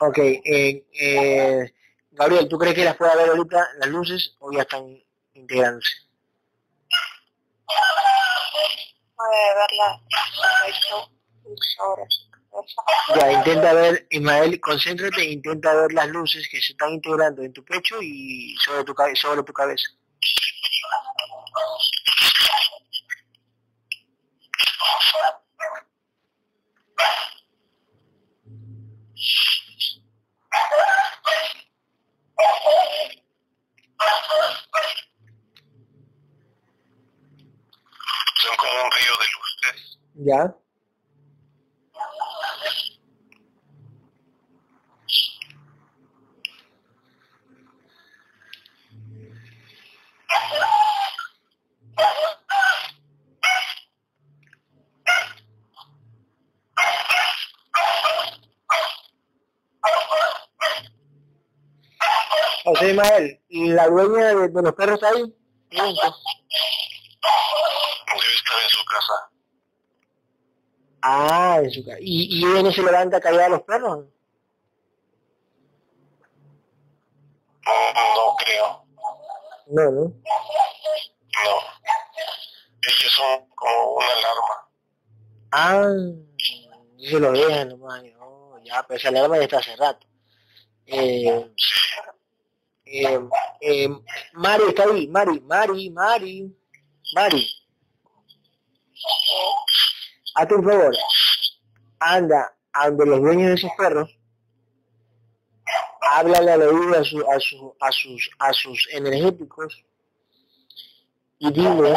Ok, 0.00 0.18
eh, 0.18 0.84
eh, 0.92 1.72
Gabriel, 2.10 2.48
¿tú 2.48 2.58
crees 2.58 2.74
que 2.74 2.84
las 2.84 2.96
puede 2.96 3.16
ver 3.16 3.30
ahorita 3.30 3.68
las 3.78 3.88
luces 3.88 4.36
o 4.40 4.52
ya 4.52 4.62
están 4.62 5.02
integrándose? 5.34 5.92
Puede 9.16 9.54
verlas 9.54 10.00
Ya, 13.16 13.32
intenta 13.32 13.72
ver, 13.72 14.06
Ismael, 14.10 14.60
concéntrate, 14.60 15.24
intenta 15.24 15.74
ver 15.74 15.92
las 15.92 16.08
luces 16.08 16.48
que 16.48 16.60
se 16.60 16.72
están 16.72 16.90
integrando 16.90 17.42
en 17.42 17.52
tu 17.52 17.64
pecho 17.64 18.00
y 18.00 18.56
sobre 18.64 18.84
tu, 18.84 18.94
sobre 19.14 19.42
tu 19.42 19.52
cabeza. 19.52 19.86
¿Ya? 40.24 40.56
O 62.66 62.74
sea, 62.76 62.88
Ismael, 62.88 63.40
¿la 63.50 63.88
dueña 63.88 64.34
de, 64.34 64.48
de 64.48 64.62
los 64.62 64.72
perros 64.72 65.02
ahí? 65.02 65.22
Debe 65.70 65.90
estar 65.90 66.12
en 68.62 68.70
su 68.70 68.84
casa. 68.86 69.33
Ah, 71.06 71.60
en 71.62 71.70
su 71.70 71.84
casa. 71.84 71.98
¿Y, 72.00 72.38
¿Y 72.40 72.46
ella 72.46 72.62
no 72.62 72.72
se 72.72 72.82
levanta 72.82 73.18
a 73.18 73.20
callar 73.20 73.42
a 73.42 73.48
los 73.50 73.62
perros? 73.62 74.06
No 77.66 78.36
creo. 78.38 78.86
No, 79.66 79.90
¿no? 79.90 80.00
No. 80.00 80.14
Ellos 82.86 83.12
son 83.12 83.48
como 83.54 83.96
una 83.96 84.06
alarma. 84.06 84.68
Ah, 85.52 85.94
se 86.98 87.20
lo 87.20 87.32
dejan 87.32 87.68
nomás. 87.68 88.02
Oh, 88.20 88.58
ya, 88.64 88.82
pero 88.88 88.98
esa 88.98 89.08
alarma 89.10 89.36
ya 89.36 89.44
está 89.44 89.58
hace 89.58 89.76
rato. 89.76 90.06
Eh, 90.86 91.50
eh, 92.86 93.20
eh, 93.60 93.88
Mari 94.32 94.64
está 94.68 94.84
ahí, 94.84 95.06
Mari, 95.08 95.40
Mari, 95.40 95.90
Mari, 95.90 96.56
Mari. 97.14 97.46
Hazte 100.34 100.54
un 100.54 100.64
favor, 100.64 100.96
anda 102.00 102.54
a 102.72 102.90
donde 102.90 103.06
los 103.06 103.20
dueños 103.20 103.48
de 103.48 103.54
esos 103.54 103.70
perros, 103.78 104.18
háblale 106.12 106.52
al 106.52 106.62
oído 106.62 106.98
a, 106.98 107.04
su, 107.04 107.20
a, 107.30 107.40
su, 107.40 107.76
a, 107.80 107.92
sus, 107.92 108.30
a 108.38 108.52
sus 108.52 108.88
energéticos 108.92 109.84
y 111.38 111.52
dile 111.52 111.96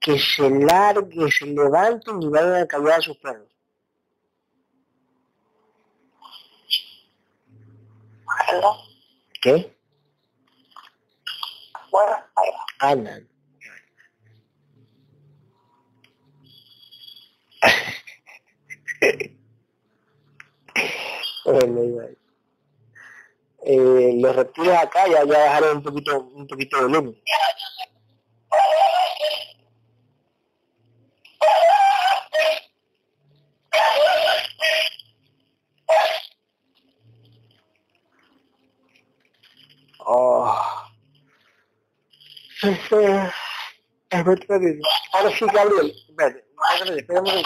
que 0.00 0.18
se 0.18 0.50
largue, 0.50 1.30
se 1.30 1.46
levanten 1.46 2.22
y 2.22 2.28
vayan 2.28 2.62
a 2.62 2.66
callar 2.66 2.98
a 2.98 3.02
sus 3.02 3.16
perros. 3.16 3.48
¿Qué? 9.40 9.76
Bueno, 11.90 12.16
ahí 12.36 12.50
va. 12.50 12.90
Andan. 12.90 13.33
Bueno, 21.44 21.84
igual. 21.84 22.16
eh, 23.66 24.12
los 24.20 24.36
reptiles 24.36 24.74
acá 24.76 25.06
ya, 25.08 25.24
ya 25.24 25.38
bajaron 25.38 25.76
un 25.78 25.82
poquito, 25.82 26.20
un 26.34 26.46
poquito 26.46 26.76
de 26.76 26.82
volumen. 26.84 27.16
Oh. 40.06 40.84
Este, 42.62 43.32
espérate, 44.10 44.80
ahora 45.12 45.30
sí, 45.36 45.44
Gabriel, 45.52 45.92
espérate, 46.08 46.43
espérame, 46.96 47.42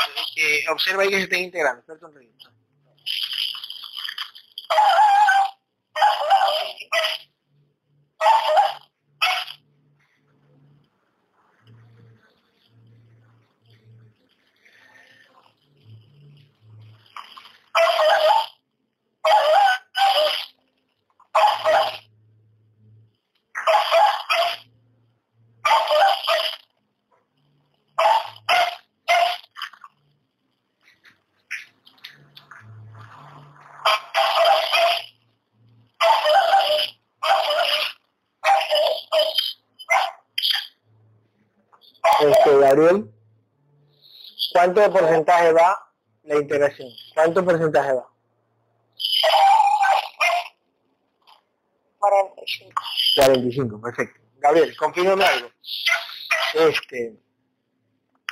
observa 0.71 1.03
ahí 1.03 1.11
que 1.11 1.17
se 1.17 1.23
estén 1.23 1.45
integrando, 1.45 1.81
espérate 1.81 2.05
un. 2.05 2.39
¿Cuánto 44.79 44.93
porcentaje 45.01 45.53
va 45.53 45.93
la 46.23 46.37
integración? 46.37 46.89
¿Cuánto 47.15 47.45
porcentaje 47.45 47.93
va? 47.95 48.09
45. 51.99 52.83
45, 53.17 53.81
perfecto. 53.81 54.21
Gabriel, 54.37 54.77
confírmame 54.77 55.25
algo. 55.25 55.51
Este, 56.55 57.19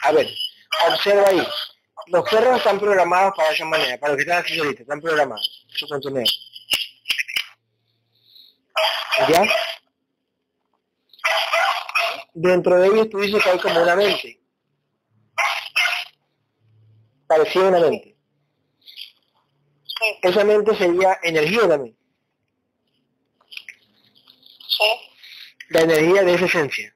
a 0.02 0.12
ver, 0.12 0.28
observa 0.89 1.28
ahí. 1.28 1.47
Los 2.06 2.31
perros 2.31 2.59
están 2.59 2.78
programados 2.78 3.35
para 3.36 3.51
esa 3.51 3.64
manera, 3.64 3.98
para 3.98 4.12
los 4.12 4.16
que 4.16 4.31
están 4.31 4.43
aquí 4.43 4.59
ahorita, 4.59 4.82
están 4.82 5.01
programados. 5.01 5.66
Su. 5.68 5.86
¿Ya? 9.28 9.43
Dentro 12.35 12.78
de 12.78 12.86
ellos 12.86 13.10
tú 13.10 13.18
dices 13.18 13.43
que 13.43 13.51
hay 13.51 13.59
como 13.59 13.82
una 13.82 13.97
mente. 13.97 14.45
Parecía 17.27 17.62
una 17.62 17.81
mente. 17.81 18.16
Sí, 19.85 20.19
Esa 20.23 20.44
mente 20.44 20.77
sería 20.77 21.19
energía 21.23 21.69
también. 21.69 21.97
sí, 24.69 24.85
La 25.70 25.81
energía 25.81 26.23
de 26.23 26.35
esa 26.35 26.44
esencia. 26.44 26.94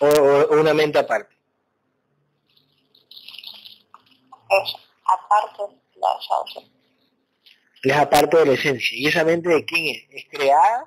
O, 0.00 0.54
una 0.54 0.72
mente 0.74 0.98
aparte. 0.98 1.34
es 4.48 4.74
aparte 5.04 5.62
de 5.74 6.00
la 6.00 6.08
esencia. 6.20 6.62
es 7.82 7.96
aparte 7.96 8.36
de 8.36 8.46
la 8.46 8.52
esencia. 8.52 8.96
¿Y 8.98 9.06
esa 9.08 9.24
mente 9.24 9.48
de 9.48 9.64
quién 9.64 9.86
es? 9.96 10.04
¿Es 10.10 10.26
creada 10.30 10.86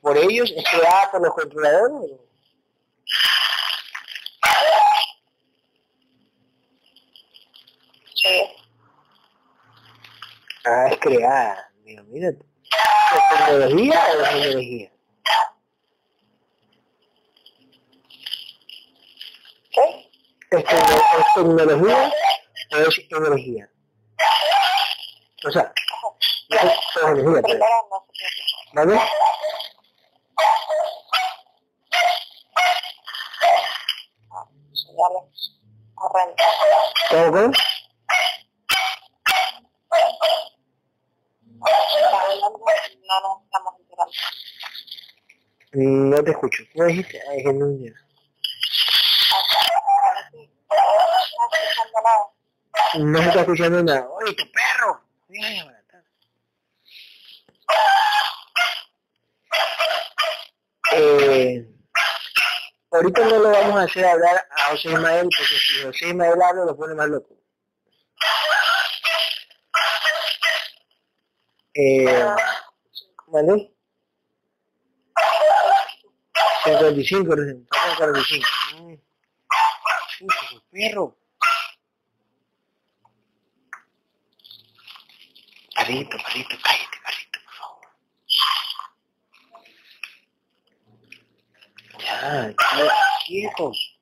por 0.00 0.16
ellos? 0.16 0.52
¿Es 0.56 0.64
creada 0.70 1.10
por 1.10 1.22
los 1.22 1.34
controladores? 1.34 2.10
Sí, 8.14 8.56
Ah, 10.64 10.88
es 10.90 10.98
creada. 10.98 11.70
Digo, 11.84 12.02
mírate. 12.04 12.44
¿Es 13.14 13.38
tecnología 13.46 14.02
o 14.18 14.22
es 14.22 14.34
energía? 14.34 14.90
¿qué? 19.70 20.10
¿Es, 20.50 20.64
tecno- 20.64 21.04
es 21.18 21.26
tecnología 21.34 22.12
o 22.72 22.76
es 22.78 22.98
energía? 23.10 23.70
O 25.46 25.50
sea, 25.50 25.72
no 26.48 26.56
es, 26.56 26.62
energía, 27.02 27.42
pero. 27.42 27.64
¿vale? 28.72 29.00
Ah, 34.30 34.46
señales 34.72 35.60
horrendas. 35.96 36.46
¿Cómo, 37.10 37.32
cómo? 37.32 37.52
Está 41.96 42.20
hablando, 42.20 42.58
no 42.58 43.20
nos 43.20 43.42
estamos 43.44 43.74
enterando. 43.80 44.12
No 45.74 46.22
te 46.22 46.30
escucho. 46.30 46.62
¿Cómo 46.72 46.86
dijiste? 46.86 47.20
Ay, 47.28 47.42
que 47.42 47.52
no. 47.52 47.66
No. 47.66 47.92
No 52.98 53.18
está 53.18 53.40
escuchando 53.40 53.82
nada. 53.82 54.08
¡Oye, 54.08 54.34
tu 54.34 54.44
perro! 54.52 55.00
Eh, 60.92 61.66
ahorita 62.92 63.24
no 63.24 63.38
lo 63.38 63.50
vamos 63.50 63.80
a 63.80 63.82
hacer 63.82 64.04
hablar 64.06 64.46
a 64.56 64.70
José 64.70 64.90
Ismael, 64.90 65.22
porque 65.24 65.54
si 65.56 65.82
José 65.82 66.08
Ismael 66.08 66.40
habla 66.40 66.64
lo 66.66 66.76
pone 66.76 66.94
más 66.94 67.08
loco. 67.08 67.34
Eh, 71.74 72.06
¿Vale? 73.26 73.73
55, 76.64 77.34
recién, 77.34 77.66
faltan 77.70 77.96
45. 77.96 78.46
Mm. 78.82 78.94
Chuta, 80.18 80.34
su 80.48 80.62
perro. 80.70 81.16
Perrito, 85.74 86.16
perrito, 86.24 86.56
cállate, 86.62 86.98
perrito, 87.04 87.38
por 87.44 87.54
favor. 87.54 87.88
Ya, 91.98 92.54
qué- 92.54 92.88
quietos. 93.26 93.93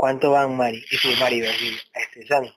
¿Cuánto 0.00 0.30
van 0.30 0.56
Mari? 0.56 0.82
Este 0.90 1.14
Mari, 1.16 1.40
este 1.40 2.26
San. 2.26 2.50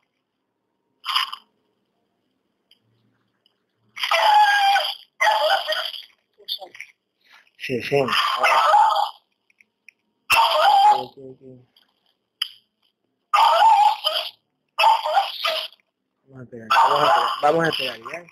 60. 7.58 8.14
Vamos 16.24 16.40
a 16.40 16.44
esperar, 16.44 16.70
vamos 16.72 17.02
a 17.02 17.04
esperar, 17.04 17.30
vamos 17.42 17.66
a 17.66 17.68
esperar, 17.68 18.00
¿ya? 18.10 18.26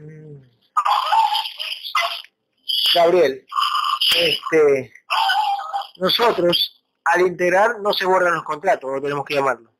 Mm. 0.00 0.50
Gabriel, 2.94 3.44
este, 4.14 4.92
nosotros 5.96 6.84
al 7.04 7.20
integrar 7.20 7.80
no 7.80 7.92
se 7.92 8.06
borran 8.06 8.34
los 8.34 8.44
contratos, 8.44 8.90
o 8.90 9.00
tenemos 9.00 9.24
que 9.24 9.34
llamarlo. 9.34 9.70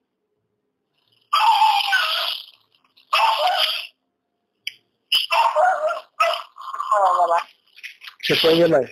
Se 8.23 8.36
puede 8.36 8.57
llamar. 8.57 8.91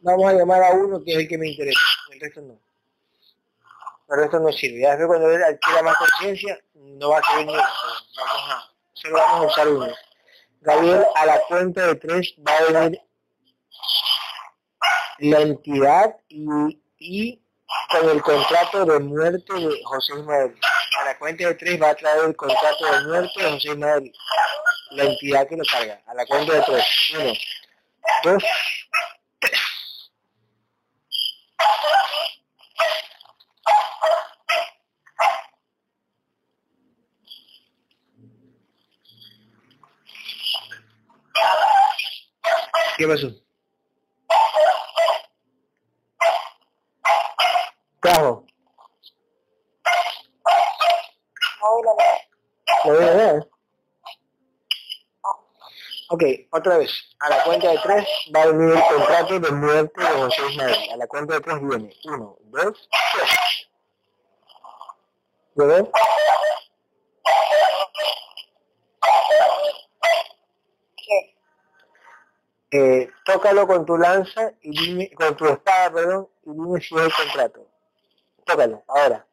Vamos 0.00 0.30
a 0.30 0.34
llamar 0.34 0.62
a 0.62 0.70
uno 0.72 1.02
que 1.02 1.12
es 1.12 1.18
el 1.18 1.28
que 1.28 1.38
me 1.38 1.48
interesa, 1.48 1.80
el 2.12 2.20
resto 2.20 2.40
no. 2.42 2.58
El 4.08 4.16
resto 4.18 4.38
no 4.38 4.52
sirve. 4.52 4.80
Ya 4.80 4.96
después 4.96 5.18
cuando 5.18 5.44
adquiera 5.44 5.82
más 5.82 5.96
conciencia, 5.96 6.60
no 6.74 7.10
va 7.10 7.18
a 7.18 7.22
servir 7.22 7.46
ni. 7.46 7.52
Vamos 7.54 8.50
a, 8.50 8.70
solo 8.92 9.16
vamos 9.16 9.44
a 9.44 9.46
usar 9.46 9.68
uno. 9.68 9.88
Gabriel, 10.60 11.04
a 11.14 11.26
la 11.26 11.40
cuenta 11.48 11.86
de 11.86 11.94
tres 11.96 12.34
va 12.46 12.52
a 12.52 12.72
venir 12.72 13.00
la 15.18 15.40
entidad 15.40 16.16
y, 16.28 16.80
y 16.98 17.42
con 17.90 18.08
el 18.10 18.22
contrato 18.22 18.84
de 18.84 18.98
muerte 19.00 19.52
de 19.54 19.82
José 19.84 20.12
Ismael. 20.18 20.54
A 21.00 21.04
la 21.04 21.18
cuenta 21.18 21.46
de 21.46 21.54
tres 21.54 21.80
va 21.80 21.90
a 21.90 21.94
traer 21.94 22.24
el 22.24 22.36
contrato 22.36 22.84
de 22.84 23.06
muerte 23.06 23.42
de 23.42 23.50
José 23.50 23.68
Ismael 23.70 24.12
la 24.90 25.04
entidad 25.04 25.48
que 25.48 25.56
lo 25.56 25.64
carga. 25.64 26.00
A 26.06 26.14
la 26.14 26.26
cuenta 26.26 26.54
de 26.54 26.62
tres. 26.62 26.84
Uno, 27.14 27.32
dos, 28.24 28.44
tres. 29.40 29.60
¿Qué 42.96 43.06
pasó? 43.06 43.45
Ok, 56.08 56.22
otra 56.52 56.78
vez. 56.78 56.92
A 57.18 57.28
la 57.28 57.42
cuenta 57.44 57.68
de 57.68 57.78
tres 57.78 58.06
va 58.34 58.42
a 58.42 58.46
venir 58.46 58.76
el 58.76 58.82
contrato 58.84 59.40
de 59.40 59.50
muerte 59.50 60.00
de 60.00 60.08
José 60.08 60.42
Ismael. 60.50 60.90
A 60.92 60.96
la 60.96 61.06
cuenta 61.08 61.34
de 61.34 61.40
tres 61.40 61.60
viene 61.60 61.96
uno, 62.04 62.38
dos, 62.44 62.88
tres. 63.12 63.30
¿Lo 65.56 65.66
ven? 65.66 65.90
Eh, 72.72 73.10
tócalo 73.24 73.66
con 73.66 73.86
tu 73.86 73.96
lanza 73.96 74.52
y 74.60 74.70
dime, 74.70 75.10
con 75.14 75.34
tu 75.36 75.46
espada, 75.46 75.90
perdón, 75.92 76.28
y 76.44 76.50
dime 76.50 76.80
si 76.80 76.94
es 76.94 77.02
el 77.02 77.14
contrato. 77.14 77.66
Tócalo, 78.44 78.84
ahora. 78.86 79.26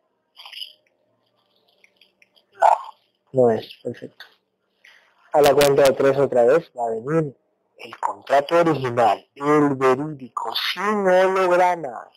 No 3.34 3.52
es, 3.52 3.70
perfecto 3.84 4.26
a 5.34 5.42
la 5.42 5.54
cuenta 5.54 5.82
de 5.84 5.92
tres 5.94 6.18
otra 6.18 6.46
vez 6.46 6.72
va 6.78 6.86
a 6.86 6.90
venir 6.92 7.36
el 7.78 7.98
contrato 7.98 8.56
original, 8.56 9.28
el 9.36 9.76
verídico, 9.76 10.54
sin 10.56 11.08
holograma. 11.08 12.10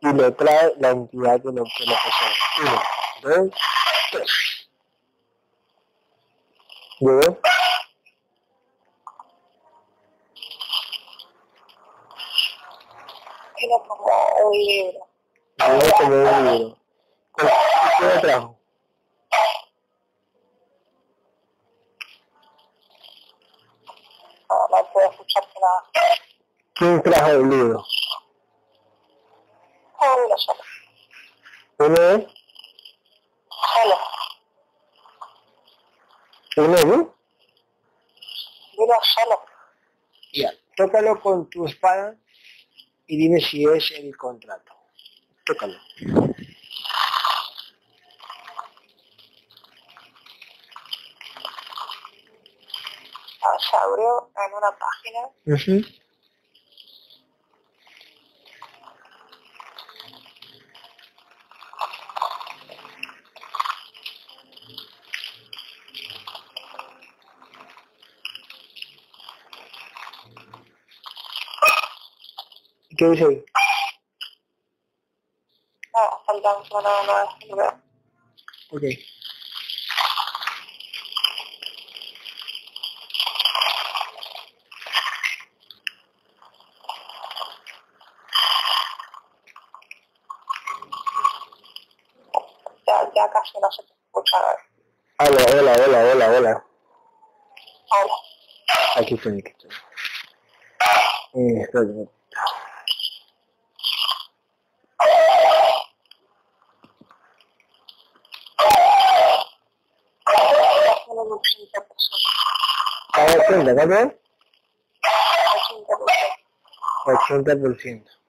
Y 0.00 0.12
lo 0.12 0.34
trae 0.34 0.72
la 0.78 0.90
entidad 0.90 1.42
que 1.42 1.48
lo, 1.48 1.64
que 1.64 1.86
lo 1.86 1.94
posee. 1.94 2.32
Uno, 2.60 2.82
dos, 3.22 3.54
tres. 4.12 4.68
¿Llegó? 7.00 7.38
Era 13.58 13.78
como 13.88 14.48
un 14.48 14.52
libro. 14.52 15.06
Era 15.58 15.92
como 15.98 16.14
un 16.14 16.44
libro. 16.44 16.78
¿Qué 17.36 18.04
lo 18.04 18.20
trajo? 18.20 18.61
No 24.70 24.92
puedo 24.92 25.10
escucharte 25.10 25.54
nada. 25.60 25.84
¿Quién 26.74 27.02
trajo 27.02 27.30
el 27.30 27.48
libro? 27.48 27.84
Solo, 29.98 30.38
solo. 30.38 30.60
¿Uno 31.78 31.94
es? 31.94 32.26
Solo. 33.74 33.98
¿Uno 36.56 36.76
es? 36.76 36.84
Dilo 38.72 38.94
solo. 39.02 39.40
Ya, 40.32 40.50
tócalo 40.76 41.20
con 41.20 41.48
tu 41.50 41.66
espada 41.66 42.16
y 43.06 43.16
dime 43.18 43.40
si 43.40 43.64
es 43.64 43.90
el 43.92 44.16
contrato. 44.16 44.72
Tócalo. 45.44 45.78
Se 53.58 53.76
abrió 53.76 54.30
en 54.46 54.54
una 54.54 54.70
página. 54.78 55.20
Uh 55.46 55.52
-huh. 55.52 56.02
¿Qué 72.96 73.08
dice 73.08 73.24
ahí? 73.24 73.44
No, 75.94 76.22
faltan 76.26 76.56
no, 76.70 77.02
no. 77.04 77.82
Ok. 78.70 78.82
ya 93.14 93.30
casi 93.30 93.51
no 93.62 93.70
se 93.70 93.82
te 93.84 93.92
escucha. 93.92 94.36
Hola, 95.20 95.44
hola, 95.52 95.72
hola, 95.72 95.98
hola, 96.12 96.30
hola. 96.30 96.64
Hola. 97.90 98.14
Aquí 98.96 99.14
estoy, 99.14 99.38
aquí 99.38 99.50
estoy. 99.50 99.70
Eh, 101.34 101.62
estoy. 101.62 102.08
¿A 113.14 113.24
80, 113.24 113.74
¿cuánto? 113.74 114.18
80%. 117.04 117.32
80%. 117.84 118.21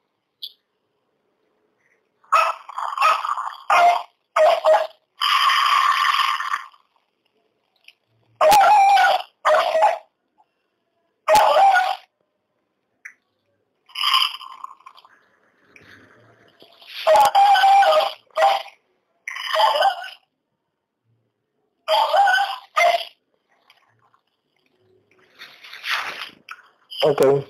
Ok. 27.14 27.46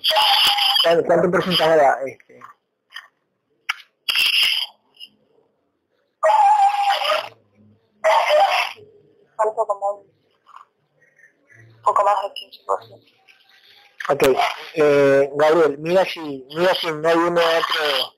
¿Cuánto 1.05 1.31
porcentaje 1.31 1.77
da 1.77 1.97
este? 2.05 2.39
Como 9.37 9.49
un 9.49 9.55
poco 11.83 12.03
más 12.03 12.15
del 12.23 12.31
15%. 12.33 13.13
Ok, 14.09 14.21
eh, 14.73 15.29
Gabriel, 15.35 15.77
mira 15.79 16.03
si, 16.03 16.45
mira 16.49 16.73
si 16.75 16.91
no 16.91 17.07
hay 17.07 17.15
uno 17.15 17.39
otro, 17.39 18.13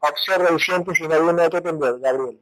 observa 0.00 0.50
el 0.50 0.60
siente 0.60 0.94
si 0.94 1.08
no 1.08 1.14
hay 1.14 1.20
uno 1.20 1.42
otro 1.42 1.62
temblor, 1.62 1.98
Gabriel. 2.00 2.38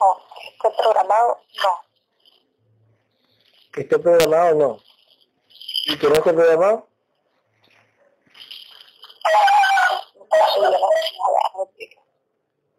No, 0.00 0.16
que 0.40 0.48
esté 0.48 0.82
programado, 0.82 1.40
no. 1.62 1.80
Que 3.72 3.79
esté 3.90 3.98
programado, 3.98 4.54
no. 4.54 4.80
¿Y 5.86 5.98
que 5.98 6.08
no 6.08 6.14
esté 6.14 6.32
programado? 6.32 6.88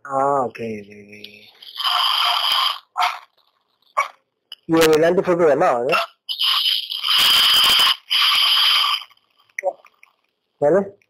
Ah, 0.05 0.45
ok, 0.45 0.59
Y 4.67 4.75
el 4.75 4.81
adelante 4.81 5.21
fue 5.23 5.35
programado, 5.35 5.83
¿no? 5.83 5.97
¿Vale? 10.59 11.00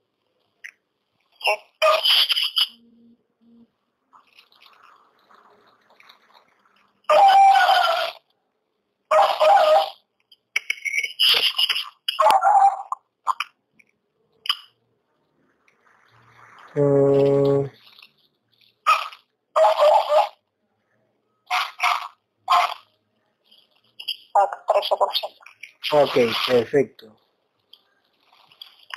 Ok, 26.01 26.17
perfecto. 26.47 27.15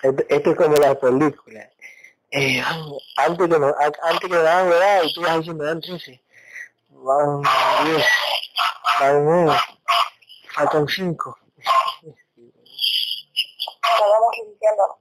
Esto, 0.02 0.50
es 0.50 0.56
como 0.56 0.74
las 0.76 0.96
películas. 0.96 1.68
Eh, 2.30 2.62
antes 3.16 3.46
que 3.46 3.58
no, 3.58 3.74
antes 3.78 4.20
que 4.20 4.28
me 4.28 4.38
daban 4.38 4.72
edad 4.72 5.02
y 5.02 5.12
tú 5.12 5.20
vas 5.20 5.38
diciendo 5.38 5.64
dan 5.64 5.82
13. 5.82 6.22
Van 6.88 7.42
10. 7.84 8.06
Van 9.00 9.24
9. 9.24 9.52
Faltan 10.54 10.88
5. 10.88 11.38
Vayamos 13.82 14.36
limpiando. 14.38 14.98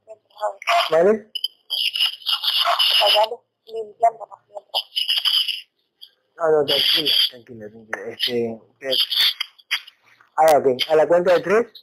¿Vale? 0.89 1.31
Vayamos 3.01 3.39
limpiándonos 3.65 4.39
mientras. 4.49 4.83
No, 6.35 6.51
no, 6.51 6.65
tranquilo, 6.65 7.11
tranquilo, 7.29 7.69
tranquilo. 7.69 8.11
Este, 8.11 8.59
Ah, 10.35 10.57
ok. 10.57 10.67
A 10.89 10.95
la 10.95 11.07
cuenta 11.07 11.33
de 11.33 11.41
tres. 11.41 11.82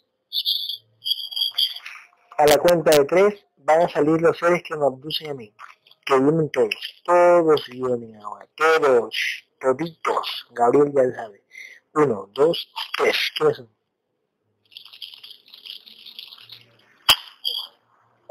A 2.40 2.46
la 2.46 2.56
cuenta 2.56 2.90
de 2.90 3.04
tres 3.04 3.44
van 3.58 3.82
a 3.82 3.88
salir 3.90 4.18
los 4.18 4.38
seres 4.38 4.62
que 4.62 4.74
me 4.74 4.86
abducen 4.86 5.28
a 5.28 5.34
mí. 5.34 5.54
Que 6.06 6.18
vienen 6.18 6.48
todos. 6.50 7.02
Todos 7.04 7.66
vienen 7.68 8.16
ahora. 8.16 8.48
Todos. 8.54 9.44
Toditos. 9.60 10.46
Gabriel 10.52 10.90
ya 10.94 11.02
sabe. 11.16 11.44
Uno, 11.92 12.30
dos, 12.32 12.72
tres. 12.96 13.14
¿Quiénes 13.36 13.56
son? 13.58 13.68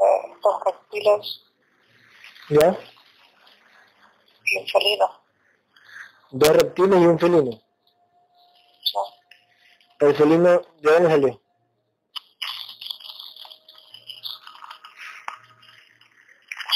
Eh, 0.00 0.34
dos 0.42 0.64
reptiles. 0.64 1.44
¿Ya? 2.48 2.78
Y 4.44 4.56
un 4.58 4.66
felino. 4.66 5.22
Dos 6.32 6.48
reptiles 6.48 7.00
y 7.00 7.06
un 7.06 7.18
felino. 7.20 7.62
El 10.00 10.16
felino, 10.16 10.62
¿de 10.80 10.90
dónde 10.90 11.10
salió? 11.10 11.40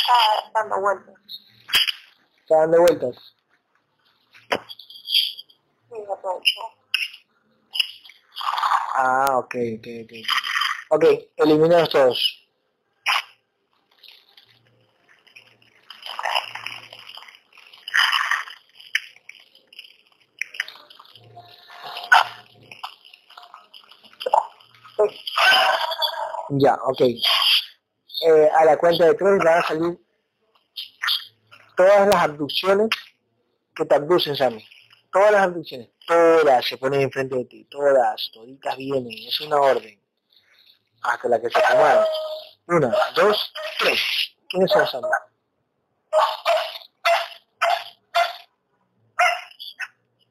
Está 0.04 0.43
dando 0.54 0.80
vueltas. 0.80 1.14
Está 2.40 2.58
dando 2.60 2.80
vueltas. 2.80 3.16
Sí. 5.88 5.96
Ah, 8.96 9.38
ok, 9.38 9.54
ok, 9.78 9.86
ok. 10.04 10.12
Ok, 10.90 11.04
eliminados 11.36 11.90
todos. 11.90 12.40
Ya, 26.50 26.74
ok. 26.84 27.00
Eh, 27.00 28.50
a 28.56 28.64
la 28.64 28.76
cuenta 28.76 29.06
de 29.06 29.14
tres 29.14 29.38
van 29.38 29.58
a 29.58 29.66
salir 29.66 30.03
todas 31.76 32.08
las 32.08 32.22
abducciones 32.22 32.88
que 33.74 33.84
te 33.84 33.94
abducen, 33.94 34.36
Sammy. 34.36 34.66
Todas 35.12 35.32
las 35.32 35.42
abducciones, 35.42 35.90
todas 36.06 36.64
se 36.64 36.76
ponen 36.76 37.02
enfrente 37.02 37.36
de 37.36 37.44
ti, 37.44 37.64
todas, 37.70 38.30
toditas 38.32 38.76
vienen, 38.76 39.12
es 39.12 39.40
una 39.40 39.56
orden. 39.56 40.00
Hasta 41.02 41.28
la 41.28 41.40
que 41.40 41.50
se 41.50 41.60
tomaron. 41.60 42.04
Una, 42.66 42.96
dos, 43.14 43.52
tres. 43.78 44.00
¿Quiénes 44.48 44.70
son, 44.70 44.86
Sammy? 44.86 45.08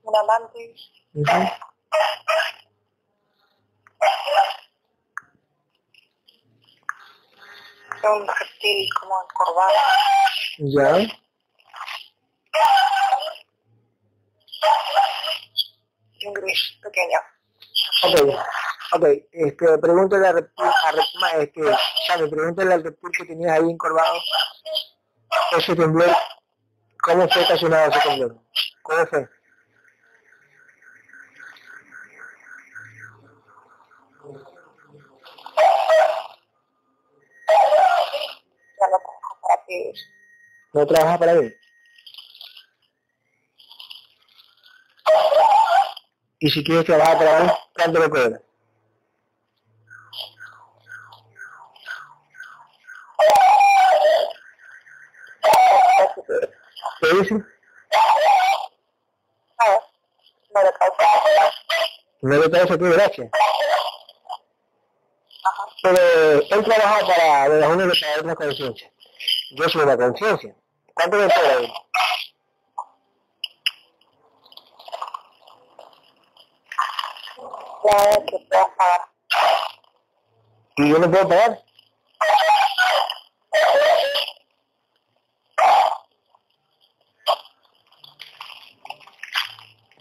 Un 0.04 0.16
amante. 0.16 0.76
un 8.12 8.28
reptil 8.28 8.90
como 9.00 9.16
encorvado. 9.24 9.74
Ya. 10.58 11.24
Un 16.26 16.34
gris 16.34 16.80
pequeño. 16.82 17.20
Ok, 18.04 18.36
ok, 18.94 19.06
este, 19.32 19.78
pregúntale 19.78 20.28
al 20.28 20.34
reptil, 20.36 20.66
a, 20.66 21.38
este, 21.38 21.62
sabe, 22.08 22.28
pregúntale 22.30 22.74
al 22.74 22.84
reptil 22.84 23.12
que 23.18 23.26
tenías 23.26 23.52
ahí 23.54 23.70
encorvado, 23.70 24.16
ese 25.58 25.76
temblor, 25.76 26.16
¿cómo 27.02 27.28
fue 27.28 27.44
ocasionado 27.44 27.92
ese 27.92 28.00
temblor? 28.00 28.38
¿Cómo 28.84 29.06
fue? 29.08 29.30
no 40.74 40.86
trabaja 40.88 41.18
para 41.18 41.34
mí. 41.36 41.52
Y 46.40 46.50
si 46.50 46.64
quieres 46.64 46.86
trabajar 46.86 47.18
para 47.18 47.40
mí, 47.40 47.52
¿cuánto 47.74 48.00
me 48.00 48.10
cobras? 48.10 48.42
¿Qué 57.00 57.08
dice? 57.18 57.36
No 62.22 62.38
le 62.38 62.52
causa 62.52 62.78
tu 62.78 62.86
gracia. 62.86 63.30
Pero 65.82 65.98
él 66.50 66.64
trabaja 66.64 67.06
para 67.06 67.50
de 67.50 67.60
las 67.60 67.70
uno 67.70 67.88
para 67.88 68.28
la 68.28 68.36
conciencia. 68.36 68.92
Yo 69.52 69.70
soy 69.70 69.82
una 69.82 69.98
conciencia. 69.98 70.56
¿Cuánto 70.94 71.18
me 71.18 71.34
cobra 71.34 71.58
La 77.84 78.26
que 78.26 78.40
puedas 78.50 78.70
pagar. 78.78 79.02
¿Y 80.78 80.90
yo 80.90 81.00
no 81.00 81.12
puedo 81.12 81.28
pagar? 81.28 81.64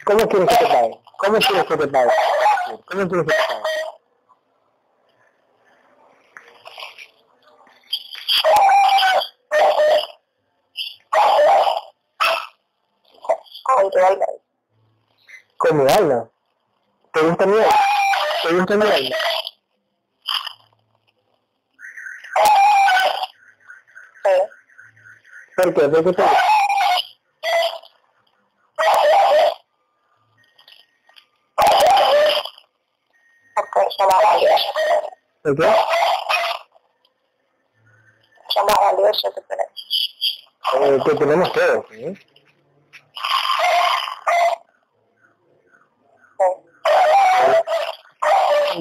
¿Cómo 0.05 0.29
quieres 0.29 0.49
que 0.49 0.57
te 0.57 0.67
pague? 0.67 1.01
¿Cómo 1.17 1.39
quieres 1.39 1.65
que 1.65 1.77
te 1.77 1.89
pague? 1.89 2.11
¿Cómo 2.67 3.09
quieres 3.09 3.09
que 3.09 3.17
te 3.19 3.25
pague? 3.25 3.53
Mi 15.73 15.91
alma. 15.91 16.29
¿Te 17.13 17.21
gusta 17.21 17.45
mi 17.45 17.53
baile? 17.53 17.77
¿Te 18.43 18.55
gusta 18.55 18.77
mi? 18.77 18.87
Sí. 24.23 24.31
¿Por 25.57 25.75
qué? 25.75 25.81
¿Por 25.89 26.05
qué 26.05 26.13
te 26.13 26.23
gusta? 26.23 26.43
Porque 33.55 33.81
se 33.95 34.03
me 34.03 34.15
valioso. 34.25 34.73
¿Por 35.43 35.55
qué? 35.57 35.69
Se 38.49 38.61
me 38.65 38.73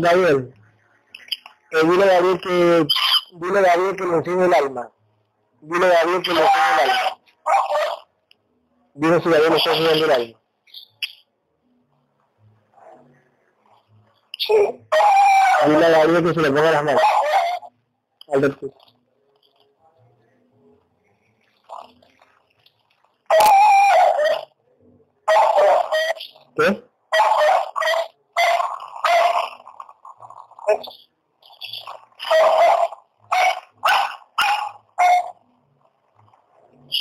Gabriel, 0.02 0.53
eh, 1.72 1.84
dile 1.84 2.03
a 2.03 2.14
Gabriel 2.14 2.41
que, 2.41 2.88
dile 3.34 3.60
a 3.60 3.61
Gabriel 3.61 3.95
que 3.95 4.03
le 4.03 4.15
enseñe 4.15 4.45
el 4.45 4.53
alma. 4.53 4.91
Dile 5.61 5.86
a 5.86 5.90
Gabriel 5.90 6.22
que 6.23 6.34
le 6.34 6.41
enseñe 6.41 6.84
el 6.84 6.90
alma. 6.90 7.18
Dile 8.94 9.22
si 9.22 9.30
Gabriel 9.30 9.52
le 9.52 9.57
está 9.57 9.72
enseñando 9.72 10.06
el 10.06 10.11
alma. 10.11 10.40
Dile 15.68 15.86
a 15.86 15.90
Gabriel 15.90 16.23
que 16.23 16.34
se 16.34 16.41
le 16.41 16.49
ponga 16.49 16.72
las 16.72 16.84
manos. 16.84 17.02
Al. 18.34 18.57
¿Qué? 26.57 26.84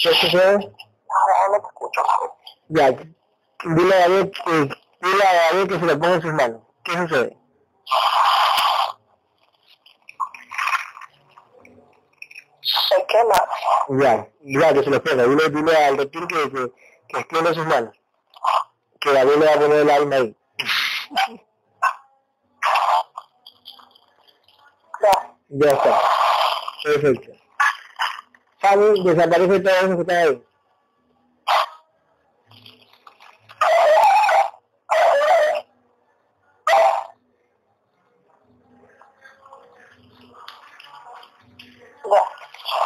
¿Qué 0.03 0.15
sucede? 0.15 0.59
No 0.59 1.61
te 1.61 1.67
escucho. 1.67 2.03
Ya, 2.69 2.91
dile 2.91 3.95
a 3.95 4.09
David 4.09 4.31
que, 4.31 4.53
dile 5.01 5.25
a 5.25 5.53
David 5.53 5.69
que 5.69 5.79
se 5.79 5.87
le 5.87 5.97
ponga 5.97 6.15
en 6.15 6.23
sus 6.23 6.33
manos. 6.33 6.63
¿Qué 6.85 6.93
sucede? 6.93 7.37
Se 12.63 13.07
quema. 13.07 13.49
Ya, 14.03 14.29
ya, 14.41 14.73
que 14.73 14.85
se 14.85 14.91
lo 14.91 15.03
ponga. 15.03 15.25
Dile, 15.25 15.51
dile 15.51 15.77
al 15.85 15.99
reptil 15.99 16.27
que, 16.29 16.51
que, 16.51 16.73
que 17.09 17.21
extienda 17.21 17.55
sus 17.55 17.67
manos. 17.67 17.95
Que 19.01 19.13
David 19.13 19.37
le 19.37 19.47
va 19.47 19.53
a 19.53 19.59
poner 19.59 19.79
el 19.79 19.91
alma 19.91 20.17
ahí. 20.17 20.37
Ya. 25.01 25.71
Está. 25.73 26.01
Perfecto. 26.85 27.33
Fanny, 28.61 29.05
desaparece 29.05 29.61
todo 29.61 29.75
eso 29.75 29.97
que 29.97 30.01
está 30.03 30.19
ahí. 30.19 30.43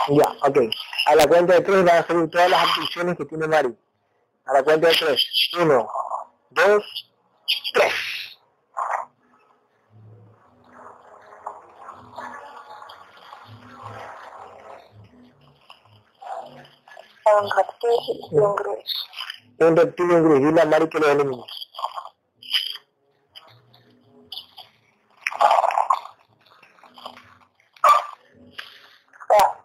Ya, 0.09 0.29
ok. 0.43 0.59
A 1.07 1.15
la 1.15 1.27
cuenta 1.27 1.55
de 1.55 1.61
tres 1.63 1.85
van 1.85 1.97
a 1.97 2.07
salir 2.07 2.31
todas 2.31 2.51
las 2.51 2.63
abducciones 2.63 3.17
que 3.17 3.25
tiene 3.25 3.49
Mari. 3.49 3.75
A 4.45 4.53
la 4.53 4.63
cuenta 4.63 4.89
de 4.89 4.95
tres. 4.95 5.51
Uno, 5.59 5.89
dos, 6.51 7.13
tres. 7.73 7.94
Un 17.27 17.51
reptil 17.51 17.91
y 18.31 18.39
un 18.39 18.55
gris. 18.55 18.93
Un 19.59 19.77
reptil 19.77 20.11
y 20.11 20.15
un 20.15 20.29
gris. 20.29 20.47
Dile 20.47 20.61
a 20.61 20.65
Mari 20.67 20.89
que 20.89 20.99
lo 20.99 21.09
elimine. 21.09 21.45
Ya. 29.31 29.65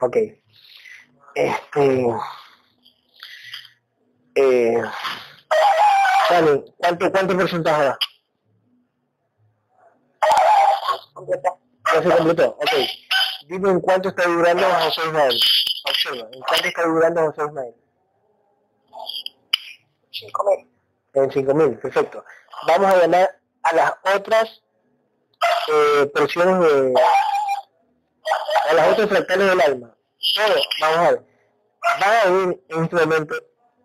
Ok. 0.00 0.16
Este... 1.34 2.06
Eh... 4.36 4.82
Fanny, 6.28 6.64
¿cuánto, 6.78 7.12
cuánto 7.12 7.36
porcentaje 7.36 7.84
da? 7.84 7.98
Completo. 11.12 11.58
Ya 11.92 12.02
se 12.02 12.16
completó. 12.16 12.48
Ok. 12.50 12.72
Dime 13.48 13.70
en 13.70 13.80
cuánto 13.80 14.08
está 14.08 14.26
durando 14.26 14.62
José 14.62 15.00
Ismael. 15.06 15.40
¿En 16.12 16.40
cuánto 16.42 16.68
está 16.68 16.86
durando 16.86 17.22
José 17.26 17.42
Ismael? 17.46 17.74
Cinco 20.10 20.44
mil. 20.44 20.70
En 21.14 21.30
5000, 21.30 21.78
perfecto. 21.78 22.24
Vamos 22.66 22.92
a 22.92 22.98
llamar 22.98 23.38
a 23.62 23.74
las 23.74 23.92
otras 24.14 24.62
eh, 25.68 26.10
presiones 26.12 26.58
de... 26.60 26.94
a 28.70 28.74
las 28.74 28.92
otras 28.92 29.08
fractales 29.08 29.48
del 29.48 29.60
alma. 29.60 29.96
Todo, 30.34 30.54
vamos 30.80 30.98
a 30.98 31.10
ver. 31.10 31.22
Van 32.00 32.12
a 32.12 32.24
venir 32.24 32.64
en 32.68 32.84
este 32.84 32.96
momento 32.96 33.34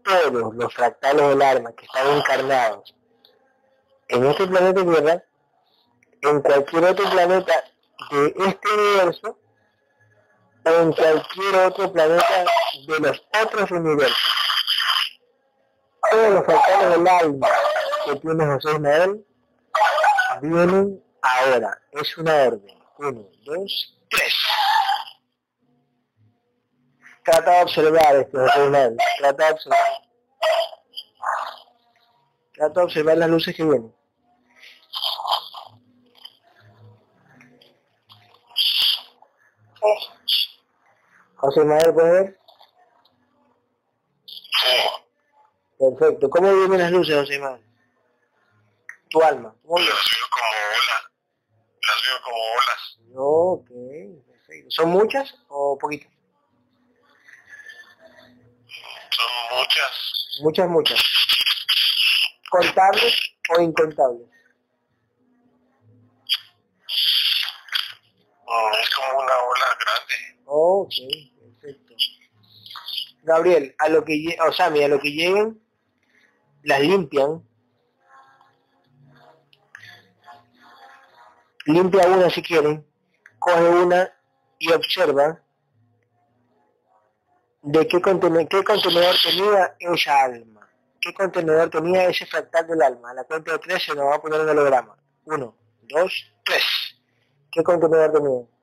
todos 0.04 0.56
los 0.56 0.74
fractales 0.74 1.30
del 1.30 1.42
alma 1.42 1.72
que 1.74 1.86
están 1.86 2.08
encarnados 2.18 2.96
en 4.10 4.26
este 4.26 4.48
planeta 4.48 4.84
Tierra, 4.84 5.24
en 6.22 6.42
cualquier 6.42 6.84
otro 6.84 7.10
planeta 7.10 7.64
de 8.12 8.34
este 8.48 8.68
universo, 8.74 9.38
en 10.66 10.94
cualquier 10.94 11.56
otro 11.56 11.92
planeta 11.92 12.46
de 12.88 13.00
los 13.00 13.22
otros 13.44 13.72
universos. 13.72 14.18
Todos 16.12 16.34
los 16.34 16.46
fractales 16.46 16.90
del 16.90 17.08
alma 17.08 17.48
que 18.06 18.16
tiene 18.16 18.46
José 18.46 18.72
Ismael 18.72 19.26
vienen 20.42 21.04
ahora. 21.22 21.78
Es 21.92 22.18
una 22.18 22.34
orden. 22.34 22.80
Uno, 22.98 23.28
dos, 23.44 23.98
tres. 24.10 24.34
Trata 27.24 27.52
de 27.52 27.62
observar 27.62 28.16
esto, 28.16 28.40
José 28.40 28.66
Ismael. 28.66 28.98
Trata 29.20 29.46
de 29.46 29.52
observar. 29.54 29.80
Trata 32.54 32.80
de 32.80 32.86
observar 32.86 33.18
las 33.18 33.30
luces 33.30 33.56
que 33.56 33.64
vienen. 33.64 33.94
José 41.40 41.60
Ismael, 41.62 41.94
¿puedes 41.94 42.12
ver? 42.12 42.40
Sí. 44.26 44.78
Perfecto. 45.80 46.30
¿Cómo 46.30 46.54
vienen 46.54 46.80
las 46.80 46.92
luces, 46.92 47.16
José 47.16 47.36
Ismael? 47.36 47.62
Tu 49.10 49.22
alma. 49.24 49.56
¿Cómo? 49.64 49.80
Las 49.80 49.88
veo 49.88 50.28
como 50.32 50.50
olas. 50.76 51.04
Las 51.88 52.00
veo 52.06 52.22
como 52.24 52.38
olas. 52.58 53.00
Ok, 53.16 53.70
perfecto. 54.28 54.70
¿Son 54.70 54.90
muchas 54.90 55.36
o 55.48 55.78
poquitas? 55.80 56.12
Son 59.10 59.58
muchas. 59.58 60.40
Muchas, 60.42 60.70
muchas. 60.70 61.00
¿Contables 62.50 63.16
o 63.58 63.62
incontables? 63.62 64.28
Mm, 68.48 68.74
Es 68.82 68.90
como 68.96 69.20
una 69.20 69.38
ola 69.38 69.78
grande. 69.80 70.39
Ok, 70.52 70.94
perfecto. 71.62 71.94
Gabriel, 73.22 73.76
a 73.78 73.90
lo 73.90 74.04
que 74.04 74.36
o 74.48 74.52
Sammy, 74.52 74.84
a 74.84 74.88
lo 74.88 75.00
que 75.00 75.12
lleguen, 75.12 75.62
las 76.64 76.82
limpian. 76.82 77.44
Limpia 81.68 82.08
una 82.08 82.30
si 82.32 82.42
quieren, 82.42 82.84
coge 83.38 83.70
una 83.70 84.12
y 84.58 84.72
observa 84.72 85.40
de 87.62 87.88
qué, 87.88 88.02
contene- 88.02 88.48
qué 88.48 88.64
contenedor 88.64 89.16
tenía 89.24 89.76
esa 89.80 90.24
alma. 90.24 90.68
¿Qué 91.00 91.14
contenedor 91.14 91.70
tenía 91.70 92.10
ese 92.10 92.26
fractal 92.26 92.66
del 92.66 92.82
alma? 92.82 93.12
A 93.12 93.14
la 93.14 93.24
cuenta 93.24 93.52
de 93.52 93.60
tres 93.60 93.84
se 93.84 93.94
nos 93.94 94.06
va 94.06 94.16
a 94.16 94.22
poner 94.22 94.42
un 94.42 94.50
holograma. 94.50 94.98
Uno, 95.26 95.56
dos, 95.84 96.12
tres. 96.44 96.64
¿Qué 97.52 97.62
contenedor 97.64 98.12
tenía? 98.14 98.59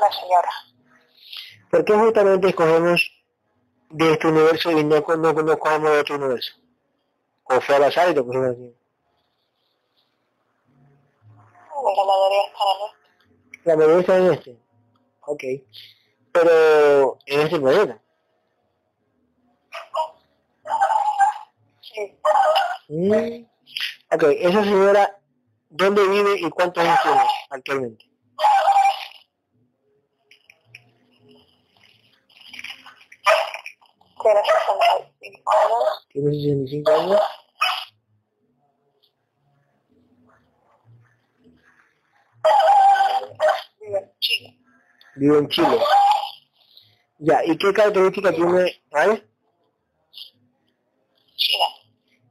La 0.00 0.12
señora. 0.12 0.50
¿Por 1.70 1.84
qué 1.84 1.92
justamente 1.92 2.48
escogemos 2.48 3.22
de 3.90 4.12
este 4.12 4.26
universo 4.28 4.70
y 4.70 4.82
no, 4.82 5.00
no, 5.00 5.32
no 5.32 5.90
de 5.90 6.00
otro 6.00 6.16
universo? 6.16 6.54
O 7.44 7.60
fue 7.60 7.76
al 7.76 7.84
azar 7.84 8.10
y 8.10 8.14
lo 8.14 8.24
pusimos. 8.24 8.56
La 11.74 12.06
mayoría 12.06 12.40
está 12.40 12.66
en 12.66 12.72
este. 12.82 13.60
La 13.64 13.76
mayoría 13.76 14.00
está 14.00 14.16
en 14.16 14.32
este. 14.32 14.58
Ok. 15.26 15.42
Pero 16.32 17.18
en 17.26 17.40
este 17.40 17.60
planeta. 17.60 18.00
Sí. 21.80 22.18
Mm. 22.88 23.46
Ok, 24.12 24.22
esa 24.38 24.64
señora, 24.64 25.20
¿dónde 25.68 26.06
vive 26.08 26.38
y 26.38 26.50
cuántos 26.50 26.82
años 26.82 26.98
tiene 27.02 27.20
actualmente? 27.50 28.09
Tiene 34.22 34.40
65 34.44 35.52
años. 35.52 35.80
65. 36.30 37.20
Vive 43.80 43.98
en 43.98 44.10
Chile. 44.20 44.58
Vive 45.16 45.38
en 45.38 45.48
Chile. 45.48 45.78
Ya, 47.18 47.44
¿y 47.44 47.56
qué 47.56 47.72
característica 47.72 48.32
tiene, 48.32 48.82
¿vale? 48.90 49.28
China. 51.36 51.64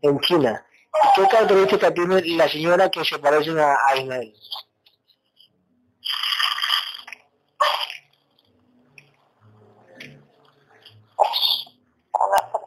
En 0.01 0.19
China. 0.22 0.66
¿Y 0.93 1.22
qué 1.22 1.27
característica 1.27 1.93
tiene 1.93 2.22
la 2.35 2.50
señora 2.50 2.90
que 2.90 3.06
se 3.06 3.19
parece 3.19 3.51
a, 3.59 3.76
a 3.88 3.98
Ismael? 3.98 4.34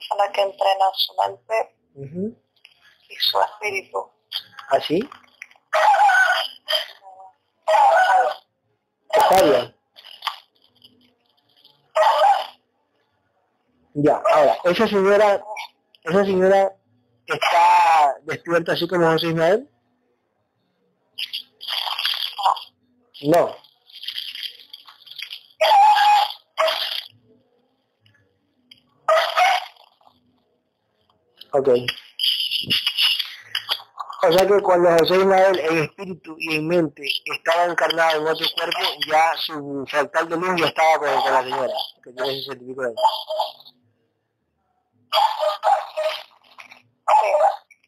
Persona 0.02 0.32
que 0.32 0.42
entrena 0.42 0.84
su 0.94 1.12
mente 1.14 1.76
y 3.08 3.14
su 3.16 3.40
espíritu. 3.40 4.10
¿Así? 4.68 5.08
Está 9.14 9.42
bien. 9.42 9.76
Ya, 13.94 14.22
ahora, 14.32 14.58
esa 14.64 14.88
señora, 14.88 15.44
esa 16.02 16.24
señora 16.24 16.74
está 17.26 18.14
despierta 18.22 18.72
así 18.72 18.88
como 18.88 19.06
José 19.12 19.28
Ismael. 19.28 19.68
No. 23.24 23.54
Ok. 31.52 31.68
O 34.24 34.32
sea 34.32 34.46
que 34.46 34.60
cuando 34.60 34.88
José 34.98 35.16
Ismael 35.16 35.58
en 35.58 35.78
espíritu 35.78 36.36
y 36.38 36.54
en 36.54 36.68
mente 36.68 37.02
estaba 37.24 37.64
encarnado 37.64 38.20
en 38.20 38.26
otro 38.28 38.46
cuerpo, 38.54 38.78
ya 39.08 39.32
su 39.36 39.84
fractal 39.88 40.28
de 40.28 40.36
luz 40.36 40.60
ya 40.60 40.66
estaba 40.66 40.98
con, 40.98 41.08
la 41.08 41.42
señora, 41.42 41.72
que 42.04 42.12
tiene 42.12 42.38
ese 42.38 42.50
certificado. 42.50 42.90
de 42.90 42.94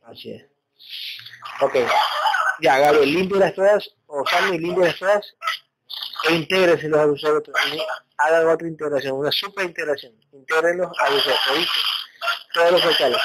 Así 0.06 0.32
es. 0.32 0.44
Ok. 1.60 1.76
Ya, 2.60 2.78
Gabriel, 2.78 3.14
limpie 3.14 3.38
las 3.38 3.54
todas, 3.54 3.88
o 4.06 4.26
Sammy, 4.26 4.58
limpie 4.58 4.86
las 4.86 4.98
todas, 4.98 5.34
e 6.28 6.34
intégrese 6.34 6.88
los 6.88 6.98
abusadores. 6.98 7.48
Hagan 8.18 8.48
otra 8.48 8.66
integración, 8.66 9.18
una 9.18 9.30
super 9.30 9.66
integración. 9.66 10.12
Intégrenlos 10.32 10.90
a 10.98 11.10
los 11.10 11.24
¿viste? 11.24 11.80
Todos 12.52 12.72
los 12.72 12.82
fractales. 12.82 13.22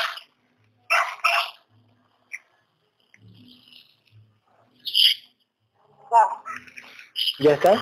¿Ya 7.40 7.54
está? 7.54 7.74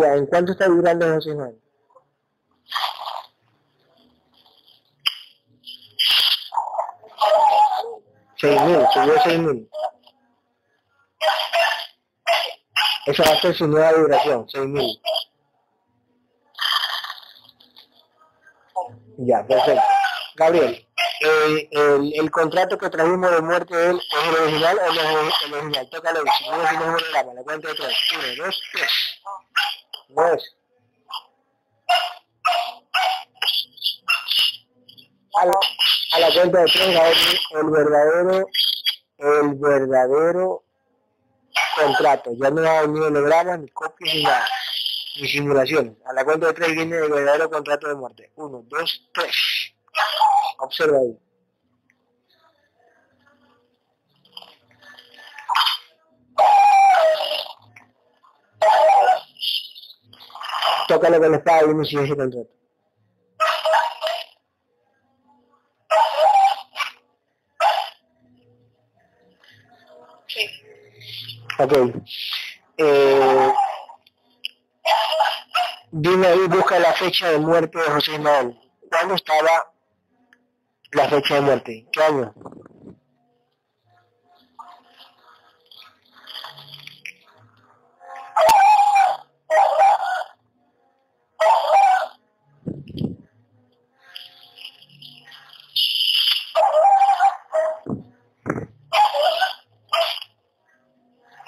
Ya, 0.00 0.14
¿en 0.14 0.26
cuánto 0.26 0.52
está 0.52 0.66
durando 0.66 1.06
esa 1.06 1.20
semana? 1.22 1.54
Seis 8.38 8.60
mil, 8.62 8.86
subió 8.92 9.14
seis 9.24 9.38
mil. 9.38 9.70
Esa 13.06 13.22
va 13.22 13.30
a 13.30 13.40
ser 13.40 13.54
su 13.54 13.66
nueva 13.66 13.92
duración, 13.92 14.46
seis 14.50 14.66
mil. 14.66 15.00
Ya, 19.18 19.46
perfecto. 19.46 19.82
Gabriel, 20.34 20.85
el, 21.20 22.12
el, 22.14 22.30
contrato 22.30 22.78
que 22.78 22.90
trajimos 22.90 23.30
de 23.30 23.40
muerte 23.40 23.76
de 23.76 23.90
él 23.90 24.00
es 24.00 24.28
el 24.28 24.42
original 24.42 24.78
o 24.78 24.92
no 24.94 25.28
es 25.28 25.34
el 25.44 25.54
original. 25.54 25.90
Tócalo, 25.90 26.24
si 26.38 26.48
no 26.48 26.62
es 26.62 26.72
holograma, 26.72 27.34
la 27.34 27.42
cuenta 27.42 27.68
de 27.68 27.74
tres. 27.74 27.96
Uno, 28.14 28.44
dos, 28.44 28.62
tres. 28.72 28.90
No 30.08 30.34
es. 30.34 30.56
A 35.38 35.46
la, 35.46 35.52
a 36.12 36.20
la 36.20 36.34
cuenta 36.34 36.60
de 36.60 36.66
tres, 36.66 36.96
a 36.96 37.02
ver, 37.02 37.16
el 37.50 37.70
verdadero, 37.70 38.46
el 39.18 39.54
verdadero 39.54 40.64
contrato. 41.76 42.30
Ya 42.40 42.50
no 42.50 42.68
hay 42.68 42.88
ni 42.88 43.00
hologramas, 43.00 43.60
ni 43.60 43.68
copias, 43.68 44.14
ni 44.14 44.22
nada. 44.22 44.48
Ni 45.20 45.28
simulaciones. 45.28 45.94
A 46.06 46.12
la 46.12 46.24
cuenta 46.24 46.46
de 46.48 46.52
tres 46.54 46.72
viene 46.72 46.96
el 46.96 47.10
verdadero 47.10 47.50
contrato 47.50 47.88
de 47.88 47.94
muerte. 47.94 48.32
Uno, 48.36 48.62
dos, 48.66 49.08
tres. 49.12 49.72
Observa 50.58 50.98
ahí. 50.98 51.18
Tócalo 60.88 61.18
con 61.18 61.30
la 61.32 61.36
espada 61.38 61.62
y 61.64 61.74
me 61.74 61.84
sigue 61.84 62.04
ese 62.04 62.16
contrato. 62.16 62.48
Sí. 70.28 70.48
Ok. 71.58 71.72
Eh, 72.78 73.52
dime 75.90 76.26
ahí, 76.26 76.46
busca 76.48 76.78
la 76.78 76.92
fecha 76.92 77.30
de 77.30 77.38
muerte 77.38 77.78
de 77.78 77.84
José 77.84 78.12
Ismael. 78.12 78.56
¿Cuándo 78.90 79.14
estaba 79.14 79.72
la 80.96 81.08
fecha 81.10 81.34
de 81.34 81.40
muerte? 81.42 81.86
¿Qué 81.92 82.02
año? 82.02 82.32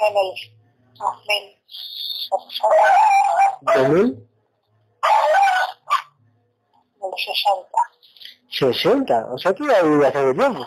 En 0.01 0.17
el 0.17 0.31
2000. 0.99 1.59
¿Dos 3.63 3.89
mil? 3.89 4.29
El 7.01 7.13
60. 7.17 7.68
60, 8.59 9.27
o 9.31 9.39
sea 9.39 9.55
que 9.55 9.63
iba 9.63 9.77
a 9.77 9.83
vivir 9.83 10.07
hace 10.07 10.35
tiempo. 10.35 10.67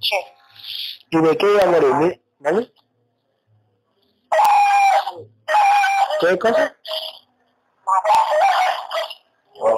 Sí. 0.00 0.16
¿Y 1.10 1.20
de 1.20 1.36
qué 1.36 1.46
iba 1.46 1.62
a 1.62 1.66
morir? 1.66 2.22
¿Vale? 2.38 2.72
¿Qué 6.20 6.38
cosa? 6.38 6.74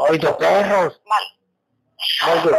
¡Ay, 0.08 0.18
tus 0.18 0.31
perros! 0.32 1.00
Mal. 1.07 1.23
¿Mal 2.26 2.42
qué? 2.42 2.50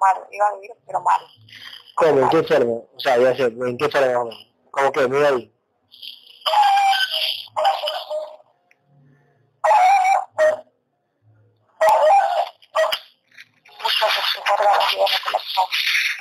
Mal. 0.00 0.28
Iba 0.30 0.46
a 0.48 0.54
vivir, 0.54 0.70
pero 0.86 1.00
mal. 1.00 1.20
¿Cómo? 1.94 2.20
¿En 2.20 2.28
qué 2.30 2.42
forma? 2.42 2.72
O 2.72 2.98
sea, 2.98 3.16
ya 3.18 3.36
sé, 3.36 3.44
¿en 3.44 3.78
qué 3.78 3.88
forma? 3.88 4.30
¿Cómo 4.70 4.92
que? 4.92 5.08
Mira 5.08 5.28
ahí. 5.28 5.52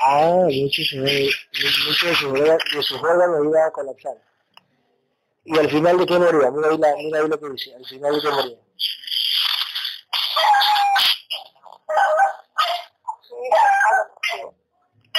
Ah, 0.03 0.48
mucho 0.50 0.82
de 1.03 1.30
sus 1.53 2.24
órganos 2.24 2.58
de 2.74 2.82
sus 2.82 3.01
órganos 3.01 3.45
iban 3.45 3.67
a 3.67 3.72
colapsar. 3.72 4.17
¿Y 5.45 5.58
al 5.58 5.69
final 5.69 5.98
de 5.98 6.06
qué 6.06 6.19
moría? 6.19 6.51
Mira 6.51 6.69
ahí, 6.69 6.77
la, 6.77 6.95
mira 6.95 7.19
ahí 7.19 7.27
lo 7.27 7.40
que 7.40 7.50
dice. 7.50 7.75
Al 7.75 7.85
final 7.85 8.16
de 8.16 8.22
qué 8.22 8.30
moría. 8.30 8.58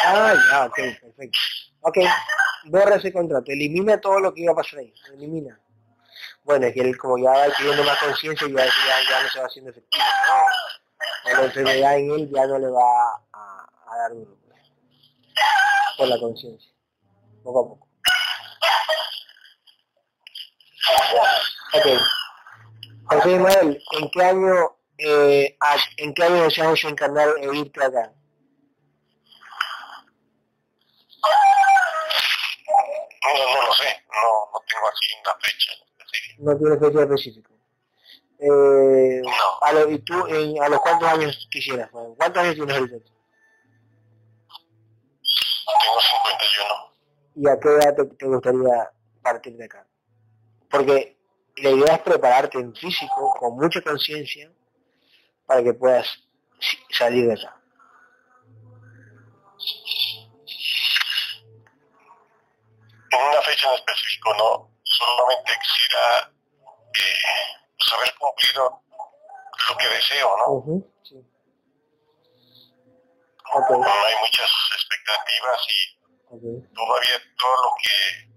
Ah, 0.04 0.34
ya, 0.50 0.66
ok, 0.66 0.76
perfecto. 1.00 1.38
Ok, 1.82 1.98
borra 2.64 2.96
ese 2.96 3.12
contrato, 3.12 3.50
elimina 3.50 4.00
todo 4.00 4.20
lo 4.20 4.34
que 4.34 4.42
iba 4.42 4.52
a 4.52 4.56
pasar 4.56 4.80
ahí, 4.80 4.92
elimina. 5.12 5.58
Bueno, 6.44 6.66
es 6.66 6.74
que 6.74 6.80
él 6.80 6.96
como 6.98 7.18
ya 7.18 7.30
va 7.30 7.44
adquiriendo 7.44 7.84
más 7.84 7.98
conciencia, 7.98 8.48
ya, 8.48 8.64
ya, 8.64 9.10
ya 9.10 9.22
no 9.22 9.28
se 9.28 9.38
va 9.40 9.46
haciendo 9.46 9.70
efectivo, 9.70 10.04
¿no? 10.28 11.32
La 11.32 11.44
enfermedad 11.44 11.98
en 11.98 12.10
él 12.10 12.30
ya 12.32 12.46
no 12.46 12.58
le 12.58 12.68
va 12.68 13.14
a, 13.32 13.68
a 13.86 13.96
dar 13.98 14.12
duro. 14.12 14.36
Por 15.96 16.08
la 16.08 16.18
conciencia, 16.18 16.72
poco 17.44 17.60
a 17.60 17.68
poco. 17.68 17.88
Ok. 21.74 21.86
José 23.04 23.32
Ismael, 23.32 23.82
¿en 23.92 24.10
qué 24.10 24.24
año, 24.24 24.76
eh, 24.98 25.56
en 25.98 26.14
qué 26.14 26.24
año 26.24 26.44
deseamos 26.44 26.82
encarnar 26.84 27.28
e 27.40 27.56
irte 27.56 27.84
acá? 27.84 28.12
No, 33.24 33.28
no 33.54 33.66
lo 33.66 33.72
sé, 33.74 34.04
no, 34.10 34.50
no 34.52 34.60
tengo 34.66 34.88
así 34.88 35.14
una 35.20 35.34
fecha 35.40 35.72
específica. 35.98 36.42
No 36.42 36.58
tiene 36.58 36.78
fecha 36.78 37.02
específica. 37.02 37.50
Eh, 38.44 39.22
a 39.60 39.72
lo, 39.72 39.88
¿Y 39.88 39.98
tú 40.00 40.14
a 40.14 40.68
los 40.68 40.80
cuántos 40.80 41.08
años 41.08 41.48
quisieras? 41.48 41.88
¿Cuántos 41.90 42.42
años 42.42 42.56
tienes 42.56 42.76
ahorita? 42.76 42.96
Tengo 45.82 46.00
51. 46.00 46.92
¿Y 47.36 47.48
a 47.48 47.60
qué 47.60 47.68
edad 47.68 47.94
te, 48.18 48.26
gustaría 48.26 48.90
partir 49.22 49.56
de 49.56 49.64
acá? 49.64 49.86
Porque 50.68 51.16
la 51.56 51.70
idea 51.70 51.94
es 51.94 52.00
prepararte 52.00 52.58
en 52.58 52.74
físico, 52.74 53.32
con 53.38 53.54
mucha 53.54 53.80
conciencia, 53.80 54.50
para 55.46 55.62
que 55.62 55.74
puedas 55.74 56.08
salir 56.90 57.28
de 57.28 57.34
acá. 57.34 57.61
En 63.12 63.28
una 63.28 63.42
fecha 63.42 63.68
en 63.68 63.74
específico, 63.74 64.34
¿no? 64.34 64.70
Solamente 64.82 65.52
quisiera 65.60 66.32
eh, 66.98 67.96
haber 67.96 68.14
cumplido 68.16 68.82
lo 69.68 69.76
que 69.76 69.88
deseo, 69.88 70.36
¿no? 70.38 70.82
sí. 71.02 71.32
No 73.52 73.84
hay 73.84 74.14
muchas 74.20 74.50
expectativas 74.74 75.60
y 75.68 76.74
todavía 76.74 77.20
todo 77.38 77.56
lo 77.64 77.70
que 77.82 78.32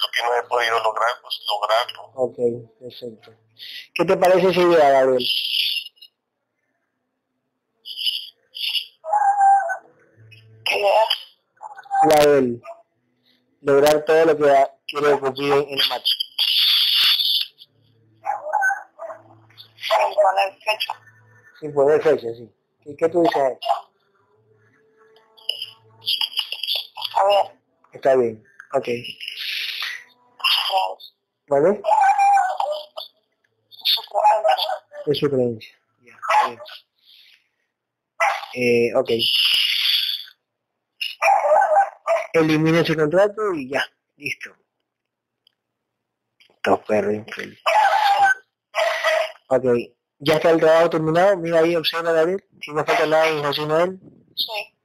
lo 0.00 0.10
que 0.12 0.22
no 0.22 0.34
he 0.34 0.42
podido 0.44 0.82
lograr, 0.82 1.10
pues 1.22 1.40
lograrlo. 1.48 2.12
Ok, 2.14 2.36
perfecto. 2.78 3.32
¿Qué 3.94 4.04
te 4.04 4.16
parece 4.16 4.48
esa 4.48 4.60
idea, 4.60 4.90
Gabriel? 4.90 5.24
¿Qué 10.64 10.78
idea? 10.78 11.04
Lograr 13.62 14.04
todo 14.06 14.24
lo 14.24 14.36
que 14.36 14.66
quiere 14.86 15.18
cumplir 15.18 15.52
en 15.52 15.68
el 15.68 15.88
match. 15.88 16.10
Sin 19.76 20.14
poner 20.14 20.58
fecha. 20.64 20.92
Sin 21.60 21.74
poner 21.74 22.02
fecha, 22.02 22.26
sí. 22.34 22.50
¿Y 22.86 22.96
qué 22.96 23.08
tú 23.08 23.22
dices? 23.22 23.58
Está 27.06 27.26
bien. 27.26 27.60
Está 27.92 28.16
bien, 28.16 28.44
ok. 28.72 28.88
¿Vale? 31.48 31.82
Es 35.06 35.18
su 35.18 35.28
creencia. 35.28 35.78
Ya, 36.02 36.12
eh, 38.54 38.94
ok. 38.94 39.10
Elimina 42.32 42.80
ese 42.80 42.96
contrato 42.96 43.52
y 43.54 43.70
ya, 43.70 43.84
listo. 44.16 44.50
Dos 46.62 46.80
perros 46.86 47.14
infeliz. 47.14 47.60
Ok, 49.48 49.64
ya 50.18 50.34
está 50.34 50.50
el 50.50 50.60
trabajo 50.60 50.90
terminado. 50.90 51.36
Mira 51.38 51.60
ahí, 51.60 51.74
observa 51.74 52.12
David. 52.12 52.38
Si 52.60 52.70
no 52.72 52.84
falta 52.84 53.06
nada 53.06 53.28
en 53.28 53.42
José 53.42 53.66
Noel. 53.66 53.98
Sí. 54.36 54.76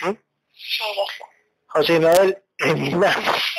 ¿Sí? 0.00 0.18
Sí, 0.52 0.84
está. 0.90 1.24
José 1.68 1.98
Noel, 1.98 2.42
terminamos. 2.56 3.52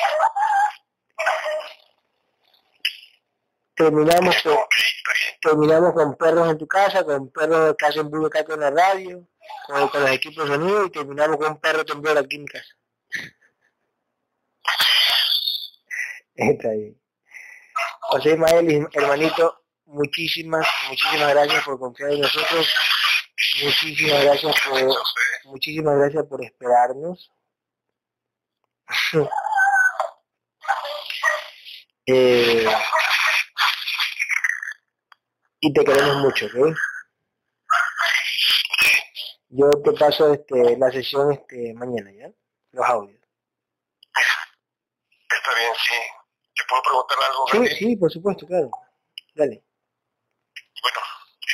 terminamos 3.76 4.42
con, 4.44 4.58
terminamos 5.42 5.94
con 5.94 6.16
perros 6.16 6.50
en 6.50 6.58
tu 6.58 6.68
casa, 6.68 7.04
con 7.04 7.30
perros 7.30 7.76
que 7.78 7.86
hacen 7.86 8.10
cato 8.30 8.54
en 8.54 8.60
la 8.60 8.72
radio, 8.72 9.28
con, 9.68 9.90
con 9.90 10.02
los 10.02 10.12
equipos 10.12 10.48
de 10.48 10.56
sonido 10.56 10.86
y 10.86 10.92
terminamos 10.92 11.38
con 11.38 11.52
un 11.54 11.60
perro 11.60 11.84
temblor 11.84 12.18
aquí 12.18 12.36
en 12.38 12.46
casa. 12.46 12.76
Está 16.36 16.72
bien. 16.72 17.00
José 18.02 18.32
Ismael, 18.32 18.88
hermanito, 18.94 19.64
muchísimas, 19.86 20.68
muchísimas 20.90 21.30
gracias 21.30 21.64
por 21.64 21.80
confiar 21.80 22.12
en 22.12 22.22
nosotros. 22.22 22.68
Muchísimas 23.64 24.24
gracias 24.24 24.56
por, 24.68 24.82
muchísimas 25.46 25.98
gracias 25.98 26.26
por 26.26 26.44
esperarnos. 26.44 27.32
eh, 32.08 32.68
y 35.60 35.74
te 35.74 35.86
queremos 35.86 36.18
mucho, 36.18 36.46
¿ok? 36.48 36.76
Yo 39.50 39.70
te 39.84 39.92
paso 39.94 40.34
este, 40.34 40.78
la 40.78 40.92
sesión 40.92 41.32
este, 41.32 41.74
mañana, 41.76 42.12
¿ya? 42.12 42.32
Los 42.72 42.86
audios. 42.88 43.22
Está 45.30 45.56
bien, 45.56 45.74
sí. 45.78 46.23
¿Te 46.56 46.64
puedo 46.70 46.82
preguntar 46.84 47.18
algo? 47.24 47.48
Sí, 47.52 47.76
sí, 47.76 47.96
por 47.96 48.12
supuesto, 48.12 48.46
claro. 48.46 48.70
Dale. 49.36 49.64
Bueno, 50.82 51.00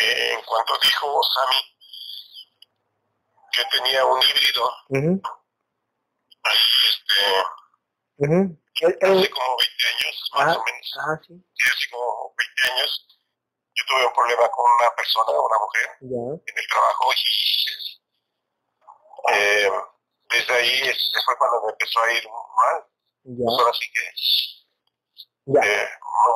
eh, 0.02 0.34
en 0.34 0.42
cuanto 0.46 0.74
dijo 0.82 1.22
Sammy 1.24 1.62
que 3.52 3.64
tenía 3.78 4.06
un 4.06 4.22
híbrido, 4.22 4.72
este, 7.00 7.20
hace 8.84 9.30
como 9.30 9.58
20 9.58 9.86
años, 9.88 10.30
más 10.34 10.58
o 10.58 10.64
menos, 10.64 10.98
ajá, 11.00 11.22
sí. 11.26 11.34
hace 11.66 11.90
como 11.90 12.34
20 12.38 12.72
años, 12.72 13.08
yo 13.76 13.84
tuve 13.88 14.06
un 14.06 14.14
problema 14.14 14.50
con 14.50 14.66
una 14.80 14.96
persona, 14.96 15.32
una 15.32 15.60
mujer, 15.60 15.88
en 16.02 16.58
el 16.58 16.68
trabajo 16.68 17.12
y 17.14 17.50
eh, 19.32 19.72
desde 20.30 20.54
ahí 20.54 20.82
fue 21.26 21.38
cuando 21.38 21.66
me 21.66 21.72
empezó 21.72 22.00
a 22.02 22.14
ir 22.14 22.24
mal. 22.30 22.86
Ya. 23.24 23.46
Pues 23.46 23.60
ahora 23.60 23.74
sí 23.74 23.92
que 23.92 24.00
eh, 25.58 25.90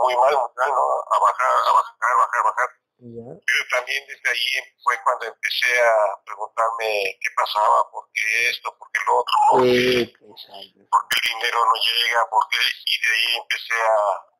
muy 0.03 0.15
mal, 0.15 0.33
¿no? 0.33 0.41
a 0.41 1.19
bajar, 1.19 1.51
a 1.67 1.71
bajar, 1.73 1.95
a 2.01 2.15
bajar, 2.17 2.39
a 2.39 2.43
bajar. 2.43 2.69
Pero 2.97 3.61
también 3.69 4.03
desde 4.07 4.29
ahí 4.29 4.63
fue 4.81 4.95
cuando 5.03 5.25
empecé 5.25 5.81
a 5.81 6.23
preguntarme 6.25 7.17
qué 7.19 7.29
pasaba, 7.35 7.89
por 7.91 8.07
qué 8.13 8.49
esto, 8.49 8.73
por 8.77 8.87
qué 8.91 8.99
lo 9.05 9.17
otro, 9.17 9.35
por 9.51 9.61
qué, 9.63 10.13
por 10.17 11.07
qué 11.09 11.17
el 11.19 11.35
dinero 11.35 11.65
no 11.65 11.73
llega, 11.73 12.29
por 12.29 12.47
qué, 12.49 12.57
y 12.85 13.01
de 13.01 13.09
ahí 13.11 13.41
empecé 13.41 13.73
a, 13.73 14.33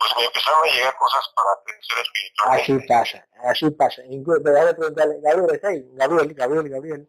pues 0.00 0.16
me 0.16 0.24
empezaron 0.24 0.64
a 0.64 0.72
llegar 0.72 0.96
cosas 0.96 1.32
para 1.36 1.50
crecer 1.64 1.98
espiritualmente. 2.02 2.72
Así 2.72 2.88
pasa, 2.88 3.28
así 3.44 3.70
pasa. 3.70 4.02
Pero 4.02 4.54
déjame 4.54 4.74
preguntarle, 4.74 5.20
Gabriel, 5.22 5.54
¿está 5.54 5.68
ahí? 5.68 5.84
Gabriel, 5.92 6.34
Gabriel, 6.34 6.68
Gabriel. 6.68 7.08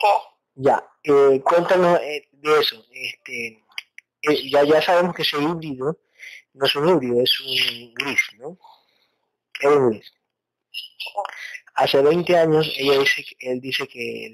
¿Qué? 0.00 0.08
Ya, 0.56 0.90
eh, 1.04 1.40
cuéntanos 1.44 2.00
eh, 2.00 2.28
de 2.32 2.60
eso. 2.60 2.82
Este, 2.90 3.62
ya, 4.50 4.64
ya 4.64 4.82
sabemos 4.82 5.14
que 5.14 5.22
ese 5.22 5.40
híbrido 5.40 5.98
no 6.54 6.66
es 6.66 6.74
un 6.74 6.88
híbrido, 6.88 7.22
es 7.22 7.40
un 7.40 7.94
gris, 7.94 8.20
¿no? 8.38 8.58
Es 9.60 9.66
un 9.66 9.90
gris. 9.90 10.12
Hace 11.74 12.00
20 12.02 12.36
años, 12.36 12.72
ella 12.76 12.98
dice, 12.98 13.24
él 13.40 13.60
dice 13.60 13.86
que 13.86 14.26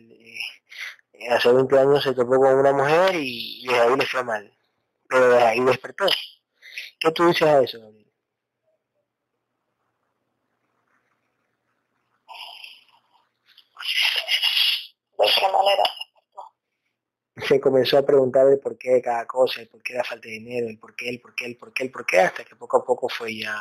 eh, 1.12 1.28
hace 1.30 1.52
20 1.52 1.78
años 1.78 2.02
se 2.02 2.14
topó 2.14 2.36
con 2.38 2.54
una 2.54 2.72
mujer 2.72 3.16
y 3.16 3.66
desde 3.66 3.80
ahí 3.80 3.96
le 3.96 4.06
fue 4.06 4.24
mal. 4.24 4.52
Pero 5.08 5.28
desde 5.28 5.46
ahí 5.46 5.60
despertó. 5.60 6.06
¿Qué 7.00 7.10
tú 7.12 7.26
dices 7.26 7.48
a 7.48 7.62
eso, 7.62 7.80
Gabriel? 7.80 8.06
¿De 15.18 15.26
qué 15.26 15.48
manera? 15.48 15.84
Se 17.52 17.60
comenzó 17.60 17.98
a 17.98 18.06
preguntar 18.06 18.48
el 18.48 18.58
por 18.58 18.78
qué 18.78 18.92
de 18.92 19.02
cada 19.02 19.26
cosa, 19.26 19.60
el 19.60 19.68
por 19.68 19.82
qué 19.82 19.92
la 19.92 20.02
falta 20.02 20.26
de 20.26 20.36
dinero, 20.36 20.68
el 20.68 20.78
por 20.78 20.96
qué, 20.96 21.10
el 21.10 21.20
por 21.20 21.34
qué, 21.34 21.44
el 21.44 21.58
por 21.58 21.70
qué, 21.74 21.82
el 21.82 21.90
por 21.90 22.06
qué, 22.06 22.20
hasta 22.20 22.44
que 22.44 22.56
poco 22.56 22.78
a 22.78 22.84
poco 22.84 23.10
fue 23.10 23.36
ya, 23.36 23.60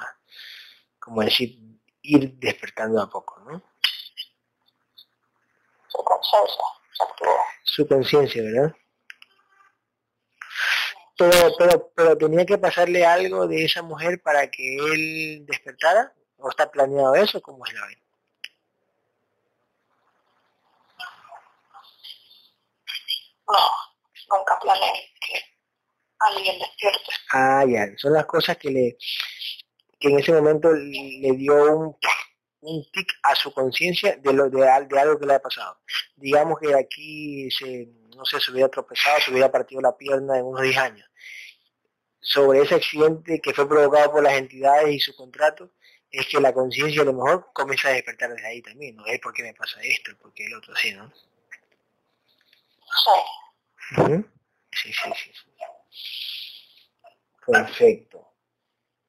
como 0.97 1.21
decir, 1.21 1.59
ir 2.01 2.35
despertando 2.35 3.01
a 3.01 3.09
poco, 3.09 3.41
¿no? 3.41 3.61
Su 5.89 5.97
conciencia. 6.05 6.63
Su 7.63 7.85
conciencia, 7.85 8.43
¿verdad? 8.43 8.75
pero, 11.17 11.53
pero, 11.57 11.91
pero 11.93 12.17
tenía 12.17 12.45
que 12.45 12.57
pasarle 12.57 13.05
algo 13.05 13.45
de 13.45 13.65
esa 13.65 13.81
mujer 13.81 14.21
para 14.21 14.49
que 14.49 14.77
él 14.77 15.45
despertara, 15.45 16.13
o 16.37 16.49
está 16.49 16.71
planeado 16.71 17.13
eso, 17.15 17.41
¿cómo 17.41 17.65
es 17.65 17.73
la 17.73 17.87
vida? 17.87 18.00
No, 23.51 24.37
nunca 24.37 24.59
planeé 24.59 25.13
que 25.19 25.41
alguien 26.19 26.59
despierte. 26.59 27.11
Ah, 27.33 27.65
ya, 27.67 27.87
son 27.97 28.13
las 28.13 28.25
cosas 28.25 28.57
que 28.57 28.69
le 28.69 28.97
que 29.99 30.07
en 30.07 30.19
ese 30.19 30.31
momento 30.31 30.71
le 30.73 31.31
dio 31.33 31.77
un, 31.77 31.97
un 32.61 32.91
tic 32.91 33.07
a 33.21 33.35
su 33.35 33.53
conciencia 33.53 34.17
de 34.17 34.33
lo 34.33 34.49
de, 34.49 34.61
de 34.61 34.99
algo 34.99 35.19
que 35.19 35.27
le 35.27 35.35
ha 35.35 35.41
pasado. 35.41 35.79
Digamos 36.15 36.59
que 36.59 36.73
aquí 36.73 37.51
se, 37.51 37.87
no 38.15 38.25
sé, 38.25 38.39
se 38.39 38.51
hubiera 38.51 38.69
tropezado, 38.69 39.19
se 39.19 39.29
hubiera 39.29 39.51
partido 39.51 39.79
la 39.79 39.95
pierna 39.95 40.39
en 40.39 40.45
unos 40.45 40.63
10 40.63 40.77
años 40.77 41.11
sobre 42.21 42.61
ese 42.61 42.75
accidente 42.75 43.41
que 43.41 43.53
fue 43.53 43.67
provocado 43.67 44.11
por 44.11 44.23
las 44.23 44.33
entidades 44.33 44.95
y 44.95 44.99
su 44.99 45.15
contrato, 45.15 45.71
es 46.11 46.27
que 46.27 46.39
la 46.39 46.53
conciencia 46.53 47.01
a 47.01 47.05
lo 47.05 47.13
mejor 47.13 47.51
comienza 47.53 47.89
a 47.89 47.93
despertar 47.93 48.29
desde 48.29 48.47
ahí 48.47 48.61
también, 48.61 48.95
¿no? 48.95 49.05
Es 49.05 49.19
por 49.19 49.33
qué 49.33 49.43
me 49.43 49.53
pasa 49.53 49.79
esto, 49.81 50.11
por 50.21 50.33
qué 50.33 50.45
el 50.45 50.55
otro, 50.55 50.73
así, 50.73 50.93
¿no? 50.93 51.11
Sí. 51.11 53.11
Sí, 53.93 54.93
sí, 54.93 55.11
sí. 55.13 55.31
Perfecto. 57.45 58.31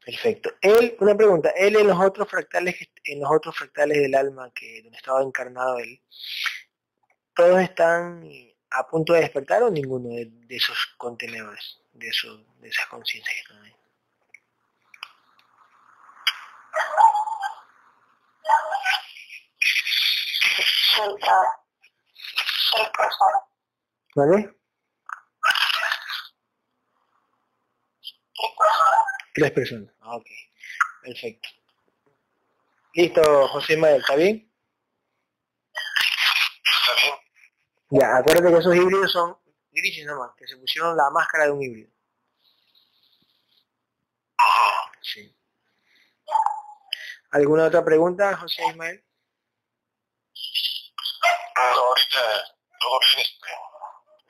Perfecto. 0.04 0.50
Él, 0.60 0.96
una 0.98 1.16
pregunta, 1.16 1.50
él 1.50 1.76
en 1.76 1.86
los 1.86 2.00
otros 2.00 2.28
fractales, 2.28 2.74
en 3.04 3.20
los 3.20 3.30
otros 3.30 3.56
fractales 3.56 3.98
del 3.98 4.14
alma 4.16 4.50
que 4.52 4.82
donde 4.82 4.96
estaba 4.96 5.22
encarnado 5.22 5.78
él, 5.78 6.02
¿todos 7.34 7.60
están 7.60 8.28
a 8.70 8.86
punto 8.88 9.12
de 9.12 9.20
despertar 9.20 9.62
o 9.62 9.70
ninguno 9.70 10.08
de, 10.08 10.32
esos 10.48 10.94
contenedores, 10.96 11.78
de 11.92 12.08
esos, 12.08 12.40
de 12.60 12.68
esas 12.68 12.86
conciencias 12.86 13.32
que 13.34 13.40
están 13.40 13.62
ahí? 13.62 13.72
¿Vale? 24.16 24.61
Tres 29.34 29.50
personas. 29.52 29.94
Ah, 30.00 30.16
ok. 30.16 30.26
Perfecto. 31.02 31.48
Listo, 32.94 33.48
José 33.48 33.76
Manuel, 33.76 34.00
¿está 34.00 34.16
bien? 34.16 34.52
Está 36.64 36.94
bien. 37.00 37.14
Ya, 37.90 38.16
acuérdate 38.18 38.52
que 38.52 38.58
esos 38.58 38.76
híbridos 38.76 39.12
son 39.12 39.36
grises 39.70 40.04
nomás, 40.04 40.34
que 40.36 40.46
se 40.46 40.56
pusieron 40.56 40.96
la 40.96 41.10
máscara 41.10 41.46
de 41.46 41.50
un 41.52 41.62
híbrido. 41.62 41.90
Sí. 45.00 45.34
¿Alguna 47.30 47.66
otra 47.66 47.84
pregunta, 47.84 48.36
José 48.36 48.62
Ismael? 48.68 49.04
No, 51.56 51.62
ahorita 51.62 52.20
todo 52.78 53.00
bien, 53.00 53.20
este. 53.20 53.48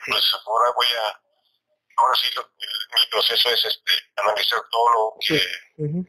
Pues 0.07 0.34
ahora 0.47 0.73
voy 0.74 0.86
a 0.86 1.23
ahora 1.97 2.15
sí 2.16 2.28
lo, 2.34 2.42
mi 2.97 3.07
proceso 3.07 3.51
es 3.51 3.65
este 3.65 3.93
analizar 4.17 4.61
todo 4.71 4.89
lo 4.93 5.15
que 5.21 5.35
viví 5.77 6.07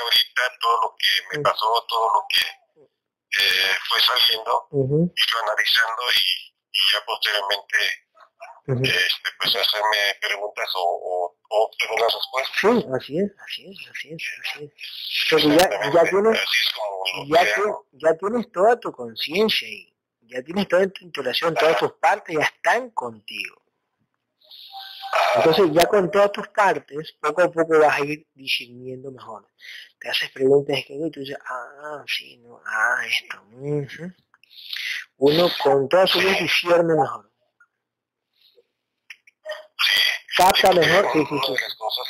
ahorita, 0.00 0.42
todo 0.60 0.80
lo 0.82 0.96
que 0.98 1.36
me 1.36 1.42
pasó, 1.42 1.86
todo 1.88 2.12
lo 2.14 2.26
que 2.28 2.46
eh, 3.40 3.74
fue 3.88 4.00
saliendo, 4.00 4.68
y 4.72 5.22
yo 5.26 5.38
analizando 5.42 6.02
y, 6.12 6.54
ya 6.92 7.04
posteriormente 7.06 7.76
este, 8.66 9.30
pues 9.40 9.56
hacerme 9.56 10.18
preguntas 10.20 10.68
o, 10.74 11.36
o, 11.48 11.64
obtener 11.64 12.00
las 12.00 12.14
respuestas. 12.14 12.56
Sí, 12.60 12.86
así 12.94 13.18
es, 13.18 13.30
así 13.38 13.70
es, 13.70 13.90
así 13.90 14.12
es, 14.12 14.22
así 14.40 14.64
es. 14.64 15.42
Ya, 15.44 15.92
ya 15.92 16.10
tienes, 16.10 16.40
ya, 17.28 17.44
ya 17.92 18.14
tienes 18.16 18.52
toda 18.52 18.80
tu 18.80 18.90
conciencia 18.92 19.68
y 19.68 19.94
ya 20.22 20.42
tienes 20.42 20.66
toda 20.68 20.86
tu 20.88 21.04
interacción, 21.04 21.54
todas 21.54 21.78
tus 21.78 21.92
partes 21.92 22.36
ya 22.36 22.44
están 22.44 22.90
contigo. 22.90 23.63
Entonces 25.36 25.70
ya 25.72 25.86
con 25.86 26.10
todas 26.10 26.32
tus 26.32 26.48
partes, 26.48 27.12
poco 27.20 27.42
a 27.42 27.50
poco 27.50 27.78
vas 27.78 28.00
a 28.00 28.04
ir 28.04 28.26
discerniendo 28.34 29.10
mejor. 29.10 29.48
Te 29.98 30.08
haces 30.08 30.30
preguntas 30.30 30.76
que 30.86 30.94
y 30.94 31.10
tú 31.10 31.20
dices, 31.20 31.38
ah, 31.46 32.04
sí, 32.06 32.36
no, 32.38 32.60
ah, 32.64 33.02
esto. 33.06 33.42
Uno 35.16 35.48
con 35.62 35.88
todas 35.88 36.10
sus 36.10 36.22
luz 36.22 36.38
discierne 36.38 36.94
mejor. 36.94 37.30
Capta 40.36 40.72
mejor, 40.72 41.12
sí, 41.12 41.18
sí, 41.28 41.38
sí. 41.46 41.52
Una 41.52 41.56
de 41.56 41.62
las 41.62 41.74
cosas, 41.76 42.08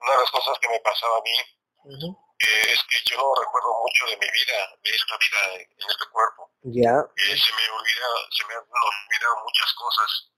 una 0.00 0.12
de 0.12 0.18
las 0.18 0.30
cosas 0.30 0.58
que 0.60 0.68
me 0.68 0.80
pasaba 0.80 1.18
a 1.18 1.22
mí 1.22 2.16
eh, 2.40 2.72
es 2.72 2.80
que 2.88 3.14
yo 3.14 3.34
recuerdo 3.38 3.70
mucho 3.82 4.06
de 4.06 4.16
mi 4.16 4.30
vida, 4.32 4.58
de 4.82 4.90
esta 4.90 5.16
vida 5.18 5.54
en, 5.54 5.90
este 5.90 6.06
cuerpo. 6.10 6.50
Ya. 6.62 6.94
Eh, 7.16 7.36
se 7.36 7.52
me 7.52 7.64
olvida, 7.70 8.08
se 8.30 8.46
me 8.46 8.54
han 8.54 8.60
olvidado 8.60 9.44
muchas 9.44 9.72
cosas 9.74 10.30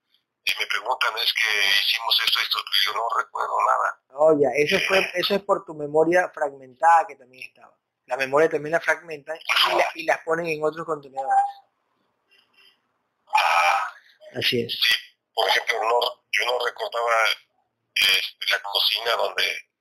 y 0.44 0.58
me 0.58 0.66
preguntan 0.66 1.16
es 1.18 1.32
que 1.32 1.68
hicimos 1.68 2.20
esto, 2.26 2.40
esto, 2.40 2.58
y 2.58 2.86
yo 2.86 2.92
no 2.94 3.06
recuerdo 3.16 3.56
nada. 3.66 4.00
Oye, 4.26 4.46
eso 4.56 4.76
fue, 4.88 5.08
eso 5.14 5.34
es 5.36 5.42
por 5.42 5.64
tu 5.64 5.74
memoria 5.74 6.30
fragmentada 6.34 7.06
que 7.06 7.16
también 7.16 7.48
estaba. 7.48 7.76
La 8.06 8.16
memoria 8.16 8.48
también 8.48 8.72
la 8.72 8.80
fragmentan 8.80 9.38
y, 9.94 10.04
las 10.04 10.18
ponen 10.24 10.46
en 10.46 10.64
otros 10.64 10.84
contenedores. 10.84 11.32
Ah, 13.28 13.94
Así 14.36 14.62
es. 14.62 14.72
Sí, 14.72 14.94
por 15.32 15.48
ejemplo, 15.48 15.78
no, 15.84 16.00
yo 16.32 16.44
no 16.46 16.64
recordaba 16.64 17.14
este, 17.94 18.50
la 18.50 18.60
cocina 18.62 19.12
donde 19.12 19.72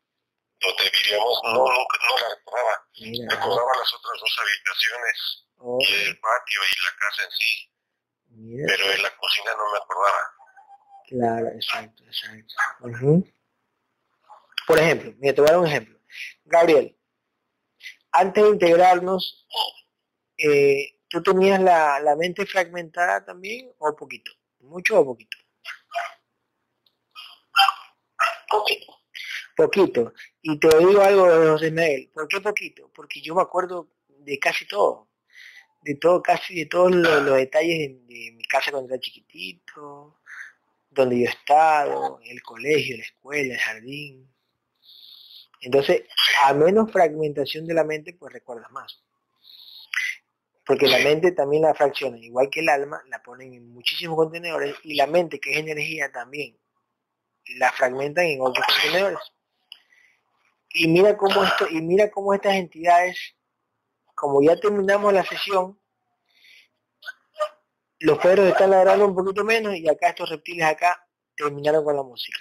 donde 0.62 0.92
vivíamos, 0.92 1.40
no, 1.44 1.54
no, 1.54 1.66
no 1.66 2.18
la 2.22 2.30
recordaba. 2.36 2.86
recordaba 2.94 3.78
las 3.80 3.94
otras 3.96 4.20
dos 4.20 4.38
habitaciones 4.40 5.48
oh. 5.58 5.80
y 5.82 5.94
el 6.06 6.20
patio 6.20 6.62
y 6.62 6.84
la 6.84 6.96
casa 7.00 7.24
en 7.24 7.32
sí. 7.32 7.72
Pero 8.68 8.92
en 8.92 9.02
la 9.02 9.18
cocina 9.18 9.56
no 9.58 9.72
me 9.72 9.78
acordaba. 9.80 10.36
Claro, 11.12 11.50
exacto, 11.50 12.04
exacto. 12.06 12.56
Por 14.66 14.80
ejemplo, 14.80 15.14
mira, 15.20 15.36
te 15.36 15.42
voy 15.42 15.50
a 15.50 15.52
dar 15.52 15.60
un 15.60 15.68
ejemplo. 15.68 16.00
Gabriel, 16.46 16.98
antes 18.14 18.42
de 18.42 18.50
integrarnos, 18.50 19.46
eh, 20.38 21.00
¿tú 21.10 21.22
tenías 21.22 21.62
la, 21.62 22.00
la, 22.00 22.16
mente 22.16 22.46
fragmentada 22.46 23.26
también 23.26 23.74
o 23.78 23.94
poquito? 23.94 24.32
¿Mucho 24.60 25.02
o 25.02 25.06
poquito? 25.06 25.38
Poquito. 28.50 28.94
Poquito. 29.58 30.14
Y 30.42 30.58
te 30.60 30.78
digo 30.78 31.02
algo 31.02 31.30
de 31.30 31.50
José 31.50 31.72
Miguel. 31.72 32.10
¿Por 32.14 32.30
qué 32.30 32.40
poquito? 32.40 32.90
Porque 32.96 33.22
yo 33.22 33.36
me 33.36 33.42
acuerdo 33.42 33.90
de 34.08 34.40
casi 34.40 34.66
todo. 34.66 35.10
De 35.82 35.96
todo, 35.96 36.24
casi 36.24 36.56
de 36.56 36.66
todos 36.68 36.96
los, 36.96 37.26
detalles 37.36 37.78
de, 37.80 38.00
de, 38.06 38.32
mi 38.32 38.44
casa 38.46 38.72
cuando 38.72 38.94
era 38.94 39.02
chiquitito, 39.02 40.21
donde 40.92 41.20
yo 41.20 41.26
he 41.26 41.30
estado, 41.30 42.20
el 42.26 42.44
colegio, 42.44 42.98
la 42.98 43.04
escuela, 43.04 43.54
el 43.54 43.60
jardín. 43.60 44.32
Entonces, 45.62 46.04
a 46.44 46.54
menos 46.54 46.92
fragmentación 46.92 47.66
de 47.66 47.74
la 47.74 47.84
mente, 47.84 48.14
pues 48.14 48.34
recuerdas 48.34 48.70
más. 48.72 49.02
Porque 50.66 50.88
la 50.88 51.00
mente 51.00 51.32
también 51.32 51.64
la 51.64 51.74
fracciona, 51.74 52.18
igual 52.18 52.50
que 52.50 52.60
el 52.60 52.70
alma, 52.70 53.02
la 53.08 53.24
ponen 53.24 53.54
en 53.54 53.74
muchísimos 53.74 54.16
contenedores 54.16 54.76
y 54.84 54.96
la 54.96 55.08
mente, 55.08 55.40
que 55.40 55.52
es 55.52 55.58
energía, 55.58 56.12
también 56.12 56.58
la 57.58 57.72
fragmentan 57.72 58.26
en 58.26 58.42
otros 58.42 58.66
contenedores. 58.66 59.20
Y 60.74 60.88
mira 60.88 61.18
cómo 61.18 61.44
esto, 61.44 61.68
y 61.70 61.82
mira 61.82 62.10
cómo 62.12 62.34
estas 62.34 62.56
entidades, 62.56 63.18
como 64.16 64.42
ya 64.42 64.56
terminamos 64.58 65.14
la 65.14 65.26
sesión, 65.26 65.81
los 68.02 68.18
perros 68.18 68.48
están 68.48 68.72
ladrando 68.72 69.06
un 69.06 69.16
poquito 69.16 69.44
menos 69.44 69.76
y 69.76 69.88
acá 69.88 70.10
estos 70.10 70.30
reptiles 70.30 70.66
acá 70.66 71.08
terminaron 71.36 71.84
con 71.84 71.96
la 71.96 72.04
música. 72.04 72.40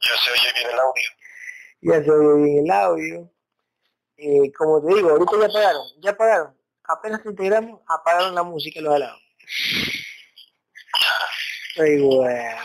ya 0.00 0.16
se 0.24 0.30
oye 0.30 0.52
bien 0.54 0.70
el 0.70 0.78
audio. 0.78 1.10
Ya 1.80 2.04
se 2.04 2.10
oye 2.10 2.42
bien 2.42 2.64
el 2.64 2.70
audio. 2.70 3.32
Eh, 4.16 4.52
como 4.56 4.82
te 4.82 4.94
digo, 4.94 5.10
ahorita 5.10 5.32
ya 5.38 5.46
apagaron, 5.46 5.86
ya 6.00 6.10
apagaron. 6.10 6.58
Apenas 6.84 7.20
integramos, 7.26 7.82
apagaron 7.86 8.34
la 8.34 8.42
música 8.42 8.80
los 8.80 8.94
alados. 8.94 9.20
Ay, 11.76 12.00
bueno. 12.00 12.62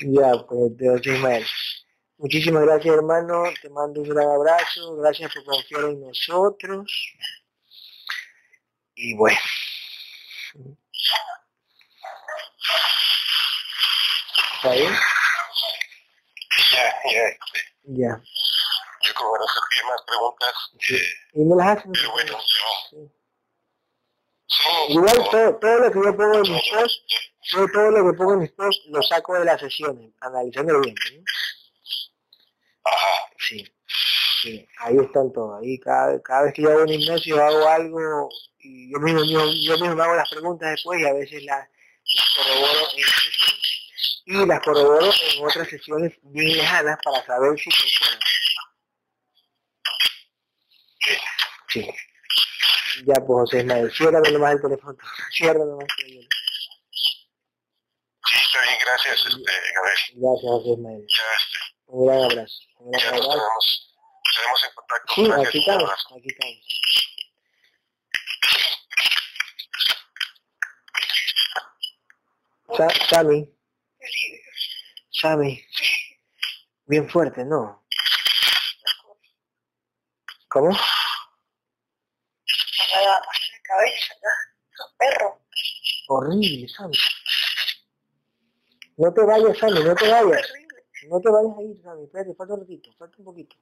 Ya, 0.00 0.32
pues, 0.48 0.76
te 1.02 1.10
Ismael. 1.12 1.46
Muchísimas 2.18 2.62
gracias 2.64 2.94
hermano, 2.94 3.44
te 3.60 3.68
mando 3.68 4.00
un 4.00 4.08
gran 4.08 4.28
abrazo, 4.30 4.96
gracias 4.96 5.34
por 5.34 5.44
confiar 5.44 5.84
en 5.84 6.00
nosotros. 6.00 6.90
Y 8.94 9.14
bueno. 9.14 9.38
¿Está 14.56 14.72
bien? 14.72 14.92
Ya, 16.72 16.94
ya. 17.12 17.36
Ya. 17.84 18.22
Yo 19.02 19.14
creo 19.14 19.32
que 19.32 19.38
no 19.38 19.46
sé 19.46 19.84
más 19.84 20.02
preguntas. 20.06 20.54
Sí. 20.80 20.98
y 21.34 21.44
me 21.44 21.56
las 21.56 21.76
hacen. 21.76 21.92
Pero 21.92 22.12
bueno, 22.12 22.32
yo... 22.32 22.38
Sí. 22.90 23.12
Igual 24.88 25.28
todo, 25.30 25.56
todo, 25.56 25.78
lo 25.78 25.92
que 25.92 25.98
yo 25.98 26.16
pongo 26.16 26.34
en 26.34 26.52
mis 26.52 26.70
posts, 26.72 27.32
todo 27.72 27.90
lo 27.90 28.10
que 28.10 28.16
pongo 28.16 28.32
en 28.34 28.38
mis 28.38 28.52
posts 28.52 28.86
lo 28.86 29.02
saco 29.02 29.34
de 29.34 29.44
las 29.44 29.60
sesiones, 29.60 30.12
analizando 30.20 30.80
bien. 30.80 30.94
¿no? 30.94 31.24
Sí, 33.38 33.64
sí, 34.42 34.68
ahí 34.78 34.96
están 34.98 35.32
todos. 35.32 35.62
Ahí 35.62 35.78
cada, 35.78 36.20
cada 36.22 36.44
vez 36.44 36.54
que 36.54 36.62
yo 36.62 36.70
hago 36.70 36.82
un 36.82 36.88
hipnosis 36.88 37.34
hago 37.34 37.68
algo 37.68 38.28
y 38.58 38.92
yo 38.92 38.98
mismo, 38.98 39.22
yo, 39.24 39.40
yo 39.52 39.78
mismo 39.78 40.02
hago 40.02 40.14
las 40.14 40.30
preguntas 40.30 40.70
después 40.70 41.00
y 41.00 41.04
a 41.04 41.12
veces 41.12 41.44
las, 41.44 41.68
corroboro 42.36 42.88
en 42.96 43.04
sesiones. 43.04 44.22
Y 44.26 44.46
las 44.46 44.60
corroboro 44.60 45.06
en 45.06 45.44
otras 45.44 45.68
sesiones 45.68 46.12
bien 46.22 46.56
lejanas 46.58 46.98
para 47.04 47.24
saber 47.24 47.58
si 47.58 47.70
funcionan. 47.70 48.20
Sí. 51.68 51.88
Ya 53.04 53.14
pues 53.14 53.50
José 53.50 53.58
Ismael, 53.58 53.92
ciérrame 53.92 54.32
nomás 54.32 54.52
el 54.54 54.62
teléfono. 54.62 54.96
Ciérrame 55.30 55.66
nomás 55.66 55.86
el 55.98 56.04
teléfono. 56.04 56.28
Sí, 58.24 58.38
está 58.42 58.62
bien, 58.62 58.78
gracias, 58.84 59.26
este, 59.26 59.52
Gabriel. 59.74 59.98
Gracias, 60.14 60.50
José 60.50 60.68
Ismael. 60.70 61.06
Ya, 61.06 61.24
este. 61.38 61.75
Un 61.86 62.06
gran 62.06 62.24
abrazo. 62.24 62.62
Un 62.78 62.90
gran 62.90 63.14
abrazo. 63.14 63.40
En 64.68 64.74
contacto. 64.74 65.14
Sí, 65.14 65.24
Gracias, 65.24 65.48
aquí 65.48 65.58
estamos, 65.58 65.90
aquí 66.16 66.28
estamos. 66.28 66.56
Sa 72.76 72.88
Sammy. 73.08 73.48
Sammy. 75.10 75.64
Bien 76.86 77.08
fuerte, 77.08 77.44
¿no? 77.44 77.86
¿Cómo? 80.48 80.70
la 80.70 80.78
cabeza, 83.62 84.14
¿no? 84.22 84.30
perro. 84.98 85.40
Horrible, 86.08 86.68
Sammy. 86.68 86.98
No 88.96 89.12
te 89.12 89.20
vayas, 89.22 89.58
Sammy, 89.58 89.82
no 89.82 89.94
te 89.94 90.08
vayas. 90.08 90.52
No 91.04 91.20
te 91.20 91.30
vayas 91.30 91.56
a 91.56 91.62
ir, 91.62 91.80
Sammy. 91.82 92.04
Espérate, 92.04 92.34
falta 92.34 92.54
un 92.54 92.60
ratito, 92.60 92.92
falta 92.94 93.16
un 93.18 93.24
poquito. 93.24 93.56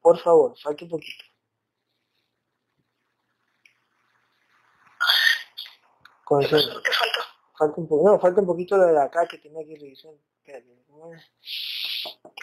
Por 0.00 0.18
favor, 0.18 0.58
falta 0.58 0.84
un 0.84 0.90
poquito. 0.90 1.24
¿Qué 6.28 6.92
falta? 6.92 7.20
Falta 7.58 7.80
un 7.80 7.88
poco, 7.88 8.10
no, 8.10 8.18
falta 8.18 8.40
un 8.40 8.46
poquito 8.46 8.78
de 8.78 9.00
acá 9.00 9.26
que 9.26 9.38
tenía 9.38 9.64
que 9.64 9.76
revisar. 9.76 10.12
Espérate, 10.38 10.76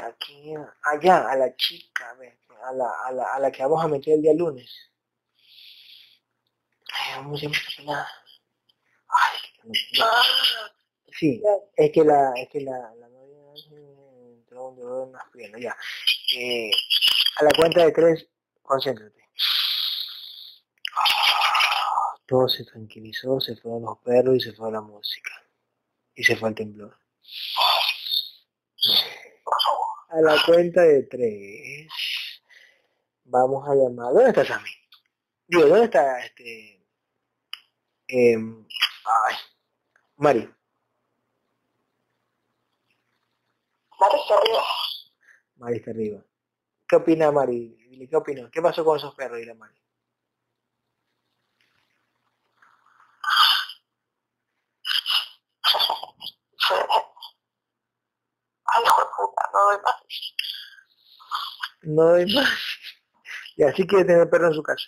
Aquí, 0.04 0.54
allá, 0.84 1.30
a 1.30 1.36
la 1.36 1.56
chica, 1.56 2.10
a, 2.10 2.14
ver, 2.16 2.38
a, 2.64 2.74
la, 2.74 2.90
a, 3.06 3.12
la, 3.12 3.34
a 3.36 3.40
la 3.40 3.52
que 3.52 3.62
vamos 3.64 3.84
a 3.84 3.88
meter 3.88 4.16
el 4.16 4.22
día 4.22 4.34
lunes. 4.34 4.92
Ay, 6.94 7.16
vamos 7.18 7.44
a. 7.44 7.48
Ay, 7.48 9.40
Ah, 10.02 10.24
Sí, 11.12 11.42
es 11.76 11.92
que 11.92 12.04
la, 12.04 12.34
es 12.36 12.50
que 12.50 12.62
la, 12.62 12.94
la 12.96 13.08
Eh, 16.36 16.72
a 17.38 17.44
la 17.44 17.52
cuenta 17.56 17.86
de 17.86 17.92
tres, 17.92 18.28
concéntrate. 18.62 19.22
Todo 22.26 22.48
se 22.48 22.64
tranquilizó, 22.66 23.40
se 23.40 23.56
fueron 23.56 23.84
los 23.84 24.00
perros 24.00 24.38
y 24.38 24.40
se 24.40 24.54
fue 24.54 24.72
la 24.72 24.82
música. 24.82 25.32
Y 26.16 26.24
se 26.24 26.36
fue 26.36 26.50
el 26.50 26.56
temblor. 26.56 26.98
A 30.10 30.22
la 30.22 30.42
cuenta 30.46 30.82
de 30.82 31.04
tres, 31.04 31.88
vamos 33.24 33.68
a 33.68 33.76
llamar. 33.76 34.14
¿Dónde 34.14 34.30
está 34.30 34.46
Sammy? 34.46 34.70
Digo, 35.48 35.68
¿dónde 35.68 35.86
está 35.86 36.26
este? 36.26 36.86
em, 38.08 38.66
ay, 39.06 39.36
Mari. 40.18 40.50
Mari 44.04 44.20
está 44.20 44.36
arriba. 44.36 44.64
Mari 45.56 45.78
está 45.78 45.92
arriba. 45.92 46.26
¿Qué 46.86 46.96
opina 46.98 47.32
Mari? 47.32 48.08
¿Qué 48.10 48.16
opina? 48.18 48.50
¿Qué 48.52 48.62
pasó 48.62 48.84
con 48.84 48.98
esos 48.98 49.16
perros? 49.16 49.38
Dile 49.40 49.54
Mari. 49.54 49.80
Ay, 58.66 58.84
hijo 58.84 59.02
de 59.02 59.08
puta, 59.16 59.50
no 59.54 59.60
doy 59.64 59.78
más. 59.84 59.96
No 61.84 62.04
doy 62.04 62.34
más. 62.34 62.50
Y 63.56 63.62
así 63.64 63.86
quiere 63.86 64.04
tener 64.04 64.30
perro 64.32 64.48
en 64.48 64.54
su 64.56 64.64
casa. 64.64 64.84